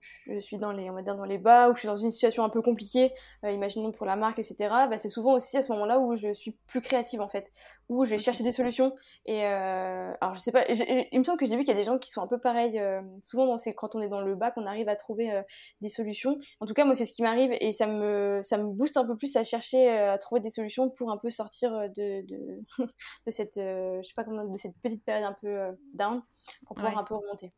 je 0.00 0.38
suis 0.38 0.58
dans 0.58 0.72
les, 0.72 0.90
on 0.90 0.94
va 0.94 1.02
dire 1.02 1.16
dans 1.16 1.24
les 1.24 1.38
bas, 1.38 1.68
ou 1.68 1.72
que 1.72 1.76
je 1.76 1.80
suis 1.80 1.88
dans 1.88 1.96
une 1.96 2.10
situation 2.10 2.44
un 2.44 2.48
peu 2.48 2.62
compliquée, 2.62 3.12
euh, 3.44 3.50
imaginons 3.50 3.90
pour 3.90 4.06
la 4.06 4.16
marque, 4.16 4.38
etc., 4.38 4.56
bah, 4.88 4.96
c'est 4.96 5.08
souvent 5.08 5.34
aussi 5.34 5.56
à 5.56 5.62
ce 5.62 5.72
moment-là 5.72 5.98
où 5.98 6.14
je 6.14 6.32
suis 6.32 6.52
plus 6.66 6.80
créative 6.80 7.20
en 7.20 7.28
fait, 7.28 7.50
où 7.88 8.04
je 8.04 8.10
vais 8.10 8.18
chercher 8.18 8.44
des 8.44 8.52
solutions. 8.52 8.94
Et 9.26 9.44
euh, 9.44 10.12
alors 10.20 10.34
je 10.34 10.40
sais 10.40 10.52
pas, 10.52 10.64
il 10.68 11.18
me 11.18 11.24
semble 11.24 11.38
que 11.38 11.46
j'ai 11.46 11.56
vu 11.56 11.64
qu'il 11.64 11.74
y 11.74 11.76
a 11.76 11.80
des 11.80 11.84
gens 11.84 11.98
qui 11.98 12.10
sont 12.10 12.22
un 12.22 12.26
peu 12.26 12.38
pareils. 12.38 12.78
Euh, 12.78 13.02
souvent, 13.22 13.58
c'est 13.58 13.74
quand 13.74 13.94
on 13.94 14.00
est 14.00 14.08
dans 14.08 14.20
le 14.20 14.34
bas 14.34 14.50
qu'on 14.50 14.66
arrive 14.66 14.88
à 14.88 14.96
trouver 14.96 15.42
des 15.80 15.88
solutions. 15.88 16.38
En 16.60 16.66
tout 16.66 16.74
cas, 16.74 16.84
moi, 16.84 16.94
c'est 16.94 17.04
ce 17.04 17.12
qui 17.12 17.22
m'arrive 17.22 17.52
et 17.60 17.72
ça 17.72 17.86
me, 17.86 18.40
ça 18.42 18.58
me 18.58 18.64
booste 18.64 18.96
un 18.96 19.06
peu 19.06 19.16
plus 19.16 19.36
à 19.36 19.44
chercher 19.44 19.88
à 19.88 20.18
trouver 20.18 20.40
des 20.40 20.50
solutions 20.50 20.90
pour 20.90 21.10
un 21.10 21.18
peu 21.18 21.30
sortir 21.30 21.72
de, 21.72 22.24
de, 22.26 22.60
de 23.26 23.30
cette, 23.30 23.56
je 23.56 24.02
sais 24.02 24.14
pas 24.14 24.24
comment, 24.24 24.44
de 24.44 24.56
cette 24.56 24.76
petite 24.82 25.04
période 25.04 25.24
un 25.24 25.36
peu 25.40 25.58
down 25.94 26.22
pour 26.66 26.76
pouvoir 26.76 26.98
un 26.98 27.04
peu 27.04 27.14
remonter. 27.14 27.52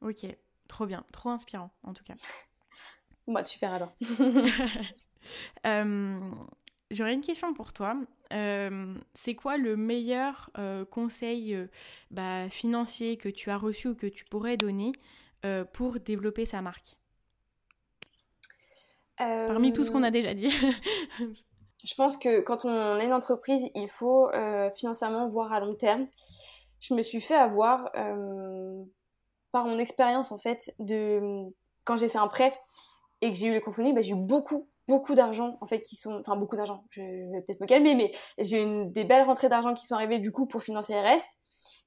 Ok. 0.00 0.26
Trop 0.68 0.86
bien, 0.86 1.04
trop 1.12 1.30
inspirant 1.30 1.70
en 1.82 1.92
tout 1.92 2.04
cas. 2.04 2.14
Bah, 3.26 3.44
super 3.44 3.72
alors. 3.72 3.92
Euh, 5.64 6.20
j'aurais 6.90 7.14
une 7.14 7.22
question 7.22 7.54
pour 7.54 7.72
toi. 7.72 7.96
Euh, 8.34 8.94
c'est 9.14 9.34
quoi 9.34 9.56
le 9.56 9.74
meilleur 9.74 10.50
euh, 10.58 10.84
conseil 10.84 11.58
bah, 12.10 12.50
financier 12.50 13.16
que 13.16 13.30
tu 13.30 13.48
as 13.48 13.56
reçu 13.56 13.88
ou 13.88 13.94
que 13.94 14.06
tu 14.06 14.26
pourrais 14.26 14.58
donner 14.58 14.92
pour 15.72 15.98
développer 15.98 16.44
sa 16.44 16.60
marque? 16.60 16.98
Parmi 19.16 19.72
tout 19.72 19.82
ce 19.82 19.90
qu'on 19.90 20.02
a 20.02 20.10
déjà 20.10 20.34
dit. 20.34 20.50
Je 21.84 21.94
pense 21.94 22.18
que 22.18 22.42
quand 22.42 22.66
on 22.66 22.98
est 22.98 23.06
une 23.06 23.14
entreprise, 23.14 23.70
il 23.74 23.88
faut 23.88 24.28
financièrement 24.74 25.26
voir 25.30 25.54
à 25.54 25.60
long 25.60 25.74
terme. 25.74 26.06
Je 26.80 26.92
me 26.92 27.02
suis 27.02 27.22
fait 27.22 27.34
avoir 27.34 27.90
par 29.54 29.66
mon 29.66 29.78
expérience 29.78 30.32
en 30.32 30.38
fait 30.38 30.74
de 30.80 31.44
quand 31.84 31.94
j'ai 31.94 32.08
fait 32.08 32.18
un 32.18 32.26
prêt 32.26 32.52
et 33.20 33.30
que 33.30 33.38
j'ai 33.38 33.46
eu 33.46 33.54
le 33.54 33.60
crowdfunding, 33.60 33.94
bah, 33.94 34.02
j'ai 34.02 34.10
eu 34.10 34.16
beaucoup 34.16 34.68
beaucoup 34.88 35.14
d'argent 35.14 35.58
en 35.60 35.66
fait 35.66 35.80
qui 35.80 35.94
sont 35.94 36.18
enfin 36.18 36.34
beaucoup 36.34 36.56
d'argent 36.56 36.82
je 36.90 37.00
vais 37.00 37.40
peut-être 37.40 37.60
me 37.60 37.66
calmer 37.66 37.94
mais 37.94 38.10
j'ai 38.36 38.64
eu 38.64 38.86
des 38.86 39.04
belles 39.04 39.22
rentrées 39.22 39.48
d'argent 39.48 39.72
qui 39.72 39.86
sont 39.86 39.94
arrivées 39.94 40.18
du 40.18 40.32
coup 40.32 40.46
pour 40.46 40.60
financer 40.60 40.92
les 40.92 41.00
restes 41.00 41.38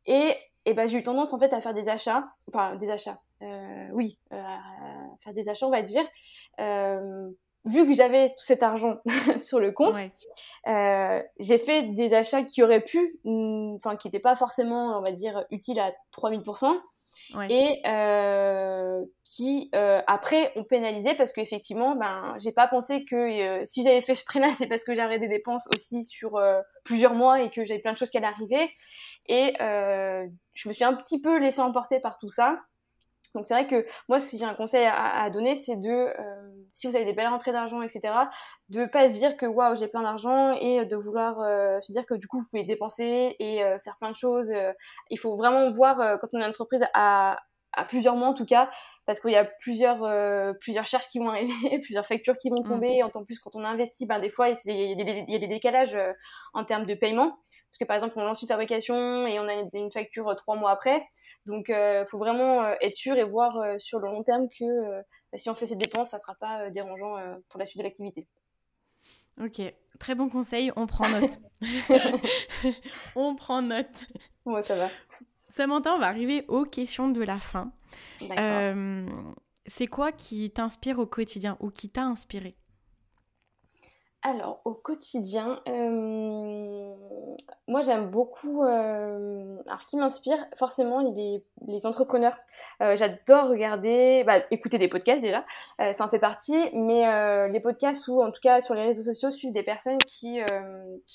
et, 0.05 0.33
et 0.63 0.73
ben 0.73 0.87
j'ai 0.87 0.97
eu 0.97 1.03
tendance 1.03 1.33
en 1.33 1.39
fait 1.39 1.51
à 1.51 1.59
faire 1.59 1.73
des 1.73 1.89
achats 1.89 2.25
enfin 2.47 2.77
des 2.77 2.89
achats 2.89 3.19
euh, 3.41 3.89
oui 3.91 4.17
euh, 4.31 4.41
faire 5.19 5.33
des 5.33 5.49
achats 5.49 5.67
on 5.67 5.69
va 5.69 5.81
dire 5.81 6.07
euh, 6.61 7.29
vu 7.65 7.85
que 7.85 7.93
j'avais 7.93 8.29
tout 8.29 8.45
cet 8.45 8.63
argent 8.63 8.97
sur 9.41 9.59
le 9.59 9.71
compte, 9.71 9.97
euh, 10.67 11.21
j'ai 11.39 11.57
fait 11.57 11.83
des 11.93 12.13
achats 12.13 12.43
qui 12.43 12.63
auraient 12.63 12.83
pu, 12.83 13.19
enfin 13.75 13.95
qui 13.95 14.07
n'étaient 14.07 14.19
pas 14.19 14.35
forcément, 14.35 14.97
on 14.97 15.01
va 15.01 15.11
dire, 15.11 15.45
utiles 15.51 15.79
à 15.79 15.91
3000%, 16.13 16.73
et 17.49 17.81
euh, 17.85 19.03
qui 19.23 19.69
euh, 19.75 20.01
après 20.07 20.51
ont 20.55 20.63
pénalisé 20.63 21.15
parce 21.15 21.31
qu'effectivement, 21.31 21.95
ben, 21.95 22.35
j'ai 22.39 22.51
pas 22.51 22.67
pensé 22.67 23.03
que 23.03 23.63
si 23.65 23.83
j'avais 23.83 24.01
fait 24.01 24.15
ce 24.15 24.25
prix-là, 24.25 24.53
c'est 24.57 24.67
parce 24.67 24.83
que 24.83 24.95
j'avais 24.95 25.19
des 25.19 25.27
dépenses 25.27 25.67
aussi 25.75 26.05
sur 26.05 26.41
plusieurs 26.83 27.13
mois 27.13 27.41
et 27.41 27.49
que 27.49 27.63
j'avais 27.63 27.81
plein 27.81 27.93
de 27.93 27.97
choses 27.97 28.09
qui 28.09 28.17
allaient 28.17 28.27
arriver, 28.27 28.71
et 29.27 29.53
je 29.59 30.69
me 30.69 30.73
suis 30.73 30.83
un 30.83 30.93
petit 30.93 31.21
peu 31.21 31.39
laissée 31.39 31.61
emporter 31.61 31.99
par 31.99 32.17
tout 32.19 32.29
ça. 32.29 32.57
Donc 33.35 33.45
c'est 33.45 33.53
vrai 33.53 33.67
que 33.67 33.85
moi, 34.09 34.19
si 34.19 34.37
j'ai 34.37 34.45
un 34.45 34.53
conseil 34.53 34.85
à, 34.85 35.29
donner, 35.29 35.55
c'est 35.55 35.77
de, 35.77 35.89
euh, 35.89 36.65
si 36.71 36.87
vous 36.87 36.95
avez 36.95 37.05
des 37.05 37.13
belles 37.13 37.27
rentrées 37.27 37.51
d'argent, 37.51 37.81
etc., 37.81 38.01
de 38.69 38.85
pas 38.85 39.07
se 39.07 39.13
dire 39.13 39.37
que 39.37 39.45
waouh, 39.45 39.75
j'ai 39.75 39.87
plein 39.87 40.03
d'argent 40.03 40.53
et 40.53 40.85
de 40.85 40.95
vouloir 40.95 41.39
euh, 41.41 41.79
se 41.81 41.91
dire 41.91 42.05
que 42.05 42.13
du 42.13 42.27
coup, 42.27 42.39
vous 42.39 42.47
pouvez 42.49 42.63
dépenser 42.63 43.35
et 43.39 43.63
euh, 43.63 43.79
faire 43.79 43.97
plein 43.97 44.11
de 44.11 44.17
choses. 44.17 44.51
il 45.09 45.19
faut 45.19 45.35
vraiment 45.35 45.69
voir 45.71 46.19
quand 46.19 46.27
on 46.33 46.39
est 46.39 46.41
une 46.41 46.49
entreprise 46.49 46.85
à, 46.93 47.37
à 47.73 47.85
plusieurs 47.85 48.15
mois 48.15 48.27
en 48.29 48.33
tout 48.33 48.45
cas, 48.45 48.69
parce 49.05 49.19
qu'il 49.19 49.31
y 49.31 49.35
a 49.35 49.45
plusieurs, 49.45 50.03
euh, 50.03 50.53
plusieurs 50.53 50.85
charges 50.85 51.07
qui 51.07 51.19
vont 51.19 51.29
arriver, 51.29 51.79
plusieurs 51.79 52.05
factures 52.05 52.35
qui 52.37 52.49
vont 52.49 52.61
mm. 52.61 52.67
tomber. 52.67 52.87
Et 52.95 53.03
en 53.03 53.09
plus, 53.09 53.39
quand 53.39 53.55
on 53.55 53.63
investit, 53.63 54.05
ben, 54.05 54.19
des 54.19 54.29
fois, 54.29 54.49
il 54.49 54.55
y, 54.65 55.35
a 55.35 55.39
des 55.39 55.47
décalages 55.47 55.95
euh, 55.95 56.13
en 56.53 56.63
termes 56.63 56.85
de 56.85 56.95
paiement. 56.95 57.37
Parce 57.69 57.77
que 57.79 57.85
par 57.85 57.95
exemple, 57.95 58.13
on 58.17 58.23
lance 58.23 58.41
une 58.41 58.47
fabrication 58.47 59.27
et 59.27 59.39
on 59.39 59.47
a 59.47 59.53
une, 59.73 59.91
facture 59.91 60.29
euh, 60.29 60.35
trois 60.35 60.55
mois 60.55 60.71
après. 60.71 61.05
Donc, 61.45 61.65
il 61.69 62.05
faut 62.09 62.17
vraiment 62.17 62.69
être 62.81 62.95
sûr 62.95 63.15
et 63.15 63.23
voir 63.23 63.59
sur 63.77 63.99
le 63.99 64.07
long 64.07 64.23
terme 64.23 64.47
que 64.57 64.65
si 65.35 65.49
on 65.49 65.55
fait 65.55 65.65
ces 65.65 65.75
dépenses, 65.75 66.09
ça 66.11 66.17
ne 66.17 66.21
sera 66.21 66.35
pas 66.35 66.69
dérangeant 66.69 67.15
pour 67.49 67.59
la 67.59 67.65
suite 67.65 67.79
de 67.79 67.83
l'activité. 67.83 68.27
Ok, 69.41 69.61
très 69.99 70.15
bon 70.15 70.29
conseil, 70.29 70.71
on 70.75 70.87
prend 70.87 71.07
note. 71.19 71.37
on 73.15 73.35
prend 73.35 73.61
note. 73.61 74.05
Moi, 74.45 74.63
ça 74.63 74.75
va. 74.75 74.89
Samantha, 75.49 75.93
on 75.93 75.99
va 75.99 76.07
arriver 76.07 76.45
aux 76.47 76.65
questions 76.65 77.09
de 77.09 77.21
la 77.21 77.39
fin. 77.39 77.71
Euh, 78.37 79.07
c'est 79.65 79.87
quoi 79.87 80.11
qui 80.11 80.51
t'inspire 80.51 80.99
au 80.99 81.05
quotidien 81.05 81.57
ou 81.59 81.69
qui 81.69 81.89
t'a 81.89 82.03
inspiré? 82.03 82.55
Alors, 84.27 84.59
au 84.65 84.73
quotidien, 84.73 85.61
euh, 85.69 86.93
moi 87.67 87.81
j'aime 87.81 88.09
beaucoup. 88.09 88.63
Euh, 88.63 89.57
alors, 89.67 89.85
qui 89.85 89.95
m'inspire 89.95 90.37
Forcément, 90.57 91.13
les, 91.15 91.85
entrepreneurs. 91.85 92.35
Euh, 92.81 92.97
j'adore 92.97 93.49
regarder, 93.49 94.23
bah, 94.25 94.39
écouter 94.51 94.79
des 94.79 94.89
podcasts 94.89 95.21
déjà, 95.21 95.45
ça 95.93 96.03
en 96.03 96.09
fait 96.09 96.19
partie, 96.19 96.57
mais 96.73 97.49
les 97.49 97.59
podcasts 97.61 98.07
ou 98.07 98.21
en 98.21 98.31
tout 98.31 98.41
cas 98.41 98.59
sur 98.59 98.73
les 98.73 98.83
réseaux 98.83 99.03
sociaux 99.03 99.31
suivent 99.31 99.53
des 99.53 99.63
personnes 99.63 99.97
qui, 99.99 100.41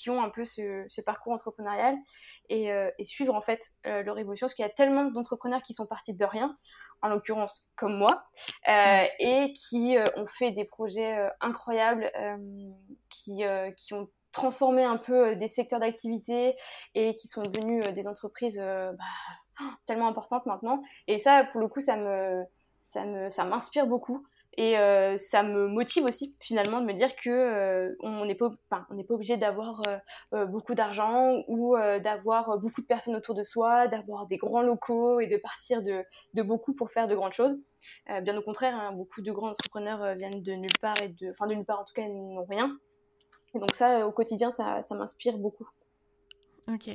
ont 0.09 0.23
un 0.23 0.29
peu 0.29 0.45
ce, 0.45 0.85
ce 0.89 1.01
parcours 1.01 1.33
entrepreneurial 1.33 1.95
et, 2.49 2.69
et, 2.97 3.05
suivre 3.05 3.35
en 3.35 3.41
fait 3.41 3.73
leur 3.85 4.17
évolution, 4.17 4.47
parce 4.47 4.55
qu'il 4.55 4.65
y 4.65 4.67
a 4.67 4.71
tellement 4.71 5.05
d'entrepreneurs 5.05 5.61
qui 5.61 5.73
sont 5.73 5.85
partis 5.85 6.15
de 6.15 6.25
rien 6.25 6.57
en 7.03 7.09
l'occurrence 7.09 7.69
comme 7.75 7.97
moi, 7.97 8.23
euh, 8.69 9.03
et 9.19 9.53
qui 9.53 9.97
euh, 9.97 10.05
ont 10.15 10.27
fait 10.27 10.51
des 10.51 10.63
projets 10.63 11.19
euh, 11.19 11.29
incroyables, 11.41 12.09
qui, 13.09 13.43
qui, 13.77 13.93
ont 13.93 14.09
transformé 14.31 14.83
un 14.83 14.97
peu 14.97 15.35
des 15.35 15.47
secteurs 15.47 15.79
d'activité 15.79 16.55
et 16.95 17.15
qui 17.15 17.27
sont 17.27 17.43
devenus 17.43 17.85
des 17.93 18.07
entreprises 18.07 18.57
bah, 18.57 19.67
tellement 19.85 20.07
importantes 20.07 20.45
maintenant. 20.47 20.81
Et 21.07 21.19
ça, 21.19 21.43
pour 21.51 21.61
le 21.61 21.67
coup, 21.67 21.81
ça 21.81 21.97
me, 21.97 22.43
ça 22.83 23.05
me, 23.05 23.29
ça 23.29 23.43
m'inspire 23.43 23.85
beaucoup. 23.85 24.25
Et 24.55 24.77
euh, 24.77 25.17
ça 25.17 25.41
me 25.41 25.67
motive 25.67 26.03
aussi 26.05 26.37
finalement 26.39 26.79
de 26.79 26.85
me 26.85 26.93
dire 26.93 27.15
que 27.15 27.29
euh, 27.29 27.95
on 28.01 28.25
n'est 28.25 28.35
pas, 28.35 28.51
on 28.91 28.93
n'est 28.93 29.03
pas 29.03 29.15
obligé 29.15 29.35
d'avoir 29.35 29.81
euh, 30.33 30.45
beaucoup 30.45 30.75
d'argent 30.75 31.43
ou 31.47 31.75
d'avoir 32.03 32.59
beaucoup 32.59 32.81
de 32.81 32.85
personnes 32.85 33.15
autour 33.15 33.33
de 33.33 33.43
soi, 33.43 33.87
d'avoir 33.87 34.27
des 34.27 34.37
grands 34.37 34.61
locaux 34.61 35.19
et 35.19 35.27
de 35.27 35.37
partir 35.37 35.81
de, 35.81 36.03
beaucoup 36.43 36.73
pour 36.73 36.91
faire 36.91 37.07
de 37.07 37.15
grandes 37.15 37.33
choses. 37.33 37.57
bien 38.21 38.37
au 38.37 38.41
contraire, 38.41 38.75
hein, 38.75 38.91
beaucoup 38.91 39.21
de 39.21 39.31
grands 39.31 39.49
entrepreneurs 39.49 40.15
viennent 40.15 40.43
de 40.43 40.53
nulle 40.53 40.77
part 40.81 41.01
et 41.01 41.09
de, 41.09 41.31
enfin 41.31 41.47
de 41.47 41.55
nulle 41.55 41.65
part 41.65 41.79
en 41.79 41.85
tout 41.85 41.93
cas, 41.93 42.07
n'ont 42.07 42.45
rien. 42.45 42.77
Et 43.55 43.59
donc 43.59 43.73
ça, 43.73 44.07
au 44.07 44.11
quotidien, 44.11 44.51
ça 44.51 44.83
m'inspire 44.91 45.37
beaucoup. 45.37 45.67
Ok. 46.71 46.89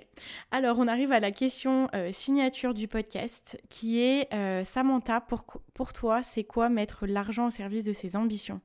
Alors, 0.50 0.78
on 0.78 0.88
arrive 0.88 1.12
à 1.12 1.20
la 1.20 1.30
question 1.30 1.88
euh, 1.94 2.10
signature 2.12 2.72
du 2.72 2.88
podcast 2.88 3.60
qui 3.68 4.00
est 4.00 4.32
euh, 4.32 4.64
Samantha, 4.64 5.20
pour, 5.20 5.44
pour 5.74 5.92
toi, 5.92 6.22
c'est 6.22 6.44
quoi 6.44 6.68
mettre 6.68 7.06
l'argent 7.06 7.48
au 7.48 7.50
service 7.50 7.84
de 7.84 7.92
ses 7.92 8.16
ambitions? 8.16 8.60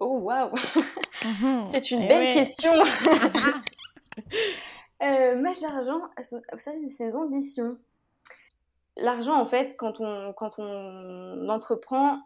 Oh, 0.00 0.18
waouh 0.20 0.50
mhm. 1.24 1.66
C'est 1.72 1.90
une 1.90 2.02
eh 2.02 2.08
belle 2.08 2.32
question 2.32 2.72
euh, 5.02 5.36
Mettre 5.36 5.62
l'argent 5.62 6.00
au 6.52 6.58
service 6.58 6.84
de 6.84 6.96
ses 6.96 7.16
ambitions. 7.16 7.76
L'argent, 8.98 9.40
en 9.40 9.46
fait, 9.46 9.76
quand 9.76 10.00
on, 10.00 11.48
entreprend, 11.48 12.20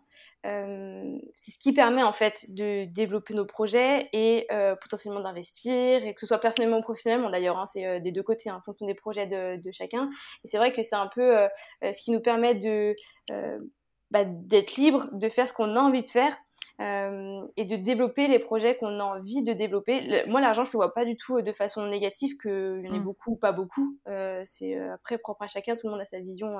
euh, 0.46 1.18
c'est 1.34 1.52
ce 1.52 1.58
qui 1.58 1.72
permet 1.72 2.02
en 2.02 2.12
fait 2.12 2.46
de 2.48 2.86
développer 2.86 3.34
nos 3.34 3.44
projets 3.44 4.08
et 4.12 4.46
euh, 4.50 4.74
potentiellement 4.74 5.20
d'investir, 5.20 6.04
et 6.04 6.14
que 6.14 6.20
ce 6.20 6.26
soit 6.26 6.38
personnellement 6.38 6.78
ou 6.78 6.82
professionnellement 6.82 7.30
d'ailleurs, 7.30 7.58
hein, 7.58 7.66
c'est 7.66 7.86
euh, 7.86 8.00
des 8.00 8.10
deux 8.10 8.22
côtés, 8.22 8.50
en 8.50 8.56
hein, 8.56 8.62
fonction 8.64 8.86
des 8.86 8.94
projets 8.94 9.26
de 9.26 9.70
chacun. 9.70 10.10
Et 10.44 10.48
c'est 10.48 10.56
vrai 10.56 10.72
que 10.72 10.82
c'est 10.82 10.96
un 10.96 11.08
peu 11.08 11.46
ce 11.82 12.02
qui 12.02 12.10
nous 12.10 12.20
permet 12.20 12.54
de 12.54 12.94
bah, 14.12 14.24
d'être 14.26 14.76
libre, 14.76 15.08
de 15.12 15.28
faire 15.30 15.48
ce 15.48 15.54
qu'on 15.54 15.74
a 15.74 15.80
envie 15.80 16.02
de 16.02 16.08
faire 16.08 16.36
euh, 16.82 17.46
et 17.56 17.64
de 17.64 17.76
développer 17.76 18.28
les 18.28 18.38
projets 18.38 18.76
qu'on 18.76 19.00
a 19.00 19.04
envie 19.04 19.42
de 19.42 19.54
développer. 19.54 20.24
moi, 20.26 20.42
l'argent, 20.42 20.64
je 20.64 20.70
le 20.72 20.76
vois 20.76 20.92
pas 20.92 21.06
du 21.06 21.16
tout 21.16 21.38
euh, 21.38 21.42
de 21.42 21.52
façon 21.52 21.86
négative, 21.86 22.36
qu'il 22.36 22.82
y 22.84 22.88
en 22.90 22.92
ait 22.92 22.98
mm. 22.98 23.04
beaucoup 23.04 23.32
ou 23.32 23.36
pas 23.36 23.52
beaucoup. 23.52 23.98
Euh, 24.08 24.42
c'est 24.44 24.78
après 24.90 25.16
propre 25.16 25.42
à 25.42 25.46
chacun, 25.46 25.76
tout 25.76 25.86
le 25.86 25.92
monde 25.92 26.02
a 26.02 26.04
sa 26.04 26.20
vision 26.20 26.56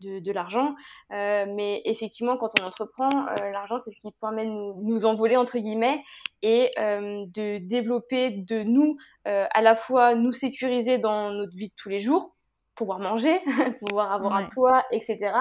de, 0.00 0.20
de 0.20 0.32
l'argent. 0.32 0.74
mais 1.10 1.82
effectivement, 1.84 2.38
quand 2.38 2.50
on 2.62 2.64
entreprend, 2.64 3.10
l'argent, 3.52 3.78
c'est 3.78 3.90
ce 3.90 4.00
qui 4.00 4.08
permet 4.18 4.46
de 4.46 4.50
nous, 4.50 4.80
nous 4.82 5.04
envoler, 5.04 5.36
entre 5.36 5.58
guillemets, 5.58 6.02
et 6.40 6.70
de 6.78 7.58
développer 7.58 8.30
de 8.30 8.62
nous, 8.62 8.96
à 9.24 9.60
la 9.60 9.74
fois 9.74 10.14
nous 10.14 10.32
sécuriser 10.32 10.96
dans 10.96 11.30
notre 11.30 11.56
vie 11.56 11.68
de 11.68 11.74
tous 11.76 11.90
les 11.90 11.98
jours, 11.98 12.35
pouvoir 12.76 12.98
manger, 12.98 13.40
pouvoir 13.88 14.12
avoir 14.12 14.34
un 14.34 14.46
toit, 14.46 14.84
etc. 14.92 15.32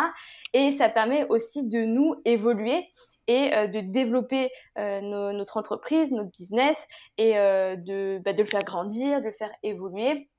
Et 0.54 0.72
ça 0.72 0.90
permet 0.90 1.26
aussi 1.30 1.68
de 1.68 1.86
nous 1.86 2.16
évoluer 2.26 2.92
et 3.28 3.54
euh, 3.54 3.68
de 3.68 3.80
développer 3.80 4.52
euh, 4.78 5.02
notre 5.02 5.58
entreprise, 5.58 6.12
notre 6.12 6.32
business 6.32 6.88
et 7.18 7.38
euh, 7.38 7.76
de, 7.76 8.22
bah, 8.24 8.34
de 8.34 8.42
le 8.42 8.48
faire 8.48 8.64
grandir, 8.64 9.20
de 9.20 9.28
le 9.28 9.34
faire 9.34 9.52
évoluer 9.64 10.30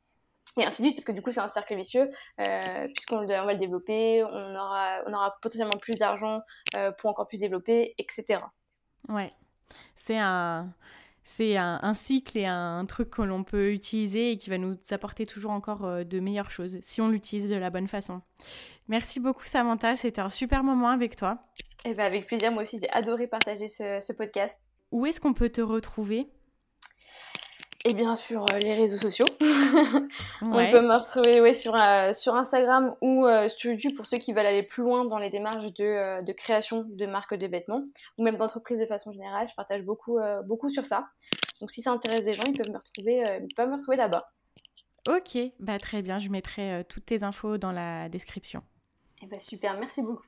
et 0.58 0.64
ainsi 0.64 0.80
de 0.80 0.86
suite, 0.86 0.96
parce 0.96 1.04
que 1.04 1.12
du 1.12 1.20
coup 1.20 1.32
c'est 1.32 1.40
un 1.40 1.48
cercle 1.48 1.76
vicieux, 1.76 2.10
puisqu'on 2.94 3.26
va 3.26 3.52
le 3.52 3.58
développer, 3.58 4.24
on 4.24 4.54
aura, 4.54 5.00
on 5.06 5.12
aura 5.12 5.36
potentiellement 5.42 5.76
plus 5.76 5.98
d'argent 5.98 6.40
pour 6.96 7.10
encore 7.10 7.28
plus 7.28 7.36
développer, 7.36 7.94
etc. 7.98 8.40
Ouais, 9.10 9.30
c'est 9.96 10.16
un, 10.16 10.72
c'est 11.26 11.56
un, 11.56 11.94
cycle 11.94 12.38
et 12.38 12.46
un, 12.46 12.86
truc 12.86 13.10
que 13.10 13.22
l'on 13.22 13.42
peut 13.42 13.72
utiliser 13.72 14.30
et 14.30 14.36
qui 14.38 14.48
va 14.48 14.58
nous 14.58 14.76
apporter 14.90 15.26
toujours 15.26 15.50
encore 15.50 15.84
euh, 15.84 16.04
de 16.04 16.20
meilleures 16.20 16.50
choses 16.50 16.78
si 16.82 17.00
on 17.00 17.08
l'utilise 17.08 17.50
de 17.50 17.56
la 17.56 17.68
bonne 17.68 17.88
façon. 17.88 18.22
Merci 18.88 19.20
beaucoup 19.20 19.44
Samantha, 19.44 19.96
c'était 19.96 20.20
un 20.20 20.30
super 20.30 20.62
moment 20.62 20.88
avec 20.88 21.16
toi. 21.16 21.38
Et 21.84 21.90
eh 21.90 21.94
ben 21.94 22.04
avec 22.04 22.26
plaisir, 22.26 22.52
moi 22.52 22.62
aussi 22.62 22.78
j'ai 22.80 22.88
adoré 22.90 23.26
partager 23.26 23.68
ce 23.68 24.12
podcast. 24.12 24.60
Où 24.92 25.04
est-ce 25.06 25.20
qu'on 25.20 25.34
peut 25.34 25.50
te 25.50 25.60
retrouver? 25.60 26.28
Et 27.86 27.94
bien 27.94 28.16
sur 28.16 28.42
euh, 28.42 28.58
les 28.58 28.74
réseaux 28.74 28.98
sociaux. 28.98 29.26
On 30.42 30.70
peut 30.70 30.82
me 30.82 30.98
retrouver 30.98 31.40
ouais, 31.40 31.54
sur, 31.54 31.74
euh, 31.80 32.12
sur 32.12 32.34
Instagram 32.34 32.96
ou 33.00 33.24
euh, 33.24 33.48
sur 33.48 33.70
YouTube 33.70 33.92
pour 33.96 34.06
ceux 34.06 34.16
qui 34.16 34.32
veulent 34.32 34.46
aller 34.46 34.64
plus 34.64 34.82
loin 34.82 35.04
dans 35.04 35.18
les 35.18 35.30
démarches 35.30 35.72
de, 35.74 36.24
de 36.24 36.32
création 36.32 36.84
de 36.88 37.06
marques 37.06 37.34
de 37.34 37.46
vêtements 37.46 37.84
ou 38.18 38.24
même 38.24 38.36
d'entreprise 38.36 38.78
de 38.78 38.86
façon 38.86 39.12
générale. 39.12 39.46
Je 39.48 39.54
partage 39.54 39.82
beaucoup, 39.82 40.18
beaucoup 40.44 40.68
sur 40.68 40.84
ça. 40.84 41.06
Donc 41.60 41.70
si 41.70 41.80
ça 41.80 41.92
intéresse 41.92 42.22
des 42.22 42.32
gens, 42.32 42.42
ils 42.48 42.56
peuvent 42.56 42.72
me 42.72 42.78
retrouver, 42.78 43.22
ils 43.40 43.54
peuvent 43.54 43.68
me 43.68 43.74
retrouver 43.74 43.96
là-bas. 43.96 44.28
Ok, 45.08 45.40
bah 45.60 45.78
très 45.78 46.02
bien, 46.02 46.18
je 46.18 46.28
mettrai 46.28 46.84
toutes 46.88 47.06
tes 47.06 47.22
infos 47.22 47.58
dans 47.58 47.70
la 47.70 48.08
description. 48.08 48.60
Et 49.20 49.24
eh 49.24 49.26
bah 49.26 49.38
super, 49.38 49.78
merci 49.78 50.02
beaucoup. 50.02 50.26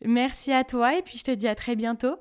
Merci 0.00 0.52
à 0.52 0.64
toi 0.64 0.96
et 0.96 1.02
puis 1.02 1.18
je 1.18 1.24
te 1.24 1.30
dis 1.30 1.46
à 1.46 1.54
très 1.54 1.76
bientôt. 1.76 2.16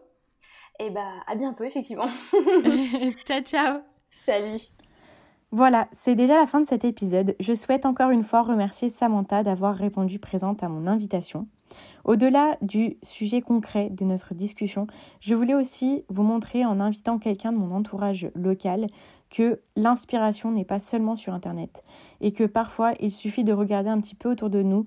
Et 0.80 0.90
bah 0.90 1.24
à 1.28 1.36
bientôt 1.36 1.64
effectivement. 1.64 2.10
ciao 3.26 3.42
ciao. 3.42 3.95
Salut. 4.24 4.62
Voilà, 5.52 5.88
c'est 5.92 6.16
déjà 6.16 6.36
la 6.36 6.48
fin 6.48 6.62
de 6.62 6.68
cet 6.68 6.84
épisode. 6.84 7.36
Je 7.40 7.54
souhaite 7.54 7.86
encore 7.86 8.10
une 8.10 8.24
fois 8.24 8.42
remercier 8.42 8.90
Samantha 8.90 9.44
d'avoir 9.44 9.76
répondu 9.76 10.20
présente 10.20 10.64
à 10.64 10.70
mon 10.70 10.88
invitation. 10.88 11.48
Au-delà 12.04 12.58
du 12.62 12.98
sujet 13.04 13.42
concret 13.42 13.90
de 13.90 14.06
notre 14.06 14.34
discussion, 14.34 14.88
je 15.20 15.36
voulais 15.36 15.54
aussi 15.54 16.04
vous 16.10 16.24
montrer 16.24 16.66
en 16.66 16.80
invitant 16.80 17.20
quelqu'un 17.20 17.52
de 17.52 17.58
mon 17.58 17.76
entourage 17.76 18.30
local 18.36 18.88
que 19.30 19.60
l'inspiration 19.76 20.52
n'est 20.52 20.66
pas 20.66 20.80
seulement 20.80 21.16
sur 21.16 21.34
Internet 21.34 21.84
et 22.22 22.32
que 22.32 22.46
parfois 22.46 22.94
il 23.00 23.12
suffit 23.12 23.44
de 23.44 23.54
regarder 23.54 23.90
un 23.90 24.00
petit 24.00 24.16
peu 24.16 24.32
autour 24.32 24.50
de 24.50 24.64
nous 24.64 24.86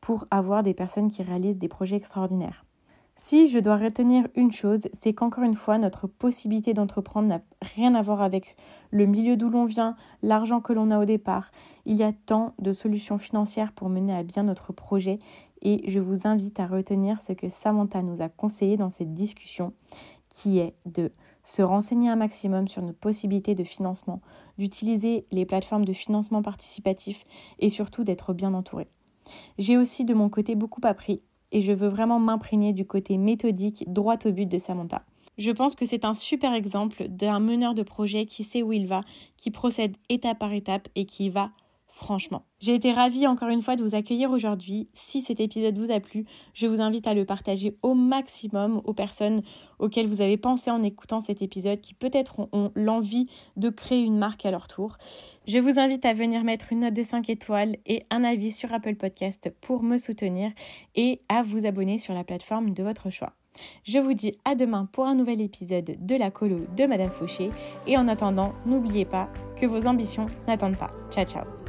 pour 0.00 0.26
avoir 0.30 0.62
des 0.62 0.74
personnes 0.74 1.10
qui 1.10 1.22
réalisent 1.22 1.58
des 1.58 1.68
projets 1.68 1.96
extraordinaires. 1.96 2.65
Si 3.18 3.48
je 3.48 3.58
dois 3.58 3.78
retenir 3.78 4.28
une 4.34 4.52
chose, 4.52 4.88
c'est 4.92 5.14
qu'encore 5.14 5.44
une 5.44 5.54
fois, 5.54 5.78
notre 5.78 6.06
possibilité 6.06 6.74
d'entreprendre 6.74 7.28
n'a 7.28 7.40
rien 7.74 7.94
à 7.94 8.02
voir 8.02 8.20
avec 8.20 8.56
le 8.90 9.06
milieu 9.06 9.38
d'où 9.38 9.48
l'on 9.48 9.64
vient, 9.64 9.96
l'argent 10.20 10.60
que 10.60 10.74
l'on 10.74 10.90
a 10.90 10.98
au 10.98 11.06
départ. 11.06 11.50
Il 11.86 11.96
y 11.96 12.02
a 12.02 12.12
tant 12.12 12.52
de 12.58 12.74
solutions 12.74 13.16
financières 13.16 13.72
pour 13.72 13.88
mener 13.88 14.14
à 14.14 14.22
bien 14.22 14.42
notre 14.42 14.74
projet 14.74 15.18
et 15.62 15.90
je 15.90 15.98
vous 15.98 16.28
invite 16.28 16.60
à 16.60 16.66
retenir 16.66 17.22
ce 17.22 17.32
que 17.32 17.48
Samantha 17.48 18.02
nous 18.02 18.20
a 18.20 18.28
conseillé 18.28 18.76
dans 18.76 18.90
cette 18.90 19.14
discussion, 19.14 19.72
qui 20.28 20.58
est 20.58 20.74
de 20.84 21.10
se 21.42 21.62
renseigner 21.62 22.10
un 22.10 22.16
maximum 22.16 22.68
sur 22.68 22.82
nos 22.82 22.92
possibilités 22.92 23.54
de 23.54 23.64
financement, 23.64 24.20
d'utiliser 24.58 25.24
les 25.30 25.46
plateformes 25.46 25.86
de 25.86 25.94
financement 25.94 26.42
participatif 26.42 27.24
et 27.60 27.70
surtout 27.70 28.04
d'être 28.04 28.34
bien 28.34 28.52
entouré. 28.52 28.88
J'ai 29.56 29.78
aussi 29.78 30.04
de 30.04 30.12
mon 30.12 30.28
côté 30.28 30.54
beaucoup 30.54 30.82
appris 30.84 31.22
et 31.56 31.62
je 31.62 31.72
veux 31.72 31.88
vraiment 31.88 32.18
m'imprégner 32.18 32.74
du 32.74 32.84
côté 32.84 33.16
méthodique, 33.16 33.82
droit 33.86 34.18
au 34.26 34.30
but 34.30 34.44
de 34.44 34.58
Samantha. 34.58 35.02
Je 35.38 35.50
pense 35.50 35.74
que 35.74 35.86
c'est 35.86 36.04
un 36.04 36.12
super 36.12 36.52
exemple 36.52 37.08
d'un 37.08 37.40
meneur 37.40 37.72
de 37.72 37.82
projet 37.82 38.26
qui 38.26 38.44
sait 38.44 38.62
où 38.62 38.74
il 38.74 38.86
va, 38.86 39.00
qui 39.38 39.50
procède 39.50 39.96
étape 40.10 40.38
par 40.38 40.52
étape 40.52 40.88
et 40.96 41.06
qui 41.06 41.30
va 41.30 41.52
franchement. 41.96 42.44
J'ai 42.60 42.74
été 42.74 42.92
ravie 42.92 43.26
encore 43.26 43.48
une 43.48 43.62
fois 43.62 43.74
de 43.74 43.82
vous 43.82 43.94
accueillir 43.94 44.30
aujourd'hui. 44.30 44.88
Si 44.92 45.22
cet 45.22 45.40
épisode 45.40 45.78
vous 45.78 45.90
a 45.90 45.98
plu, 45.98 46.26
je 46.52 46.66
vous 46.66 46.82
invite 46.82 47.06
à 47.06 47.14
le 47.14 47.24
partager 47.24 47.78
au 47.82 47.94
maximum 47.94 48.82
aux 48.84 48.92
personnes 48.92 49.40
auxquelles 49.78 50.06
vous 50.06 50.20
avez 50.20 50.36
pensé 50.36 50.70
en 50.70 50.82
écoutant 50.82 51.20
cet 51.20 51.40
épisode 51.40 51.80
qui 51.80 51.94
peut-être 51.94 52.48
ont 52.52 52.70
l'envie 52.74 53.28
de 53.56 53.70
créer 53.70 54.04
une 54.04 54.18
marque 54.18 54.44
à 54.44 54.50
leur 54.50 54.68
tour. 54.68 54.98
Je 55.48 55.58
vous 55.58 55.78
invite 55.78 56.04
à 56.04 56.12
venir 56.12 56.44
mettre 56.44 56.70
une 56.70 56.80
note 56.80 56.94
de 56.94 57.02
5 57.02 57.30
étoiles 57.30 57.76
et 57.86 58.02
un 58.10 58.24
avis 58.24 58.52
sur 58.52 58.74
Apple 58.74 58.96
Podcast 58.96 59.50
pour 59.62 59.82
me 59.82 59.96
soutenir 59.96 60.52
et 60.96 61.22
à 61.30 61.42
vous 61.42 61.64
abonner 61.64 61.96
sur 61.96 62.12
la 62.12 62.24
plateforme 62.24 62.74
de 62.74 62.82
votre 62.82 63.08
choix. 63.08 63.32
Je 63.84 63.98
vous 63.98 64.12
dis 64.12 64.36
à 64.44 64.54
demain 64.54 64.86
pour 64.92 65.06
un 65.06 65.14
nouvel 65.14 65.40
épisode 65.40 65.96
de 65.98 66.14
la 66.14 66.30
colo 66.30 66.66
de 66.76 66.84
Madame 66.84 67.10
Fauché 67.10 67.48
et 67.86 67.96
en 67.96 68.06
attendant, 68.06 68.52
n'oubliez 68.66 69.06
pas 69.06 69.30
que 69.56 69.64
vos 69.64 69.86
ambitions 69.86 70.26
n'attendent 70.46 70.76
pas. 70.76 70.90
Ciao 71.10 71.24
ciao 71.24 71.65